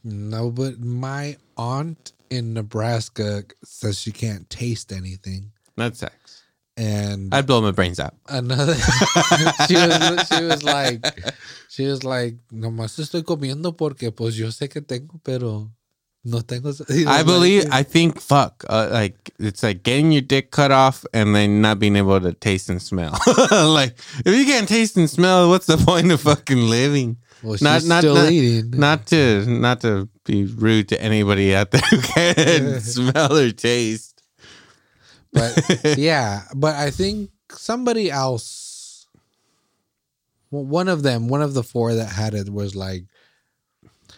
No, 0.04 0.52
but 0.52 0.80
my 0.80 1.38
aunt 1.56 2.12
in 2.30 2.54
Nebraska 2.54 3.44
says 3.64 4.00
she 4.00 4.12
can't 4.12 4.50
taste 4.50 4.92
anything, 4.92 5.52
That 5.78 5.96
sucks. 5.96 6.27
And 6.78 7.34
I'd 7.34 7.46
blow 7.48 7.62
my 7.62 7.72
brains 7.72 8.00
out. 8.00 8.14
another 8.30 8.76
she 9.68 9.76
was 9.76 10.28
she 10.30 10.44
was 10.44 10.64
like 10.64 11.06
she 11.70 11.86
was 11.88 12.04
like 12.04 12.36
nomás 12.52 12.98
estoy 13.00 13.24
comiendo 13.24 13.76
porque 13.76 14.12
pues 14.12 14.36
yo 14.36 14.48
sé 14.52 14.70
que 14.70 14.82
tengo 14.82 15.20
pero 15.24 15.72
no 16.24 16.42
tengo 16.42 16.72
I 17.08 17.24
believe. 17.24 17.68
I 17.72 17.84
think. 17.84 18.20
Fuck. 18.20 18.66
Uh, 18.68 18.90
like 18.92 19.32
it's 19.40 19.64
like 19.64 19.84
getting 19.84 20.12
your 20.12 20.22
dick 20.22 20.52
cut 20.52 20.72
off 20.72 21.06
and 21.14 21.34
then 21.34 21.62
not 21.62 21.80
being 21.80 21.96
able 21.96 22.20
to 22.20 22.34
taste 22.34 22.70
and 22.70 22.82
smell. 22.82 23.18
like 23.52 23.96
if 24.26 24.36
you 24.36 24.44
can't 24.46 24.68
taste 24.68 24.98
and 24.98 25.10
smell, 25.10 25.48
what's 25.50 25.68
the 25.68 25.78
point 25.78 26.12
of 26.12 26.20
fucking 26.20 26.58
living? 26.70 27.16
well, 27.44 27.56
not- 27.62 27.86
not- 27.86 28.00
still 28.02 28.16
not- 28.16 28.32
eating 28.32 28.72
Not 28.72 29.08
to 29.08 29.46
not 29.48 29.80
to 29.82 30.10
be 30.26 30.46
rude 30.46 30.90
to 30.90 31.02
anybody 31.02 31.56
out 31.56 31.72
there 31.72 31.82
who 31.90 32.02
can 32.02 32.82
smell 32.82 33.32
or 33.38 33.52
taste. 33.52 34.17
But 35.38 35.98
yeah 35.98 36.44
but 36.56 36.76
I 36.76 36.92
think 36.92 37.30
somebody 37.52 38.12
else 38.12 39.08
well, 40.52 40.66
one 40.66 40.88
of 40.88 41.04
them 41.04 41.28
one 41.28 41.42
of 41.42 41.54
the 41.54 41.64
four 41.64 41.94
that 41.94 42.10
had 42.10 42.34
it 42.34 42.52
was 42.52 42.76
like 42.76 43.04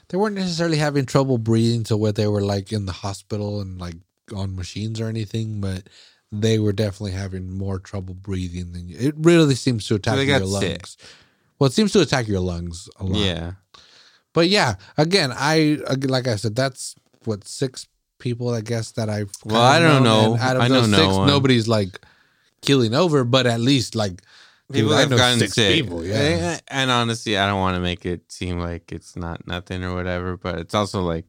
they 0.10 0.18
weren't 0.18 0.36
necessarily 0.36 0.78
having 0.78 1.06
trouble 1.06 1.38
breathing 1.38 1.84
to 1.84 1.98
where 1.98 2.12
they 2.12 2.28
were 2.28 2.41
like 2.41 2.72
in 2.72 2.86
the 2.86 2.91
hospital 2.91 3.62
and 3.62 3.80
like 3.80 3.96
on 4.36 4.56
machines 4.56 5.00
or 5.00 5.08
anything 5.08 5.62
but 5.62 5.84
they 6.32 6.60
were 6.60 6.74
definitely 6.74 7.12
having 7.12 7.58
more 7.58 7.80
trouble 7.80 8.14
breathing 8.14 8.72
than 8.72 8.88
you. 8.88 8.98
It 9.00 9.16
really 9.18 9.56
seems 9.56 9.88
to 9.88 9.96
attack 9.96 10.26
your 10.28 10.40
lungs. 10.40 10.60
sick. 10.60 11.08
Well, 11.58 11.68
it 11.68 11.74
seems 11.74 11.91
to 11.94 12.02
attack 12.02 12.28
your 12.28 12.40
lungs 12.40 12.88
a 12.98 13.04
lot. 13.04 13.20
yeah. 13.20 13.54
But 14.34 14.48
yeah, 14.48 14.76
again, 14.98 15.32
I 15.36 15.80
like 16.04 16.28
I 16.28 16.36
said, 16.36 16.56
that's 16.56 16.96
what 17.26 17.48
six 17.48 17.88
people 18.20 18.50
I 18.54 18.62
guess 18.62 18.91
that 18.91 19.10
I've. 19.10 19.32
Well, 19.46 19.62
I 19.62 19.80
don't 19.80 20.04
know. 20.04 20.38
Out 20.40 20.56
of 20.58 20.62
I 20.62 20.68
know 20.68 20.82
those 20.82 20.90
no 20.90 20.98
six, 20.98 21.14
one. 21.16 21.28
nobody's 21.28 21.68
like 21.68 22.00
killing 22.62 22.94
over, 22.94 23.24
but 23.24 23.48
at 23.48 23.60
least 23.60 23.96
like 23.96 24.22
People 24.72 24.90
dude, 24.90 24.98
I 24.98 25.00
have 25.02 25.10
know 25.10 25.18
gotten 25.18 25.40
six 25.40 25.54
sick. 25.54 25.74
people, 25.74 26.06
yeah. 26.06 26.60
And 26.68 26.91
honestly, 26.91 27.38
I 27.40 27.48
don't 27.48 27.60
want 27.60 27.76
to 27.76 27.82
make 27.82 28.06
it 28.06 28.32
seem 28.32 28.60
like 28.60 28.91
it's 28.91 29.16
not 29.16 29.48
nothing 29.48 29.84
or 29.84 29.96
whatever, 29.96 30.38
but 30.38 30.60
it's 30.60 30.76
also 30.76 31.02
like 31.02 31.26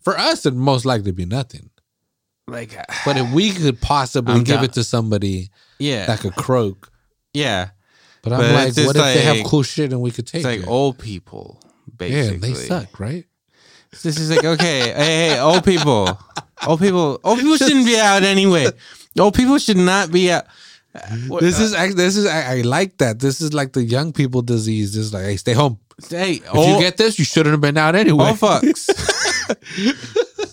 for 0.00 0.18
us, 0.18 0.44
it'd 0.44 0.58
most 0.58 0.84
likely 0.84 1.12
be 1.12 1.24
nothing. 1.24 1.70
like 2.48 2.74
But 3.04 3.16
if 3.16 3.32
we 3.32 3.52
could 3.52 3.80
possibly 3.80 4.34
I'm 4.34 4.42
give 4.44 4.62
it 4.64 4.72
to 4.72 4.82
somebody 4.82 5.50
yeah. 5.78 6.06
that 6.06 6.18
could 6.18 6.34
croak, 6.34 6.90
yeah. 7.32 7.70
but 8.22 8.32
I'm 8.32 8.40
But 8.40 8.52
like, 8.76 8.86
what 8.86 8.96
if 8.96 9.02
they 9.02 9.22
have 9.22 9.46
cool 9.46 9.62
shit 9.62 9.92
and 9.92 10.00
we 10.00 10.10
could 10.10 10.26
take 10.26 10.40
It's 10.40 10.44
like 10.46 10.60
it? 10.62 10.66
old 10.68 10.98
people, 10.98 11.60
basically. 11.96 12.34
and 12.34 12.42
they 12.42 12.54
suck, 12.54 12.98
right? 12.98 13.24
This 14.02 14.18
is 14.18 14.30
like 14.30 14.44
okay, 14.44 14.80
hey, 14.92 15.28
hey, 15.30 15.40
old 15.40 15.64
people, 15.64 16.18
old 16.66 16.80
people, 16.80 17.18
old 17.24 17.38
people 17.38 17.56
shouldn't 17.56 17.86
be 17.86 17.98
out 17.98 18.22
anyway. 18.22 18.68
Old 19.18 19.34
people 19.34 19.58
should 19.58 19.76
not 19.78 20.12
be 20.12 20.30
out. 20.30 20.44
What- 21.28 21.40
This 21.42 21.58
is 21.58 21.74
act- 21.74 21.96
this 21.96 22.16
is 22.16 22.26
I, 22.26 22.58
I 22.58 22.60
like 22.62 22.98
that. 22.98 23.18
This 23.20 23.40
is 23.40 23.52
like 23.54 23.72
the 23.72 23.82
young 23.84 24.12
people 24.12 24.42
disease. 24.42 24.94
This 24.94 25.06
is 25.06 25.14
like, 25.14 25.24
hey, 25.24 25.36
stay 25.36 25.52
home. 25.54 25.78
hey, 26.08 26.34
If 26.34 26.54
old, 26.54 26.68
you 26.68 26.78
get 26.78 26.96
this, 26.96 27.18
you 27.18 27.24
shouldn't 27.24 27.52
have 27.52 27.60
been 27.60 27.76
out 27.78 27.94
anyway. 27.96 28.26
old 28.28 28.38
fucks. 28.38 28.88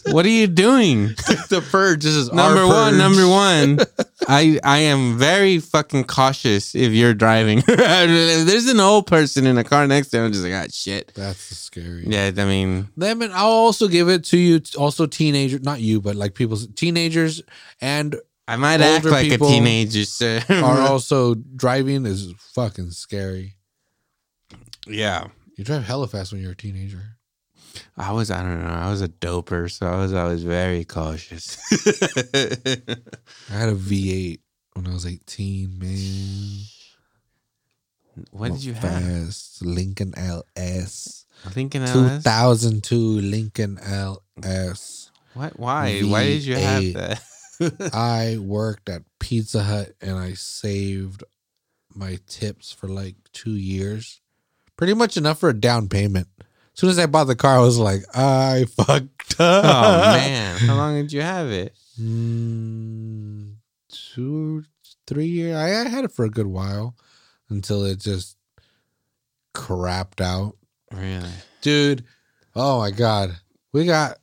what 0.13 0.25
are 0.25 0.29
you 0.29 0.47
doing? 0.47 1.07
the 1.49 1.65
purge. 1.71 2.03
This 2.03 2.13
is 2.15 2.31
number 2.31 2.61
our 2.61 2.67
one, 2.67 2.97
number 2.97 3.27
one. 3.27 3.79
I 4.27 4.59
I 4.63 4.79
am 4.79 5.17
very 5.17 5.59
fucking 5.59 6.05
cautious 6.05 6.75
if 6.75 6.91
you're 6.93 7.13
driving. 7.13 7.59
if 7.59 7.65
there's 8.47 8.67
an 8.67 8.79
old 8.79 9.07
person 9.07 9.45
in 9.45 9.57
a 9.57 9.63
car 9.63 9.87
next 9.87 10.09
to 10.09 10.17
him, 10.17 10.25
I'm 10.25 10.31
just 10.31 10.43
like, 10.43 10.53
ah, 10.53 10.65
shit. 10.71 11.11
That's 11.15 11.39
scary. 11.39 12.05
Yeah, 12.07 12.31
I 12.37 12.45
mean, 12.45 12.89
Them 12.97 13.21
and 13.21 13.33
I'll 13.33 13.49
also 13.49 13.87
give 13.87 14.09
it 14.09 14.23
to 14.25 14.37
you. 14.37 14.61
Also, 14.77 15.05
teenagers, 15.05 15.61
not 15.61 15.81
you, 15.81 16.01
but 16.01 16.15
like 16.15 16.33
people, 16.33 16.57
teenagers, 16.75 17.41
and 17.81 18.15
I 18.47 18.55
might 18.57 18.81
act 18.81 19.05
like 19.05 19.31
a 19.31 19.37
teenager, 19.37 20.05
sir. 20.05 20.43
are 20.49 20.79
also 20.89 21.35
driving 21.35 22.05
is 22.05 22.33
fucking 22.53 22.91
scary. 22.91 23.55
yeah. 24.87 25.27
You 25.57 25.63
drive 25.63 25.85
hella 25.85 26.07
fast 26.07 26.33
when 26.33 26.41
you're 26.41 26.51
a 26.51 26.55
teenager. 26.55 27.14
I 27.97 28.11
was, 28.11 28.31
I 28.31 28.41
don't 28.41 28.63
know, 28.63 28.69
I 28.69 28.89
was 28.89 29.01
a 29.01 29.07
doper, 29.07 29.71
so 29.71 29.87
I 29.87 29.97
was 29.97 30.13
always 30.13 30.43
very 30.43 30.85
cautious. 30.85 31.57
I 33.49 33.53
had 33.53 33.69
a 33.69 33.75
V8 33.75 34.39
when 34.73 34.87
I 34.87 34.93
was 34.93 35.05
18. 35.05 35.79
Man, 35.79 36.61
what 38.31 38.51
did 38.51 38.63
you 38.63 38.73
have? 38.73 39.35
Lincoln 39.61 40.13
LS. 40.17 41.25
Lincoln 41.55 41.83
LS? 41.83 42.23
2002 42.23 42.97
Lincoln 42.97 43.79
LS. 43.79 45.11
What? 45.33 45.59
Why? 45.59 46.01
Why 46.01 46.23
did 46.23 46.45
you 46.45 46.55
have 46.55 46.93
that? 46.93 47.21
I 47.93 48.37
worked 48.39 48.89
at 48.89 49.03
Pizza 49.19 49.63
Hut 49.63 49.93
and 50.01 50.17
I 50.17 50.33
saved 50.33 51.23
my 51.93 52.19
tips 52.27 52.71
for 52.71 52.87
like 52.87 53.15
two 53.33 53.55
years. 53.55 54.21
Pretty 54.77 54.93
much 54.93 55.15
enough 55.17 55.39
for 55.39 55.49
a 55.49 55.53
down 55.53 55.87
payment. 55.87 56.27
As 56.75 56.79
soon 56.81 56.89
as 56.89 56.99
I 56.99 57.05
bought 57.05 57.23
the 57.23 57.37
car, 57.37 57.55
I 57.55 57.61
was 57.61 57.77
like, 57.77 58.03
I 58.13 58.65
fucked 58.65 59.39
up. 59.39 59.63
oh 59.63 60.13
man, 60.17 60.57
how 60.59 60.75
long 60.75 60.95
did 60.95 61.13
you 61.13 61.21
have 61.21 61.47
it? 61.47 61.73
Mm, 61.97 63.53
two, 63.87 64.65
three 65.07 65.27
years. 65.27 65.55
I, 65.55 65.67
I 65.69 65.87
had 65.87 66.03
it 66.03 66.11
for 66.11 66.25
a 66.25 66.29
good 66.29 66.47
while 66.47 66.97
until 67.49 67.85
it 67.85 68.01
just 68.01 68.35
crapped 69.53 70.19
out. 70.19 70.57
Really? 70.91 71.29
Dude, 71.61 72.03
oh 72.53 72.79
my 72.79 72.91
God. 72.91 73.37
We 73.71 73.85
got, 73.85 74.17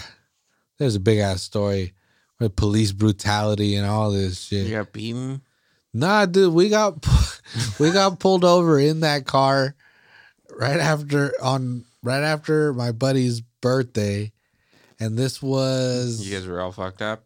there's 0.78 0.96
a 0.96 1.00
big 1.00 1.18
ass 1.18 1.42
story 1.42 1.92
with 2.40 2.56
police 2.56 2.92
brutality 2.92 3.74
and 3.76 3.86
all 3.86 4.12
this 4.12 4.40
shit. 4.40 4.66
You 4.66 4.76
got 4.76 4.94
beaten? 4.94 5.42
Nah, 5.92 6.24
dude, 6.24 6.54
we 6.54 6.70
got 6.70 7.06
we 7.78 7.90
got 7.90 8.18
pulled 8.18 8.46
over 8.46 8.78
in 8.78 9.00
that 9.00 9.26
car 9.26 9.74
right 10.58 10.78
after 10.80 11.32
on 11.42 11.84
right 12.02 12.22
after 12.22 12.72
my 12.72 12.92
buddy's 12.92 13.40
birthday, 13.60 14.32
and 15.00 15.16
this 15.18 15.42
was 15.42 16.20
You 16.26 16.34
guys 16.36 16.46
were 16.46 16.60
all 16.60 16.72
fucked 16.72 17.02
up. 17.02 17.24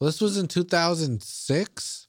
well, 0.00 0.06
this 0.06 0.20
was 0.20 0.36
in 0.38 0.48
two 0.48 0.64
thousand 0.64 1.22
six. 1.22 2.02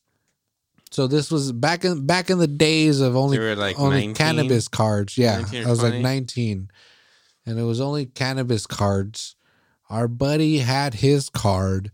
So 0.90 1.06
this 1.06 1.30
was 1.30 1.52
back 1.52 1.84
in 1.86 2.06
back 2.06 2.30
in 2.30 2.38
the 2.38 2.48
days 2.48 3.02
of 3.02 3.16
only 3.16 3.38
You 3.38 3.44
were 3.44 3.56
like 3.56 3.78
only 3.80 4.08
19? 4.08 4.16
cannabis 4.16 4.68
cards. 4.68 5.18
Yeah, 5.18 5.40
19 5.42 5.64
or 5.64 5.68
I 5.68 5.70
was 5.70 5.84
like 5.84 5.92
20? 5.92 6.04
nineteen, 6.04 6.70
and 7.46 7.60
it 7.60 7.64
was 7.64 7.82
only 7.82 8.06
cannabis 8.06 8.66
cards. 8.66 9.36
Our 9.90 10.08
buddy 10.08 10.60
had 10.60 10.96
his 10.96 11.30
card. 11.30 11.92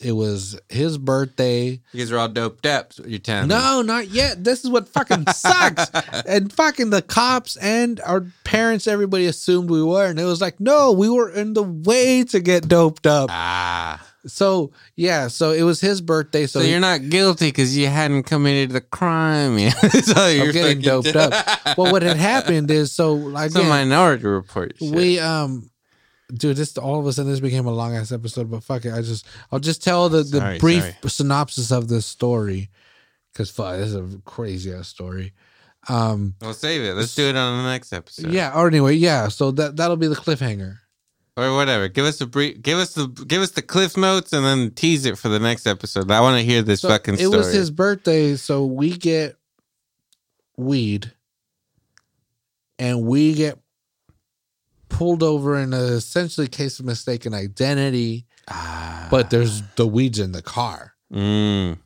It 0.00 0.12
was 0.12 0.58
his 0.68 0.96
birthday. 0.96 1.80
You 1.92 1.98
guys 1.98 2.12
are 2.12 2.18
all 2.18 2.28
doped 2.28 2.66
up. 2.66 2.92
You're 3.04 3.18
telling 3.18 3.48
me. 3.48 3.54
No, 3.54 3.82
not 3.82 4.08
yet. 4.08 4.44
This 4.44 4.64
is 4.64 4.70
what 4.70 4.88
fucking 4.88 5.26
sucks. 5.26 5.90
and 6.26 6.52
fucking 6.52 6.90
the 6.90 7.02
cops 7.02 7.56
and 7.56 8.00
our 8.02 8.24
parents, 8.44 8.86
everybody 8.86 9.26
assumed 9.26 9.70
we 9.70 9.82
were. 9.82 10.06
And 10.06 10.20
it 10.20 10.24
was 10.24 10.40
like, 10.40 10.60
no, 10.60 10.92
we 10.92 11.08
were 11.10 11.30
in 11.30 11.54
the 11.54 11.64
way 11.64 12.22
to 12.24 12.38
get 12.40 12.68
doped 12.68 13.06
up. 13.08 13.30
Ah. 13.32 14.04
So, 14.26 14.72
yeah, 14.94 15.28
so 15.28 15.52
it 15.52 15.62
was 15.62 15.80
his 15.80 16.00
birthday. 16.00 16.46
So, 16.46 16.60
So, 16.60 16.66
you're 16.66 16.80
not 16.80 17.08
guilty 17.08 17.48
because 17.48 17.76
you 17.76 17.86
hadn't 17.86 18.24
committed 18.24 18.70
the 18.70 18.80
crime 18.80 19.58
yet. 19.58 19.72
so 20.04 20.28
you're 20.28 20.52
getting 20.52 20.80
doped 20.80 21.16
up. 21.16 21.32
well, 21.78 21.90
what 21.90 22.02
had 22.02 22.16
happened 22.18 22.70
is 22.70 22.92
so, 22.92 23.14
like, 23.14 23.46
It's 23.46 23.56
a 23.56 23.64
minority 23.64 24.26
report. 24.26 24.74
Shit. 24.78 24.94
we, 24.94 25.18
um, 25.18 25.70
dude, 26.32 26.56
this 26.56 26.76
all 26.78 26.98
of 27.00 27.06
a 27.06 27.12
sudden 27.12 27.30
this 27.30 27.40
became 27.40 27.66
a 27.66 27.72
long 27.72 27.94
ass 27.96 28.12
episode, 28.12 28.50
but 28.50 28.62
fuck 28.62 28.84
it. 28.84 28.92
I 28.92 29.02
just, 29.02 29.26
I'll 29.52 29.58
just 29.60 29.82
tell 29.82 30.08
the, 30.08 30.22
the 30.22 30.38
Sorry, 30.38 30.58
brief 30.58 30.82
sorry. 30.82 30.94
synopsis 31.06 31.70
of 31.72 31.88
this 31.88 32.06
story 32.06 32.70
because 33.32 33.50
fuck, 33.50 33.76
this 33.76 33.88
is 33.88 33.94
a 34.14 34.18
crazy 34.24 34.72
ass 34.72 34.88
story. 34.88 35.32
Um, 35.88 36.34
We'll 36.40 36.54
save 36.54 36.82
it. 36.82 36.94
Let's 36.94 37.14
do 37.14 37.28
it 37.28 37.36
on 37.36 37.62
the 37.64 37.70
next 37.70 37.92
episode. 37.92 38.30
Yeah. 38.32 38.52
Or 38.54 38.66
anyway, 38.66 38.94
yeah. 38.94 39.28
So 39.28 39.50
that 39.52 39.76
that'll 39.76 39.96
be 39.96 40.08
the 40.08 40.16
cliffhanger. 40.16 40.78
Or 41.36 41.54
whatever. 41.54 41.86
Give 41.86 42.04
us 42.04 42.20
a 42.20 42.26
brief. 42.26 42.60
Give 42.60 42.78
us 42.78 42.94
the. 42.94 43.06
Give 43.06 43.40
us 43.40 43.52
the 43.52 43.62
cliff 43.62 43.96
notes 43.96 44.32
and 44.32 44.44
then 44.44 44.72
tease 44.72 45.06
it 45.06 45.16
for 45.16 45.28
the 45.28 45.38
next 45.38 45.68
episode. 45.68 46.10
I 46.10 46.20
want 46.20 46.36
to 46.36 46.44
hear 46.44 46.62
this 46.62 46.80
So 46.80 46.88
fucking 46.88 47.14
story. 47.16 47.32
it 47.32 47.36
was 47.36 47.52
his 47.52 47.70
birthday, 47.70 48.34
so 48.34 48.66
we 48.66 48.96
get 48.96 49.36
weed, 50.56 51.12
and 52.78 53.04
we 53.06 53.34
get 53.34 53.58
pulled 54.88 55.22
over 55.22 55.56
in 55.58 55.72
a 55.72 55.82
essentially 55.82 56.48
case 56.48 56.78
of 56.80 56.86
mistaken 56.86 57.34
identity. 57.34 58.26
Ah. 58.48 59.08
But 59.10 59.30
there's 59.30 59.62
the 59.76 59.86
weeds 59.86 60.18
in 60.18 60.32
the 60.32 60.42
car, 60.42 60.94
Mm. 61.12 61.78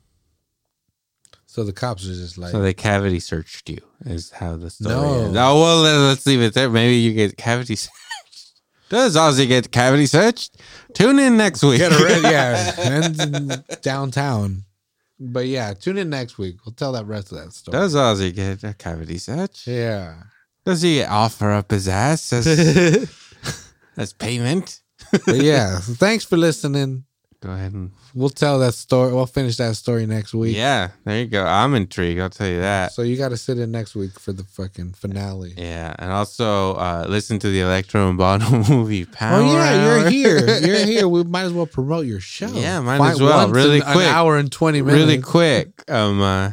so 1.46 1.64
the 1.64 1.72
cops 1.72 2.04
are 2.04 2.14
just 2.14 2.38
like, 2.38 2.50
So 2.52 2.60
they 2.62 2.72
cavity 2.74 3.20
searched 3.20 3.68
you. 3.68 3.78
Is 4.04 4.30
how 4.30 4.56
the 4.56 4.70
story 4.70 4.94
No. 4.94 5.26
is. 5.30 5.36
Oh 5.36 5.60
well, 5.60 5.80
let- 5.82 5.96
let's 6.08 6.26
leave 6.26 6.40
it 6.40 6.54
there. 6.54 6.68
Maybe 6.70 6.96
you 6.96 7.12
get 7.12 7.36
cavity 7.36 7.76
searched. 7.86 7.92
Does 8.88 9.16
Ozzy 9.16 9.46
get 9.48 9.70
cavity 9.72 10.06
searched? 10.06 10.56
Tune 10.94 11.18
in 11.18 11.36
next 11.36 11.62
week. 11.62 11.80
a 11.80 11.88
yeah, 12.22 12.74
and 12.78 13.64
downtown. 13.82 14.64
But 15.18 15.46
yeah, 15.46 15.72
tune 15.74 15.98
in 15.98 16.10
next 16.10 16.36
week. 16.36 16.56
We'll 16.66 16.74
tell 16.74 16.92
that 16.92 17.06
rest 17.06 17.30
of 17.32 17.38
that 17.38 17.52
story. 17.52 17.72
Does 17.78 17.94
Ozzy 17.94 18.34
get 18.34 18.64
a 18.64 18.74
cavity 18.74 19.18
search? 19.18 19.66
yeah. 19.66 20.14
Does 20.64 20.82
he 20.82 21.02
offer 21.02 21.50
up 21.50 21.70
his 21.70 21.88
ass 21.88 22.32
as, 22.32 22.46
as 23.96 24.12
payment? 24.12 24.80
But 25.26 25.36
yeah, 25.36 25.78
thanks 25.80 26.24
for 26.24 26.36
listening. 26.36 27.04
Go 27.40 27.50
ahead 27.50 27.72
and 27.72 27.90
We'll 28.14 28.28
tell 28.28 28.58
that 28.60 28.74
story. 28.74 29.12
We'll 29.12 29.26
finish 29.26 29.56
that 29.56 29.74
story 29.74 30.06
next 30.06 30.32
week. 30.34 30.54
yeah, 30.54 30.90
there 31.04 31.18
you 31.20 31.26
go. 31.26 31.44
I'm 31.44 31.74
intrigued. 31.74 32.20
I'll 32.20 32.28
tell 32.30 32.46
you 32.46 32.60
that. 32.60 32.92
So 32.92 33.00
you 33.02 33.16
got 33.16 33.30
to 33.30 33.36
sit 33.38 33.58
in 33.58 33.70
next 33.72 33.94
week 33.96 34.20
for 34.20 34.32
the 34.32 34.44
fucking 34.44 34.92
finale. 34.92 35.54
Yeah, 35.56 35.94
and 35.98 36.12
also 36.12 36.74
uh, 36.74 37.06
listen 37.08 37.38
to 37.40 37.48
the 37.50 37.60
Electro 37.62 38.08
and 38.10 38.18
Bono 38.18 38.62
movie. 38.68 39.06
Power 39.06 39.40
Oh 39.40 39.52
yeah, 39.54 39.70
Hour. 39.74 39.98
you're 39.98 40.10
here. 40.10 40.58
You're 40.60 40.86
here. 40.92 41.08
We 41.08 41.24
might 41.24 41.44
as 41.44 41.52
well 41.54 41.66
promote 41.66 42.04
your 42.06 42.20
show. 42.20 42.48
Yeah, 42.52 42.80
might 42.80 42.98
Fi- 42.98 43.12
as 43.12 43.20
well. 43.20 43.48
Really 43.50 43.78
in 43.78 43.82
quick. 43.82 43.96
An 43.96 44.02
hour 44.14 44.36
and 44.36 44.52
twenty 44.52 44.82
minutes. 44.82 45.02
really 45.02 45.20
quick. 45.22 45.82
Um, 45.90 46.20
uh, 46.20 46.52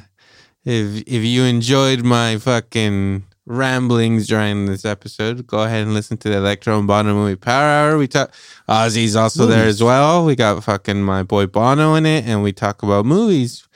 if 0.65 1.03
if 1.05 1.23
you 1.23 1.43
enjoyed 1.43 2.03
my 2.03 2.37
fucking 2.37 3.25
ramblings 3.49 4.27
during 4.27 4.67
this 4.67 4.85
episode, 4.85 5.45
go 5.47 5.63
ahead 5.63 5.81
and 5.81 5.93
listen 5.93 6.17
to 6.17 6.29
the 6.29 6.37
Electro 6.37 6.77
and 6.77 6.87
Bono 6.87 7.13
movie 7.13 7.35
Power 7.35 7.65
Hour. 7.65 7.97
We 7.97 8.07
talk. 8.07 8.31
Ozzy's 8.69 9.15
also 9.15 9.47
there 9.47 9.65
as 9.65 9.83
well. 9.83 10.23
We 10.23 10.35
got 10.35 10.63
fucking 10.63 11.03
my 11.03 11.23
boy 11.23 11.47
Bono 11.47 11.95
in 11.95 12.05
it, 12.05 12.25
and 12.25 12.43
we 12.43 12.53
talk 12.53 12.83
about 12.83 13.05
movies. 13.05 13.67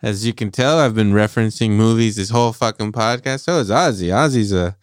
As 0.00 0.24
you 0.24 0.32
can 0.32 0.52
tell, 0.52 0.78
I've 0.78 0.94
been 0.94 1.12
referencing 1.12 1.70
movies 1.70 2.16
this 2.16 2.30
whole 2.30 2.52
fucking 2.52 2.92
podcast. 2.92 3.40
So 3.40 3.58
is 3.58 3.70
Ozzy. 3.70 4.08
Ozzy's 4.08 4.52
a 4.52 4.76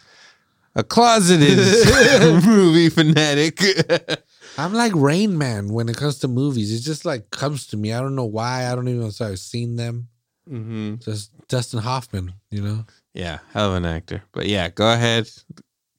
a 0.75 0.83
closeted 0.83 1.57
movie 2.45 2.89
fanatic. 2.89 3.61
I'm 4.57 4.73
like 4.73 4.91
Rain 4.93 5.37
Man 5.37 5.69
when 5.69 5.87
it 5.87 5.95
comes 5.95 6.19
to 6.19 6.27
movies. 6.27 6.73
It 6.73 6.83
just 6.85 7.05
like 7.05 7.29
comes 7.31 7.67
to 7.67 7.77
me. 7.77 7.93
I 7.93 8.01
don't 8.01 8.15
know 8.15 8.25
why. 8.25 8.69
I 8.69 8.75
don't 8.75 8.87
even 8.89 9.01
know 9.01 9.07
if 9.07 9.21
I've 9.21 9.39
seen 9.39 9.77
them. 9.77 10.09
Hmm 10.47 10.95
Just 10.95 11.31
Dustin 11.47 11.79
Hoffman, 11.79 12.33
you 12.51 12.61
know. 12.61 12.85
Yeah, 13.13 13.39
hell 13.53 13.69
of 13.71 13.75
an 13.75 13.85
actor. 13.85 14.23
But 14.31 14.47
yeah, 14.47 14.69
go 14.69 14.91
ahead, 14.91 15.29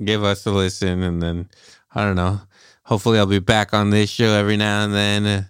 give 0.04 0.22
us 0.24 0.44
a 0.46 0.50
listen, 0.50 1.02
and 1.02 1.22
then 1.22 1.48
I 1.94 2.04
don't 2.04 2.16
know. 2.16 2.40
Hopefully, 2.84 3.18
I'll 3.18 3.26
be 3.26 3.38
back 3.40 3.72
on 3.74 3.90
this 3.90 4.10
show 4.10 4.32
every 4.34 4.56
now 4.56 4.84
and 4.84 4.94
then. 4.94 5.26
Uh, 5.26 5.42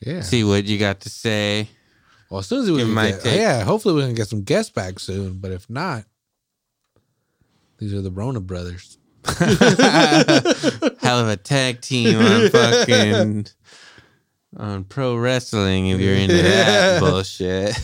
Yeah. 0.00 0.22
See 0.22 0.44
what 0.44 0.64
you 0.64 0.78
got 0.78 1.00
to 1.00 1.10
say. 1.10 1.68
Well, 2.30 2.38
as 2.40 2.46
soon 2.46 2.62
as 2.62 2.70
we 2.70 2.94
get, 2.94 3.20
take. 3.22 3.36
yeah, 3.38 3.64
hopefully 3.64 3.94
we 3.94 4.02
can 4.02 4.14
get 4.14 4.28
some 4.28 4.42
guests 4.44 4.70
back 4.72 4.98
soon. 5.00 5.34
But 5.38 5.50
if 5.50 5.68
not, 5.68 6.04
these 7.78 7.92
are 7.92 8.00
the 8.00 8.10
Rona 8.10 8.40
brothers. 8.40 8.96
Hell 9.26 11.18
of 11.20 11.28
a 11.28 11.36
tag 11.36 11.80
team 11.80 12.18
on 12.18 12.48
fucking 12.50 13.46
on 14.56 14.84
pro 14.84 15.16
wrestling. 15.16 15.88
If 15.88 16.00
you're 16.00 16.14
into 16.14 16.36
that 16.42 17.00
bullshit, 17.00 17.76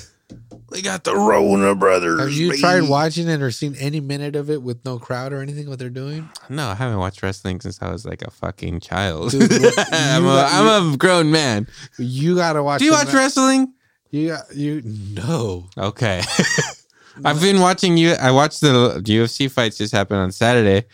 we 0.71 0.83
got 0.83 1.05
the 1.05 1.15
Rona 1.15 1.75
brothers. 1.75 2.21
Have 2.21 2.33
you 2.33 2.51
baby. 2.51 2.61
tried 2.61 2.89
watching 2.89 3.29
it 3.29 3.41
or 3.41 3.51
seen 3.51 3.75
any 3.79 4.01
minute 4.01 4.37
of 4.37 4.51
it 4.51 4.63
with 4.63 4.85
no 4.85 4.99
crowd 4.99 5.33
or 5.33 5.41
anything? 5.43 5.69
What 5.69 5.79
they're 5.79 5.91
doing? 5.91 6.29
No, 6.49 6.69
I 6.69 6.75
haven't 6.75 6.99
watched 6.99 7.23
wrestling 7.23 7.61
since 7.61 7.81
I 7.81 7.91
was 7.91 8.05
like 8.05 8.23
a 8.23 8.31
fucking 8.31 8.81
child. 8.81 9.31
Dude, 9.31 9.51
you 9.51 9.71
I'm, 9.93 10.25
a, 10.25 10.29
got- 10.29 10.53
I'm 10.53 10.95
a 10.95 10.97
grown 10.97 11.31
man. 11.31 11.69
You 11.99 12.35
gotta 12.37 12.63
watch. 12.63 12.81
Do 12.81 12.85
you 12.87 12.93
watch 12.93 13.13
ma- 13.13 13.19
wrestling? 13.19 13.73
You 14.11 14.29
got 14.29 14.55
you 14.55 14.83
no. 14.85 15.69
Okay. 15.79 16.23
I've 17.25 17.41
been 17.41 17.61
watching 17.61 17.97
you. 17.97 18.13
I 18.13 18.31
watched 18.31 18.61
the 18.61 19.01
UFC 19.03 19.51
fights 19.51 19.79
just 19.79 19.93
happened 19.93 20.21
on 20.21 20.33
Saturday. 20.33 20.87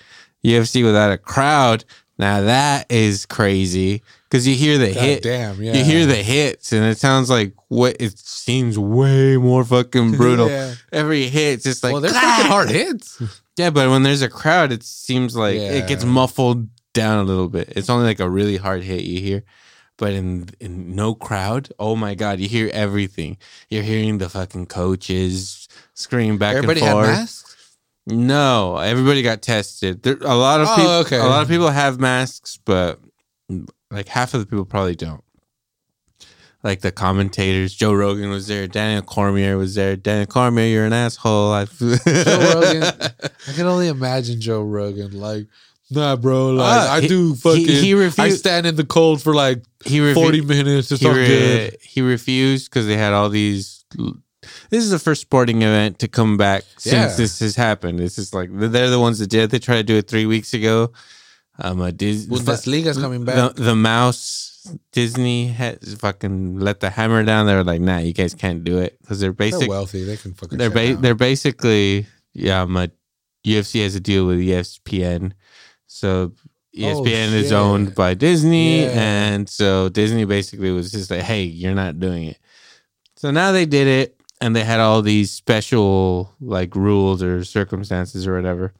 UFC 0.45 0.85
without 0.85 1.11
a 1.11 1.19
crowd. 1.19 1.85
Now 2.19 2.43
that 2.43 2.91
is 2.91 3.27
crazy 3.27 4.03
because 4.33 4.49
you 4.49 4.55
hear 4.55 4.79
the 4.79 4.95
God 4.95 5.03
hit. 5.03 5.23
damn, 5.23 5.63
yeah. 5.63 5.75
You 5.75 5.85
hear 5.85 6.07
the 6.07 6.17
hits, 6.17 6.73
and 6.73 6.83
it 6.87 6.97
sounds 6.97 7.29
like 7.29 7.53
what 7.69 7.97
it 8.01 8.19
seems 8.19 8.79
way 8.79 9.37
more 9.37 9.63
fucking 9.63 10.13
brutal. 10.17 10.49
Yeah. 10.49 10.75
Every 10.91 11.29
hit, 11.29 11.63
just 11.63 11.85
like 11.85 11.93
well, 11.93 12.01
they're 12.01 12.13
fucking 12.13 12.47
hard 12.51 12.71
hits. 12.71 13.21
Yeah, 13.59 13.69
but 13.69 13.91
when 13.91 14.03
there's 14.03 14.23
a 14.23 14.31
crowd, 14.31 14.73
it 14.73 14.83
seems 14.83 15.37
like 15.37 15.57
Yeah. 15.57 15.73
it 15.73 15.87
gets 15.87 16.07
muffled 16.07 16.69
down 16.95 17.19
a 17.19 17.23
little 17.25 17.49
bit. 17.51 17.71
It's 17.77 17.91
only 17.91 18.07
like 18.07 18.19
a 18.21 18.29
really 18.31 18.57
hard 18.57 18.83
hit 18.83 19.03
you 19.03 19.21
hear. 19.21 19.43
But 19.99 20.15
in 20.15 20.49
in 20.59 20.97
no 20.97 21.15
crowd, 21.15 21.69
oh 21.79 21.95
my 21.95 22.15
god, 22.15 22.41
you 22.41 22.49
hear 22.49 22.71
everything. 22.73 23.37
You're 23.69 23.83
hearing 23.83 24.17
the 24.17 24.31
fucking 24.31 24.67
coaches 24.67 25.69
scream 25.93 26.39
back 26.39 26.57
Everybody 26.57 26.81
and 26.81 26.87
had 26.89 26.95
forth. 26.95 27.07
masks. 27.09 27.77
No, 28.07 28.79
everybody 28.79 29.21
got 29.21 29.43
tested. 29.43 30.03
There, 30.03 30.17
a 30.23 30.35
lot 30.35 30.63
of 30.63 30.69
Oh, 30.71 30.75
people. 30.77 30.93
okay. 31.05 31.19
A 31.19 31.25
lot 31.29 31.43
of 31.43 31.49
people 31.49 31.69
have 31.69 32.01
masks, 32.01 32.59
but 32.65 33.01
like 33.93 34.09
half 34.09 34.35
of 34.35 34.41
the 34.41 34.47
people 34.47 34.65
probably 34.65 34.97
don't. 34.97 35.23
Like 36.65 36.81
the 36.81 36.93
commentators, 36.93 37.75
Joe 37.75 37.93
Rogan 37.93 38.31
was 38.31 38.47
there, 38.47 38.69
Daniel 38.69 39.03
Cormier 39.03 39.57
was 39.59 39.75
there. 39.75 39.97
Daniel 39.97 40.27
Cormier, 40.27 40.67
you're 40.67 40.85
an 40.87 40.93
asshole. 40.93 41.53
I 41.53 41.65
Joe 41.65 41.97
Rogan. 42.07 42.83
I 42.85 43.53
can 43.55 43.67
only 43.67 43.89
imagine 43.89 44.41
Joe 44.41 44.63
Rogan 44.63 45.13
like. 45.19 45.47
Nah, 45.91 46.17
bro. 46.17 46.53
Like 46.53 46.89
Uh, 46.89 46.93
I 46.93 47.01
he- 47.03 47.09
do 47.09 47.31
he- 47.33 47.37
fucking. 47.37 47.67
he 47.67 47.95
refused. 47.95 48.19
I 48.21 48.31
stand 48.31 48.67
in 48.67 48.77
the 48.77 48.85
cold 48.85 49.21
for 49.21 49.35
like 49.35 49.63
he 49.85 49.99
refu- 49.99 50.15
forty 50.15 50.41
minutes. 50.41 50.91
It's 50.93 51.03
he, 51.03 51.09
all 51.09 51.15
re- 51.15 51.27
good. 51.27 51.77
he 51.83 52.01
refused 52.01 52.71
because 52.71 52.87
they 52.87 52.97
had 52.97 53.13
all 53.13 53.29
these. 53.29 53.85
This 54.71 54.85
is 54.85 54.91
the 54.91 54.99
first 54.99 55.21
sporting 55.21 55.63
event 55.63 55.99
to 55.99 56.09
come 56.09 56.37
back 56.37 56.63
since 56.79 56.95
Yeah. 56.95 57.17
this 57.17 57.41
has 57.41 57.57
happened. 57.57 57.99
This 57.99 58.19
is 58.19 58.33
like 58.33 58.49
they're 58.53 58.89
the 58.89 59.01
ones 59.01 59.19
that 59.19 59.27
did. 59.29 59.51
They 59.51 59.59
tried 59.59 59.77
to 59.79 59.83
do 59.83 59.97
it 59.97 60.09
three 60.09 60.25
weeks 60.27 60.55
ago. 60.55 60.93
Um, 61.59 61.81
a 61.83 61.93
Dis- 61.93 62.27
Bundesliga's 62.27 62.99
coming 62.99 63.25
back. 63.25 63.55
the, 63.55 63.63
the 63.63 63.75
mouse 63.77 64.67
Disney 64.93 65.49
has 65.49 65.95
fucking 65.99 66.59
let 66.59 66.81
the 66.81 66.91
hammer 66.91 67.23
down. 67.25 67.47
They 67.47 67.55
were 67.55 67.65
like, 67.65 67.81
"Nah, 67.81 67.99
you 67.99 68.13
guys 68.13 68.35
can't 68.35 68.65
do 68.65 68.79
it 68.79 68.97
because 69.01 69.21
they're 69.21 69.33
they're 69.33 69.69
wealthy. 69.69 70.05
They 70.05 70.17
can 70.17 70.35
fucking. 70.35 70.57
They're 70.59 70.71
ba- 70.71 70.97
they're 70.97 71.15
basically 71.15 72.07
yeah. 72.33 72.65
My 72.65 72.91
UFC 73.47 73.83
has 73.83 73.95
a 73.95 74.01
deal 74.01 74.27
with 74.27 74.39
ESPN, 74.39 75.33
so 75.87 76.33
ESPN 76.77 77.33
is 77.35 77.53
owned 77.53 77.95
by 77.95 78.15
Disney, 78.15 78.83
Yeah. 78.83 78.91
and 78.95 79.49
so 79.49 79.89
Disney 79.91 80.25
basically 80.25 80.71
was 80.71 80.91
just 80.91 81.11
like, 81.11 81.21
"Hey, 81.23 81.43
you're 81.43 81.75
not 81.75 82.01
doing 82.01 82.25
it." 82.25 82.39
So 83.17 83.31
now 83.31 83.53
they 83.53 83.67
did 83.67 83.87
it, 83.89 84.21
and 84.41 84.57
they 84.57 84.65
had 84.65 84.81
all 84.81 85.03
these 85.03 85.31
special 85.33 86.33
like 86.41 86.75
rules 86.75 87.23
or 87.23 87.45
circumstances 87.45 88.27
or 88.27 88.37
whatever. 88.37 88.73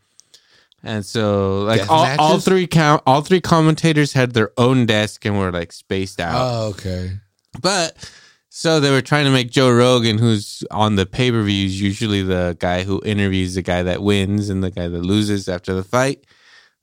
And 0.85 1.07
so, 1.07 1.61
like 1.63 1.81
Death 1.81 1.91
all, 1.91 2.21
all 2.21 2.41
three 2.41 2.67
count, 2.67 3.03
all 3.07 3.23
three 3.23 3.41
commentators 3.41 4.13
had 4.13 4.33
their 4.33 4.51
own 4.59 4.87
desk 4.87 5.25
and 5.25 5.39
were 5.39 5.53
like 5.53 5.73
spaced 5.73 6.21
out. 6.21 6.35
Oh, 6.37 6.69
okay. 6.71 7.13
But 7.61 8.11
so 8.49 8.81
they 8.81 8.91
were 8.91 9.01
trying 9.01 9.25
to 9.25 9.31
make 9.31 9.51
Joe 9.51 9.71
Rogan, 9.71 10.19
who's 10.19 10.65
on 10.71 10.97
the 10.97 11.07
pay 11.07 11.31
per 11.31 11.43
views, 11.43 11.81
usually 11.81 12.23
the 12.23 12.57
guy 12.59 12.83
who 12.83 13.01
interviews 13.05 13.55
the 13.55 13.63
guy 13.63 13.83
that 13.85 14.03
wins 14.03 14.49
and 14.49 14.63
the 14.63 14.71
guy 14.71 14.89
that 14.89 15.03
loses 15.03 15.49
after 15.49 15.73
the 15.73 15.85
fight. 15.85 16.27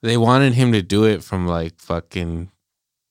They 0.01 0.17
wanted 0.17 0.53
him 0.53 0.71
to 0.71 0.81
do 0.81 1.03
it 1.03 1.23
from 1.23 1.45
like 1.45 1.79
fucking 1.79 2.51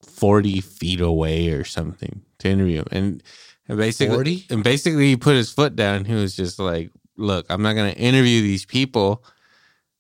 40 0.03 0.61
feet 0.63 1.01
away 1.01 1.51
or 1.51 1.65
something 1.65 2.23
to 2.39 2.49
interview 2.49 2.79
him. 2.79 2.87
And, 2.91 3.23
and 3.69 3.77
basically, 3.77 4.15
40? 4.15 4.47
and 4.51 4.65
basically, 4.65 5.07
he 5.09 5.17
put 5.17 5.37
his 5.37 5.53
foot 5.53 5.77
down. 5.77 6.07
He 6.07 6.15
was 6.15 6.35
just 6.35 6.59
like, 6.59 6.91
Look, 7.17 7.47
I'm 7.51 7.63
not 7.63 7.75
going 7.75 7.93
to 7.93 8.01
interview 8.01 8.41
these 8.43 8.65
people 8.65 9.25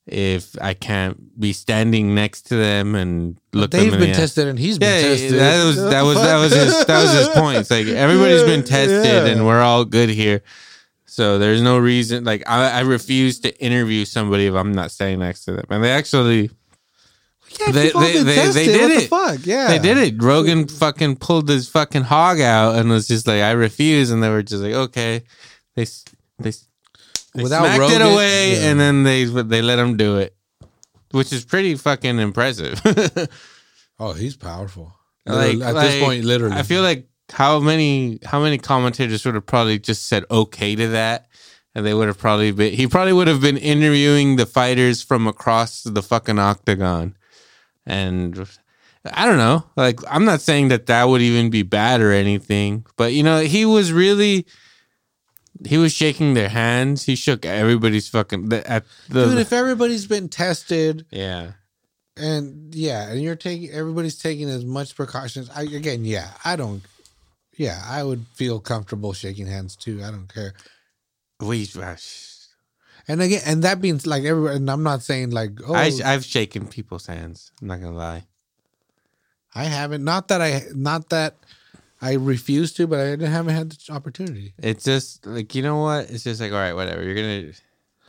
if 0.08 0.56
I 0.60 0.74
can't 0.74 1.38
be 1.38 1.52
standing 1.52 2.14
next 2.14 2.42
to 2.48 2.56
them 2.56 2.94
and 2.94 3.38
look 3.52 3.70
them 3.70 3.80
They've 3.82 3.90
been 3.92 4.00
the 4.00 4.10
eye." 4.10 4.14
tested 4.14 4.48
and 4.48 4.58
he's 4.58 4.78
been 4.78 5.02
Yeah, 5.02 5.08
tested. 5.08 5.32
that 5.38 5.64
was 5.64 5.76
that 5.76 6.02
was 6.02 6.14
that 6.16 6.36
was 6.38 6.52
his 6.52 6.84
that 6.86 7.02
was 7.02 7.12
his 7.12 7.28
point. 7.28 7.58
It's 7.58 7.70
like 7.70 7.86
everybody's 7.86 8.42
been 8.44 8.64
tested 8.64 9.04
Yeah. 9.04 9.26
and 9.26 9.46
we're 9.46 9.60
all 9.60 9.84
good 9.84 10.08
here. 10.08 10.42
So 11.06 11.38
there's 11.38 11.60
no 11.62 11.78
reason 11.78 12.24
like 12.24 12.42
I, 12.46 12.70
I 12.70 12.80
refuse 12.80 13.40
to 13.40 13.56
interview 13.62 14.04
somebody 14.04 14.46
if 14.46 14.54
I'm 14.54 14.72
not 14.72 14.90
standing 14.90 15.18
next 15.20 15.44
to 15.46 15.52
them. 15.52 15.64
And 15.70 15.82
they 15.84 15.90
actually 15.90 16.50
Yeah, 17.60 17.72
They- 17.72 17.90
they- 17.90 18.22
they- 18.22 18.50
they 18.52 18.64
did 18.66 18.80
what 18.82 18.90
it. 18.90 19.00
The 19.00 19.06
fuck? 19.08 19.38
Yeah, 19.46 19.68
they 19.68 19.78
did 19.78 19.96
it. 19.96 20.22
Rogan 20.22 20.68
fucking 20.68 21.16
pulled 21.16 21.48
his 21.48 21.66
fucking 21.68 22.02
hog 22.02 22.40
out 22.40 22.76
and 22.76 22.90
was 22.90 23.08
just 23.08 23.26
like 23.26 23.40
I 23.42 23.52
refuse 23.52 24.10
and 24.10 24.22
they 24.22 24.28
were 24.28 24.42
just 24.42 24.62
like 24.62 24.74
okay. 24.74 25.22
They 25.76 25.86
they, 26.38 26.52
they 27.34 27.42
Without 27.42 27.64
smacked 27.64 27.80
Rogan- 27.80 28.00
it 28.02 28.12
away 28.12 28.52
yeah. 28.52 28.70
and 28.70 28.80
then 28.80 29.02
they 29.02 29.24
they 29.24 29.62
let 29.62 29.78
him 29.78 29.96
do 29.96 30.16
it. 30.18 30.34
Which 31.10 31.32
is 31.32 31.44
pretty 31.44 31.74
fucking 31.74 32.18
impressive. 32.18 32.80
Oh, 34.00 34.12
he's 34.12 34.36
powerful. 34.36 34.92
Like- 35.26 35.60
at 35.60 35.74
like, 35.74 35.86
this 35.86 36.02
point, 36.02 36.24
literally, 36.24 36.54
I 36.56 36.62
feel 36.62 36.82
like 36.82 37.08
how 37.30 37.58
many 37.60 38.18
how 38.24 38.40
many 38.40 38.56
commentators 38.58 39.24
would 39.24 39.34
have 39.34 39.44
probably 39.46 39.78
just 39.78 40.06
said 40.06 40.24
okay 40.30 40.74
to 40.76 40.88
that, 40.88 41.26
and 41.74 41.84
they 41.84 41.92
would 41.94 42.06
have 42.06 42.18
probably 42.18 42.52
been. 42.52 42.72
He 42.72 42.86
probably 42.86 43.12
would 43.12 43.26
have 43.28 43.40
been 43.40 43.56
interviewing 43.56 44.36
the 44.36 44.46
fighters 44.46 45.02
from 45.02 45.26
across 45.26 45.82
the 45.82 46.02
fucking 46.02 46.38
octagon, 46.38 47.16
and 47.84 48.48
I 49.12 49.26
don't 49.26 49.36
know. 49.36 49.64
Like 49.76 50.00
I'm 50.08 50.24
not 50.24 50.40
saying 50.40 50.68
that 50.68 50.86
that 50.86 51.08
would 51.08 51.20
even 51.20 51.50
be 51.50 51.62
bad 51.62 52.00
or 52.00 52.12
anything, 52.12 52.86
but 52.96 53.12
you 53.12 53.22
know 53.22 53.40
he 53.40 53.64
was 53.66 53.92
really. 53.92 54.46
He 55.66 55.78
was 55.78 55.92
shaking 55.92 56.34
their 56.34 56.48
hands. 56.48 57.04
He 57.04 57.16
shook 57.16 57.44
everybody's 57.44 58.08
fucking 58.08 58.48
the, 58.48 58.68
at 58.70 58.84
the 59.08 59.26
dude. 59.26 59.38
If 59.38 59.52
everybody's 59.52 60.06
been 60.06 60.28
tested 60.28 61.06
yeah. 61.10 61.52
and 62.16 62.74
yeah, 62.74 63.10
and 63.10 63.20
you're 63.20 63.36
taking 63.36 63.70
everybody's 63.70 64.18
taking 64.18 64.48
as 64.48 64.64
much 64.64 64.94
precautions. 64.94 65.50
I 65.54 65.62
again, 65.62 66.04
yeah, 66.04 66.30
I 66.44 66.56
don't. 66.56 66.82
Yeah, 67.56 67.82
I 67.84 68.04
would 68.04 68.26
feel 68.34 68.60
comfortable 68.60 69.12
shaking 69.12 69.46
hands 69.46 69.74
too. 69.74 70.00
I 70.04 70.12
don't 70.12 70.32
care. 70.32 70.54
We, 71.40 71.68
And 73.08 73.22
again, 73.22 73.40
and 73.46 73.64
that 73.64 73.80
means 73.80 74.06
like 74.06 74.24
everybody. 74.24 74.56
And 74.56 74.70
I'm 74.70 74.82
not 74.82 75.02
saying 75.02 75.30
like 75.30 75.52
oh, 75.66 75.74
I, 75.74 75.90
I've 76.04 76.24
shaken 76.24 76.66
people's 76.66 77.06
hands. 77.06 77.52
I'm 77.60 77.68
not 77.68 77.80
gonna 77.80 77.96
lie. 77.96 78.24
I 79.54 79.64
haven't. 79.64 80.04
Not 80.04 80.28
that 80.28 80.40
I. 80.40 80.62
Not 80.74 81.08
that 81.08 81.34
I 82.00 82.12
refuse 82.14 82.72
to, 82.74 82.86
but 82.86 83.00
I 83.00 83.26
haven't 83.26 83.54
had 83.54 83.72
the 83.72 83.92
opportunity. 83.92 84.54
It's 84.58 84.84
just 84.84 85.26
like 85.26 85.54
you 85.54 85.62
know 85.62 85.78
what? 85.82 86.10
It's 86.10 86.24
just 86.24 86.40
like 86.40 86.52
all 86.52 86.58
right, 86.58 86.74
whatever. 86.74 87.02
You're 87.02 87.14
gonna, 87.14 87.52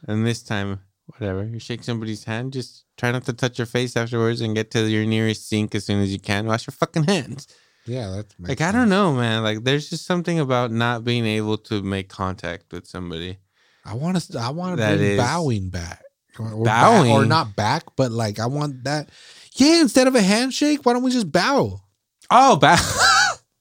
and 0.07 0.25
this 0.25 0.43
time, 0.43 0.79
whatever. 1.07 1.43
You 1.43 1.59
shake 1.59 1.83
somebody's 1.83 2.23
hand. 2.23 2.53
Just 2.53 2.85
try 2.97 3.11
not 3.11 3.23
to 3.25 3.33
touch 3.33 3.57
your 3.57 3.65
face 3.65 3.97
afterwards, 3.97 4.41
and 4.41 4.53
get 4.55 4.71
to 4.71 4.87
your 4.87 5.05
nearest 5.05 5.47
sink 5.49 5.73
as 5.75 5.85
soon 5.85 6.01
as 6.01 6.11
you 6.13 6.19
can. 6.19 6.45
Wash 6.45 6.67
your 6.67 6.73
fucking 6.73 7.05
hands. 7.05 7.47
Yeah, 7.85 8.09
that's 8.11 8.35
Like 8.39 8.61
I 8.61 8.71
don't 8.71 8.89
know, 8.89 9.13
man. 9.13 9.41
Like 9.41 9.63
there's 9.63 9.89
just 9.89 10.05
something 10.05 10.39
about 10.39 10.71
not 10.71 11.03
being 11.03 11.25
able 11.25 11.57
to 11.69 11.81
make 11.81 12.09
contact 12.09 12.71
with 12.71 12.85
somebody. 12.85 13.37
I 13.83 13.95
want 13.95 14.17
to. 14.21 14.39
I 14.39 14.49
want 14.51 14.73
to 14.77 14.81
That 14.83 14.97
bring 14.97 15.11
is- 15.11 15.17
bowing 15.17 15.69
back. 15.69 16.03
Or, 16.37 16.51
or 16.53 16.63
Bowing? 16.63 17.09
back- 17.09 17.11
or 17.11 17.25
not 17.25 17.55
back, 17.55 17.83
but 17.97 18.11
like 18.11 18.39
I 18.39 18.45
want 18.45 18.83
that. 18.83 19.09
Yeah, 19.55 19.81
instead 19.81 20.07
of 20.07 20.13
a 20.15 20.21
handshake, 20.21 20.85
why 20.85 20.93
don't 20.93 21.01
we 21.03 21.11
just 21.11 21.31
bow? 21.31 21.81
Oh, 22.29 22.55
bow. 22.55 22.77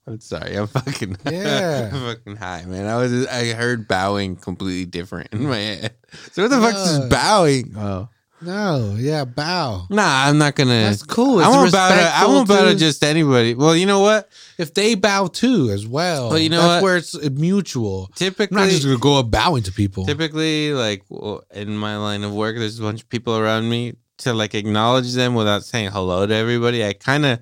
I'm 0.09 0.21
sorry. 0.21 0.57
I'm 0.57 0.67
fucking. 0.67 1.17
Yeah. 1.31 1.91
I'm 1.93 2.01
fucking 2.17 2.37
high, 2.37 2.65
man. 2.67 2.87
I 2.87 2.97
was. 2.97 3.27
I 3.27 3.53
heard 3.53 3.87
bowing 3.89 4.37
completely 4.37 4.87
different 4.87 5.29
in 5.33 5.47
my 5.47 5.57
head. 5.57 5.95
So 6.33 6.43
what 6.43 6.51
the 6.51 6.61
fuck's 6.61 6.77
No. 6.77 7.01
this 7.01 7.09
bowing? 7.11 7.75
Oh. 7.77 8.09
No, 8.41 8.95
yeah, 8.97 9.25
bow. 9.25 9.87
Nah, 9.91 10.27
I'm 10.29 10.39
not 10.39 10.55
gonna. 10.55 10.71
That's 10.71 11.03
cool. 11.03 11.41
I 11.41 11.49
It's 11.49 11.57
won't 11.57 11.73
bow 11.73 11.89
to. 11.89 11.95
I 11.95 11.99
respectful 11.99 12.35
won't 12.35 12.49
bow 12.49 12.65
to 12.67 12.71
to- 12.73 12.77
just 12.79 13.03
anybody. 13.05 13.55
Well, 13.55 13.75
you 13.77 13.85
know 13.85 13.99
what? 14.01 14.29
If 14.59 14.75
they 14.75 14.95
bow 14.95 15.27
too, 15.27 15.71
as 15.71 15.87
well. 15.89 16.29
Well, 16.31 16.39
you 16.39 16.49
know 16.49 16.63
that's 16.63 16.77
what? 16.77 16.83
where 16.85 16.97
it's 16.99 17.15
mutual. 17.31 18.07
I'm 18.11 18.15
Typically, 18.15 18.57
not 18.57 18.69
just 18.71 18.85
gonna 18.85 18.97
go 18.97 19.19
up 19.19 19.31
bowing 19.31 19.65
to 19.65 19.73
people. 19.73 20.07
typically, 20.07 20.73
like 20.73 21.03
well, 21.09 21.43
in 21.53 21.77
my 21.77 21.97
line 21.97 22.23
of 22.23 22.33
work, 22.33 22.57
there's 22.57 22.79
a 22.79 22.83
bunch 22.83 23.03
of 23.03 23.09
people 23.09 23.37
around 23.37 23.69
me 23.69 23.95
to 24.19 24.33
like 24.33 24.55
acknowledge 24.55 25.13
them 25.15 25.35
without 25.35 25.65
saying 25.65 25.91
hello 25.91 26.25
to 26.27 26.35
everybody. 26.35 26.87
I 26.87 26.93
kind 26.93 27.27
of. 27.27 27.41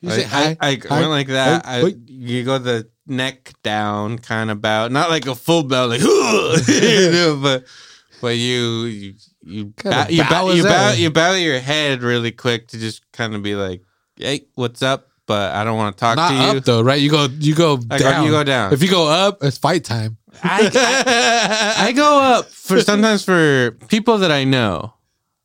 You 0.00 0.10
I, 0.10 0.16
say 0.16 0.22
hi. 0.22 0.56
I, 0.60 0.68
I 0.70 0.78
hi, 0.88 0.98
went 1.00 1.10
like 1.10 1.26
that. 1.28 1.66
hi, 1.66 1.80
I, 1.80 1.94
you 2.06 2.44
go 2.44 2.58
the 2.58 2.88
neck 3.06 3.52
down 3.62 4.18
kind 4.18 4.50
of 4.50 4.60
bow, 4.62 4.88
not 4.88 5.10
like 5.10 5.26
a 5.26 5.34
full 5.34 5.62
bow, 5.64 5.86
like 5.86 6.00
you 6.68 7.10
know, 7.12 7.38
but 7.42 7.64
but 8.20 8.36
you 8.36 8.84
you 8.84 9.14
you 9.42 9.64
bow, 9.84 10.06
you 10.08 10.22
bow 10.24 10.50
you 10.50 10.62
bow 10.62 10.92
you 10.92 11.10
bow 11.10 11.32
your 11.32 11.60
head 11.60 12.02
really 12.02 12.32
quick 12.32 12.68
to 12.68 12.78
just 12.78 13.10
kind 13.12 13.34
of 13.34 13.42
be 13.42 13.54
like, 13.54 13.82
hey, 14.16 14.46
what's 14.54 14.82
up? 14.82 15.08
But 15.26 15.54
I 15.54 15.62
don't 15.64 15.76
want 15.76 15.96
to 15.96 16.00
talk 16.00 16.16
Not 16.16 16.28
to 16.30 16.34
you. 16.34 16.58
up 16.58 16.64
though, 16.64 16.82
right? 16.82 17.00
You 17.00 17.08
go, 17.10 17.28
you 17.38 17.54
go 17.54 17.76
go- 17.76 17.98
down. 17.98 18.24
you 18.24 18.30
go 18.32 18.42
down. 18.42 18.72
If 18.72 18.82
you 18.82 18.90
go 18.90 19.06
up, 19.08 19.38
it's 19.42 19.58
fight 19.58 19.84
time. 19.84 20.16
I, 20.42 20.70
I, 20.74 21.86
I 21.88 21.92
go 21.92 22.20
up 22.20 22.46
for 22.46 22.80
sometimes 22.80 23.24
for 23.24 23.72
people 23.88 24.18
that 24.18 24.32
I 24.32 24.44
know. 24.44 24.94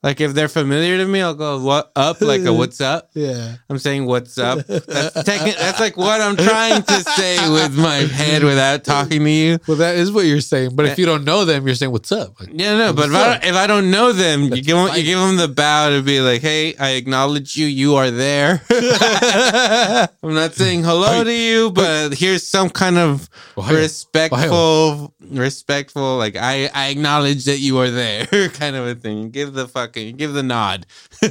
Like 0.05 0.21
if 0.21 0.35
they're 0.35 0.47
familiar 0.47 0.97
to 0.99 1.05
me, 1.07 1.19
I'll 1.19 1.33
go 1.33 1.59
what 1.59 1.91
up 1.95 2.21
like 2.21 2.41
a 2.45 2.53
what's 2.53 2.79
up. 2.79 3.09
Yeah. 3.15 3.55
I'm 3.69 3.79
saying 3.79 4.05
what's 4.05 4.37
up. 4.37 4.67
That's 4.67 5.15
techni- 5.23 5.57
That's 5.57 5.79
like 5.79 5.97
what 5.97 6.21
I'm 6.21 6.35
trying 6.35 6.83
to 6.83 6.93
say 7.17 7.49
with 7.49 7.75
my 7.75 7.95
head 7.95 8.43
without 8.43 8.83
talking 8.83 9.23
to 9.23 9.29
you. 9.31 9.57
Well, 9.67 9.77
that 9.77 9.95
is 9.95 10.11
what 10.11 10.25
you're 10.27 10.41
saying. 10.41 10.75
But 10.75 10.85
if 10.85 10.99
you 10.99 11.07
don't 11.07 11.23
know 11.25 11.43
them, 11.43 11.65
you're 11.65 11.73
saying 11.75 11.91
what's 11.91 12.11
up. 12.11 12.39
Like, 12.39 12.49
Yeah, 12.53 12.77
no, 12.77 12.93
but 12.93 13.09
if 13.09 13.15
I, 13.15 13.33
don't, 13.33 13.43
if 13.45 13.55
I 13.55 13.65
don't 13.65 13.89
know 13.89 14.11
them, 14.11 14.43
you 14.43 14.61
give 14.61 14.77
them 14.77 14.89
you 14.95 15.01
give 15.03 15.17
them 15.19 15.37
the 15.37 15.47
bow 15.47 15.89
to 15.89 16.03
be 16.03 16.21
like, 16.21 16.41
"Hey, 16.41 16.75
I 16.75 16.91
acknowledge 16.91 17.55
you. 17.57 17.65
You 17.65 17.95
are 17.95 18.11
there." 18.11 18.61
I'm 18.69 20.33
not 20.35 20.53
saying 20.53 20.83
hello 20.83 21.23
to 21.23 21.33
you, 21.33 21.71
but 21.71 22.13
here's 22.13 22.45
some 22.45 22.69
kind 22.69 22.99
of 22.99 23.27
respectful, 23.57 25.14
respectful. 25.31 26.17
Like 26.17 26.35
I, 26.35 26.69
I 26.73 26.87
acknowledge 26.89 27.45
that 27.45 27.59
you 27.59 27.77
are 27.79 27.89
there, 27.89 28.25
kind 28.49 28.75
of 28.75 28.87
a 28.87 28.95
thing. 28.95 29.29
Give 29.31 29.53
the 29.53 29.67
fucking, 29.67 30.17
give 30.17 30.33
the 30.33 30.43
nod. 30.43 30.85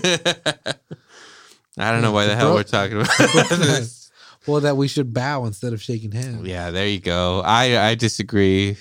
I 1.77 1.91
don't 1.91 2.03
know 2.03 2.13
why 2.13 2.27
the 2.27 2.37
hell 2.37 2.55
we're 2.55 2.63
talking 2.63 3.01
about 3.01 3.19
this. 3.19 4.11
well, 4.47 4.61
that 4.61 4.77
we 4.77 4.87
should 4.89 5.13
bow 5.13 5.45
instead 5.45 5.73
of 5.73 5.83
shaking 5.83 6.13
hands. 6.13 6.47
Yeah, 6.47 6.71
there 6.71 6.87
you 6.87 7.01
go. 7.01 7.41
I, 7.45 7.91
I 7.91 7.95
disagree. 7.97 8.77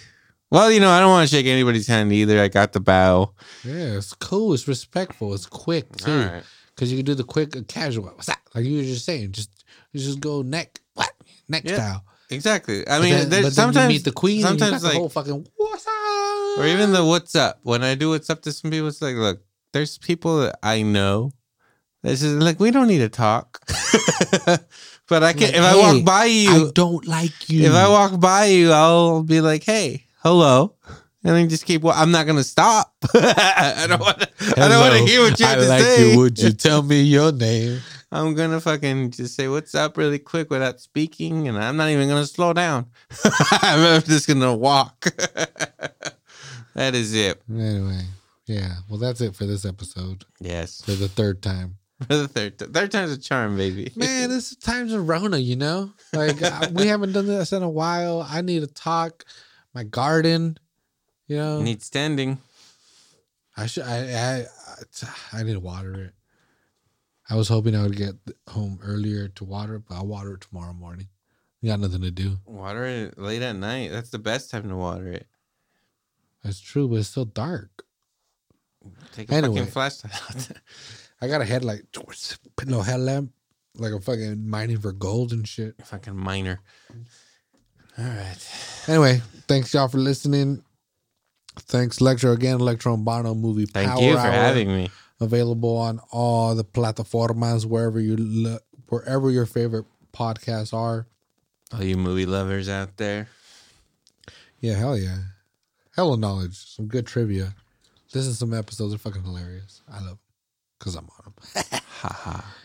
Well, 0.51 0.71
you 0.71 0.79
know, 0.79 0.89
I 0.91 0.99
don't 0.99 1.09
want 1.09 1.27
to 1.27 1.35
shake 1.35 1.47
anybody's 1.47 1.87
hand 1.87 2.13
either. 2.13 2.39
I 2.39 2.47
got 2.47 2.73
the 2.73 2.79
bow. 2.79 3.31
Yeah, 3.63 3.97
it's 3.97 4.13
cool. 4.13 4.53
It's 4.53 4.67
respectful. 4.67 5.33
It's 5.33 5.47
quick 5.47 5.95
too. 5.97 6.11
right. 6.25 6.43
Because 6.75 6.91
you 6.91 6.97
can 6.97 7.05
do 7.05 7.15
the 7.15 7.23
quick, 7.23 7.55
uh, 7.55 7.61
casual. 7.67 8.05
What's 8.05 8.27
that? 8.27 8.39
Like 8.53 8.65
you 8.65 8.77
were 8.77 8.83
just 8.83 9.05
saying. 9.05 9.31
Just 9.31 9.49
just 9.95 10.19
go 10.19 10.41
neck, 10.43 10.79
what 10.93 11.11
neck 11.49 11.63
Yeah. 11.65 11.75
style. 11.75 12.05
Exactly. 12.33 12.87
I 12.87 12.97
But 12.99 13.01
mean, 13.03 13.13
but 13.19 13.29
then 13.29 13.43
you 13.45 13.51
sometimes 13.51 13.87
meet 13.89 14.03
the 14.03 14.11
queen. 14.11 14.41
Sometimes 14.41 14.71
got 14.71 14.81
the 14.81 14.87
like, 14.87 14.97
whole 14.97 15.09
fucking 15.09 15.47
what's 15.55 15.87
up, 15.87 16.59
or 16.59 16.65
even 16.67 16.91
the 16.91 17.03
what's 17.05 17.35
up. 17.35 17.59
When 17.63 17.83
I 17.83 17.95
do 17.95 18.09
what's 18.09 18.29
up 18.29 18.41
to 18.43 18.51
some 18.51 18.71
people, 18.71 18.87
it's 18.87 19.01
like, 19.01 19.15
look, 19.15 19.41
there's 19.71 19.97
people 19.97 20.39
that 20.41 20.59
I 20.63 20.81
know. 20.81 21.31
This 22.03 22.21
is 22.21 22.35
like 22.35 22.59
we 22.59 22.71
don't 22.71 22.87
need 22.87 22.99
to 22.99 23.09
talk. 23.09 23.61
but 25.07 25.23
I 25.23 25.33
can 25.33 25.41
Like, 25.41 25.55
if 25.55 25.63
I 25.63 25.75
walk 25.75 26.05
by 26.05 26.25
you, 26.25 26.67
I 26.67 26.71
don't 26.73 27.07
like 27.07 27.49
you. 27.49 27.63
if 27.65 27.73
I 27.73 27.87
walk 27.89 28.19
by 28.19 28.45
you, 28.45 28.71
I'll 28.71 29.23
be 29.23 29.41
like, 29.41 29.63
hey, 29.63 30.05
hello. 30.23 30.75
And 31.25 31.37
then 31.37 31.47
just 31.47 31.65
keep. 31.65 31.81
wa- 31.83 31.93
I'm 31.95 32.11
not 32.11 32.27
gonna 32.27 32.43
stop. 32.43 32.93
I 33.13 33.85
don't 33.87 34.01
want. 34.01 34.21
I 34.57 34.67
don't 34.67 34.81
want 34.81 34.93
to 34.95 35.05
hear 35.05 35.21
what 35.21 35.39
you 35.39 35.45
have 35.45 35.59
I 35.59 35.61
to 35.61 35.69
like 35.69 35.81
say. 35.81 36.11
you. 36.11 36.17
Would 36.19 36.37
you 36.39 36.51
tell 36.51 36.83
me 36.83 37.01
your 37.03 37.31
name? 37.31 37.79
I'm 38.13 38.35
gonna 38.35 38.61
fucking 38.61 39.09
just 39.09 39.35
say 39.35 39.47
what's 39.47 39.73
up 39.73 39.97
really 39.97 40.19
quick 40.19 40.51
without 40.51 40.79
speaking, 40.79 41.47
and 41.47 41.57
I'm 41.57 41.77
not 41.77 41.89
even 41.89 42.07
gonna 42.07 42.27
slow 42.27 42.53
down. 42.53 42.85
I'm 43.63 44.03
just 44.03 44.27
gonna 44.27 44.55
walk. 44.55 45.01
that 46.75 46.93
is 46.93 47.15
it. 47.15 47.41
Anyway, 47.49 48.03
yeah. 48.45 48.75
Well, 48.87 48.99
that's 48.99 49.19
it 49.19 49.35
for 49.35 49.47
this 49.47 49.65
episode. 49.65 50.25
Yes, 50.39 50.81
For 50.81 50.91
the 50.91 51.07
third 51.07 51.41
time. 51.41 51.77
for 52.07 52.15
the 52.15 52.27
third 52.27 52.59
time. 52.59 52.71
Third 52.71 52.91
time's 52.91 53.13
a 53.13 53.17
charm, 53.17 53.57
baby. 53.57 53.91
Man, 53.95 54.29
this 54.29 54.51
is 54.51 54.57
times 54.57 54.93
of 54.93 55.09
Rona, 55.09 55.37
you 55.37 55.55
know? 55.55 55.91
Like, 56.13 56.39
we 56.71 56.85
haven't 56.85 57.13
done 57.13 57.25
this 57.25 57.51
in 57.51 57.63
a 57.63 57.69
while. 57.69 58.27
I 58.29 58.41
need 58.41 58.59
to 58.59 58.67
talk. 58.67 59.25
My 59.73 59.83
garden, 59.83 60.59
you 61.27 61.37
know? 61.37 61.63
need 61.63 61.81
standing. 61.81 62.37
I 63.57 63.65
should, 63.65 63.85
I, 63.85 63.97
I, 63.97 64.45
I 65.31 65.41
need 65.41 65.53
to 65.53 65.59
water 65.59 65.95
it. 65.95 66.13
I 67.33 67.35
was 67.35 67.47
hoping 67.47 67.75
I 67.75 67.81
would 67.81 67.95
get 67.97 68.13
home 68.49 68.77
earlier 68.83 69.27
to 69.27 69.43
water 69.43 69.79
but 69.79 69.95
I'll 69.95 70.05
water 70.05 70.35
it 70.35 70.41
tomorrow 70.41 70.71
morning. 70.71 71.07
You 71.61 71.69
got 71.71 71.79
nothing 71.79 72.01
to 72.01 72.11
do. 72.11 72.37
Water 72.45 72.85
it 72.85 73.17
late 73.17 73.41
at 73.41 73.55
night. 73.55 73.89
That's 73.91 74.11
the 74.11 74.19
best 74.19 74.51
time 74.51 74.69
to 74.69 74.75
water 74.75 75.07
it. 75.07 75.25
That's 76.43 76.59
true, 76.59 76.87
but 76.87 76.97
it's 76.99 77.07
still 77.09 77.25
dark. 77.25 77.85
Take 79.13 79.31
a 79.31 79.33
Anyway. 79.33 79.55
fucking 79.57 79.71
flashlight. 79.71 80.51
I 81.21 81.27
got 81.27 81.41
a 81.41 81.45
headlight, 81.45 81.83
a 81.97 82.83
headlamp, 82.83 83.31
like 83.77 83.93
I'm 83.93 84.01
fucking 84.01 84.47
mining 84.47 84.79
for 84.79 84.91
gold 84.91 85.31
and 85.31 85.47
shit. 85.47 85.73
fucking 85.85 86.15
miner. 86.15 86.59
All 87.97 88.05
right. 88.05 88.37
Anyway, 88.87 89.21
thanks 89.47 89.73
y'all 89.73 89.87
for 89.87 89.97
listening. 89.97 90.61
Thanks, 91.61 91.99
Electro 91.99 92.33
again, 92.33 92.59
Electron 92.59 93.03
Bono 93.03 93.33
movie. 93.33 93.65
Thank 93.65 93.89
Power 93.89 94.01
you 94.03 94.13
for 94.13 94.19
Hour, 94.19 94.31
having 94.31 94.67
me. 94.67 94.91
Available 95.23 95.77
on 95.77 95.99
all 96.11 96.55
the 96.55 96.63
plataformas, 96.63 97.65
wherever 97.65 97.99
you 97.99 98.15
look, 98.15 98.63
wherever 98.89 99.31
your 99.31 99.45
favorite 99.45 99.85
podcasts 100.13 100.73
are. 100.73 101.07
All 101.73 101.83
you 101.83 101.97
movie 101.97 102.25
lovers 102.25 102.69
out 102.69 102.97
there. 102.97 103.29
Yeah, 104.59 104.75
hell 104.75 104.97
yeah, 104.97 105.17
hella 105.95 106.17
knowledge, 106.17 106.55
some 106.55 106.87
good 106.87 107.07
trivia. 107.07 107.55
This 108.11 108.27
is 108.27 108.37
some 108.37 108.53
episodes 108.53 108.93
are 108.93 108.99
fucking 108.99 109.23
hilarious. 109.23 109.81
I 109.91 109.95
love 109.95 110.05
them 110.05 110.19
because 110.77 110.95
I'm 110.95 111.09
on 111.25 111.33
them. 111.33 111.79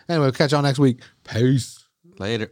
Anyway, 0.09 0.24
we'll 0.24 0.32
catch 0.32 0.52
y'all 0.52 0.62
next 0.62 0.78
week. 0.78 1.01
Peace. 1.22 1.85
Later. 2.18 2.51